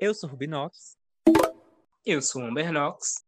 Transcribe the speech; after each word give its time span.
Eu 0.00 0.14
sou 0.14 0.30
Rubinox. 0.30 0.96
Eu 2.06 2.22
sou 2.22 2.40
Amber 2.42 2.72
Nox. 2.72 3.24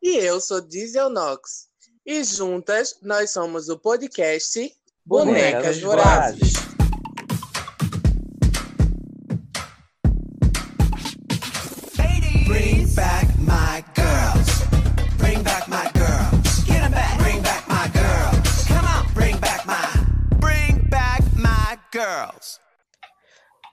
E 0.00 0.16
eu 0.16 0.40
sou 0.40 0.60
Diesel 0.60 1.10
Nox. 1.10 1.66
E 2.06 2.22
juntas 2.22 2.96
nós 3.02 3.32
somos 3.32 3.68
o 3.68 3.76
podcast 3.76 4.72
Bonecas, 5.04 5.80
Bonecas 5.80 5.80
Vorazes. 5.80 6.67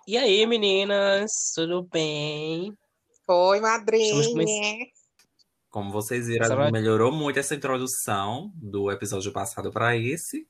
E 0.07 0.19
aí, 0.19 0.45
meninas? 0.45 1.51
Tudo 1.55 1.81
bem? 1.81 2.77
Oi, 3.27 3.59
madrinha. 3.59 4.85
Como 5.71 5.91
vocês 5.91 6.27
viram, 6.27 6.71
melhorou 6.71 7.11
muito 7.11 7.39
essa 7.39 7.55
introdução 7.55 8.51
do 8.53 8.91
episódio 8.91 9.31
passado 9.31 9.71
para 9.71 9.97
esse. 9.97 10.47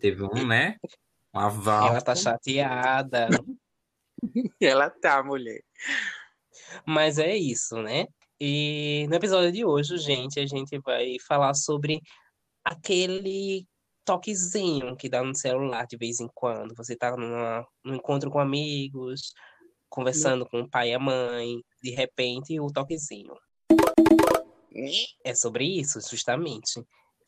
Teve 0.00 0.22
um, 0.22 0.46
né? 0.46 0.78
Um 1.34 1.38
aval. 1.38 1.88
Ela 1.88 2.00
tá 2.00 2.16
chateada. 2.16 3.28
Ela 4.58 4.88
tá, 4.88 5.22
mulher. 5.22 5.62
Mas 6.86 7.18
é 7.18 7.36
isso, 7.36 7.76
né? 7.82 8.06
E 8.40 9.06
no 9.10 9.16
episódio 9.16 9.52
de 9.52 9.66
hoje, 9.66 9.98
gente, 9.98 10.40
a 10.40 10.46
gente 10.46 10.78
vai 10.78 11.18
falar 11.28 11.52
sobre 11.52 12.00
aquele 12.64 13.66
toquezinho 14.06 14.96
que 14.96 15.08
dá 15.08 15.22
no 15.22 15.34
celular 15.34 15.84
de 15.86 15.96
vez 15.96 16.20
em 16.20 16.28
quando. 16.32 16.74
Você 16.76 16.96
tá 16.96 17.14
numa, 17.16 17.66
num 17.84 17.96
encontro 17.96 18.30
com 18.30 18.38
amigos, 18.38 19.34
conversando 19.88 20.46
com 20.46 20.60
o 20.60 20.70
pai 20.70 20.90
e 20.90 20.94
a 20.94 20.98
mãe, 20.98 21.60
de 21.82 21.90
repente 21.90 22.58
o 22.60 22.68
toquezinho. 22.68 23.34
É 25.24 25.34
sobre 25.34 25.64
isso, 25.64 26.00
justamente. 26.08 26.82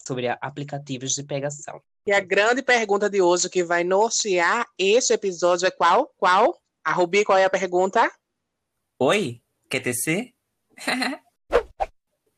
Sobre 0.06 0.28
aplicativos 0.28 1.12
de 1.14 1.24
pegação. 1.24 1.82
E 2.06 2.12
a 2.12 2.20
grande 2.20 2.62
pergunta 2.62 3.10
de 3.10 3.20
hoje 3.20 3.50
que 3.50 3.64
vai 3.64 3.82
nortear 3.84 4.66
este 4.78 5.12
episódio 5.12 5.66
é 5.66 5.70
qual? 5.70 6.10
Qual? 6.16 6.58
A 6.84 6.92
Rubi, 6.92 7.24
qual 7.24 7.36
é 7.36 7.44
a 7.44 7.50
pergunta? 7.50 8.10
Oi, 8.98 9.42
quer 9.68 9.80
tecer? 9.80 10.32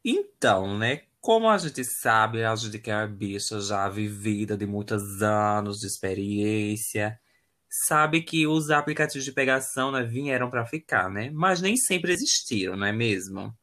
então, 0.05 0.79
né? 0.79 1.03
Como 1.21 1.49
a 1.49 1.59
gente 1.59 1.85
sabe, 1.85 2.45
a 2.45 2.55
gente 2.57 2.79
que 2.79 2.91
é 2.91 3.07
bicha 3.07 3.61
já 3.61 3.89
vivida 3.89 4.57
de 4.57 4.67
muitos 4.67 5.23
anos 5.23 5.79
de 5.79 5.87
experiência, 5.87 7.21
sabe 7.69 8.23
que 8.23 8.47
os 8.47 8.71
aplicativos 8.71 9.25
de 9.25 9.33
pegação 9.33 9.93
né, 9.93 10.03
vieram 10.03 10.51
para 10.51 10.67
ficar, 10.67 11.11
né? 11.11 11.31
Mas 11.31 11.61
nem 11.61 11.77
sempre 11.77 12.13
existiram, 12.13 12.77
não 12.77 12.87
é 12.87 12.93
mesmo? 12.93 13.55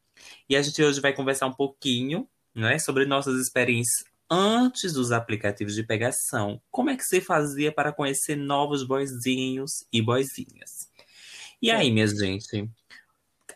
E 0.48 0.56
a 0.56 0.62
gente 0.62 0.82
hoje 0.82 1.00
vai 1.00 1.12
conversar 1.12 1.46
um 1.46 1.52
pouquinho, 1.52 2.28
né, 2.54 2.78
sobre 2.78 3.04
nossas 3.04 3.40
experiências 3.40 4.04
antes 4.30 4.92
dos 4.92 5.12
aplicativos 5.12 5.74
de 5.74 5.82
pegação. 5.82 6.60
Como 6.70 6.90
é 6.90 6.96
que 6.96 7.04
você 7.04 7.20
fazia 7.20 7.72
para 7.72 7.92
conhecer 7.92 8.36
novos 8.36 8.84
boizinhos 8.84 9.86
e 9.92 10.02
boizinhas? 10.02 10.90
E 11.60 11.70
aí, 11.70 11.90
minha 11.90 12.06
gente? 12.06 12.70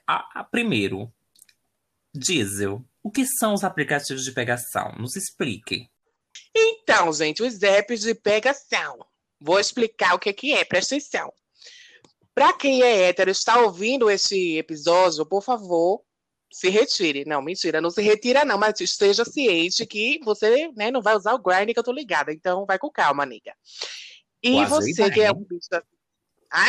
A, 0.06 0.40
a, 0.40 0.44
primeiro, 0.44 1.12
Diesel, 2.14 2.84
o 3.02 3.10
que 3.10 3.26
são 3.26 3.54
os 3.54 3.64
aplicativos 3.64 4.24
de 4.24 4.32
pegação? 4.32 4.92
Nos 4.98 5.16
explique. 5.16 5.88
Então, 6.54 7.12
gente, 7.12 7.42
os 7.42 7.62
apps 7.62 8.00
de 8.00 8.14
pegação 8.14 8.98
Vou 9.42 9.58
explicar 9.58 10.14
o 10.14 10.18
que, 10.18 10.32
que 10.32 10.52
é, 10.52 10.64
presta 10.64 10.94
atenção. 10.94 11.32
Para 12.34 12.52
quem 12.52 12.82
é 12.82 13.08
hétero 13.08 13.30
está 13.30 13.60
ouvindo 13.60 14.08
esse 14.08 14.56
episódio, 14.56 15.26
por 15.26 15.42
favor, 15.42 16.02
se 16.50 16.70
retire. 16.70 17.24
Não, 17.26 17.42
mentira, 17.42 17.80
não 17.80 17.90
se 17.90 18.00
retira, 18.00 18.44
não, 18.44 18.56
mas 18.56 18.80
esteja 18.80 19.24
ciente 19.24 19.84
que 19.84 20.20
você 20.24 20.70
né, 20.76 20.90
não 20.90 21.02
vai 21.02 21.16
usar 21.16 21.34
o 21.34 21.42
grind 21.42 21.72
que 21.72 21.78
eu 21.78 21.84
tô 21.84 21.92
ligada. 21.92 22.32
Então 22.32 22.64
vai 22.64 22.78
com 22.78 22.88
calma, 22.88 23.24
amiga. 23.24 23.52
E 24.42 24.64
você 24.66 25.10
que 25.10 25.20
é 25.20 25.32
um 25.32 25.44
bicho. 25.44 25.68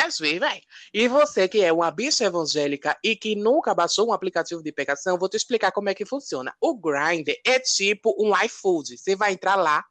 Sim, 0.10 0.40
vai. 0.40 0.62
E 0.94 1.08
você 1.08 1.48
que 1.48 1.62
é 1.62 1.72
uma 1.72 1.92
bicha 1.92 2.24
evangélica 2.24 2.98
e 3.04 3.16
que 3.16 3.36
nunca 3.36 3.74
baixou 3.74 4.08
um 4.08 4.14
aplicativo 4.14 4.64
de 4.64 4.72
pegação, 4.72 5.18
vou 5.18 5.28
te 5.28 5.38
explicar 5.38 5.72
como 5.72 5.90
é 5.90 5.94
que 5.94 6.06
funciona. 6.06 6.54
O 6.62 6.76
Grind 6.76 7.28
é 7.46 7.60
tipo 7.60 8.16
um 8.18 8.32
iFood. 8.44 8.98
Você 8.98 9.16
vai 9.16 9.34
entrar 9.34 9.56
lá, 9.56 9.84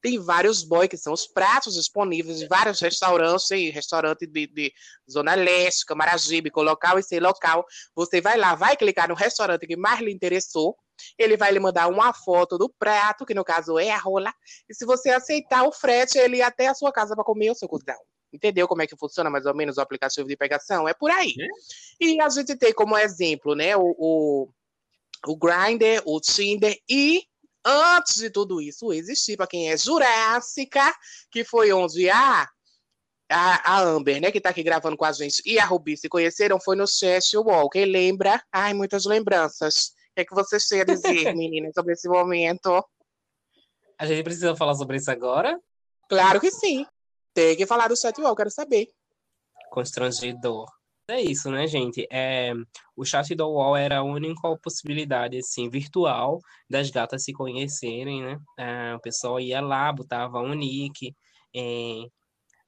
tem 0.00 0.18
vários 0.18 0.62
boy, 0.62 0.86
que 0.86 0.96
são 0.96 1.12
os 1.12 1.26
pratos 1.26 1.74
disponíveis 1.74 2.42
em 2.42 2.48
vários 2.48 2.80
restaurantes, 2.80 3.50
restaurante 3.72 4.26
de, 4.26 4.46
de 4.46 4.72
Zona 5.10 5.34
Leste, 5.34 5.86
Camaragibe, 5.86 6.50
local 6.54 6.98
e 6.98 7.02
sem 7.02 7.18
local. 7.18 7.64
Você 7.94 8.20
vai 8.20 8.36
lá, 8.36 8.54
vai 8.54 8.76
clicar 8.76 9.08
no 9.08 9.14
restaurante 9.14 9.66
que 9.66 9.76
mais 9.76 10.00
lhe 10.00 10.12
interessou, 10.12 10.76
ele 11.16 11.36
vai 11.36 11.52
lhe 11.52 11.60
mandar 11.60 11.88
uma 11.88 12.12
foto 12.12 12.58
do 12.58 12.68
prato, 12.78 13.24
que 13.24 13.34
no 13.34 13.44
caso 13.44 13.78
é 13.78 13.90
a 13.90 13.98
rola, 13.98 14.32
e 14.68 14.74
se 14.74 14.84
você 14.84 15.10
aceitar 15.10 15.64
o 15.64 15.72
frete, 15.72 16.18
ele 16.18 16.38
ir 16.38 16.42
até 16.42 16.68
a 16.68 16.74
sua 16.74 16.92
casa 16.92 17.14
para 17.14 17.24
comer 17.24 17.50
o 17.50 17.54
seu 17.54 17.68
cuzão. 17.68 17.98
Entendeu 18.32 18.68
como 18.68 18.82
é 18.82 18.86
que 18.86 18.96
funciona 18.96 19.30
mais 19.30 19.46
ou 19.46 19.54
menos 19.54 19.76
o 19.76 19.80
aplicativo 19.80 20.28
de 20.28 20.36
pegação? 20.36 20.88
É 20.88 20.94
por 20.94 21.10
aí. 21.10 21.34
É? 21.38 22.04
E 22.04 22.20
a 22.20 22.28
gente 22.28 22.56
tem 22.56 22.72
como 22.72 22.96
exemplo, 22.96 23.54
né, 23.54 23.76
o, 23.76 23.94
o, 23.98 24.48
o 25.26 25.36
Grindr, 25.36 26.02
o 26.04 26.20
Tinder 26.20 26.78
e 26.88 27.22
antes 27.64 28.16
de 28.16 28.30
tudo 28.30 28.60
isso 28.60 28.92
existir, 28.92 29.36
para 29.36 29.46
quem 29.46 29.70
é 29.70 29.76
jurássica, 29.76 30.94
que 31.30 31.44
foi 31.44 31.72
onde 31.72 32.08
a, 32.08 32.48
a, 33.30 33.74
a 33.74 33.80
Amber, 33.80 34.20
né, 34.20 34.30
que 34.30 34.38
está 34.38 34.50
aqui 34.50 34.62
gravando 34.62 34.96
com 34.96 35.04
a 35.04 35.12
gente, 35.12 35.42
e 35.44 35.58
a 35.58 35.64
Rubi 35.64 35.96
se 35.96 36.08
conheceram, 36.08 36.60
foi 36.60 36.76
no 36.76 36.86
Chess 36.86 37.36
Wall. 37.36 37.68
Quem 37.68 37.84
lembra? 37.84 38.42
Ai, 38.52 38.74
muitas 38.74 39.04
lembranças. 39.04 39.88
O 40.10 40.14
que, 40.14 40.20
é 40.22 40.24
que 40.24 40.34
vocês 40.34 40.66
têm 40.66 40.80
a 40.80 40.84
dizer, 40.84 41.34
meninas, 41.36 41.74
sobre 41.74 41.92
esse 41.92 42.08
momento? 42.08 42.84
A 43.98 44.06
gente 44.06 44.22
precisa 44.22 44.56
falar 44.56 44.74
sobre 44.74 44.96
isso 44.96 45.10
agora? 45.10 45.58
Claro 46.08 46.40
que 46.40 46.50
sim. 46.50 46.86
Tem 47.38 47.56
que 47.56 47.66
falar 47.66 47.86
do 47.86 47.96
Chat 47.96 48.20
Wall, 48.20 48.34
quero 48.34 48.50
saber. 48.50 48.88
Constrangedor. 49.70 50.66
É 51.08 51.20
isso, 51.20 51.48
né, 51.52 51.68
gente? 51.68 52.04
É, 52.10 52.52
o 52.96 53.04
chat 53.04 53.32
do 53.36 53.46
UOL 53.46 53.76
era 53.76 53.98
a 53.98 54.02
única 54.02 54.56
possibilidade, 54.60 55.38
assim, 55.38 55.70
virtual 55.70 56.40
das 56.68 56.90
gatas 56.90 57.22
se 57.22 57.32
conhecerem, 57.32 58.24
né? 58.24 58.40
É, 58.58 58.92
o 58.96 59.00
pessoal 59.00 59.38
ia 59.38 59.60
lá, 59.60 59.92
botava 59.92 60.40
um 60.40 60.52
nick, 60.52 61.14
é, 61.54 62.00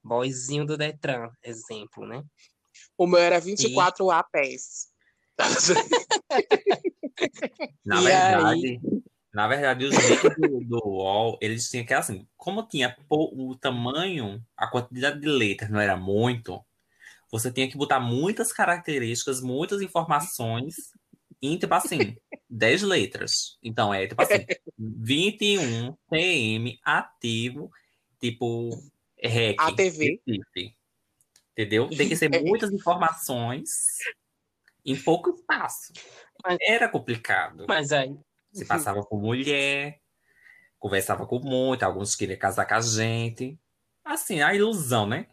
boyzinho 0.04 0.64
do 0.64 0.76
Detran, 0.76 1.28
exemplo, 1.42 2.06
né? 2.06 2.22
O 2.96 3.08
meu 3.08 3.18
era 3.18 3.40
24 3.40 4.06
e... 4.06 4.10
APS. 4.12 4.86
na 7.84 8.00
verdade, 8.02 8.66
aí... 8.66 8.80
na 9.32 9.46
verdade, 9.46 9.84
os 9.84 9.94
nicks 9.94 10.36
do, 10.36 10.60
do 10.64 10.88
UOL, 10.88 11.38
eles 11.40 11.70
tinham 11.70 11.86
que, 11.86 11.94
assim, 11.94 12.26
como 12.36 12.66
tinha 12.66 12.96
o 13.08 13.56
tamanho, 13.56 14.44
a 14.56 14.66
quantidade 14.66 15.20
de 15.20 15.28
letras 15.28 15.70
não 15.70 15.80
era 15.80 15.96
muito, 15.96 16.64
você 17.30 17.52
tinha 17.52 17.70
que 17.70 17.76
botar 17.76 18.00
muitas 18.00 18.52
características, 18.52 19.40
muitas 19.40 19.80
informações 19.80 20.74
em, 21.40 21.56
tipo 21.56 21.72
assim, 21.72 22.16
10 22.48 22.82
letras. 22.82 23.56
Então, 23.62 23.94
é 23.94 24.06
tipo 24.06 24.20
assim, 24.20 24.44
21 24.76 25.96
PM 26.10 26.78
ativo, 26.84 27.70
tipo, 28.20 28.70
REC. 29.16 29.56
ATV. 29.58 30.20
Entendeu? 31.52 31.88
Tem 31.88 32.08
que 32.08 32.16
ser 32.16 32.28
muitas 32.42 32.72
informações 32.72 33.98
em 34.84 34.96
pouco 34.96 35.30
espaço. 35.30 35.92
Era 36.62 36.88
complicado. 36.88 37.66
Mas 37.68 37.92
aí. 37.92 38.16
Você 38.52 38.64
passava 38.64 39.04
com 39.04 39.16
mulher, 39.16 40.00
conversava 40.78 41.26
com 41.26 41.38
muito, 41.38 41.82
alguns 41.82 42.16
queriam 42.16 42.38
casar 42.38 42.66
com 42.66 42.74
a 42.74 42.80
gente. 42.80 43.58
Assim, 44.04 44.40
a 44.40 44.54
ilusão, 44.54 45.06
né? 45.06 45.26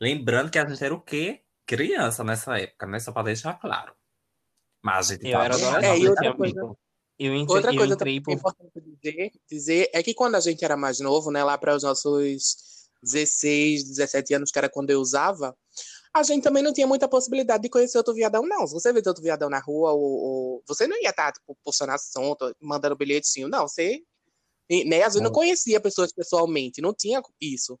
Lembrando 0.00 0.50
que 0.50 0.58
a 0.58 0.68
gente 0.68 0.84
era 0.84 0.94
o 0.94 1.00
quê? 1.00 1.42
Criança 1.64 2.22
nessa 2.22 2.58
época, 2.58 2.86
né? 2.86 3.00
Só 3.00 3.10
para 3.10 3.24
deixar 3.24 3.54
claro. 3.54 3.94
Mas 4.82 5.10
a 5.10 5.14
gente 5.14 5.26
eu 5.26 5.40
era 5.40 5.54
adolescente. 5.54 5.84
É, 5.84 5.98
e 5.98 6.08
outra 6.08 6.34
coisa, 6.34 6.76
eu 7.18 7.34
entrei, 7.34 7.56
outra 7.56 7.74
coisa 7.74 7.94
eu 7.94 7.96
também 7.96 8.22
por... 8.22 8.32
importante 8.32 8.80
dizer, 8.80 9.32
dizer 9.50 9.90
é 9.92 10.02
que 10.02 10.14
quando 10.14 10.34
a 10.34 10.40
gente 10.40 10.64
era 10.64 10.76
mais 10.76 11.00
novo, 11.00 11.30
né? 11.30 11.42
Lá 11.42 11.58
para 11.58 11.74
os 11.74 11.82
nossos 11.82 12.86
16, 13.02 13.88
17 13.88 14.34
anos, 14.34 14.50
que 14.52 14.58
era 14.58 14.68
quando 14.68 14.90
eu 14.90 15.00
usava, 15.00 15.56
a 16.18 16.22
gente 16.22 16.42
também 16.42 16.62
não 16.62 16.72
tinha 16.72 16.86
muita 16.86 17.08
possibilidade 17.08 17.62
de 17.62 17.68
conhecer 17.68 17.98
outro 17.98 18.14
viadão, 18.14 18.42
não. 18.46 18.66
Se 18.66 18.74
você 18.74 18.92
vê 18.92 19.02
outro 19.06 19.22
viadão 19.22 19.48
na 19.48 19.60
rua, 19.60 19.92
ou, 19.92 20.02
ou 20.02 20.62
você 20.66 20.86
não 20.86 21.00
ia 21.02 21.10
estar, 21.10 21.32
tipo, 21.32 21.56
postando 21.64 21.92
assunto, 21.92 22.54
mandando 22.60 22.96
bilhetinho, 22.96 23.48
não. 23.48 23.68
Você 23.68 24.02
e, 24.68 24.84
né? 24.84 25.02
A 25.02 25.08
gente 25.08 25.22
não 25.22 25.30
conhecia 25.30 25.80
pessoas 25.80 26.12
pessoalmente, 26.12 26.80
não 26.80 26.92
tinha 26.92 27.22
isso. 27.40 27.78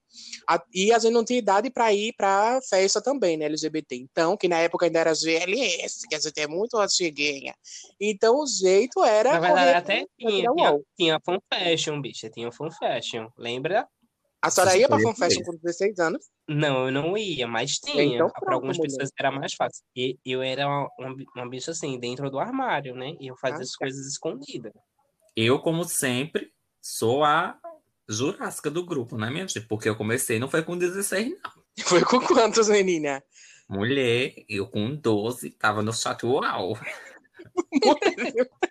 A, 0.48 0.62
e 0.72 0.92
a 0.92 0.98
gente 0.98 1.12
não 1.12 1.24
tinha 1.24 1.38
idade 1.38 1.68
para 1.68 1.92
ir 1.92 2.14
para 2.16 2.60
festa 2.62 3.02
também, 3.02 3.36
né, 3.36 3.46
LGBT. 3.46 3.96
Então, 3.96 4.36
que 4.36 4.46
na 4.46 4.58
época 4.58 4.86
ainda 4.86 5.00
era 5.00 5.12
GLS, 5.14 6.06
que 6.08 6.14
a 6.14 6.20
gente 6.20 6.40
é 6.40 6.46
muito 6.46 6.78
antiguinha. 6.78 7.54
Então, 8.00 8.40
o 8.40 8.46
jeito 8.46 9.02
era. 9.02 9.32
Na 9.32 9.40
verdade, 9.40 9.70
até 9.70 10.06
tinha, 10.16 10.52
tinha, 10.52 10.80
tinha 10.96 11.20
fan 11.24 11.38
fashion, 11.52 12.00
bicha, 12.00 12.30
tinha 12.30 12.52
fan 12.52 12.70
fashion, 12.70 13.28
lembra? 13.36 13.88
A 14.42 14.50
senhora 14.50 14.76
ia 14.76 14.88
pra 14.88 14.98
três. 14.98 15.44
com 15.44 15.56
16 15.56 15.98
anos? 15.98 16.26
Não, 16.48 16.86
eu 16.86 16.92
não 16.92 17.16
ia, 17.16 17.46
mas 17.48 17.72
tinha. 17.78 18.02
Então, 18.04 18.28
Para 18.30 18.54
algumas 18.54 18.76
mulher. 18.76 18.90
pessoas 18.90 19.10
era 19.18 19.30
mais 19.32 19.54
fácil. 19.54 19.82
E 19.96 20.16
eu 20.24 20.40
era 20.42 20.66
uma, 20.68 20.88
uma, 20.98 21.16
bi- 21.16 21.26
uma 21.34 21.48
bicha 21.48 21.72
assim, 21.72 21.98
dentro 21.98 22.30
do 22.30 22.38
armário, 22.38 22.94
né? 22.94 23.16
E 23.18 23.26
eu 23.28 23.36
fazia 23.36 23.58
Ah, 23.58 23.62
as 23.62 23.70
tá. 23.72 23.78
coisas 23.78 24.06
escondidas. 24.06 24.72
Eu, 25.34 25.58
como 25.60 25.84
sempre, 25.84 26.50
sou 26.80 27.24
a 27.24 27.58
jurássica 28.08 28.70
do 28.70 28.86
grupo, 28.86 29.18
né, 29.18 29.28
minha 29.30 29.46
gente? 29.48 29.66
Porque 29.66 29.88
eu 29.88 29.96
comecei, 29.96 30.38
não 30.38 30.48
foi 30.48 30.62
com 30.62 30.78
16, 30.78 31.30
não. 31.42 31.66
Foi 32.00 32.02
com 32.04 32.20
quantos, 32.20 32.68
menina? 32.68 33.22
Mulher, 33.68 34.32
eu 34.48 34.66
com 34.70 34.94
12, 34.94 35.50
tava 35.50 35.82
no 35.82 35.92
Chatual. 35.92 36.78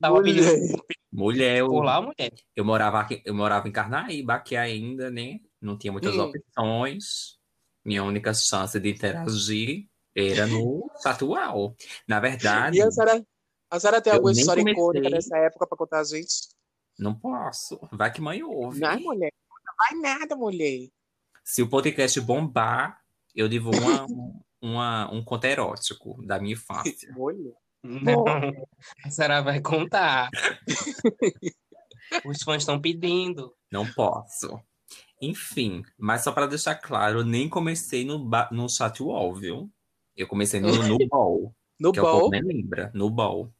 Tava 0.00 0.22
pedindo 0.22 0.44
Mulher. 0.46 0.76
Mulher, 1.12 1.56
eu, 1.58 1.68
por 1.68 1.84
lá, 1.84 2.00
mulher. 2.02 2.32
eu 2.56 2.64
morava 2.64 3.00
aqui, 3.00 3.22
eu 3.24 3.34
morava 3.34 3.68
em 3.68 3.72
Carnaíba 3.72 4.34
aqui 4.34 4.56
ainda, 4.56 5.10
né? 5.10 5.38
Não 5.60 5.78
tinha 5.78 5.92
muitas 5.92 6.14
Hum. 6.16 6.22
opções. 6.32 7.38
Minha 7.84 8.02
única 8.02 8.32
chance 8.34 8.78
de 8.80 8.90
interagir 8.90 9.86
era 10.14 10.46
no 10.46 10.90
Chatual. 11.02 11.76
Na 12.08 12.18
verdade, 12.18 12.78
E 12.78 12.82
a 12.82 12.90
senhora, 12.90 13.24
a 13.70 13.78
senhora 13.80 14.00
tem 14.00 14.12
alguma 14.12 14.32
história 14.32 14.62
comecei. 14.62 14.82
icônica 14.82 15.10
dessa 15.10 15.36
época 15.38 15.66
pra 15.66 15.78
contar 15.78 16.00
a 16.00 16.04
gente? 16.04 16.48
não 16.98 17.12
posso. 17.14 17.78
Vai 17.92 18.12
que 18.12 18.20
mãe 18.20 18.40
ouve. 18.42 18.78
Não, 18.80 18.98
mulher. 19.00 19.32
Não 19.66 19.74
vai 19.76 20.00
nada, 20.18 20.36
mulher. 20.36 20.88
Se 21.44 21.60
o 21.62 21.68
podcast 21.68 22.20
bombar, 22.20 23.00
eu 23.34 23.48
divulgo 23.48 23.78
uma, 23.78 24.06
uma- 24.62 25.12
um 25.12 25.22
conto 25.24 25.44
erótico 25.44 26.24
da 26.24 26.38
minha 26.40 26.52
infância. 26.54 27.12
Mulher. 27.12 27.52
Não, 27.84 28.24
a 29.04 29.10
senhora 29.10 29.42
vai 29.42 29.60
contar. 29.60 30.30
Os 32.24 32.42
fãs 32.42 32.62
estão 32.62 32.80
pedindo. 32.80 33.54
Não 33.70 33.86
posso. 33.92 34.58
Enfim, 35.20 35.82
mas 35.98 36.24
só 36.24 36.32
para 36.32 36.46
deixar 36.46 36.76
claro, 36.76 37.20
eu 37.20 37.24
nem 37.24 37.48
comecei 37.48 38.04
no, 38.04 38.28
no 38.50 38.68
Chatwall, 38.68 39.34
viu? 39.34 39.70
Eu 40.16 40.26
comecei 40.26 40.60
no, 40.60 40.72
no 40.72 40.98
Ball, 41.08 41.54
No 41.78 41.92
que 41.92 41.98
é 41.98 42.02
povo 42.02 42.30
nem 42.30 42.42
lembra. 42.42 42.90
No 42.94 43.10
Ball. 43.10 43.52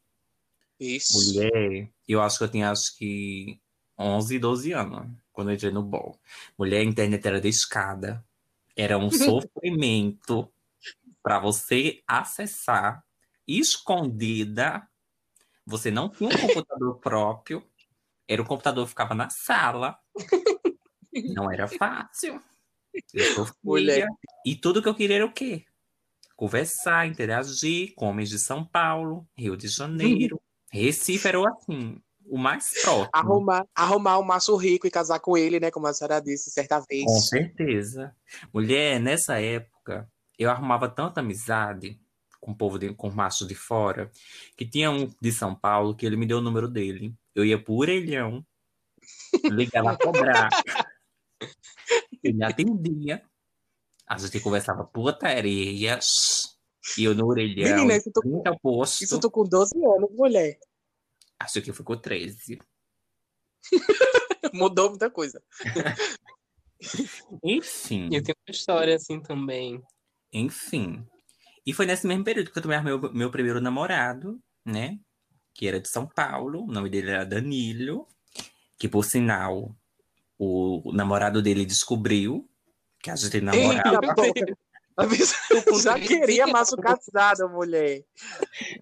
Isso. 0.81 1.35
Mulher, 1.35 1.91
eu 2.09 2.23
acho 2.23 2.39
que 2.39 2.45
eu 2.45 2.51
tinha 2.51 2.71
acho 2.71 2.97
que 2.97 3.61
11, 3.99 4.39
12 4.39 4.73
anos 4.73 5.11
quando 5.33 5.51
eu 5.51 5.55
entrei 5.55 5.71
no 5.71 5.83
Ball. 5.83 6.19
Mulher, 6.59 6.81
a 6.81 6.85
internet 6.85 7.27
era 7.27 7.41
de 7.41 7.49
escada. 7.49 8.25
Era 8.75 8.97
um 8.97 9.11
sofrimento 9.11 10.49
para 11.23 11.39
você 11.39 12.03
acessar 12.07 13.05
escondida. 13.47 14.87
Você 15.67 15.91
não 15.91 16.09
tinha 16.09 16.29
um 16.29 16.39
computador 16.39 16.99
próprio. 17.01 17.67
Era 18.27 18.43
o 18.43 18.47
computador 18.47 18.85
que 18.85 18.91
ficava 18.91 19.15
na 19.15 19.29
sala. 19.31 19.99
Não 21.35 21.51
era 21.51 21.69
fácil. 21.69 22.41
Eu. 23.13 24.07
E 24.47 24.55
tudo 24.55 24.83
que 24.83 24.89
eu 24.89 24.95
queria 24.95 25.17
era 25.17 25.27
o 25.27 25.33
quê? 25.33 25.65
Conversar, 26.37 27.07
interagir 27.07 27.95
com 27.95 28.07
homens 28.07 28.29
de 28.29 28.39
São 28.39 28.65
Paulo, 28.65 29.27
Rio 29.37 29.57
de 29.57 29.69
Janeiro, 29.69 30.41
Recife 30.73 31.29
era 31.29 31.39
assim, 31.49 32.01
o 32.27 32.37
mais 32.37 32.83
próximo. 32.83 33.11
Arrumar, 33.13 33.67
arrumar 33.75 34.19
um 34.19 34.25
macho 34.25 34.57
rico 34.57 34.87
e 34.87 34.91
casar 34.91 35.21
com 35.21 35.37
ele, 35.37 35.61
né? 35.61 35.71
Como 35.71 35.87
a 35.87 35.95
senhora 35.95 36.21
disse 36.21 36.51
certa 36.51 36.81
vez. 36.81 37.05
Com 37.05 37.21
certeza. 37.21 38.15
Mulher, 38.53 38.99
nessa 38.99 39.41
época, 39.41 40.11
eu 40.39 40.51
arrumava 40.51 40.89
tanta 40.89 41.21
amizade 41.21 42.01
com 42.45 42.53
o 42.53 42.57
povo, 42.57 42.79
de, 42.79 42.93
com 42.93 43.11
macho 43.11 43.47
de 43.47 43.55
fora, 43.55 44.11
que 44.55 44.67
tinha 44.67 44.91
um 44.91 45.11
de 45.19 45.33
São 45.33 45.55
Paulo 45.55 45.95
que 45.95 46.05
ele 46.05 46.17
me 46.17 46.27
deu 46.27 46.39
o 46.39 46.43
número 46.43 46.69
dele. 46.69 47.15
Eu 47.35 47.43
ia 47.43 47.61
pro 47.61 47.75
orelhão, 47.75 48.45
ligava 49.45 49.93
a 49.93 49.97
cobrar. 49.97 50.51
Ele 52.23 52.35
me 52.35 52.45
atendia. 52.45 53.23
A 54.07 54.19
gente 54.19 54.41
conversava 54.41 54.85
putarias. 54.85 56.55
E 56.99 57.05
eu 57.05 57.15
no 57.15 57.27
orelhão, 57.27 57.77
Menina, 57.77 57.97
isso 57.97 58.11
tu, 58.13 58.21
30 58.21 58.59
posto. 58.61 59.03
isso 59.03 59.19
tu 59.19 59.31
com 59.31 59.43
12 59.43 59.75
anos, 59.75 60.11
mulher. 60.13 60.59
Acho 61.39 61.63
que 61.63 61.73
foi 61.73 61.83
com 61.83 61.97
13. 61.97 62.59
Mudou 64.53 64.91
muita 64.91 65.11
coisa. 65.11 65.43
Enfim. 67.43 68.11
Eu 68.13 68.23
tenho 68.23 68.37
uma 68.47 68.53
história 68.53 68.95
assim 68.95 69.19
também. 69.19 69.83
Enfim. 70.31 71.07
E 71.67 71.73
foi 71.73 71.87
nesse 71.87 72.07
mesmo 72.07 72.25
período 72.25 72.51
que 72.51 72.59
eu 72.59 72.73
arrumei 72.73 72.93
o 72.95 73.13
meu 73.15 73.31
primeiro 73.31 73.61
namorado, 73.61 74.41
né? 74.65 74.99
Que 75.55 75.67
era 75.69 75.81
de 75.81 75.89
São 75.89 76.07
Paulo. 76.07 76.65
O 76.65 76.73
nome 76.73 76.91
dele 76.91 77.11
era 77.11 77.25
Danilo. 77.25 78.07
Que, 78.79 78.89
por 78.89 79.05
sinal, 79.05 79.75
o 80.39 80.93
namorado 80.93 81.41
dele 81.41 81.65
descobriu 81.65 82.49
que 83.01 83.11
a 83.11 83.17
gente 83.17 83.41
namorava. 83.41 83.95
Eita, 83.95 84.15
porra. 84.15 84.57
A 84.97 85.07
pessoa 85.07 85.83
já 85.83 85.99
queria 85.99 86.47
macho 86.47 86.77
casado, 86.77 87.49
mulher. 87.49 88.05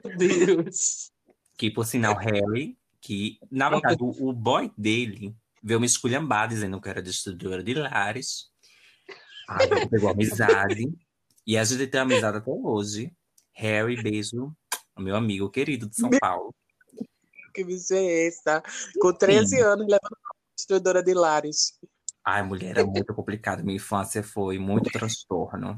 Meu 0.05 0.17
Deus. 0.17 1.11
Que, 1.57 1.71
por 1.71 1.87
sinal, 1.87 2.15
Harry, 2.17 2.77
que, 3.01 3.39
na 3.51 3.71
verdade, 3.71 3.99
o, 4.01 4.33
boy 4.33 4.71
dele 4.77 5.35
veio 5.63 5.81
me 5.81 5.87
esculhambar, 5.87 6.49
dizendo 6.49 6.81
que 6.81 6.89
eu 6.89 6.91
era 6.91 7.03
destruidora 7.03 7.63
de 7.63 7.75
lares. 7.75 8.51
Aí 9.49 9.69
ele 9.71 9.89
pegou 9.89 10.11
amizade. 10.11 10.85
E 11.47 11.59
a 11.59 11.65
gente 11.65 11.87
tem 11.87 12.01
amizade 12.01 12.39
até 12.39 12.51
hoje. 12.51 13.13
Harry, 13.55 14.01
beijo, 14.03 14.55
meu 14.99 15.17
amigo 15.17 15.51
querido 15.51 15.89
de 15.89 15.97
São 15.97 16.11
Paulo. 16.11 16.55
Que 17.55 17.65
bicho 17.65 17.93
é 17.93 18.29
essa? 18.29 18.63
Com 18.99 19.13
13 19.13 19.61
anos, 19.61 19.87
levando 19.87 20.17
uma 20.17 20.35
destruidora 20.57 21.03
de 21.03 21.13
lares. 21.13 21.79
Ai, 22.25 22.43
mulher, 22.43 22.71
era 22.71 22.87
muito 22.87 23.13
complicado. 23.15 23.63
Minha 23.63 23.77
infância 23.77 24.23
foi 24.23 24.59
muito 24.59 24.91
transtorno. 24.91 25.77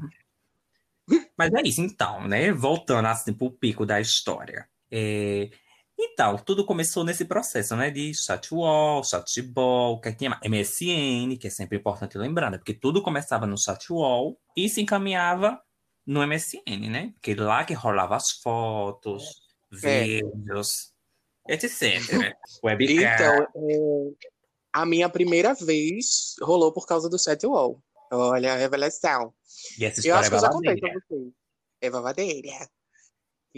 Mas 1.37 1.53
é 1.53 1.61
isso, 1.63 1.81
então, 1.81 2.25
né? 2.29 2.49
Voltando 2.53 3.07
assim 3.07 3.33
pro 3.33 3.51
pico 3.51 3.85
da 3.85 3.99
história. 3.99 4.69
É, 4.89 5.49
Então, 5.97 6.37
tudo 6.37 6.65
começou 6.65 7.03
nesse 7.03 7.25
processo, 7.25 7.75
né? 7.75 7.89
De 7.89 8.13
chatwall, 8.13 9.03
chatball, 9.03 9.99
que 9.99 10.13
tinha 10.13 10.29
mais? 10.29 10.41
MSN, 10.43 11.37
que 11.37 11.47
é 11.47 11.49
sempre 11.49 11.77
importante 11.77 12.17
lembrar, 12.17 12.51
né? 12.51 12.57
Porque 12.57 12.73
tudo 12.73 13.01
começava 13.01 13.45
no 13.47 13.57
chatwall 13.57 14.37
e 14.55 14.67
se 14.69 14.81
encaminhava 14.81 15.59
no 16.05 16.21
MSN, 16.25 16.89
né? 16.89 17.11
Porque 17.13 17.33
lá 17.35 17.63
que 17.63 17.73
rolava 17.73 18.15
as 18.15 18.31
fotos, 18.31 19.41
É. 19.83 20.03
vídeos, 20.21 20.93
etc. 21.47 22.01
Webcam. 22.63 22.93
Então, 22.93 23.47
é, 23.55 24.29
a 24.73 24.85
minha 24.85 25.09
primeira 25.09 25.53
vez 25.53 26.35
rolou 26.41 26.71
por 26.73 26.85
causa 26.85 27.09
do 27.09 27.17
set 27.17 27.45
wall. 27.45 27.81
Olha 28.11 28.53
a 28.53 28.57
revelação. 28.57 29.33
E 29.79 29.85
essa 29.85 29.99
Eu 29.99 30.15
história 30.15 30.19
acho 30.19 30.27
é 30.27 30.29
que 30.29 30.35
eu 30.35 30.39
já 30.39 30.49
contei 30.49 30.77
pra 30.77 30.93
vocês. 30.93 31.33
É 31.81 31.89
babadeira. 31.89 32.69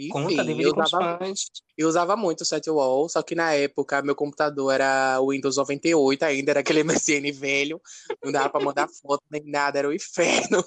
Conta, 0.06 0.32
Enfim, 0.32 0.44
divide 0.44 0.68
eu 0.68 0.76
usava, 0.76 1.18
eu 1.76 1.88
usava 1.88 2.16
muito 2.16 2.42
o 2.42 2.44
set 2.44 2.70
wall, 2.70 3.08
só 3.08 3.20
que 3.20 3.34
na 3.34 3.52
época 3.52 4.00
meu 4.00 4.14
computador 4.14 4.72
era 4.72 5.20
o 5.20 5.30
Windows 5.30 5.56
98 5.56 6.22
ainda, 6.22 6.52
era 6.52 6.60
aquele 6.60 6.84
MSN 6.84 7.32
velho. 7.32 7.80
Não 8.22 8.30
dava 8.30 8.48
pra 8.48 8.64
mandar 8.64 8.88
foto 8.88 9.24
nem 9.28 9.42
nada, 9.44 9.80
era 9.80 9.88
o 9.88 9.92
inferno. 9.92 10.64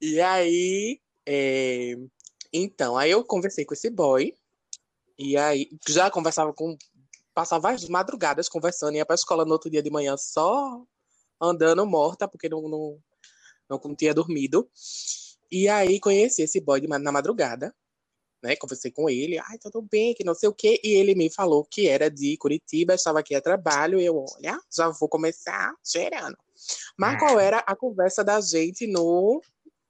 E 0.00 0.18
aí, 0.20 0.98
é, 1.26 1.94
então, 2.52 2.96
aí 2.96 3.10
eu 3.10 3.22
conversei 3.24 3.64
com 3.64 3.74
esse 3.74 3.90
boy. 3.90 4.34
E 5.18 5.36
aí, 5.36 5.68
já 5.86 6.10
conversava 6.10 6.52
com. 6.52 6.76
Passava 7.34 7.70
as 7.70 7.88
madrugadas 7.88 8.48
conversando, 8.48 8.96
ia 8.96 9.04
pra 9.04 9.14
escola 9.14 9.44
no 9.44 9.52
outro 9.52 9.68
dia 9.68 9.82
de 9.82 9.90
manhã 9.90 10.16
só 10.16 10.82
andando 11.40 11.84
morta, 11.84 12.28
porque 12.28 12.48
não, 12.48 12.62
não, 12.62 12.98
não, 13.68 13.80
não 13.84 13.94
tinha 13.94 14.14
dormido. 14.14 14.68
E 15.50 15.68
aí 15.68 16.00
conheci 16.00 16.42
esse 16.42 16.60
boy 16.60 16.80
de 16.80 16.86
na 16.86 17.12
madrugada, 17.12 17.74
né? 18.44 18.54
Conversei 18.56 18.90
com 18.90 19.08
ele, 19.08 19.38
ai, 19.38 19.58
tudo 19.58 19.80
bem, 19.80 20.14
que 20.14 20.22
não 20.22 20.34
sei 20.34 20.50
o 20.50 20.54
quê. 20.54 20.78
E 20.84 20.92
ele 20.92 21.14
me 21.14 21.30
falou 21.30 21.64
que 21.64 21.88
era 21.88 22.10
de 22.10 22.36
Curitiba, 22.36 22.94
estava 22.94 23.20
aqui 23.20 23.34
a 23.34 23.40
trabalho. 23.40 23.98
Eu, 23.98 24.22
olha, 24.36 24.60
já 24.70 24.90
vou 24.90 25.08
começar 25.08 25.74
cheirando. 25.82 26.36
Mas 26.96 27.18
qual 27.18 27.40
era 27.40 27.58
a 27.60 27.74
conversa 27.74 28.22
da 28.22 28.38
gente 28.42 28.86
no, 28.86 29.40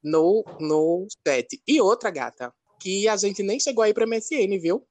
no, 0.03 0.45
no 0.61 1.07
chat? 1.27 1.61
E 1.67 1.81
outra 1.81 2.11
gata, 2.11 2.55
que 2.79 3.09
a 3.09 3.17
gente 3.17 3.43
nem 3.43 3.59
chegou 3.59 3.83
aí 3.83 3.93
pra 3.93 4.07
MSN, 4.07 4.57
viu? 4.61 4.87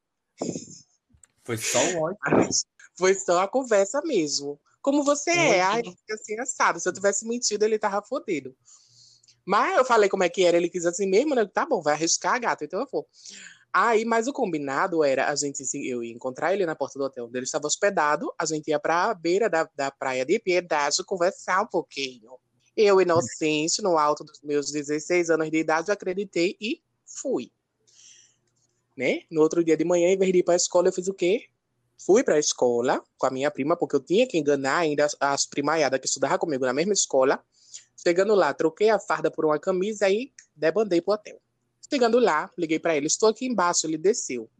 Foi 1.42 1.56
só 1.56 1.78
o. 1.78 2.14
Foi 2.96 3.12
só 3.12 3.40
a 3.40 3.48
conversa 3.48 4.00
mesmo. 4.04 4.60
Como 4.80 5.02
você 5.02 5.30
é, 5.30 5.60
assim 5.60 6.38
assado. 6.38 6.78
Se 6.78 6.88
eu 6.88 6.92
tivesse 6.92 7.26
mentido, 7.26 7.64
ele 7.64 7.76
tava 7.76 8.00
fodido. 8.06 8.54
Mas 9.44 9.76
eu 9.76 9.84
falei 9.84 10.08
como 10.08 10.22
é 10.22 10.28
que 10.28 10.44
era, 10.44 10.56
ele 10.56 10.68
quis 10.68 10.86
assim 10.86 11.06
mesmo, 11.06 11.34
né? 11.34 11.44
Tá 11.44 11.66
bom, 11.66 11.82
vai 11.82 11.94
arriscar, 11.94 12.40
gata, 12.40 12.64
então 12.64 12.80
eu 12.80 12.88
vou. 12.90 13.06
Aí, 13.72 14.04
mas 14.04 14.28
o 14.28 14.32
combinado 14.32 15.02
era 15.02 15.28
a 15.28 15.34
gente, 15.34 15.64
eu 15.84 16.02
ia 16.04 16.14
encontrar 16.14 16.54
ele 16.54 16.64
na 16.64 16.76
porta 16.76 16.96
do 16.96 17.04
hotel 17.04 17.26
onde 17.26 17.36
ele 17.36 17.44
estava 17.44 17.66
hospedado, 17.66 18.32
a 18.38 18.46
gente 18.46 18.68
ia 18.68 18.78
pra 18.78 19.12
beira 19.12 19.50
da, 19.50 19.68
da 19.74 19.90
praia 19.90 20.24
de 20.24 20.38
Piedade 20.38 21.04
conversar 21.04 21.62
um 21.62 21.66
pouquinho. 21.66 22.30
Eu, 22.76 23.00
inocente, 23.00 23.82
no 23.82 23.98
alto 23.98 24.22
dos 24.22 24.40
meus 24.42 24.70
16 24.70 25.28
anos 25.30 25.50
de 25.50 25.58
idade, 25.58 25.90
acreditei 25.90 26.56
e 26.60 26.80
fui. 27.04 27.50
Né? 28.96 29.22
No 29.28 29.42
outro 29.42 29.64
dia 29.64 29.76
de 29.76 29.84
manhã, 29.84 30.08
em 30.08 30.18
vez 30.18 30.32
de 30.32 30.38
ir 30.38 30.42
pra 30.44 30.54
escola, 30.54 30.88
eu 30.88 30.92
fiz 30.92 31.08
o 31.08 31.14
quê? 31.14 31.48
Fui 31.98 32.22
para 32.22 32.34
a 32.34 32.38
escola 32.38 33.02
com 33.18 33.26
a 33.26 33.30
minha 33.30 33.50
prima, 33.50 33.76
porque 33.76 33.96
eu 33.96 34.00
tinha 34.00 34.26
que 34.26 34.38
enganar 34.38 34.78
ainda 34.78 35.04
as, 35.04 35.16
as 35.18 35.46
primaiadas 35.46 35.98
que 36.00 36.06
estudavam 36.06 36.38
comigo 36.38 36.64
na 36.64 36.72
mesma 36.72 36.92
escola. 36.92 37.42
Chegando 37.96 38.34
lá, 38.34 38.52
troquei 38.52 38.90
a 38.90 38.98
farda 38.98 39.30
por 39.30 39.44
uma 39.44 39.58
camisa 39.58 40.08
e 40.08 40.32
debandei 40.54 41.00
pro 41.00 41.14
hotel. 41.14 41.40
Chegando 41.90 42.18
lá, 42.18 42.50
liguei 42.58 42.78
para 42.78 42.96
ele, 42.96 43.06
estou 43.06 43.28
aqui 43.28 43.46
embaixo, 43.46 43.86
ele 43.86 43.98
desceu. 43.98 44.50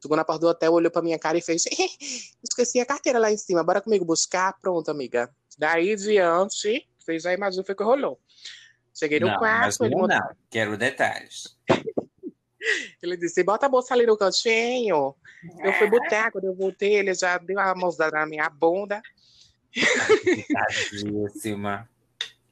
Chegou 0.00 0.16
na 0.16 0.24
porta 0.24 0.40
do 0.40 0.48
hotel, 0.48 0.72
olhou 0.72 0.90
pra 0.90 1.00
minha 1.00 1.18
cara 1.18 1.38
e 1.38 1.42
fez: 1.42 1.64
Esqueci 2.42 2.78
a 2.80 2.86
carteira 2.86 3.18
lá 3.18 3.32
em 3.32 3.38
cima, 3.38 3.62
bora 3.62 3.80
comigo 3.80 4.04
buscar. 4.04 4.52
Pronto, 4.60 4.90
amiga. 4.90 5.34
Daí 5.56 5.96
diante, 5.96 6.86
vocês 6.98 7.22
já 7.22 7.32
imaginam 7.32 7.62
o 7.62 7.76
que 7.76 7.82
rolou. 7.82 8.20
Cheguei 8.94 9.18
no 9.18 9.28
Não, 9.28 9.38
quarto, 9.38 9.64
mas 9.64 9.80
ele, 9.80 9.94
não, 9.94 10.06
não. 10.06 10.36
Quero 10.50 10.76
detalhes. 10.76 11.56
ele 13.02 13.16
disse: 13.16 13.42
Bota 13.42 13.66
a 13.66 13.68
bolsa 13.68 13.94
ali 13.94 14.06
no 14.06 14.16
cantinho. 14.16 15.14
Eu 15.62 15.72
fui 15.74 15.88
botar, 15.88 16.30
quando 16.30 16.44
eu 16.44 16.54
voltei, 16.54 16.96
ele 16.96 17.14
já 17.14 17.38
deu 17.38 17.56
uma 17.56 17.74
mãozada 17.74 18.18
na 18.18 18.26
minha 18.26 18.48
bunda. 18.48 19.02
Tadíssima. 20.52 21.88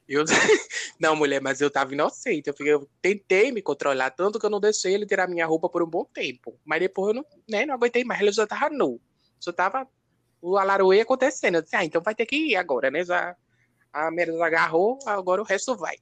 Eu... 0.07 0.23
Não, 0.99 1.15
mulher, 1.15 1.41
mas 1.41 1.59
eu 1.61 1.69
tava 1.71 1.93
inocente. 1.93 2.47
Eu, 2.47 2.53
fiquei- 2.53 2.73
eu 2.73 2.89
tentei 3.01 3.51
me 3.51 3.61
controlar, 3.61 4.11
tanto 4.11 4.39
que 4.39 4.45
eu 4.45 4.49
não 4.49 4.59
deixei 4.59 4.93
ele 4.93 5.05
tirar 5.05 5.27
minha 5.27 5.45
roupa 5.45 5.67
por 5.69 5.81
um 5.83 5.87
bom 5.89 6.05
tempo. 6.05 6.59
Mas 6.63 6.79
depois 6.79 7.09
eu 7.09 7.13
não, 7.15 7.25
né, 7.49 7.65
não 7.65 7.73
aguentei 7.75 8.03
mais, 8.03 8.21
ele 8.21 8.31
já 8.31 8.45
tava 8.45 8.69
nu. 8.69 9.01
Já 9.39 9.51
tava 9.51 9.87
o 10.41 10.57
alaroê 10.57 11.01
acontecendo. 11.01 11.55
Eu 11.55 11.61
disse, 11.61 11.75
ah, 11.75 11.83
então 11.83 12.01
vai 12.01 12.13
ter 12.15 12.25
que 12.25 12.35
ir 12.35 12.55
agora, 12.55 12.91
né? 12.91 13.03
Já 13.03 13.35
a 13.91 14.09
merda 14.11 14.45
agarrou, 14.45 14.99
agora 15.05 15.41
o 15.41 15.45
resto 15.45 15.75
vai. 15.75 15.95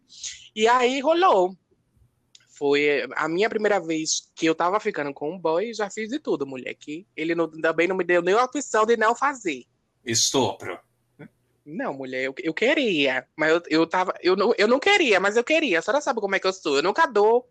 E 0.55 0.67
aí 0.67 0.99
rolou. 0.99 1.55
Foi 2.49 3.07
a 3.15 3.27
minha 3.27 3.49
primeira 3.49 3.79
vez 3.79 4.31
que 4.35 4.45
eu 4.45 4.53
tava 4.53 4.79
ficando 4.79 5.11
com 5.13 5.33
um 5.33 5.39
boy, 5.39 5.73
já 5.73 5.89
fiz 5.89 6.09
de 6.09 6.19
tudo, 6.19 6.45
mulher. 6.45 6.75
Que 6.75 7.07
ele 7.15 7.33
não, 7.33 7.49
também 7.49 7.87
não 7.87 7.95
me 7.95 8.03
deu 8.03 8.21
nem 8.21 8.35
a 8.35 8.43
opção 8.43 8.85
de 8.85 8.95
não 8.95 9.15
fazer. 9.15 9.65
Estupro. 10.05 10.79
Não, 11.71 11.93
mulher, 11.93 12.23
eu, 12.25 12.35
eu 12.39 12.53
queria, 12.53 13.25
mas 13.35 13.49
eu, 13.51 13.61
eu 13.69 13.87
tava. 13.87 14.13
Eu 14.21 14.35
não, 14.35 14.53
eu 14.57 14.67
não 14.67 14.79
queria, 14.79 15.19
mas 15.19 15.37
eu 15.37 15.43
queria. 15.43 15.79
A 15.79 15.81
senhora 15.81 16.01
sabe 16.01 16.19
como 16.19 16.35
é 16.35 16.39
que 16.39 16.45
eu 16.45 16.51
sou. 16.53 16.75
Eu 16.77 16.83
nunca 16.83 17.05
dou 17.05 17.47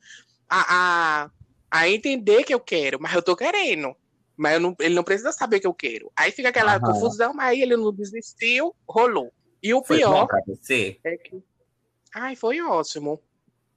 a, 0.49 1.25
a, 1.25 1.31
a 1.71 1.89
entender 1.89 2.45
que 2.45 2.53
eu 2.53 2.61
quero, 2.61 2.99
mas 3.01 3.15
eu 3.15 3.23
tô 3.23 3.35
querendo. 3.35 3.97
Mas 4.37 4.61
não- 4.61 4.77
ele 4.79 4.95
não 4.95 5.03
precisa 5.05 5.33
saber 5.33 5.59
que 5.61 5.67
eu 5.67 5.73
quero. 5.75 6.13
Aí 6.17 6.31
fica 6.33 6.51
aquela 6.51 6.73
Aham. 6.73 6.81
confusão, 6.81 7.33
mas 7.33 7.49
aí 7.49 7.63
ele 7.63 7.77
não 7.77 7.93
desistiu, 7.93 8.75
rolou. 8.89 9.33
E 9.63 9.73
o 9.73 9.83
Foi 9.83 9.99
pior 9.99 10.29
é 11.05 11.17
que. 11.17 11.43
Ai, 12.15 12.37
foi 12.37 12.61
ótimo. 12.61 13.23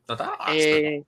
Então 0.04 0.18
tá 0.18 0.34
ótimo. 0.34 0.54
É, 0.58 1.02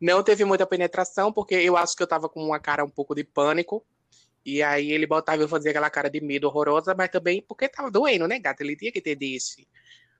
Não 0.00 0.22
teve 0.22 0.44
muita 0.44 0.66
penetração, 0.66 1.32
porque 1.32 1.54
eu 1.54 1.76
acho 1.76 1.94
que 1.96 2.02
eu 2.02 2.06
tava 2.06 2.28
com 2.28 2.42
uma 2.42 2.58
cara 2.60 2.84
um 2.84 2.90
pouco 2.90 3.14
de 3.14 3.24
pânico. 3.24 3.84
E 4.48 4.62
aí 4.62 4.90
ele 4.92 5.06
botava 5.06 5.42
eu 5.42 5.48
fazia 5.48 5.72
aquela 5.72 5.90
cara 5.90 6.08
de 6.08 6.22
medo 6.22 6.46
horrorosa, 6.46 6.94
mas 6.96 7.10
também 7.10 7.42
porque 7.46 7.68
tava 7.68 7.90
doendo, 7.90 8.26
né, 8.26 8.38
gata? 8.38 8.62
Ele 8.62 8.74
tinha 8.74 8.90
que 8.90 8.98
ter 9.02 9.14
desse. 9.14 9.68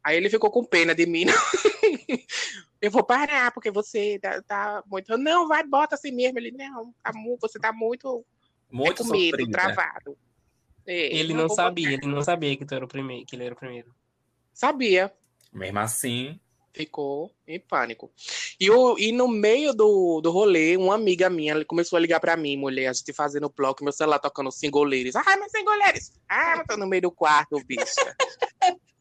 Aí 0.04 0.18
ele 0.18 0.28
ficou 0.28 0.50
com 0.50 0.62
pena 0.62 0.94
de 0.94 1.06
mim. 1.06 1.24
eu 2.78 2.90
vou 2.90 3.02
parar, 3.02 3.50
porque 3.52 3.70
você 3.70 4.18
tá, 4.18 4.42
tá 4.42 4.82
muito. 4.86 5.16
Não, 5.16 5.48
vai, 5.48 5.66
bota 5.66 5.94
assim 5.94 6.12
mesmo. 6.12 6.38
Ele, 6.38 6.50
não, 6.50 6.92
tá 7.02 7.10
você 7.40 7.58
tá 7.58 7.72
muito, 7.72 8.22
é 8.70 8.76
Muito 8.76 9.02
com 9.02 9.10
medo, 9.12 9.38
sofrida. 9.38 9.50
travado. 9.50 10.18
É, 10.86 11.16
Ele 11.16 11.32
não 11.32 11.46
vou 11.48 11.56
sabia, 11.56 11.90
botar. 11.90 12.02
ele 12.06 12.14
não 12.14 12.22
sabia 12.22 12.54
que 12.54 12.66
tu 12.66 12.74
era 12.74 12.84
o 12.84 12.88
primeiro, 12.88 13.24
que 13.24 13.34
ele 13.34 13.44
era 13.44 13.54
o 13.54 13.58
primeiro. 13.58 13.94
Sabia. 14.52 15.10
Mesmo 15.50 15.78
assim, 15.78 16.38
Ficou 16.78 17.34
em 17.44 17.58
pânico. 17.58 18.08
E, 18.60 18.70
o, 18.70 18.96
e 18.96 19.10
no 19.10 19.26
meio 19.26 19.74
do, 19.74 20.20
do 20.20 20.30
rolê, 20.30 20.76
uma 20.76 20.94
amiga 20.94 21.28
minha 21.28 21.64
começou 21.64 21.96
a 21.96 22.00
ligar 22.00 22.20
pra 22.20 22.36
mim, 22.36 22.56
mulher, 22.56 22.86
a 22.86 22.92
gente 22.92 23.12
fazendo 23.12 23.48
bloco, 23.48 23.82
meu 23.82 23.92
celular 23.92 24.20
tocando 24.20 24.52
singoleiros. 24.52 25.16
Ai, 25.16 25.36
mas 25.38 25.50
singoleiros! 25.50 26.12
Ah, 26.28 26.54
mas 26.56 26.66
tô 26.68 26.76
no 26.76 26.86
meio 26.86 27.02
do 27.02 27.10
quarto, 27.10 27.60
bicha. 27.64 28.16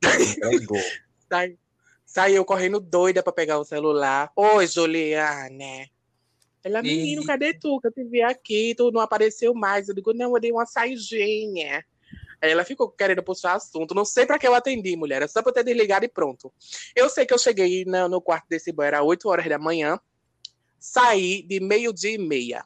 Sai, 1.29 1.55
saiu 2.03 2.43
correndo 2.43 2.79
doida 2.79 3.21
pra 3.21 3.31
pegar 3.31 3.59
o 3.59 3.63
celular. 3.63 4.31
Oi, 4.35 4.65
Juliana. 4.65 5.87
Ela, 6.63 6.81
menino, 6.81 7.23
cadê 7.25 7.53
tu? 7.53 7.79
Que 7.79 7.89
eu 7.89 7.91
te 7.91 8.03
vi 8.05 8.23
aqui, 8.23 8.73
tu 8.75 8.89
não 8.89 9.01
apareceu 9.01 9.53
mais. 9.53 9.87
Eu 9.87 9.93
digo, 9.93 10.13
não, 10.15 10.35
eu 10.35 10.41
dei 10.41 10.51
uma 10.51 10.65
saidinha. 10.65 11.85
Aí 12.41 12.51
ela 12.51 12.63
ficou 12.63 12.89
querendo 12.89 13.23
puxar 13.23 13.55
assunto. 13.55 13.95
Não 13.95 14.05
sei 14.05 14.25
pra 14.25 14.37
que 14.37 14.47
eu 14.47 14.53
atendi, 14.53 14.95
mulher. 14.95 15.21
É 15.23 15.27
só 15.27 15.41
pra 15.41 15.49
eu 15.49 15.53
ter 15.55 15.63
desligado 15.63 16.05
e 16.05 16.07
pronto. 16.07 16.53
Eu 16.95 17.09
sei 17.09 17.25
que 17.25 17.33
eu 17.33 17.37
cheguei 17.37 17.83
na- 17.85 18.07
no 18.07 18.21
quarto 18.21 18.45
desse 18.47 18.71
boy, 18.71 18.85
era 18.85 19.01
8 19.03 19.27
horas 19.29 19.47
da 19.47 19.57
manhã. 19.57 19.99
Saí 20.79 21.41
de 21.43 21.59
meio-dia 21.59 22.11
e 22.11 22.17
meia. 22.17 22.63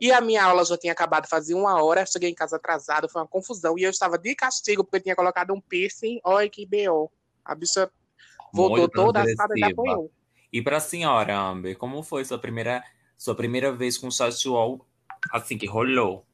E 0.00 0.10
a 0.10 0.20
minha 0.20 0.44
aula 0.44 0.64
já 0.64 0.76
tinha 0.76 0.92
acabado 0.92 1.28
fazia 1.28 1.56
uma 1.56 1.82
hora. 1.82 2.04
Cheguei 2.04 2.28
em 2.30 2.34
casa 2.34 2.56
atrasado, 2.56 3.08
foi 3.08 3.22
uma 3.22 3.28
confusão. 3.28 3.78
E 3.78 3.84
eu 3.84 3.90
estava 3.90 4.18
de 4.18 4.34
castigo 4.34 4.82
porque 4.82 4.96
eu 4.96 5.02
tinha 5.02 5.16
colocado 5.16 5.54
um 5.54 5.60
piercing. 5.60 6.20
Olha 6.24 6.48
que 6.50 6.66
B.O. 6.66 7.10
A 7.44 7.54
bicha 7.54 7.90
voltou 8.52 8.78
Muito 8.78 8.92
toda 8.92 9.20
assada 9.22 9.54
e 9.56 9.60
transgressiva. 9.60 9.82
apanhou. 9.82 10.10
E 10.52 10.62
pra 10.62 10.80
senhora, 10.80 11.36
Amber, 11.38 11.76
como 11.78 12.02
foi 12.02 12.24
sua 12.24 12.38
primeira, 12.38 12.82
sua 13.16 13.34
primeira 13.34 13.72
vez 13.72 13.96
com 13.96 14.08
wall 14.46 14.84
assim 15.32 15.56
que 15.56 15.66
rolou? 15.66 16.26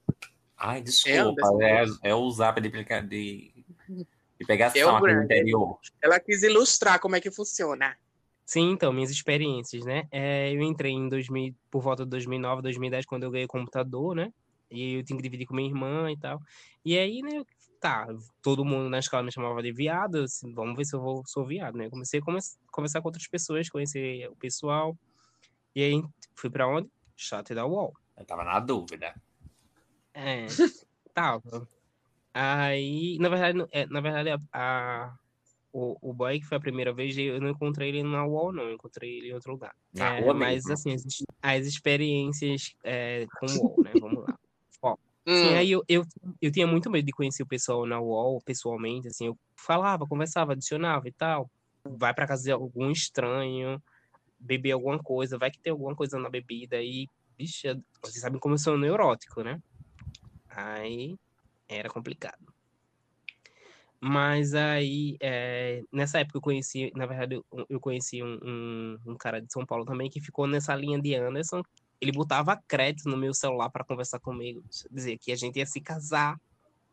Ai, 0.60 0.82
desculpa, 0.82 1.40
Anderson. 1.48 1.98
é, 2.04 2.10
é 2.10 2.14
o 2.14 2.30
zap 2.30 2.60
de, 2.60 2.68
de, 2.68 3.64
de 4.38 4.46
pegação 4.46 4.80
É 4.82 4.84
o 4.92 4.96
aqui 4.96 5.14
no 5.14 5.22
interior. 5.24 5.78
Ela 6.02 6.20
quis 6.20 6.42
ilustrar 6.42 7.00
como 7.00 7.16
é 7.16 7.20
que 7.20 7.30
funciona. 7.30 7.96
Sim, 8.44 8.72
então, 8.72 8.92
minhas 8.92 9.10
experiências, 9.10 9.84
né? 9.84 10.06
É, 10.10 10.52
eu 10.52 10.60
entrei 10.60 10.92
em 10.92 11.08
2000, 11.08 11.54
por 11.70 11.80
volta 11.82 12.04
de 12.04 12.10
2009, 12.10 12.60
2010, 12.62 13.06
quando 13.06 13.22
eu 13.22 13.30
ganhei 13.30 13.46
computador, 13.46 14.14
né? 14.14 14.30
E 14.70 14.94
eu 14.94 15.04
tinha 15.04 15.16
que 15.16 15.22
dividir 15.22 15.46
com 15.46 15.54
minha 15.54 15.68
irmã 15.68 16.10
e 16.12 16.18
tal. 16.18 16.38
E 16.84 16.98
aí, 16.98 17.22
né, 17.22 17.42
tá, 17.80 18.06
todo 18.42 18.64
mundo 18.64 18.90
na 18.90 18.98
escola 18.98 19.22
me 19.22 19.32
chamava 19.32 19.62
de 19.62 19.72
viado, 19.72 20.18
eu 20.18 20.24
disse, 20.24 20.52
vamos 20.52 20.76
ver 20.76 20.84
se 20.84 20.94
eu 20.94 21.00
vou, 21.00 21.22
sou 21.26 21.46
viado, 21.46 21.76
né? 21.78 21.86
Eu 21.86 21.90
comecei 21.90 22.20
a 22.20 22.22
come- 22.22 22.38
conversar 22.70 23.00
com 23.00 23.08
outras 23.08 23.26
pessoas, 23.28 23.70
conhecer 23.70 24.28
o 24.28 24.36
pessoal. 24.36 24.94
E 25.74 25.82
aí, 25.82 26.02
fui 26.34 26.50
pra 26.50 26.66
onde? 26.68 26.88
Chat 27.16 27.54
da 27.54 27.64
UOL. 27.64 27.94
Eu 28.18 28.24
tava 28.26 28.44
na 28.44 28.60
dúvida. 28.60 29.14
É, 30.14 30.46
tava. 31.14 31.66
Aí, 32.32 33.18
na 33.18 33.28
verdade, 33.28 33.66
é, 33.72 33.86
na 33.86 34.00
verdade, 34.00 34.30
a, 34.30 34.38
a- 34.52 35.16
o, 35.72 36.10
o 36.10 36.14
boy 36.14 36.40
que 36.40 36.46
foi 36.46 36.58
a 36.58 36.60
primeira 36.60 36.92
vez, 36.92 37.16
eu 37.16 37.40
não 37.40 37.50
encontrei 37.50 37.90
ele 37.90 38.02
na 38.02 38.26
UOL, 38.26 38.52
não, 38.52 38.64
eu 38.64 38.74
encontrei 38.74 39.18
ele 39.18 39.28
em 39.30 39.34
outro 39.34 39.52
lugar. 39.52 39.74
Na 39.94 40.12
É, 40.16 40.32
mas, 40.32 40.64
mesmo. 40.64 40.72
assim, 40.72 40.94
as, 40.94 41.02
as 41.42 41.66
experiências 41.66 42.74
é, 42.84 43.26
com 43.38 43.46
o 43.46 43.58
UOL, 43.58 43.82
né? 43.82 43.96
Vamos 43.96 44.24
lá. 44.24 44.38
Hum, 45.26 45.34
Sim, 45.36 45.54
aí 45.54 45.70
eu, 45.70 45.84
eu, 45.86 46.02
eu 46.40 46.50
tinha 46.50 46.66
muito 46.66 46.90
medo 46.90 47.04
de 47.04 47.12
conhecer 47.12 47.42
o 47.42 47.46
pessoal 47.46 47.84
na 47.86 48.00
UOL, 48.00 48.40
pessoalmente, 48.42 49.06
assim, 49.08 49.26
eu 49.26 49.38
falava, 49.54 50.06
conversava, 50.06 50.52
adicionava 50.52 51.06
e 51.06 51.12
tal. 51.12 51.48
Vai 51.84 52.14
pra 52.14 52.26
casa 52.26 52.42
de 52.44 52.50
algum 52.50 52.90
estranho, 52.90 53.80
beber 54.38 54.72
alguma 54.72 54.98
coisa, 54.98 55.38
vai 55.38 55.50
que 55.50 55.60
tem 55.60 55.70
alguma 55.72 55.94
coisa 55.94 56.18
na 56.18 56.30
bebida 56.30 56.82
e, 56.82 57.06
bicha, 57.36 57.78
vocês 58.02 58.20
sabem 58.22 58.40
como 58.40 58.54
eu 58.54 58.58
sou 58.58 58.78
neurótico, 58.78 59.42
né? 59.42 59.60
Aí 60.50 61.16
era 61.68 61.88
complicado. 61.88 62.52
Mas 64.02 64.54
aí, 64.54 65.16
é, 65.20 65.82
nessa 65.92 66.20
época 66.20 66.38
eu 66.38 66.42
conheci, 66.42 66.90
na 66.96 67.04
verdade, 67.04 67.34
eu, 67.34 67.44
eu 67.68 67.78
conheci 67.78 68.22
um, 68.22 68.38
um, 68.42 68.98
um 69.08 69.16
cara 69.16 69.42
de 69.42 69.52
São 69.52 69.66
Paulo 69.66 69.84
também 69.84 70.08
que 70.08 70.20
ficou 70.22 70.46
nessa 70.46 70.74
linha 70.74 70.98
de 71.00 71.14
Anderson. 71.14 71.62
Ele 72.00 72.10
botava 72.12 72.58
crédito 72.66 73.10
no 73.10 73.16
meu 73.16 73.34
celular 73.34 73.68
para 73.68 73.84
conversar 73.84 74.18
comigo, 74.18 74.64
dizer 74.90 75.18
que 75.18 75.30
a 75.30 75.36
gente 75.36 75.58
ia 75.58 75.66
se 75.66 75.82
casar, 75.82 76.40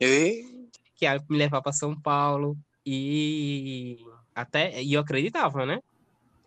e- 0.01 0.67
que 0.95 1.05
ia 1.05 1.17
me 1.29 1.37
levar 1.37 1.61
para 1.61 1.71
São 1.71 1.99
Paulo 1.99 2.57
e 2.85 3.97
até 4.35 4.81
e 4.81 4.93
eu 4.93 4.99
acreditava, 5.01 5.65
né? 5.65 5.79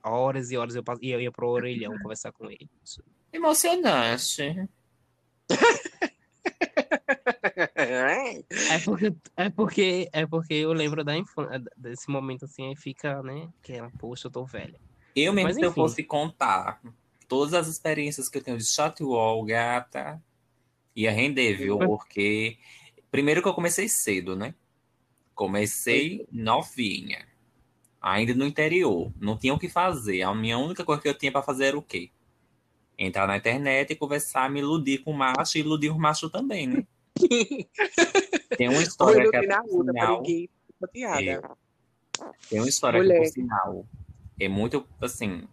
Horas 0.05 0.50
e 0.50 0.59
horas 0.59 0.75
eu, 0.75 0.85
pass- 0.85 0.99
eu 1.00 1.21
ia 1.23 1.33
pro 1.33 1.49
orelhão 1.49 1.97
conversar 1.99 2.33
com 2.33 2.50
ele. 2.50 2.69
Emocionante. 3.33 4.43
É 8.70 8.78
porque, 8.85 9.14
é 9.37 9.50
porque, 9.50 10.09
é 10.12 10.26
porque 10.26 10.54
eu 10.54 10.73
lembro 10.73 11.04
da 11.04 11.16
infância, 11.16 11.62
desse 11.76 12.09
momento 12.11 12.44
assim, 12.44 12.68
aí 12.68 12.76
fica, 12.76 13.23
né? 13.23 13.49
Que 13.62 13.75
ela, 13.75 13.90
poxa, 13.99 14.28
eu 14.28 14.30
tô 14.30 14.44
velha. 14.44 14.80
Eu 15.14 15.32
mesmo, 15.32 15.49
Mas, 15.49 15.56
se 15.56 15.64
eu 15.64 15.70
enfim. 15.70 15.80
fosse 15.80 16.04
contar 16.04 16.80
todas 17.28 17.54
as 17.54 17.68
experiências 17.68 18.28
que 18.28 18.38
eu 18.38 18.42
tenho 18.42 18.59
de 18.59 18.64
chat 18.64 19.02
wall, 19.02 19.44
gata, 19.44 20.23
ia 20.94 21.11
render, 21.11 21.54
viu? 21.54 21.78
Porque, 21.78 22.59
primeiro 23.11 23.42
que 23.42 23.49
eu 23.49 23.54
comecei 23.54 23.88
cedo, 23.88 24.37
né? 24.37 24.54
Comecei 25.35 26.26
novinha. 26.30 27.26
Ainda 28.00 28.35
no 28.35 28.47
interior. 28.47 29.12
Não 29.20 29.37
tinha 29.37 29.54
o 29.54 29.59
que 29.59 29.68
fazer. 29.68 30.23
A 30.23 30.35
minha 30.35 30.59
única 30.59 30.85
coisa 30.85 31.02
que 31.02 31.09
eu 31.09 31.16
tinha 31.16 31.32
pra 31.32 31.42
fazer 31.42 31.66
era 31.66 31.78
o 31.78 31.82
quê? 31.82 32.11
Entrar 33.02 33.26
na 33.26 33.38
internet 33.38 33.92
e 33.92 33.97
conversar, 33.97 34.50
me 34.50 34.61
iludir 34.61 34.99
com 34.99 35.12
o 35.12 35.14
macho 35.14 35.57
e 35.57 35.61
iludir 35.61 35.88
o 35.88 35.99
macho 35.99 36.28
também, 36.28 36.66
né? 36.66 36.87
Tem 38.59 38.69
uma 38.69 38.83
história 38.83 39.30
que 39.30 39.37
é, 39.37 39.47
na 39.47 39.64
sinal. 39.64 40.23
É. 40.95 41.40
Tem 42.50 42.61
uma 42.61 42.69
história 42.69 43.00
Mulher. 43.00 43.14
que, 43.14 43.25
por 43.25 43.33
sinal, 43.33 43.87
é 44.38 44.49
muito, 44.49 44.87
assim, 45.00 45.49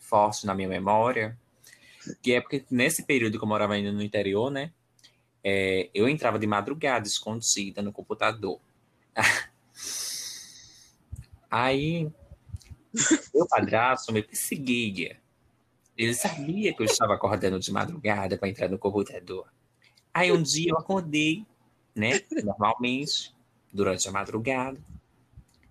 forte 0.00 0.44
na 0.46 0.54
minha 0.54 0.68
memória, 0.68 1.38
que 2.20 2.32
é 2.32 2.40
porque 2.40 2.64
nesse 2.68 3.04
período 3.04 3.38
que 3.38 3.44
eu 3.44 3.48
morava 3.48 3.74
ainda 3.74 3.92
no 3.92 4.02
interior, 4.02 4.50
né, 4.50 4.72
é, 5.44 5.88
eu 5.94 6.08
entrava 6.08 6.40
de 6.40 6.46
madrugada, 6.46 7.06
escondida 7.06 7.82
no 7.82 7.92
computador. 7.92 8.60
Aí, 11.48 12.10
meu 13.32 13.46
padrasto 13.48 14.12
me 14.12 14.22
perseguia. 14.22 15.20
Ele 15.98 16.14
sabia 16.14 16.72
que 16.72 16.80
eu 16.80 16.86
estava 16.86 17.14
acordando 17.14 17.58
de 17.58 17.72
madrugada 17.72 18.38
para 18.38 18.48
entrar 18.48 18.68
no 18.68 18.78
computador. 18.78 19.52
Aí 20.14 20.30
um 20.30 20.40
dia 20.40 20.70
eu 20.70 20.78
acordei, 20.78 21.44
né? 21.92 22.22
Normalmente, 22.44 23.34
durante 23.72 24.08
a 24.08 24.12
madrugada. 24.12 24.80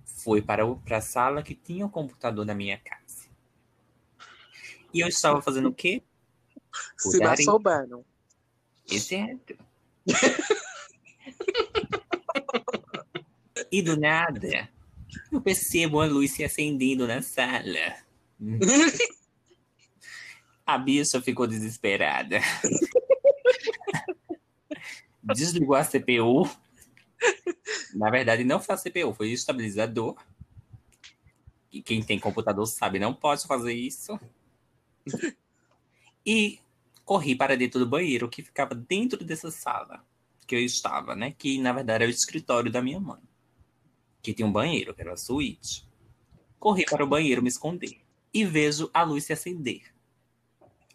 Fui 0.04 0.42
para, 0.42 0.64
a 0.92 1.02
sala 1.02 1.42
que 1.42 1.56
tinha 1.56 1.86
o 1.86 1.90
computador 1.90 2.46
na 2.46 2.54
minha 2.54 2.78
casa. 2.78 3.30
E 4.94 5.00
eu 5.00 5.08
estava 5.08 5.42
fazendo 5.42 5.70
o 5.70 5.74
quê? 5.74 6.04
Se 6.98 7.20
masturbando. 7.20 8.04
Exato. 8.90 9.58
e 13.72 13.82
do 13.82 13.98
nada, 13.98 14.70
eu 15.32 15.40
percebo 15.40 16.02
a 16.02 16.06
luz 16.06 16.32
se 16.32 16.44
acendendo 16.44 17.08
na 17.08 17.22
sala. 17.22 17.96
A 20.68 20.78
bicha 20.78 21.22
ficou 21.22 21.48
desesperada. 21.48 22.42
Desligou 25.24 25.76
a 25.76 25.86
CPU. 25.86 26.44
Na 27.96 28.10
verdade, 28.10 28.44
não 28.44 28.60
foi 28.60 28.76
a 28.76 28.78
CPU, 28.78 29.14
foi 29.14 29.30
o 29.30 29.34
estabilizador. 29.34 30.18
E 31.72 31.82
quem 31.82 32.04
tem 32.04 32.20
computador 32.20 32.66
sabe, 32.66 33.00
não 33.00 33.14
pode 33.14 33.48
fazer 33.48 33.74
isso. 33.74 34.20
E 36.26 36.60
corri 37.06 37.34
para 37.34 37.56
dentro 37.56 37.80
do 37.80 37.88
banheiro, 37.88 38.28
que 38.28 38.44
ficava 38.44 38.76
dentro 38.76 39.24
dessa 39.24 39.50
sala 39.50 40.04
que 40.46 40.56
eu 40.56 40.60
estava, 40.60 41.16
né? 41.16 41.34
Que 41.38 41.60
na 41.60 41.72
verdade 41.72 42.04
era 42.04 42.12
o 42.12 42.14
escritório 42.14 42.70
da 42.70 42.82
minha 42.82 43.00
mãe. 43.00 43.22
Que 44.22 44.34
tinha 44.34 44.46
um 44.46 44.52
banheiro, 44.52 44.94
que 44.94 45.02
era 45.02 45.14
a 45.14 45.18
suíte. 45.18 45.88
Corri 46.60 46.86
para 46.86 47.04
o 47.04 47.08
banheiro 47.08 47.42
me 47.42 47.48
esconder. 47.48 48.02
E 48.34 48.44
vejo 48.44 48.90
a 48.94 49.04
luz 49.04 49.24
se 49.24 49.32
acender. 49.32 49.97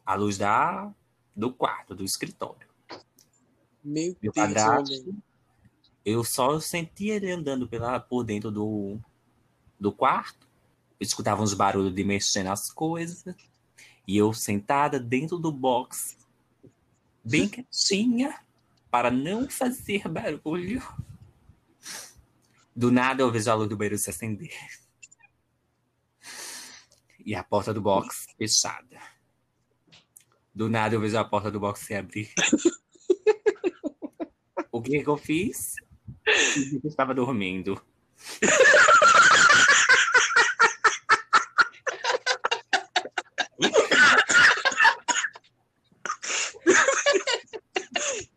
A 0.04 0.14
luz 0.14 0.36
da, 0.38 0.92
do 1.34 1.52
quarto, 1.52 1.94
do 1.94 2.04
escritório. 2.04 2.68
Meu, 3.84 4.16
Meu 4.22 4.32
Deus, 4.32 4.34
padrasto, 4.34 5.14
eu 6.04 6.24
só 6.24 6.58
sentia 6.60 7.14
ele 7.14 7.30
andando 7.30 7.68
pela, 7.68 7.98
por 8.00 8.24
dentro 8.24 8.50
do, 8.50 8.98
do 9.78 9.92
quarto. 9.92 10.48
Eu 10.98 11.04
escutava 11.04 11.42
uns 11.42 11.54
barulhos 11.54 11.94
de 11.94 12.04
mexer 12.04 12.42
nas 12.42 12.70
coisas. 12.70 13.24
E 14.06 14.16
eu 14.16 14.32
sentada 14.32 14.98
dentro 14.98 15.38
do 15.38 15.52
box, 15.52 16.16
bem 17.24 17.48
quietinha, 17.48 18.40
para 18.90 19.10
não 19.10 19.48
fazer 19.48 20.08
barulho. 20.08 20.82
Do 22.74 22.90
nada 22.90 23.22
eu 23.22 23.30
vejo 23.30 23.50
a 23.50 23.54
luz 23.54 23.68
do 23.68 23.76
banheiro 23.76 23.98
se 23.98 24.10
acender. 24.10 24.52
E 27.24 27.34
a 27.34 27.44
porta 27.44 27.72
do 27.72 27.80
box 27.80 28.26
fechada. 28.36 29.11
Do 30.54 30.68
nada 30.68 30.94
eu 30.94 31.00
vejo 31.00 31.16
a 31.16 31.24
porta 31.24 31.50
do 31.50 31.58
box 31.58 31.80
se 31.80 31.94
abrir. 31.94 32.32
O 34.70 34.82
que 34.82 35.02
que 35.02 35.08
eu 35.08 35.16
fiz? 35.16 35.74
Eu 36.26 36.88
estava 36.88 37.14
dormindo. 37.14 37.80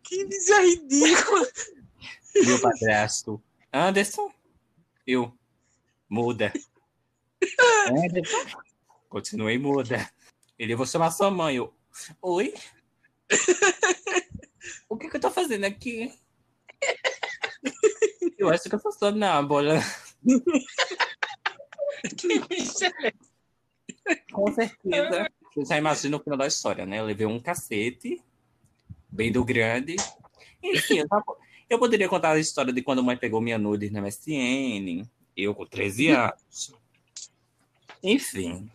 Que 0.02 0.26
ridícula. 0.62 1.48
Meu 2.44 2.60
padrasto. 2.60 3.42
Anderson? 3.72 4.32
Eu. 5.06 5.32
Muda. 6.08 6.52
Anderson? 7.88 8.44
Continuei 9.08 9.58
muda. 9.58 10.10
Ele, 10.58 10.72
eu 10.72 10.76
vou 10.76 10.86
chamar 10.86 11.10
sua 11.10 11.30
mãe. 11.30 11.56
Eu, 11.56 11.75
oi? 12.22 12.54
O 14.88 14.96
que, 14.96 15.08
que 15.08 15.16
eu 15.16 15.20
tô 15.20 15.30
fazendo 15.30 15.64
aqui? 15.64 16.12
Eu 18.38 18.48
acho 18.50 18.68
que 18.68 18.74
eu 18.74 18.78
sou 18.80 18.92
sonâmbula. 18.92 19.80
Que 22.18 22.38
bicha 22.40 22.92
é 24.08 24.16
Com 24.32 24.52
certeza. 24.52 25.28
Você 25.54 25.64
já 25.64 25.78
imagina 25.78 26.16
o 26.16 26.20
final 26.22 26.36
da 26.38 26.46
história, 26.46 26.84
né? 26.86 26.98
Eu 27.00 27.06
levei 27.06 27.26
um 27.26 27.40
cacete, 27.40 28.22
bem 29.08 29.32
do 29.32 29.44
grande. 29.44 29.96
Enfim, 30.62 30.98
eu, 30.98 31.08
tava- 31.08 31.36
eu 31.68 31.78
poderia 31.78 32.08
contar 32.08 32.32
a 32.32 32.38
história 32.38 32.72
de 32.72 32.82
quando 32.82 32.98
a 33.00 33.02
mãe 33.02 33.16
pegou 33.16 33.40
minha 33.40 33.58
nude 33.58 33.90
na 33.90 34.00
MSN, 34.00 35.08
eu 35.36 35.54
com 35.54 35.64
13 35.66 36.08
anos. 36.08 36.72
Enfim. 38.02 38.70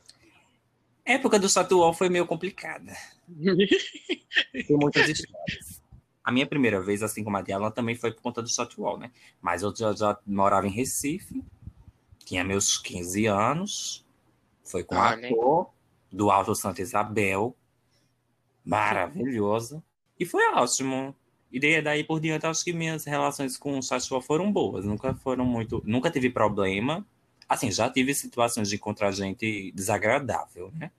A 1.05 1.13
época 1.13 1.39
do 1.39 1.49
Satuol 1.49 1.93
foi 1.93 2.09
meio 2.09 2.25
complicada. 2.25 2.93
Tem 4.51 4.77
muitas 4.77 5.09
histórias. 5.09 5.81
A 6.23 6.31
minha 6.31 6.45
primeira 6.45 6.79
vez, 6.79 7.01
assim 7.01 7.23
como 7.23 7.37
a 7.37 7.41
de 7.41 7.51
Alan, 7.51 7.71
também 7.71 7.95
foi 7.95 8.11
por 8.11 8.21
conta 8.21 8.41
do 8.41 8.49
Satuol, 8.49 8.97
né? 8.97 9.11
Mas 9.41 9.63
eu 9.63 9.75
já, 9.75 9.91
já 9.93 10.17
morava 10.25 10.67
em 10.67 10.71
Recife, 10.71 11.43
tinha 12.23 12.43
meus 12.43 12.77
15 12.77 13.25
anos, 13.25 14.05
foi 14.63 14.83
com 14.83 14.95
Olha. 14.95 15.27
a 15.27 15.29
ator 15.29 15.69
do 16.11 16.29
Alto 16.29 16.53
Santa 16.53 16.81
Isabel, 16.81 17.55
maravilhosa, 18.63 19.83
e 20.19 20.25
foi 20.25 20.43
ótimo. 20.53 21.15
E 21.51 21.59
daí, 21.59 21.81
daí 21.81 22.03
por 22.03 22.19
diante, 22.19 22.45
acho 22.45 22.63
que 22.63 22.71
minhas 22.71 23.03
relações 23.03 23.57
com 23.57 23.77
o 23.77 23.83
Satuol 23.83 24.21
foram 24.21 24.51
boas, 24.51 24.85
nunca 24.85 25.15
foram 25.15 25.43
muito, 25.43 25.81
nunca 25.85 26.11
tive 26.11 26.29
problema. 26.29 27.05
Assim, 27.51 27.69
já 27.69 27.89
tive 27.89 28.15
situações 28.15 28.69
de 28.69 28.77
encontrar 28.77 29.11
gente 29.11 29.73
desagradável, 29.73 30.71
né? 30.73 30.89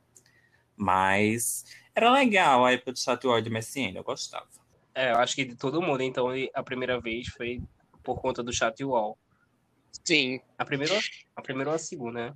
Mas 0.77 1.65
era 1.95 2.13
legal 2.13 2.67
a 2.67 2.73
época 2.73 2.93
do 2.93 2.99
Satuol 2.99 3.39
e 3.39 3.43
do 3.43 3.51
MSN, 3.51 3.97
eu 3.97 4.05
gostava. 4.05 4.47
É, 4.95 5.13
eu 5.13 5.17
acho 5.17 5.35
que 5.35 5.47
de 5.47 5.57
todo 5.57 5.81
mundo, 5.81 6.03
então, 6.03 6.29
a 6.53 6.63
primeira 6.63 7.01
vez 7.01 7.29
foi 7.29 7.63
por 8.03 8.21
conta 8.21 8.43
do 8.43 8.53
chat 8.53 8.85
wall. 8.85 9.17
Sim. 10.05 10.41
A 10.59 10.63
primeira, 10.67 11.01
a 11.35 11.41
primeira 11.41 11.71
ou 11.71 11.77
a 11.77 11.79
segunda, 11.79 12.27
né? 12.27 12.35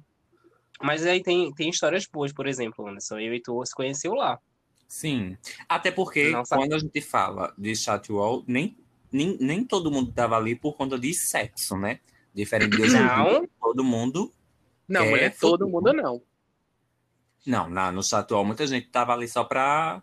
Mas 0.81 1.05
aí 1.05 1.23
tem, 1.23 1.53
tem 1.53 1.69
histórias 1.69 2.07
boas, 2.07 2.33
por 2.33 2.47
exemplo, 2.47 2.89
Anderson. 2.89 3.19
Eu 3.19 3.35
e 3.35 3.43
tu 3.43 3.63
se 3.67 3.75
conheceu 3.75 4.15
lá. 4.15 4.41
Sim. 4.89 5.37
Até 5.69 5.91
porque 5.91 6.31
sabe. 6.31 6.49
quando 6.49 6.73
a 6.73 6.79
gente 6.79 7.03
fala 7.03 7.53
de 7.59 7.77
chatwall, 7.77 8.43
nem, 8.47 8.79
nem, 9.13 9.37
nem 9.39 9.63
todo 9.63 9.91
mundo 9.91 10.11
tava 10.11 10.39
ali 10.39 10.57
por 10.57 10.75
conta 10.75 10.99
de 10.99 11.13
sexo, 11.13 11.77
né? 11.77 12.01
Diferente 12.37 12.77
de 12.77 12.83
hoje 12.83 12.93
Não. 13.01 13.49
todo 13.59 13.83
mundo. 13.83 14.31
Não, 14.87 15.03
É, 15.17 15.31
todo 15.31 15.67
mundo 15.67 15.91
não. 15.93 16.23
Não, 17.47 17.69
na, 17.71 17.91
no 17.91 18.03
chatwall 18.03 18.45
muita 18.45 18.67
gente 18.67 18.89
tava 18.89 19.15
ali 19.15 19.27
só 19.27 19.43
pra 19.43 20.03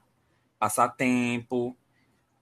passar 0.58 0.90
tempo, 0.90 1.78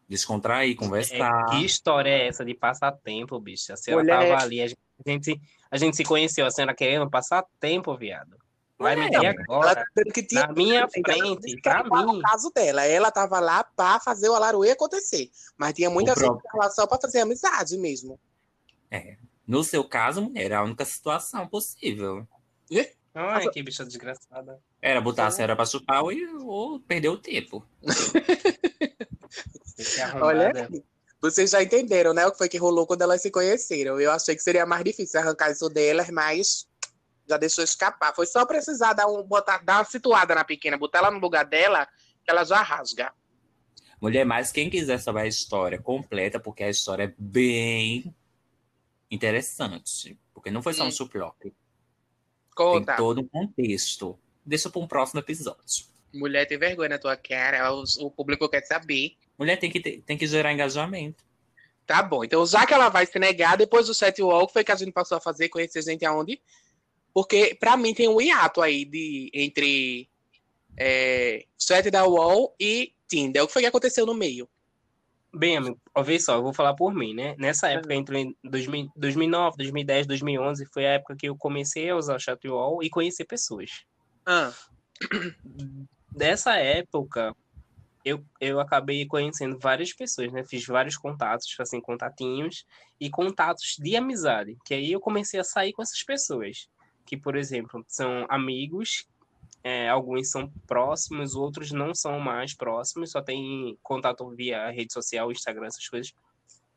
descontrair, 0.08 0.76
conversar. 0.78 1.46
É, 1.48 1.52
que 1.52 1.66
história 1.66 2.10
é 2.10 2.28
essa 2.28 2.46
de 2.46 2.54
passar 2.54 2.92
tempo, 2.94 3.38
bicho? 3.40 3.74
A 3.74 3.78
senhora 3.78 4.04
Mulher- 4.04 4.30
tava 4.30 4.44
ali, 4.44 4.62
a 4.62 4.68
gente, 4.68 5.42
a 5.70 5.78
gente, 5.78 5.98
se 5.98 6.04
conheceu, 6.06 6.46
a 6.46 6.52
senhora 6.52 6.74
querendo 6.74 7.10
passar 7.10 7.44
tempo, 7.60 7.96
viado. 7.98 8.38
Vai 8.80 8.96
me 8.96 9.04
É, 9.08 9.14
Ela 9.16 9.30
agora, 9.30 9.76
tá 9.76 9.86
dizendo 9.96 10.14
que 10.14 10.24
tinha 10.24 10.48
na 10.48 10.54
minha 10.54 10.80
ela 10.80 10.88
frente, 10.90 11.62
pra 11.62 11.84
para 11.84 12.06
mim. 12.06 12.18
o 12.18 12.22
caso 12.22 12.50
dela. 12.56 12.84
Ela 12.86 13.12
tava 13.12 13.40
lá 13.40 13.64
pra 13.64 14.00
fazer 14.00 14.30
o 14.30 14.34
alaruê 14.36 14.72
acontecer. 14.72 15.30
Mas 15.58 15.74
tinha 15.74 15.90
muita 15.90 16.14
O 16.14 16.16
gente 16.16 16.26
próprio- 16.26 16.60
lá 16.60 16.70
só 16.72 16.88
pra 16.88 16.98
fazer 17.00 17.20
amizade 17.22 17.78
mesmo. 17.78 18.20
No 19.52 19.66
seu 19.66 19.84
caso, 19.84 20.22
mulher, 20.22 20.46
era 20.46 20.60
a 20.60 20.64
única 20.64 20.86
situação 20.86 21.46
possível. 21.46 22.26
Ai, 23.14 23.50
que 23.50 23.62
bicha 23.62 23.84
desgraçada. 23.84 24.58
Era 24.82 25.02
botar 25.02 25.28
a 25.28 25.32
senhora 25.32 25.58
pra 25.58 25.66
chupar 25.66 26.06
ou, 26.06 26.14
ou 26.46 26.80
perder 26.80 27.10
o 27.10 27.18
tempo. 27.18 27.68
Olha, 30.22 30.52
aqui. 30.52 30.82
vocês 31.22 31.50
já 31.50 31.62
entenderam, 31.62 32.14
né? 32.14 32.26
O 32.26 32.32
que 32.32 32.38
foi 32.38 32.48
que 32.48 32.58
rolou 32.58 32.88
quando 32.88 33.02
elas 33.02 33.22
se 33.22 33.30
conheceram. 33.30 34.00
Eu 34.00 34.14
achei 34.14 34.38
que 34.38 34.42
seria 34.42 34.66
mais 34.66 34.86
difícil 34.86 35.20
arrancar 35.20 35.52
isso 35.52 35.68
delas, 35.68 36.10
mas 36.10 36.66
já 37.28 37.36
deixou 37.36 37.66
escapar. 37.66 38.16
Foi 38.16 38.28
só 38.28 38.46
precisar 38.46 38.94
dar, 38.94 39.08
um, 39.08 39.22
botar, 39.22 39.62
dar 39.66 39.80
uma 39.80 39.84
situada 39.84 40.34
na 40.34 40.46
pequena, 40.46 40.78
botar 40.78 41.00
ela 41.00 41.12
no 41.12 41.20
lugar 41.20 41.44
dela, 41.44 41.86
que 42.24 42.32
ela 42.32 42.46
já 42.46 42.62
rasga. 42.62 43.12
Mulher, 44.00 44.24
mas 44.24 44.50
quem 44.50 44.70
quiser 44.70 45.02
saber 45.02 45.24
a 45.24 45.28
história 45.28 45.78
completa, 45.78 46.40
porque 46.40 46.64
a 46.64 46.70
história 46.70 47.04
é 47.04 47.14
bem 47.18 48.16
interessante. 49.12 50.18
Porque 50.34 50.50
não 50.50 50.62
foi 50.64 50.74
só 50.74 50.84
um 50.84 50.88
Hum. 50.88 50.92
suplock. 50.92 51.38
Tem 51.42 51.54
Conta. 52.56 52.96
todo 52.96 53.22
um 53.22 53.28
contexto. 53.28 54.18
Deixa 54.46 54.70
para 54.70 54.82
um 54.82 54.88
próximo 54.88 55.20
episódio. 55.20 55.86
Mulher 56.14 56.46
tem 56.46 56.58
vergonha 56.58 56.90
na 56.90 56.98
tua 56.98 57.16
cara, 57.16 57.74
o, 57.74 57.84
o 58.00 58.12
público 58.12 58.50
quer 58.50 58.66
saber. 58.66 59.16
Mulher 59.38 59.58
tem 59.58 59.72
que, 59.72 59.80
ter- 59.80 60.02
tem 60.02 60.18
que 60.18 60.28
gerar 60.28 60.52
engajamento. 60.52 61.24
Tá 61.88 62.02
bom, 62.04 62.24
então 62.24 62.46
já 62.46 62.66
que 62.66 62.74
ela 62.74 62.90
vai 62.90 63.06
se 63.06 63.18
negar, 63.20 63.58
depois 63.58 63.88
do 63.88 63.94
set 63.94 64.22
walk, 64.22 64.52
foi 64.54 64.64
que 64.64 64.72
a 64.72 64.76
gente 64.76 64.92
passou 64.92 65.18
a 65.18 65.22
fazer, 65.22 65.50
conhecer 65.50 65.82
gente 65.82 66.06
aonde? 66.06 66.42
Porque 67.14 67.56
pra 67.56 67.76
mim 67.76 67.94
tem 67.94 68.08
um 68.08 68.22
hiato 68.22 68.62
aí 68.62 68.86
de, 68.86 69.30
entre 69.34 70.10
é, 70.78 71.46
set 71.58 71.90
da 71.90 72.06
wall 72.06 72.56
e 72.60 72.94
Tinder. 73.08 73.44
O 73.44 73.48
que 73.48 73.54
foi 73.54 73.62
que 73.64 73.68
aconteceu 73.68 74.06
no 74.06 74.14
meio? 74.14 74.48
Bem, 75.34 75.58
amigo, 75.58 75.80
vê 76.04 76.20
só, 76.20 76.36
eu 76.36 76.44
vou 76.44 76.54
falar 76.54 76.74
por 76.74 76.94
mim, 76.94 77.14
né? 77.14 77.36
Nessa 77.38 77.70
época, 77.70 77.94
entre 77.94 78.36
2000 78.44 78.92
2009, 78.96 79.58
2010, 79.58 80.08
2011, 80.08 80.66
foi 80.74 80.86
a 80.86 80.94
época 80.94 81.16
que 81.16 81.30
eu 81.30 81.38
comecei 81.38 81.90
a 81.90 81.96
usar 81.96 82.16
o 82.16 82.20
Chatwall 82.20 82.84
e 82.84 82.90
conhecer 82.90 83.26
pessoas. 83.26 83.70
Ah, 84.26 84.52
Dessa 86.12 86.56
época, 86.58 87.34
eu, 88.04 88.24
eu 88.40 88.60
acabei 88.60 89.06
conhecendo 89.06 89.58
várias 89.58 89.94
pessoas, 89.94 90.32
né? 90.34 90.44
Fiz 90.44 90.66
vários 90.66 90.98
contatos, 90.98 91.56
assim, 91.60 91.80
contatinhos 91.80 92.66
e 93.00 93.10
contatos 93.10 93.78
de 93.80 93.96
amizade. 93.96 94.58
Que 94.66 94.74
aí 94.74 94.92
eu 94.92 95.00
comecei 95.00 95.40
a 95.40 95.44
sair 95.44 95.72
com 95.72 95.82
essas 95.82 96.04
pessoas. 96.04 96.68
Que, 97.06 97.16
por 97.16 97.36
exemplo, 97.38 97.84
são 97.88 98.26
amigos, 98.30 99.06
é, 99.64 99.90
alguns 99.90 100.32
são 100.32 100.52
próximos, 100.66 101.36
outros 101.36 101.72
não 101.72 101.94
são 101.94 102.20
mais 102.20 102.56
próximos, 102.56 103.12
só 103.12 103.22
tem 103.22 103.78
contato 103.84 104.28
via 104.32 104.72
rede 104.72 104.92
social, 104.92 105.32
Instagram, 105.32 105.68
essas 105.68 105.88
coisas. 105.88 106.14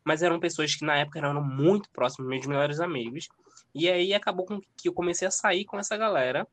Mas 0.05 0.23
eram 0.23 0.39
pessoas 0.39 0.75
que 0.75 0.85
na 0.85 0.97
época 0.97 1.19
eram 1.19 1.43
muito 1.43 1.89
próximas, 1.91 2.29
meus 2.29 2.47
melhores 2.47 2.81
amigos. 2.81 3.29
E 3.75 3.89
aí 3.89 4.13
acabou 4.13 4.45
com 4.45 4.61
que 4.77 4.89
eu 4.89 4.93
comecei 4.93 5.27
a 5.27 5.31
sair 5.31 5.65
com 5.65 5.79
essa 5.79 5.97
galera. 5.97 6.47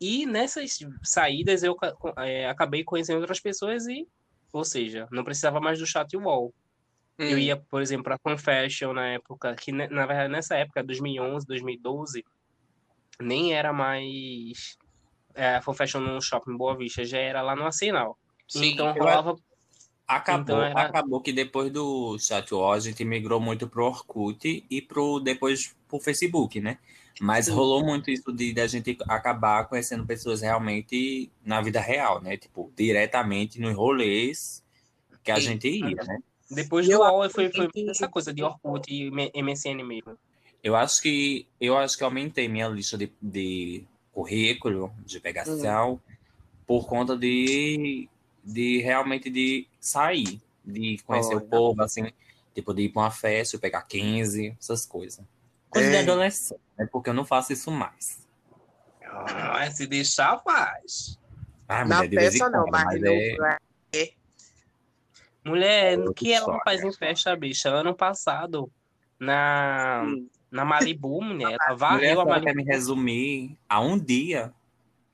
E 0.00 0.24
nessas 0.24 0.78
saídas 1.02 1.62
eu 1.64 1.76
é, 2.18 2.48
acabei 2.48 2.84
conhecendo 2.84 3.18
outras 3.18 3.40
pessoas 3.40 3.86
e, 3.86 4.06
ou 4.52 4.64
seja, 4.64 5.08
não 5.10 5.24
precisava 5.24 5.60
mais 5.60 5.78
do 5.78 5.86
chat 5.86 6.16
wall. 6.16 6.54
Eu 7.18 7.36
hum. 7.36 7.38
ia, 7.38 7.56
por 7.56 7.82
exemplo, 7.82 8.04
para 8.04 8.18
Confession 8.18 8.94
na 8.94 9.08
época, 9.08 9.54
que 9.56 9.72
na 9.72 10.06
verdade 10.06 10.32
nessa 10.32 10.56
época, 10.56 10.82
2011, 10.82 11.46
2012, 11.46 12.24
nem 13.20 13.52
era 13.52 13.74
mais 13.74 14.78
é, 15.34 15.56
a 15.56 15.62
Confession 15.62 16.00
no 16.00 16.20
Shopping 16.20 16.56
Boa 16.56 16.76
Vista, 16.76 17.04
já 17.04 17.18
era 17.18 17.42
lá 17.42 17.54
no 17.56 17.64
Arsenal. 17.64 18.18
Sim, 18.48 18.72
então 18.72 18.92
rolava. 18.92 19.36
Acabou, 20.06 20.42
Então 20.42 20.62
era- 20.62 20.80
acabou 20.82 21.20
que 21.20 21.32
depois 21.32 21.70
do 21.70 22.18
Chatwall 22.18 22.72
a 22.72 22.80
gente 22.80 23.04
migrou 23.04 23.38
muito 23.40 23.68
pro 23.68 23.84
Orkut 23.86 24.64
e 24.68 24.82
pro 24.82 25.20
depois 25.20 25.72
pro 25.86 26.00
Facebook, 26.00 26.60
né? 26.60 26.78
Mas 27.20 27.46
Sim. 27.46 27.52
rolou 27.52 27.84
muito 27.84 28.10
isso 28.10 28.32
de 28.32 28.52
da 28.52 28.66
gente 28.66 28.96
acabar 29.08 29.68
conhecendo 29.68 30.04
pessoas 30.04 30.40
realmente 30.40 31.30
na 31.44 31.60
vida 31.60 31.80
real, 31.80 32.20
né? 32.20 32.36
Tipo, 32.36 32.72
diretamente 32.76 33.60
nos 33.60 33.74
rolês 33.76 34.64
que 35.22 35.30
a 35.30 35.38
gente 35.38 35.68
ia, 35.68 35.94
né? 36.02 36.18
Depois 36.50 36.88
do 36.88 36.98
UOL 36.98 37.30
foi, 37.30 37.48
foi 37.52 37.68
essa 37.88 38.08
coisa 38.08 38.34
de 38.34 38.42
Orkut 38.42 38.92
e 38.92 39.10
MSN 39.40 39.84
mesmo. 39.84 40.18
Eu 40.62 40.74
acho 40.74 41.00
que 41.00 41.46
eu 41.60 41.76
acho 41.78 41.96
que 41.96 42.02
aumentei 42.02 42.48
minha 42.48 42.66
lista 42.66 42.98
de, 42.98 43.12
de 43.22 43.84
currículo, 44.12 44.92
de 45.04 45.20
pegação, 45.20 46.00
por 46.66 46.86
conta 46.86 47.16
de, 47.16 48.08
de 48.44 48.78
realmente 48.80 49.30
de 49.30 49.66
sair, 49.80 50.40
de 50.64 50.98
conhecer 51.04 51.34
o 51.34 51.38
Olha. 51.38 51.46
povo, 51.46 51.82
assim, 51.82 52.12
tipo, 52.54 52.72
de 52.74 52.82
ir 52.82 52.88
pra 52.90 53.02
uma 53.02 53.10
festa, 53.10 53.58
pegar 53.58 53.82
15, 53.82 54.56
essas 54.58 54.84
coisas. 54.86 55.24
Coisa 55.68 55.88
de 55.90 55.96
É. 55.96 56.00
adolescente, 56.00 56.60
né? 56.78 56.88
Porque 56.90 57.10
eu 57.10 57.14
não 57.14 57.24
faço 57.24 57.52
isso 57.52 57.70
mais. 57.70 58.26
Ah, 59.04 59.68
se 59.70 59.86
deixar, 59.86 60.38
faz. 60.40 61.18
Ah, 61.68 61.84
Na 61.84 62.02
de 62.02 62.16
peça 62.16 62.48
não, 62.48 62.66
mas 62.70 62.84
mas 62.84 63.02
é... 63.02 64.12
Mulher, 65.44 65.98
o 65.98 66.12
que 66.12 66.32
ela 66.32 66.46
não 66.52 66.60
faz 66.60 66.82
em 66.82 66.92
festa, 66.92 67.34
bicha? 67.34 67.70
Ano 67.70 67.94
passado, 67.94 68.70
na, 69.18 70.02
Hum. 70.04 70.28
Na 70.50 70.64
Malibu, 70.64 71.22
mulher, 71.22 71.52
ela 71.52 71.52
Mulher, 71.52 71.70
a 71.70 71.74
varreu 71.74 71.98
a 71.98 72.00
senhora 72.10 72.28
Malibu. 72.28 72.46
quer 72.46 72.54
me 72.56 72.64
resumir 72.64 73.58
a 73.68 73.80
um 73.80 73.98
dia. 73.98 74.52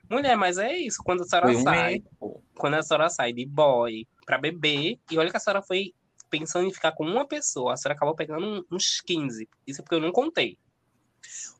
Mulher, 0.09 0.37
mas 0.37 0.57
é 0.57 0.77
isso, 0.77 1.03
quando 1.05 1.23
a 1.23 1.25
senhora 1.25 1.49
um 1.49 1.63
sai, 1.63 2.03
pô. 2.19 2.41
quando 2.55 2.75
a 2.75 2.83
senhora 2.83 3.11
sai 3.11 3.33
de 3.33 3.45
boy 3.45 4.07
pra 4.25 4.39
beber, 4.39 4.99
e 5.11 5.19
olha 5.19 5.31
que 5.31 5.37
a 5.37 5.41
senhora 5.41 5.61
foi 5.63 5.93
pensando 6.31 6.67
em 6.67 6.73
ficar 6.73 6.93
com 6.93 7.05
uma 7.05 7.27
pessoa, 7.27 7.73
a 7.75 7.77
senhora 7.77 7.97
acabou 7.97 8.15
pegando 8.15 8.65
uns 8.71 9.01
15. 9.01 9.49
Isso 9.67 9.81
é 9.81 9.83
porque 9.83 9.95
eu 9.97 10.01
não 10.01 10.13
contei. 10.13 10.57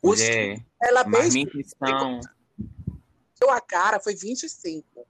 Os- 0.03 0.21
Mulher, 0.21 0.65
Ela 0.81 1.05
mas 1.05 1.35
minha 1.35 1.45
intenção... 1.47 2.21
a 3.51 3.61
cara, 3.61 4.01
foi 4.01 4.15
25. 4.15 5.07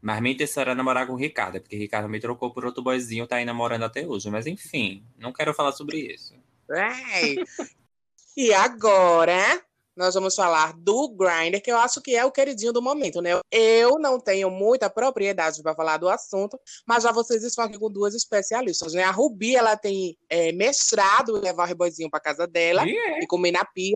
Mas 0.00 0.20
minha 0.20 0.34
intenção 0.34 0.60
era 0.60 0.74
namorar 0.74 1.06
com 1.06 1.14
o 1.14 1.16
Ricardo, 1.16 1.56
é 1.56 1.60
porque 1.60 1.76
o 1.76 1.78
Ricardo 1.78 2.08
me 2.08 2.20
trocou 2.20 2.52
por 2.52 2.64
outro 2.66 2.82
boyzinho, 2.82 3.26
tá 3.26 3.36
aí 3.36 3.44
namorando 3.46 3.84
até 3.84 4.06
hoje. 4.06 4.30
Mas 4.30 4.46
enfim, 4.46 5.02
não 5.18 5.32
quero 5.32 5.54
falar 5.54 5.72
sobre 5.72 5.98
isso. 6.12 6.34
Ai. 6.70 7.36
E 8.36 8.52
agora, 8.52 9.62
nós 9.96 10.14
vamos 10.14 10.34
falar 10.34 10.72
do 10.76 11.08
Grindr, 11.08 11.60
que 11.62 11.70
eu 11.70 11.78
acho 11.78 12.00
que 12.00 12.16
é 12.16 12.24
o 12.24 12.32
queridinho 12.32 12.72
do 12.72 12.82
momento, 12.82 13.22
né? 13.22 13.30
Eu 13.50 13.98
não 13.98 14.18
tenho 14.18 14.50
muita 14.50 14.90
propriedade 14.90 15.62
para 15.62 15.74
falar 15.74 15.98
do 15.98 16.08
assunto, 16.08 16.58
mas 16.86 17.04
já 17.04 17.12
vocês 17.12 17.44
estão 17.44 17.64
aqui 17.64 17.78
com 17.78 17.90
duas 17.90 18.14
especialistas, 18.14 18.92
né? 18.92 19.04
A 19.04 19.10
Rubi, 19.10 19.54
ela 19.54 19.76
tem 19.76 20.16
é, 20.28 20.50
mestrado 20.52 21.36
em 21.36 21.40
levar 21.40 21.64
o 21.64 21.66
reboizinho 21.66 22.10
para 22.10 22.20
casa 22.20 22.46
dela 22.46 22.84
E 22.86 22.96
é. 22.96 23.20
e 23.22 23.26
comer 23.26 23.52
na 23.52 23.64
pia. 23.64 23.94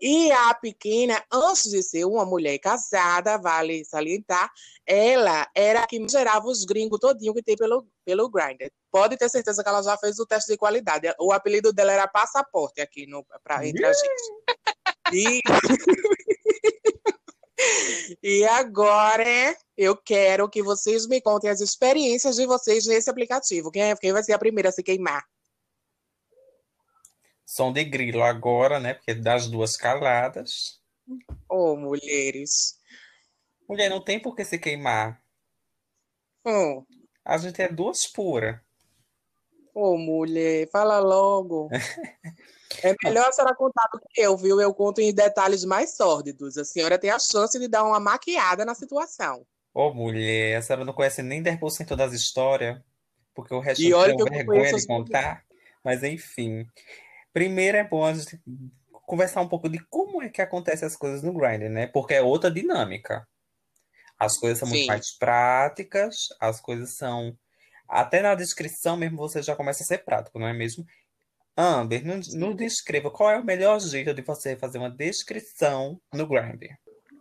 E 0.00 0.32
a 0.32 0.52
pequena, 0.54 1.22
antes 1.32 1.70
de 1.70 1.80
ser 1.82 2.04
uma 2.04 2.24
mulher 2.24 2.58
casada, 2.58 3.38
vale 3.38 3.84
salientar, 3.84 4.50
ela 4.84 5.48
era 5.54 5.82
a 5.82 5.86
que 5.86 6.04
gerava 6.08 6.46
os 6.46 6.64
gringos 6.64 6.98
todinho 6.98 7.32
que 7.32 7.42
tem 7.42 7.54
pelo, 7.54 7.86
pelo 8.04 8.28
Grindr. 8.28 8.72
Pode 8.92 9.16
ter 9.16 9.30
certeza 9.30 9.62
que 9.62 9.68
ela 9.70 9.82
já 9.82 9.96
fez 9.96 10.18
o 10.18 10.26
teste 10.26 10.52
de 10.52 10.58
qualidade. 10.58 11.10
O 11.18 11.32
apelido 11.32 11.72
dela 11.72 11.92
era 11.92 12.06
passaporte 12.06 12.82
aqui 12.82 13.06
no, 13.06 13.24
pra, 13.42 13.66
entre 13.66 13.86
a 13.86 13.90
gente. 13.90 14.22
E... 15.14 15.40
e 18.22 18.44
agora 18.44 19.56
eu 19.78 19.96
quero 19.96 20.46
que 20.46 20.62
vocês 20.62 21.06
me 21.06 21.22
contem 21.22 21.48
as 21.48 21.62
experiências 21.62 22.36
de 22.36 22.44
vocês 22.44 22.86
nesse 22.86 23.08
aplicativo. 23.08 23.70
Quem, 23.70 23.82
é- 23.82 23.96
quem 23.96 24.12
vai 24.12 24.22
ser 24.22 24.34
a 24.34 24.38
primeira 24.38 24.68
a 24.68 24.72
se 24.72 24.82
queimar? 24.82 25.26
Som 27.46 27.72
de 27.72 27.84
grilo 27.84 28.22
agora, 28.22 28.78
né? 28.78 28.92
Porque 28.92 29.14
das 29.14 29.48
duas 29.48 29.74
caladas. 29.74 30.82
Ô, 31.48 31.76
mulheres. 31.76 32.78
Mulher, 33.66 33.88
não 33.88 34.04
tem 34.04 34.20
por 34.20 34.36
que 34.36 34.44
se 34.44 34.58
queimar. 34.58 35.18
Hum. 36.44 36.84
A 37.24 37.38
gente 37.38 37.62
é 37.62 37.68
duas 37.68 38.06
puras. 38.06 38.60
Ô, 39.74 39.96
mulher, 39.96 40.68
fala 40.70 40.98
logo. 40.98 41.70
É 42.82 42.94
melhor 43.04 43.28
a 43.28 43.32
senhora 43.32 43.54
contar 43.54 43.88
do 43.92 44.00
que 44.00 44.20
eu, 44.20 44.36
viu? 44.36 44.60
Eu 44.60 44.74
conto 44.74 45.00
em 45.00 45.14
detalhes 45.14 45.64
mais 45.64 45.94
sórdidos. 45.94 46.58
A 46.58 46.64
senhora 46.64 46.98
tem 46.98 47.10
a 47.10 47.18
chance 47.18 47.58
de 47.58 47.68
dar 47.68 47.84
uma 47.84 48.00
maquiada 48.00 48.64
na 48.64 48.74
situação. 48.74 49.46
Ô, 49.72 49.92
mulher, 49.94 50.56
a 50.56 50.62
senhora 50.62 50.84
não 50.84 50.92
conhece 50.92 51.22
nem 51.22 51.42
10% 51.42 51.96
das 51.96 52.12
histórias, 52.12 52.80
porque 53.34 53.54
o 53.54 53.60
resto 53.60 53.82
E 53.82 53.90
eu 53.90 53.98
olha 53.98 54.14
tenho 54.14 54.26
eu 54.26 54.32
vergonha 54.32 54.60
conheço 54.60 54.80
de 54.80 54.86
contar. 54.86 55.44
Mas 55.84 56.02
enfim. 56.02 56.66
Primeiro 57.32 57.78
é 57.78 57.84
bom 57.84 58.04
a 58.04 58.12
gente 58.12 58.40
conversar 59.06 59.40
um 59.40 59.48
pouco 59.48 59.68
de 59.68 59.78
como 59.86 60.22
é 60.22 60.28
que 60.28 60.42
acontecem 60.42 60.86
as 60.86 60.96
coisas 60.96 61.22
no 61.22 61.32
Grindr, 61.32 61.68
né? 61.68 61.86
Porque 61.86 62.14
é 62.14 62.22
outra 62.22 62.50
dinâmica. 62.50 63.26
As 64.18 64.38
coisas 64.38 64.58
são 64.58 64.68
muito 64.68 64.82
Sim. 64.82 64.86
mais 64.86 65.16
práticas, 65.18 66.28
as 66.40 66.60
coisas 66.60 66.96
são. 66.96 67.36
Até 67.88 68.22
na 68.22 68.34
descrição 68.34 68.96
mesmo 68.96 69.16
você 69.16 69.42
já 69.42 69.54
começa 69.54 69.82
a 69.82 69.86
ser 69.86 70.04
prático, 70.04 70.38
não 70.38 70.46
é 70.48 70.52
mesmo? 70.52 70.84
Amber, 71.56 72.04
nos, 72.06 72.34
nos 72.34 72.56
descreva 72.56 73.10
qual 73.10 73.30
é 73.30 73.38
o 73.38 73.44
melhor 73.44 73.78
jeito 73.80 74.14
de 74.14 74.22
você 74.22 74.56
fazer 74.56 74.78
uma 74.78 74.90
descrição 74.90 76.00
no 76.12 76.26
Grindr. 76.26 76.74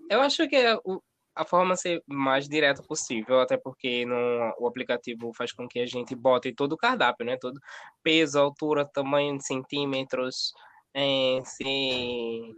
Eu 0.09 0.21
acho 0.21 0.47
que 0.47 0.55
é 0.55 0.75
o- 0.85 1.01
a 1.35 1.45
forma 1.45 1.75
ser 1.75 2.01
mais 2.05 2.47
direta 2.47 2.81
possível, 2.83 3.39
até 3.39 3.57
porque 3.57 4.05
no, 4.05 4.15
o 4.59 4.67
aplicativo 4.67 5.31
faz 5.33 5.51
com 5.51 5.67
que 5.67 5.79
a 5.79 5.85
gente 5.85 6.15
bote 6.15 6.53
todo 6.53 6.73
o 6.73 6.77
cardápio, 6.77 7.25
né? 7.25 7.37
Todo 7.37 7.59
peso, 8.03 8.39
altura, 8.39 8.85
tamanho 8.85 9.37
de 9.37 9.45
centímetros, 9.45 10.53
é, 10.93 11.39
se, 11.45 12.53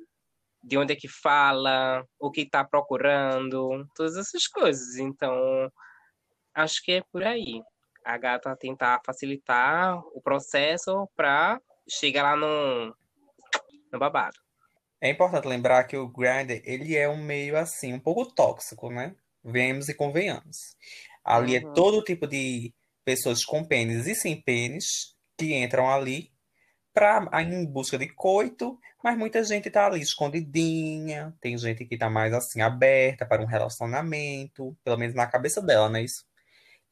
de 0.63 0.77
onde 0.77 0.93
é 0.93 0.95
que 0.95 1.07
fala, 1.07 2.03
o 2.19 2.31
que 2.31 2.41
está 2.41 2.63
procurando, 2.63 3.87
todas 3.95 4.15
essas 4.17 4.47
coisas. 4.47 4.97
Então, 4.97 5.35
acho 6.53 6.81
que 6.83 6.93
é 6.93 7.03
por 7.11 7.23
aí. 7.23 7.61
A 8.03 8.17
gata 8.17 8.55
tentar 8.55 9.01
facilitar 9.05 9.97
o 10.13 10.21
processo 10.21 11.07
para 11.15 11.59
chegar 11.89 12.23
lá 12.23 12.35
no, 12.35 12.95
no 13.91 13.99
babado. 13.99 14.37
É 15.01 15.09
importante 15.09 15.47
lembrar 15.47 15.83
que 15.83 15.97
o 15.97 16.07
Grindr, 16.07 16.61
ele 16.63 16.95
é 16.95 17.09
um 17.09 17.21
meio 17.21 17.57
assim, 17.57 17.93
um 17.93 17.99
pouco 17.99 18.25
tóxico, 18.33 18.89
né? 18.89 19.15
Venhamos 19.43 19.89
e 19.89 19.93
convenhamos. 19.93 20.75
Ali 21.23 21.57
é 21.57 21.61
Uhum. 21.61 21.73
todo 21.73 22.03
tipo 22.03 22.25
de 22.25 22.73
pessoas 23.03 23.43
com 23.43 23.65
pênis 23.65 24.07
e 24.07 24.15
sem 24.15 24.41
pênis 24.41 25.15
que 25.37 25.53
entram 25.55 25.89
ali 25.89 26.31
pra, 26.93 27.27
em 27.41 27.65
busca 27.65 27.97
de 27.97 28.07
coito, 28.07 28.79
mas 29.03 29.17
muita 29.17 29.43
gente 29.43 29.69
tá 29.69 29.87
ali 29.87 29.99
escondidinha, 29.99 31.35
tem 31.41 31.57
gente 31.57 31.85
que 31.85 31.97
tá 31.97 32.09
mais 32.09 32.33
assim 32.33 32.61
aberta 32.61 33.25
para 33.25 33.41
um 33.41 33.45
relacionamento, 33.45 34.77
pelo 34.83 34.97
menos 34.97 35.15
na 35.15 35.27
cabeça 35.27 35.61
dela, 35.61 35.89
né? 35.89 36.03
Isso. 36.03 36.23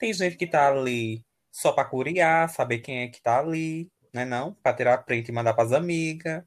Tem 0.01 0.13
gente 0.13 0.37
que 0.37 0.47
tá 0.47 0.69
ali 0.69 1.23
só 1.51 1.73
pra 1.73 1.85
curiar, 1.85 2.49
saber 2.49 2.79
quem 2.79 3.03
é 3.03 3.09
que 3.09 3.21
tá 3.23 3.39
ali, 3.39 3.91
né 4.13 4.25
não? 4.25 4.55
Pra 4.55 4.73
tirar 4.73 4.99
print 4.99 5.29
e 5.29 5.33
mandar 5.33 5.53
pras 5.55 5.73
amigas. 5.73 6.43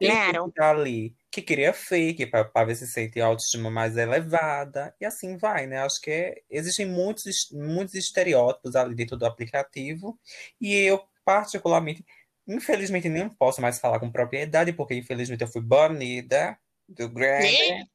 Tem 0.00 0.10
Claro. 0.10 0.32
gente 0.32 0.44
que 0.44 0.52
tá 0.52 0.70
ali 0.70 1.16
que 1.30 1.42
queria 1.42 1.72
fake 1.74 2.26
pra, 2.26 2.44
pra 2.44 2.64
ver 2.64 2.76
se 2.76 2.86
sente 2.88 3.20
a 3.20 3.26
autoestima 3.26 3.70
mais 3.70 3.96
elevada. 3.96 4.94
E 5.00 5.06
assim 5.06 5.36
vai, 5.38 5.66
né? 5.66 5.78
Acho 5.78 6.00
que 6.00 6.10
é- 6.10 6.42
existem 6.50 6.86
muitos, 6.86 7.50
muitos 7.52 7.94
estereótipos 7.94 8.76
ali 8.76 8.94
dentro 8.94 9.16
do 9.16 9.26
aplicativo. 9.26 10.18
E 10.60 10.74
eu, 10.74 11.02
particularmente, 11.24 12.04
infelizmente, 12.48 13.08
nem 13.08 13.28
posso 13.30 13.60
mais 13.62 13.80
falar 13.80 14.00
com 14.00 14.10
propriedade, 14.12 14.72
porque 14.74 14.94
infelizmente 14.94 15.42
eu 15.42 15.48
fui 15.48 15.62
banida 15.62 16.58
do 16.88 17.08
Grindr. 17.08 17.91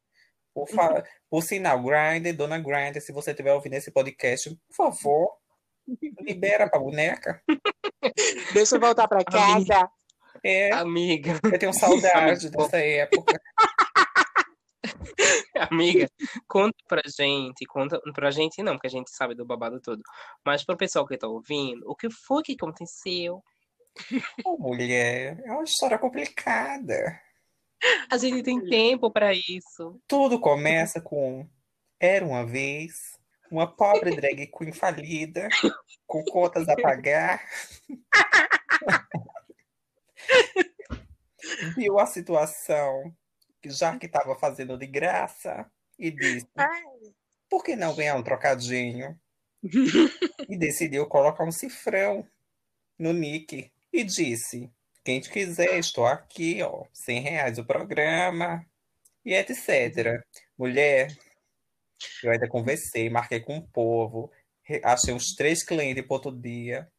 Por, 0.58 0.68
fa- 0.68 1.04
por 1.30 1.44
sinal, 1.44 1.80
Grindr, 1.84 2.36
dona 2.36 2.58
Grindr, 2.58 3.00
se 3.00 3.12
você 3.12 3.30
estiver 3.30 3.54
ouvindo 3.54 3.76
esse 3.76 3.92
podcast, 3.92 4.50
por 4.68 4.76
favor, 4.76 5.38
libera 6.20 6.68
pra 6.68 6.80
boneca. 6.80 7.44
Deixa 8.56 8.78
eu 8.78 8.80
voltar 8.80 9.08
pra 9.08 9.24
casa. 9.24 9.88
É, 10.44 10.72
Amiga, 10.74 11.40
eu 11.44 11.60
tenho 11.60 11.72
saudade 11.74 12.50
dessa 12.50 12.78
época. 12.80 13.40
amiga, 15.70 16.10
conta 16.48 16.76
pra 16.88 17.02
gente, 17.06 17.64
conta 17.68 18.02
pra 18.16 18.32
gente 18.32 18.64
não, 18.64 18.74
porque 18.74 18.88
a 18.88 18.92
gente 18.92 19.12
sabe 19.12 19.36
do 19.36 19.46
babado 19.46 19.80
todo, 19.80 20.02
mas 20.44 20.64
pro 20.64 20.76
pessoal 20.76 21.06
que 21.06 21.18
tá 21.18 21.28
ouvindo, 21.28 21.88
o 21.88 21.96
que 21.96 22.10
foi 22.10 22.42
que 22.42 22.54
aconteceu? 22.54 23.44
Ô, 24.44 24.58
mulher, 24.58 25.40
é 25.46 25.52
uma 25.52 25.64
história 25.64 26.00
complicada. 26.00 27.20
A 28.10 28.18
gente 28.18 28.44
tem 28.44 28.64
tempo 28.66 29.12
pra 29.12 29.34
isso. 29.34 30.02
Tudo 30.08 30.40
começa 30.40 31.00
com 31.02 31.48
Era 32.00 32.26
uma 32.26 32.46
vez 32.46 33.18
uma 33.50 33.68
pobre 33.68 34.16
drag 34.16 34.48
queen 34.48 34.72
falida, 34.72 35.48
com 36.06 36.24
contas 36.26 36.68
a 36.68 36.76
pagar. 36.76 37.42
Viu 41.76 41.98
a 41.98 42.06
situação, 42.06 43.16
que 43.62 43.70
já 43.70 43.98
que 43.98 44.06
estava 44.06 44.36
fazendo 44.36 44.78
de 44.78 44.86
graça, 44.86 45.70
e 45.98 46.12
disse: 46.12 46.48
por 47.50 47.64
que 47.64 47.76
não 47.76 47.96
ganhar 47.96 48.16
um 48.16 48.24
trocadinho? 48.24 49.18
E 50.48 50.58
decidiu 50.58 51.08
colocar 51.08 51.44
um 51.44 51.52
cifrão 51.52 52.28
no 52.98 53.14
nick 53.14 53.72
e 53.92 54.04
disse: 54.04 54.72
quem 55.08 55.22
te 55.22 55.30
quiser, 55.30 55.80
estou 55.80 56.06
aqui, 56.06 56.62
ó, 56.62 56.84
100 56.92 57.22
reais 57.22 57.58
o 57.58 57.64
programa 57.64 58.66
e 59.24 59.34
etc. 59.34 60.22
Mulher, 60.58 61.18
eu 62.22 62.30
ainda 62.30 62.46
conversei, 62.50 63.10
marquei 63.10 63.40
com 63.40 63.58
o 63.58 63.66
povo, 63.70 64.30
achei 64.84 65.14
uns 65.14 65.34
três 65.34 65.64
clientes 65.64 66.06
por 66.06 66.16
outro 66.16 66.34
dia. 66.34 66.92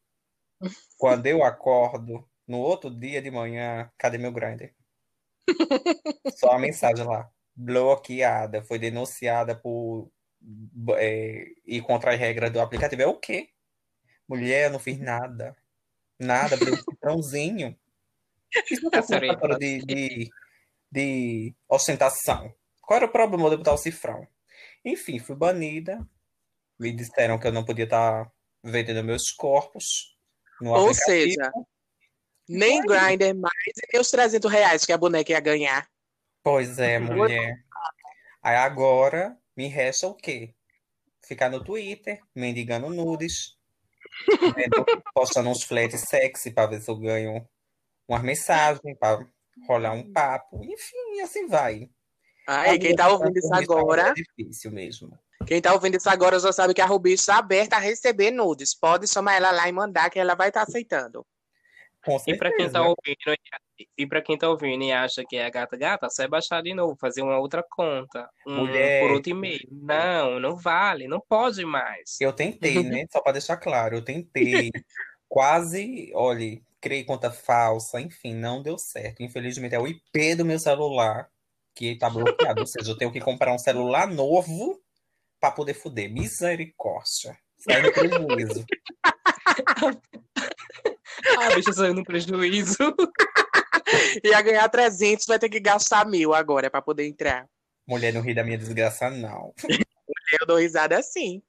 Quando 0.97 1.27
eu 1.27 1.43
acordo, 1.43 2.27
no 2.47 2.57
outro 2.57 2.89
dia 2.89 3.21
de 3.21 3.29
manhã, 3.29 3.91
cadê 3.95 4.17
meu 4.17 4.31
grinder? 4.31 4.73
Só 6.35 6.53
a 6.53 6.57
mensagem 6.57 7.05
lá, 7.05 7.29
bloqueada, 7.55 8.63
foi 8.63 8.79
denunciada 8.79 9.55
por 9.55 10.11
é, 10.97 11.45
ir 11.63 11.83
contra 11.83 12.15
as 12.15 12.19
regras 12.19 12.51
do 12.51 12.59
aplicativo. 12.59 13.03
É 13.03 13.07
o 13.07 13.19
quê? 13.19 13.49
Mulher, 14.27 14.65
eu 14.65 14.71
não 14.71 14.79
fiz 14.79 14.97
nada. 14.97 15.55
Nada, 16.19 16.57
um. 17.05 17.78
Isso 18.69 18.83
não 18.83 18.91
é 18.93 18.97
Essa 18.97 19.19
aí, 19.19 19.27
culpa 19.29 19.57
de, 19.57 19.79
de, 19.79 20.29
de 20.91 21.55
ostentação. 21.67 22.53
Qual 22.81 22.97
era 22.97 23.05
o 23.05 23.11
problema 23.11 23.49
de 23.49 23.57
botar 23.57 23.73
o 23.73 23.77
cifrão? 23.77 24.27
Enfim, 24.83 25.19
fui 25.19 25.35
banida. 25.35 25.99
Me 26.79 26.91
disseram 26.91 27.37
que 27.37 27.47
eu 27.47 27.51
não 27.51 27.65
podia 27.65 27.83
estar 27.83 28.31
vendendo 28.63 29.03
meus 29.03 29.31
corpos 29.31 30.15
no 30.61 30.71
Ou 30.71 30.93
seja, 30.93 31.51
nem 32.47 32.81
grinder 32.81 33.35
mais 33.35 33.53
e 33.77 33.87
nem 33.93 34.01
os 34.01 34.09
300 34.09 34.51
reais 34.51 34.85
que 34.85 34.91
a 34.91 34.97
boneca 34.97 35.31
ia 35.31 35.39
ganhar. 35.39 35.87
Pois 36.43 36.79
é, 36.79 36.99
mulher. 36.99 37.63
Aí 38.41 38.55
agora 38.55 39.37
me 39.55 39.67
resta 39.67 40.07
o 40.07 40.15
quê? 40.15 40.53
Ficar 41.25 41.49
no 41.49 41.63
Twitter, 41.63 42.21
mendigando 42.33 42.89
nudes, 42.89 43.57
postando 45.13 45.49
uns 45.49 45.63
flats 45.63 46.01
sexy 46.01 46.51
para 46.51 46.71
ver 46.71 46.81
se 46.81 46.89
eu 46.89 46.97
ganho 46.97 47.47
umas 48.09 48.23
mensagens, 48.23 48.97
para 48.99 49.25
rolar 49.67 49.91
um 49.93 50.11
papo. 50.11 50.63
Enfim, 50.63 51.21
assim 51.21 51.47
vai. 51.47 51.89
Aí, 52.47 52.79
quem 52.79 52.95
tá 52.95 53.07
ouvindo 53.09 53.37
isso 53.37 53.53
agora, 53.53 54.09
É 54.09 54.13
difícil 54.13 54.71
mesmo. 54.71 55.17
quem 55.45 55.61
tá 55.61 55.71
ouvindo 55.73 55.95
isso 55.97 56.09
agora 56.09 56.39
já 56.39 56.51
sabe 56.51 56.73
que 56.73 56.81
a 56.81 56.85
Rubi 56.85 57.13
está 57.13 57.37
aberta 57.37 57.75
a 57.75 57.79
receber 57.79 58.31
nudes. 58.31 58.73
Pode 58.77 59.07
chamar 59.07 59.35
ela 59.35 59.51
lá 59.51 59.69
e 59.69 59.71
mandar 59.71 60.09
que 60.09 60.17
ela 60.19 60.33
vai 60.35 60.47
estar 60.47 60.63
aceitando. 60.63 61.23
Com 62.03 62.17
E 62.27 62.35
pra 62.37 62.49
quem 62.49 62.65
tá 62.71 62.79
certeza. 62.79 62.81
ouvindo, 62.81 63.37
e- 63.77 63.87
e 63.97 64.07
pra 64.07 64.21
quem 64.21 64.37
tá 64.37 64.49
ouvindo 64.49 64.83
e 64.83 64.91
acha 64.91 65.21
que 65.27 65.35
é 65.35 65.49
gata 65.51 65.77
gata, 65.77 66.09
só 66.09 66.23
é 66.23 66.27
baixar 66.29 66.63
de 66.63 66.73
novo, 66.73 66.95
fazer 66.99 67.21
uma 67.21 67.37
outra 67.37 67.61
conta, 67.69 68.27
um 68.47 68.55
Mulher. 68.65 69.01
por 69.01 69.11
outro 69.11 69.29
e-mail. 69.31 69.67
Não, 69.69 70.39
não 70.39 70.55
vale, 70.55 71.07
não 71.07 71.19
pode 71.19 71.63
mais. 71.65 72.15
Eu 72.21 72.31
tentei, 72.33 72.81
né? 72.83 73.05
Só 73.11 73.21
para 73.21 73.33
deixar 73.33 73.57
claro, 73.57 73.97
eu 73.97 74.01
tentei. 74.01 74.71
Quase, 75.27 76.11
olha, 76.15 76.59
criei 76.81 77.03
conta 77.03 77.31
falsa, 77.31 77.99
enfim, 77.99 78.33
não 78.33 78.61
deu 78.61 78.77
certo. 78.77 79.21
Infelizmente 79.21 79.75
é 79.75 79.79
o 79.79 79.87
IP 79.87 80.35
do 80.35 80.45
meu 80.45 80.59
celular 80.59 81.29
que 81.75 81.97
tá 81.97 82.09
bloqueado. 82.09 82.61
Ou 82.61 82.67
seja, 82.67 82.91
eu 82.91 82.97
tenho 82.97 83.11
que 83.11 83.19
comprar 83.19 83.53
um 83.53 83.59
celular 83.59 84.07
novo 84.07 84.81
para 85.39 85.51
poder 85.51 85.73
fuder. 85.73 86.11
Misericórdia. 86.11 87.37
Sai 87.57 87.81
no 87.81 87.93
prejuízo. 87.93 88.65
Ah, 91.37 91.53
bicho, 91.55 91.73
saiu 91.73 91.93
no 91.93 92.03
prejuízo. 92.03 92.77
Ia 94.23 94.41
ganhar 94.41 94.69
300, 94.69 95.25
vai 95.25 95.39
ter 95.39 95.49
que 95.49 95.59
gastar 95.59 96.05
mil 96.05 96.33
agora 96.33 96.69
para 96.69 96.81
poder 96.81 97.05
entrar. 97.05 97.47
Mulher 97.87 98.13
não 98.13 98.21
ri 98.21 98.33
da 98.33 98.43
minha 98.43 98.57
desgraça, 98.57 99.09
não. 99.09 99.53
Eu 100.39 100.47
dou 100.47 100.57
risada 100.57 100.97
assim. 100.97 101.41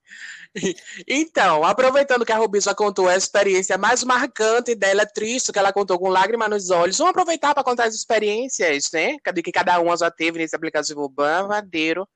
Então, 1.06 1.64
aproveitando 1.64 2.24
que 2.24 2.32
a 2.32 2.36
Rubi 2.36 2.60
já 2.60 2.74
contou 2.74 3.08
a 3.08 3.16
experiência 3.16 3.78
mais 3.78 4.02
marcante 4.02 4.74
dela, 4.74 5.06
triste, 5.06 5.52
que 5.52 5.58
ela 5.58 5.72
contou 5.72 5.98
com 5.98 6.08
lágrima 6.08 6.48
nos 6.48 6.70
olhos, 6.70 6.98
vamos 6.98 7.10
aproveitar 7.10 7.54
para 7.54 7.62
contar 7.64 7.84
as 7.84 7.94
experiências, 7.94 8.90
né? 8.92 9.16
De 9.32 9.42
que 9.42 9.52
cada 9.52 9.78
uma 9.80 9.96
já 9.96 10.10
teve 10.10 10.38
nesse 10.38 10.56
aplicativo 10.56 11.08
Bavadeiro. 11.08 12.08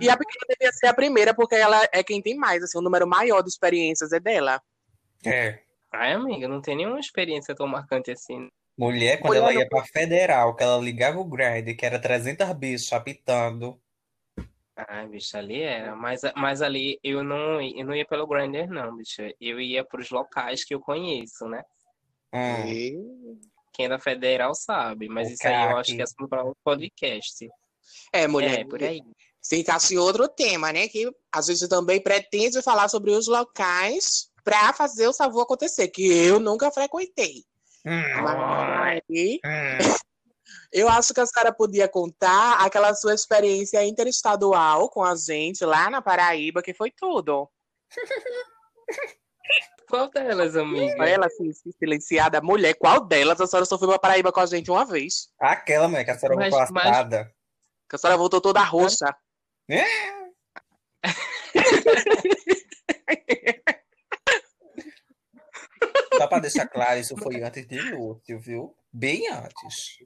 E 0.00 0.08
a 0.08 0.16
pequena 0.16 0.44
devia 0.48 0.72
ser 0.72 0.86
a 0.86 0.94
primeira, 0.94 1.34
porque 1.34 1.54
ela 1.54 1.80
é 1.92 2.02
quem 2.02 2.20
tem 2.20 2.36
mais, 2.36 2.62
assim, 2.62 2.78
o 2.78 2.82
número 2.82 3.06
maior 3.06 3.42
de 3.42 3.48
experiências 3.48 4.12
é 4.12 4.20
dela. 4.20 4.60
É. 5.24 5.58
Ai, 5.92 6.12
amiga, 6.12 6.46
não 6.46 6.60
tem 6.60 6.76
nenhuma 6.76 7.00
experiência 7.00 7.54
tão 7.54 7.66
marcante 7.66 8.10
assim. 8.10 8.48
Mulher, 8.76 9.16
quando 9.18 9.30
Mulher 9.30 9.40
ela 9.42 9.52
não- 9.52 9.60
ia 9.60 9.68
pra 9.68 9.84
federal, 9.84 10.54
que 10.54 10.62
ela 10.62 10.76
ligava 10.78 11.18
o 11.18 11.24
grind, 11.24 11.74
que 11.76 11.84
era 11.84 11.98
300 11.98 12.52
bichos 12.52 12.92
apitando. 12.92 13.80
Ai, 14.86 15.08
bicho, 15.08 15.36
ali 15.36 15.60
era. 15.60 15.96
Mas, 15.96 16.20
mas 16.36 16.62
ali 16.62 17.00
eu 17.02 17.24
não, 17.24 17.60
eu 17.60 17.84
não 17.84 17.94
ia 17.96 18.06
pelo 18.06 18.26
Grindr, 18.28 18.68
não, 18.68 18.96
bicho. 18.96 19.22
Eu 19.40 19.60
ia 19.60 19.84
pros 19.84 20.10
locais 20.10 20.64
que 20.64 20.72
eu 20.72 20.80
conheço, 20.80 21.48
né? 21.48 21.62
Hum. 22.32 23.40
Quem 23.72 23.86
é 23.86 23.88
da 23.88 23.98
Federal 23.98 24.54
sabe, 24.54 25.08
mas 25.08 25.28
O 25.28 25.32
isso 25.32 25.48
aí 25.48 25.70
eu 25.70 25.76
acho 25.78 25.94
que 25.94 26.00
é 26.00 26.04
assunto 26.04 26.28
para 26.28 26.44
outro 26.44 26.60
podcast. 26.62 27.48
É, 28.12 28.28
mulher, 28.28 28.60
É, 28.60 28.64
por 28.64 28.82
aí. 28.82 29.00
se 29.40 29.58
encaixa 29.58 29.94
em 29.94 29.98
outro 29.98 30.28
tema, 30.28 30.72
né? 30.72 30.86
Que 30.86 31.10
a 31.32 31.40
gente 31.40 31.68
também 31.68 32.00
pretende 32.00 32.62
falar 32.62 32.88
sobre 32.88 33.10
os 33.10 33.26
locais 33.26 34.30
para 34.44 34.72
fazer 34.72 35.08
o 35.08 35.12
sabor 35.12 35.42
acontecer, 35.42 35.88
que 35.88 36.06
eu 36.06 36.38
nunca 36.38 36.70
frequentei. 36.70 37.44
Hum. 37.84 38.22
Mas 38.22 39.00
Hum. 39.44 40.07
Eu 40.72 40.88
acho 40.88 41.14
que 41.14 41.20
a 41.20 41.26
senhora 41.26 41.52
podia 41.52 41.88
contar 41.88 42.60
aquela 42.64 42.94
sua 42.94 43.14
experiência 43.14 43.84
interestadual 43.84 44.88
com 44.90 45.02
a 45.02 45.14
gente 45.16 45.64
lá 45.64 45.88
na 45.90 46.02
Paraíba, 46.02 46.62
que 46.62 46.74
foi 46.74 46.90
tudo. 46.90 47.48
Qual 49.88 50.10
delas, 50.10 50.54
amiga? 50.54 51.08
Ela 51.08 51.24
assim, 51.26 51.50
silenciada, 51.78 52.42
mulher, 52.42 52.74
qual 52.74 53.00
delas? 53.06 53.40
A 53.40 53.46
senhora 53.46 53.64
só 53.64 53.78
foi 53.78 53.88
pra 53.88 53.98
Paraíba 53.98 54.30
com 54.30 54.40
a 54.40 54.44
gente 54.46 54.70
uma 54.70 54.84
vez. 54.84 55.30
Aquela, 55.40 55.88
mulher, 55.88 56.04
que 56.04 56.10
a 56.10 56.18
senhora 56.18 56.36
Mas- 56.36 56.54
ficou 56.54 56.68
mas- 56.72 56.86
assada. 56.86 57.34
Que 57.88 57.96
a 57.96 57.98
senhora 57.98 58.18
voltou 58.18 58.38
toda 58.38 58.62
roxa. 58.62 59.16
Só 66.16 66.26
pra 66.26 66.38
deixar 66.40 66.66
claro, 66.66 66.98
isso 66.98 67.16
foi 67.16 67.42
antes 67.42 67.66
de 67.66 67.80
Lúcio, 67.80 68.40
viu? 68.40 68.74
Bem 68.92 69.28
antes. 69.28 69.98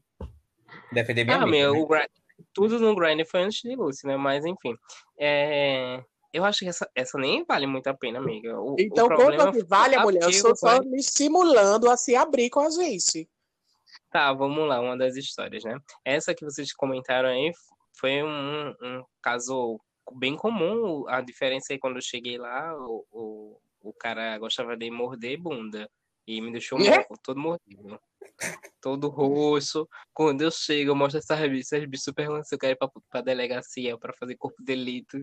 Defender 0.92 1.24
minha 1.24 1.36
Ah, 1.38 1.42
amiga, 1.42 1.56
meu, 1.56 1.72
né? 1.74 1.78
o 1.80 1.86
Grind- 1.86 2.10
tudo 2.52 2.78
no 2.78 2.94
Grind 2.94 3.24
foi 3.26 3.42
antes 3.42 3.60
de 3.62 3.74
Lucy, 3.74 4.06
né? 4.06 4.16
Mas 4.16 4.44
enfim. 4.44 4.74
É, 5.18 6.02
Eu 6.32 6.44
acho 6.44 6.60
que 6.60 6.66
essa, 6.68 6.88
essa 6.94 7.18
nem 7.18 7.44
vale 7.44 7.66
muito 7.66 7.86
a 7.88 7.94
pena, 7.94 8.18
amiga. 8.18 8.58
O, 8.58 8.74
Então, 8.78 9.04
o 9.04 9.08
problema 9.08 9.44
conta 9.44 9.58
que 9.58 9.64
vale, 9.64 9.94
a 9.96 10.02
mulher. 10.02 10.22
Eu 10.22 10.30
estou 10.30 10.52
o 10.52 10.56
só 10.56 10.78
Grind- 10.78 10.90
me 10.90 10.98
estimulando 10.98 11.90
a 11.90 11.96
se 11.96 12.16
abrir 12.16 12.48
com 12.50 12.60
a 12.60 12.70
gente. 12.70 13.28
Tá, 14.10 14.32
vamos 14.32 14.66
lá, 14.66 14.80
uma 14.80 14.96
das 14.96 15.16
histórias, 15.16 15.62
né? 15.64 15.78
Essa 16.04 16.34
que 16.34 16.44
vocês 16.44 16.72
comentaram 16.72 17.28
aí 17.28 17.52
foi 17.98 18.22
um, 18.22 18.70
um 18.82 19.04
caso 19.22 19.78
bem 20.14 20.34
comum. 20.36 21.06
A 21.08 21.20
diferença 21.20 21.72
é 21.74 21.78
quando 21.78 21.96
eu 21.96 22.02
cheguei 22.02 22.38
lá, 22.38 22.74
o, 22.78 23.04
o, 23.12 23.58
o 23.82 23.92
cara 23.92 24.36
gostava 24.38 24.76
de 24.76 24.90
morder 24.90 25.38
bunda. 25.38 25.88
E 26.26 26.40
me 26.40 26.52
deixou 26.52 26.78
É? 26.80 26.98
mo- 27.08 27.18
todo 27.22 27.38
mordido. 27.40 28.00
todo 28.80 29.08
roxo. 29.08 29.88
Quando 30.14 30.42
eu 30.42 30.50
chego, 30.50 30.90
eu 30.90 30.94
mostro 30.96 31.18
essa 31.18 31.34
revista, 31.34 31.76
as 31.76 31.84
bichos 31.84 32.12
perguntam 32.14 32.44
se 32.44 32.54
eu 32.54 32.58
quero 32.58 32.72
ir 32.72 32.76
pra, 32.76 32.88
pra 33.10 33.20
delegacia 33.20 33.98
pra 33.98 34.12
fazer 34.14 34.36
corpo 34.36 34.56
de 34.60 34.64
delito. 34.66 35.18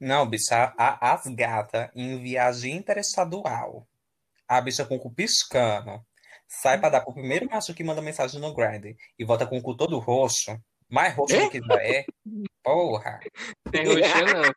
Não, 0.00 0.28
bicha, 0.28 0.74
a- 0.76 1.12
as 1.12 1.26
gatas 1.26 1.90
em 1.94 2.20
viagem 2.22 2.76
interestadual. 2.76 3.86
A 4.48 4.60
bicha 4.60 4.84
com 4.84 4.96
o 4.96 4.98
cu 5.00 5.12
piscando. 5.14 6.00
Sai 6.48 6.78
pra 6.78 6.88
dar 6.90 7.00
pro 7.02 7.14
primeiro 7.14 7.48
macho 7.48 7.72
que 7.74 7.84
manda 7.84 8.02
mensagem 8.02 8.40
no 8.40 8.54
Grindr 8.54 8.94
e 9.18 9.24
volta 9.24 9.46
com 9.46 9.56
o 9.58 9.62
cu 9.62 9.76
todo 9.76 9.98
roxo. 9.98 10.58
Mais 10.90 11.14
roxo 11.14 11.36
do 11.38 11.48
que 11.50 11.60
já 11.60 11.82
é. 11.82 12.04
Porra. 12.62 13.20
Não 13.72 13.80
é 13.80 13.84
roxo, 13.84 14.24
não. 14.34 14.54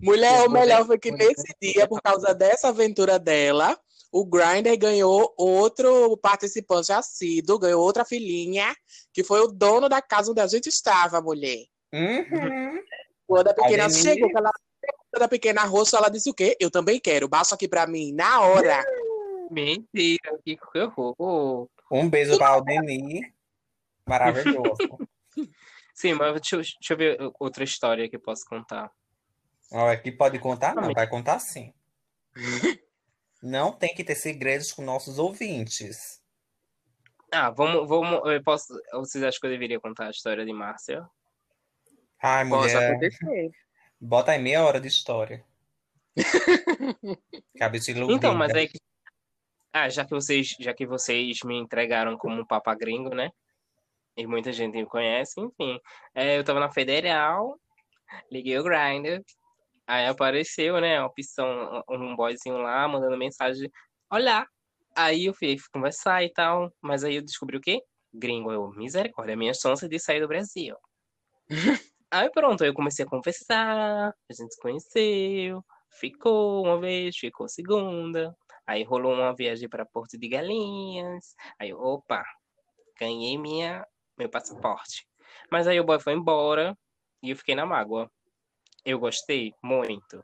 Mulher, 0.00 0.40
Eu 0.40 0.46
o 0.46 0.50
melhor 0.50 0.86
foi 0.86 0.98
que 0.98 1.10
nesse 1.10 1.44
dia, 1.60 1.86
por 1.88 2.00
causa 2.00 2.32
dessa 2.34 2.68
aventura 2.68 3.18
dela, 3.18 3.78
o 4.12 4.24
Grindr 4.24 4.76
ganhou 4.78 5.32
outro 5.36 6.16
participante 6.18 6.92
assíduo, 6.92 7.58
ganhou 7.58 7.82
outra 7.82 8.04
filhinha, 8.04 8.74
que 9.12 9.22
foi 9.24 9.40
o 9.40 9.48
dono 9.48 9.88
da 9.88 10.00
casa 10.00 10.30
onde 10.30 10.40
a 10.40 10.46
gente 10.46 10.68
estava, 10.68 11.20
mulher. 11.20 11.64
Uhum. 11.92 12.80
Quando 13.26 13.48
a 13.48 13.54
pequena 13.54 13.84
Ademir. 13.84 14.02
chegou, 14.02 14.28
que 14.28 14.36
ela 14.38 14.50
quando 15.12 15.22
a 15.24 15.28
pequena 15.28 15.64
roxa, 15.64 15.96
ela 15.96 16.08
disse 16.08 16.30
o 16.30 16.34
quê? 16.34 16.56
Eu 16.60 16.70
também 16.70 17.00
quero, 17.00 17.28
baixa 17.28 17.54
aqui 17.56 17.66
pra 17.66 17.86
mim, 17.86 18.12
na 18.12 18.40
hora. 18.42 18.84
Mentira, 19.50 20.38
que 20.44 20.56
horror. 20.78 21.68
Um 21.90 22.08
beijo 22.08 22.36
pra 22.38 22.50
Aldenir. 22.50 23.32
Maravilhoso. 24.06 24.76
Sim, 25.94 26.14
mas 26.14 26.32
deixa, 26.34 26.56
eu- 26.56 26.60
deixa 26.60 26.92
eu 26.92 26.96
ver 26.96 27.18
outra 27.38 27.64
história 27.64 28.08
que 28.08 28.16
eu 28.16 28.20
posso 28.20 28.44
contar. 28.46 28.90
Olha, 29.72 29.92
aqui 29.92 30.10
pode 30.10 30.38
contar? 30.38 30.74
Não, 30.74 30.92
vai 30.92 31.08
contar 31.08 31.38
sim. 31.38 31.72
Não 33.42 33.72
tem 33.72 33.94
que 33.94 34.04
ter 34.04 34.14
segredos 34.14 34.72
com 34.72 34.82
nossos 34.82 35.18
ouvintes. 35.18 36.20
Ah, 37.32 37.50
vamos, 37.50 37.88
vamos, 37.88 38.20
eu 38.30 38.42
posso, 38.42 38.66
vocês 38.92 39.22
acham 39.22 39.40
que 39.40 39.46
eu 39.46 39.50
deveria 39.50 39.80
contar 39.80 40.08
a 40.08 40.10
história 40.10 40.44
de 40.44 40.52
Márcia? 40.52 41.08
Ai, 42.20 42.46
Pode 42.46 42.72
mulher, 42.72 42.90
acontecer. 42.90 43.50
bota 44.00 44.32
aí 44.32 44.38
meia 44.38 44.64
hora 44.64 44.80
de 44.80 44.88
história. 44.88 45.44
A 47.60 47.68
bicha 47.68 47.92
ilumina. 47.92 48.16
Então, 48.16 48.34
mas 48.34 48.52
aí. 48.52 48.68
Ah, 49.72 49.88
já 49.88 50.04
que 50.04 50.10
vocês, 50.10 50.56
já 50.58 50.74
que 50.74 50.84
vocês 50.84 51.38
me 51.44 51.56
entregaram 51.56 52.18
como 52.18 52.40
um 52.40 52.44
papa 52.44 52.74
gringo, 52.74 53.14
né? 53.14 53.30
E 54.16 54.26
muita 54.26 54.52
gente 54.52 54.74
me 54.74 54.84
conhece, 54.84 55.40
enfim. 55.40 55.80
É, 56.14 56.36
eu 56.36 56.44
tava 56.44 56.58
na 56.58 56.70
Federal, 56.70 57.58
liguei 58.30 58.58
o 58.58 58.64
Grindr, 58.64 59.24
aí 59.90 60.06
apareceu, 60.06 60.80
né, 60.80 60.98
a 60.98 61.06
opção, 61.06 61.82
um 61.88 62.16
boyzinho 62.16 62.58
lá, 62.58 62.86
mandando 62.88 63.16
mensagem, 63.16 63.70
olá. 64.10 64.46
Aí 64.96 65.26
eu 65.26 65.34
fui 65.34 65.56
conversar 65.72 66.24
e 66.24 66.32
tal, 66.32 66.72
mas 66.82 67.04
aí 67.04 67.16
eu 67.16 67.22
descobri 67.22 67.56
o 67.56 67.60
quê? 67.60 67.80
Gringo, 68.12 68.52
eu, 68.52 68.70
misericórdia, 68.70 69.34
a 69.34 69.36
minha 69.38 69.54
chance 69.54 69.88
de 69.88 69.98
sair 69.98 70.20
do 70.20 70.28
Brasil. 70.28 70.76
aí 72.10 72.30
pronto, 72.30 72.64
eu 72.64 72.74
comecei 72.74 73.04
a 73.04 73.08
conversar, 73.08 74.08
a 74.08 74.32
gente 74.32 74.54
se 74.54 74.60
conheceu, 74.60 75.64
ficou 76.00 76.64
uma 76.64 76.80
vez, 76.80 77.16
ficou 77.16 77.48
segunda, 77.48 78.34
Aí 78.70 78.84
rolou 78.84 79.12
uma 79.12 79.34
viagem 79.34 79.68
para 79.68 79.84
Porto 79.84 80.16
de 80.16 80.28
Galinhas. 80.28 81.34
Aí, 81.58 81.74
opa, 81.74 82.24
ganhei 82.96 83.36
minha, 83.36 83.84
meu 84.16 84.28
passaporte. 84.30 85.04
Mas 85.50 85.66
aí 85.66 85.80
o 85.80 85.84
boy 85.84 85.98
foi 85.98 86.12
embora 86.12 86.78
e 87.20 87.30
eu 87.30 87.36
fiquei 87.36 87.56
na 87.56 87.66
mágoa. 87.66 88.08
Eu 88.84 88.98
gostei 88.98 89.52
muito. 89.62 90.22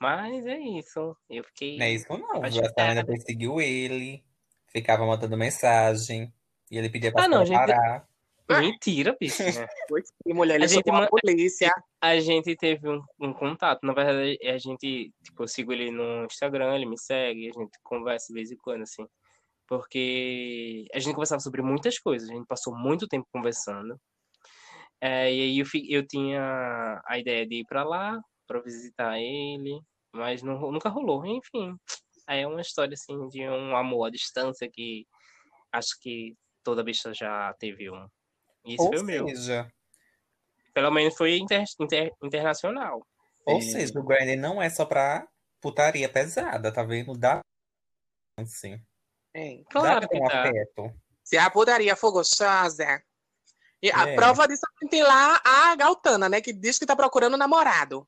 Mas 0.00 0.46
é 0.46 0.58
isso. 0.58 1.16
Eu 1.28 1.44
fiquei. 1.44 1.76
Não 1.78 1.84
é 1.86 1.92
isso 1.92 2.06
não, 2.10 2.44
Essa 2.44 2.72
menina 2.78 3.04
perseguiu 3.04 3.60
ele, 3.60 4.24
ficava 4.68 5.04
mandando 5.06 5.36
mensagem, 5.36 6.32
e 6.70 6.78
ele 6.78 6.88
pedia 6.88 7.12
pra 7.12 7.24
Ah, 7.24 7.28
não, 7.28 7.44
gente. 7.44 7.56
parar. 7.56 8.08
Mentira, 8.80 9.16
bicho. 9.20 9.42
né? 9.44 9.68
Mulher, 10.26 10.60
A 10.60 10.66
gente 10.66 10.88
a 10.90 10.92
man- 10.92 11.06
polícia. 11.06 11.70
A 12.00 12.18
gente 12.18 12.56
teve 12.56 12.88
um, 12.88 13.00
um 13.20 13.32
contato. 13.32 13.80
Na 13.86 13.92
verdade, 13.92 14.38
a 14.42 14.58
gente, 14.58 15.12
tipo, 15.22 15.42
eu 15.44 15.48
sigo 15.48 15.72
ele 15.72 15.90
no 15.92 16.24
Instagram, 16.24 16.74
ele 16.74 16.86
me 16.86 16.98
segue, 16.98 17.48
a 17.50 17.52
gente 17.60 17.78
conversa 17.84 18.26
de 18.28 18.34
vez 18.34 18.50
em 18.50 18.56
quando, 18.56 18.82
assim. 18.82 19.06
Porque 19.68 20.86
a 20.92 20.98
gente 20.98 21.14
conversava 21.14 21.40
sobre 21.40 21.62
muitas 21.62 21.96
coisas, 21.98 22.28
a 22.28 22.34
gente 22.34 22.46
passou 22.46 22.76
muito 22.76 23.06
tempo 23.06 23.26
conversando. 23.32 24.00
É, 25.00 25.32
e 25.32 25.40
aí 25.42 25.58
eu, 25.58 25.66
eu 25.88 26.06
tinha 26.06 27.00
a 27.06 27.18
ideia 27.18 27.46
de 27.46 27.60
ir 27.60 27.64
pra 27.64 27.82
lá, 27.84 28.20
pra 28.46 28.60
visitar 28.60 29.18
ele, 29.18 29.80
mas 30.12 30.42
não, 30.42 30.58
nunca 30.70 30.88
rolou. 30.88 31.24
Enfim, 31.24 31.74
é 32.28 32.46
uma 32.46 32.60
história, 32.60 32.94
assim, 32.94 33.28
de 33.28 33.48
um 33.48 33.74
amor 33.76 34.06
à 34.06 34.10
distância 34.10 34.68
que 34.70 35.06
acho 35.72 35.98
que 36.00 36.34
toda 36.62 36.84
bicha 36.84 37.14
já 37.14 37.54
teve 37.58 37.90
um. 37.90 38.06
E 38.66 38.74
esse 38.74 38.82
Ou 38.82 38.88
foi 38.88 38.98
o 39.00 39.04
meu. 39.04 39.28
seja, 39.28 39.70
Pelo 40.74 40.90
menos 40.90 41.16
foi 41.16 41.38
inter- 41.38 41.64
inter- 41.80 42.12
internacional. 42.22 43.04
ou 43.46 43.56
É. 43.58 43.60
seja, 43.62 43.98
o 43.98 44.02
Grindr 44.02 44.36
não 44.38 44.60
é 44.60 44.68
só 44.68 44.84
pra 44.84 45.26
putaria 45.60 46.08
pesada, 46.08 46.70
tá 46.72 46.82
vendo? 46.82 47.16
Dá 47.16 47.40
assim. 48.38 48.78
É. 49.34 49.56
Dá 49.58 49.64
Claro 49.70 50.00
pra 50.00 50.08
que 50.08 50.22
um 50.24 50.28
dá. 50.28 50.42
afeto. 50.42 50.94
Se 51.24 51.38
a 51.38 51.48
putaria 51.50 51.96
for 51.96 52.12
gostosa. 52.12 53.02
E 53.82 53.90
a 53.92 54.08
É. 54.08 54.14
prova 54.14 54.46
disso 54.46 54.62
é 54.66 54.78
que 54.78 54.88
tem 54.88 55.02
lá 55.02 55.40
a 55.44 55.74
Galtana, 55.76 56.28
né? 56.28 56.40
Que 56.40 56.52
diz 56.52 56.78
que 56.78 56.86
tá 56.86 56.94
procurando 56.94 57.36
namorado. 57.36 58.06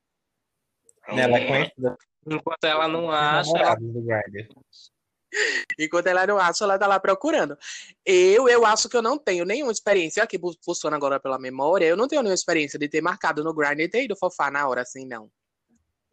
Ela 1.09 1.39
é 1.39 1.47
conhecida 1.47 1.99
Enquanto 2.25 2.65
ela 2.65 2.87
não 2.87 3.11
acha, 3.11 3.51
ela... 3.57 3.77
Enquanto 5.79 6.07
ela 6.07 6.27
não 6.27 6.39
acha, 6.39 6.65
ela 6.65 6.79
tá 6.79 6.87
lá 6.87 7.01
procurando. 7.01 7.57
Eu, 8.05 8.49
eu 8.49 8.67
acho 8.67 8.89
que 8.89 8.97
eu 8.97 9.03
não 9.03 9.19
tenho 9.19 9.45
nenhuma 9.45 9.73
experiência, 9.73 10.23
aqui 10.23 10.39
funciona 10.65 10.95
agora 10.95 11.19
pela 11.19 11.39
memória, 11.39 11.87
eu 11.87 11.97
não 11.97 12.07
tenho 12.07 12.23
nenhuma 12.23 12.35
experiência 12.35 12.79
de 12.79 12.89
ter 12.89 13.01
marcado 13.01 13.43
no 13.43 13.55
grind 13.55 13.81
e 13.81 13.89
ter 13.89 14.05
ido 14.05 14.15
fofar 14.15 14.53
na 14.53 14.69
hora 14.69 14.83
assim, 14.83 15.07
não. 15.07 15.31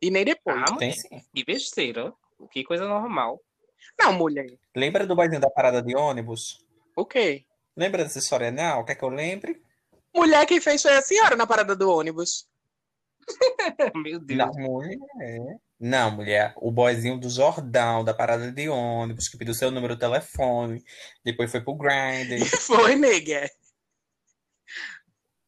E 0.01 0.09
nem 0.09 0.23
depois. 0.23 0.63
Ah, 0.71 0.77
Tem 0.77 0.93
sim. 0.93 1.09
que 1.35 1.43
besteira. 1.43 2.13
Que 2.51 2.63
coisa 2.63 2.87
normal. 2.87 3.41
Não, 3.99 4.13
mulher. 4.13 4.47
Lembra 4.73 5.05
do 5.05 5.15
boizinho 5.15 5.41
da 5.41 5.49
parada 5.49 5.81
de 5.81 5.93
ônibus? 5.95 6.65
O 6.95 7.05
quê? 7.05 7.43
Lembra 7.75 8.03
dessa 8.03 8.19
história, 8.19 8.51
não? 8.51 8.83
Quer 8.85 8.95
que 8.95 9.03
eu 9.03 9.09
lembre? 9.09 9.61
Mulher 10.15 10.45
quem 10.45 10.59
fez 10.59 10.81
foi 10.81 10.95
a 10.95 11.01
senhora 11.01 11.35
na 11.35 11.45
parada 11.47 11.75
do 11.75 11.89
ônibus. 11.89 12.47
Meu 13.95 14.19
Deus. 14.19 14.37
Não, 14.37 14.51
mulher. 14.53 14.99
Não, 15.79 16.11
mulher. 16.11 16.53
O 16.57 16.71
boyzinho 16.71 17.17
do 17.19 17.29
Jordão, 17.29 18.03
da 18.03 18.13
parada 18.13 18.51
de 18.51 18.67
ônibus, 18.67 19.29
que 19.29 19.37
pediu 19.37 19.53
seu 19.53 19.71
número 19.71 19.93
de 19.93 19.99
telefone, 20.01 20.83
depois 21.23 21.51
foi 21.51 21.61
pro 21.61 21.75
Grindr. 21.75 22.43
Foi, 22.59 22.95
nega. 22.95 23.49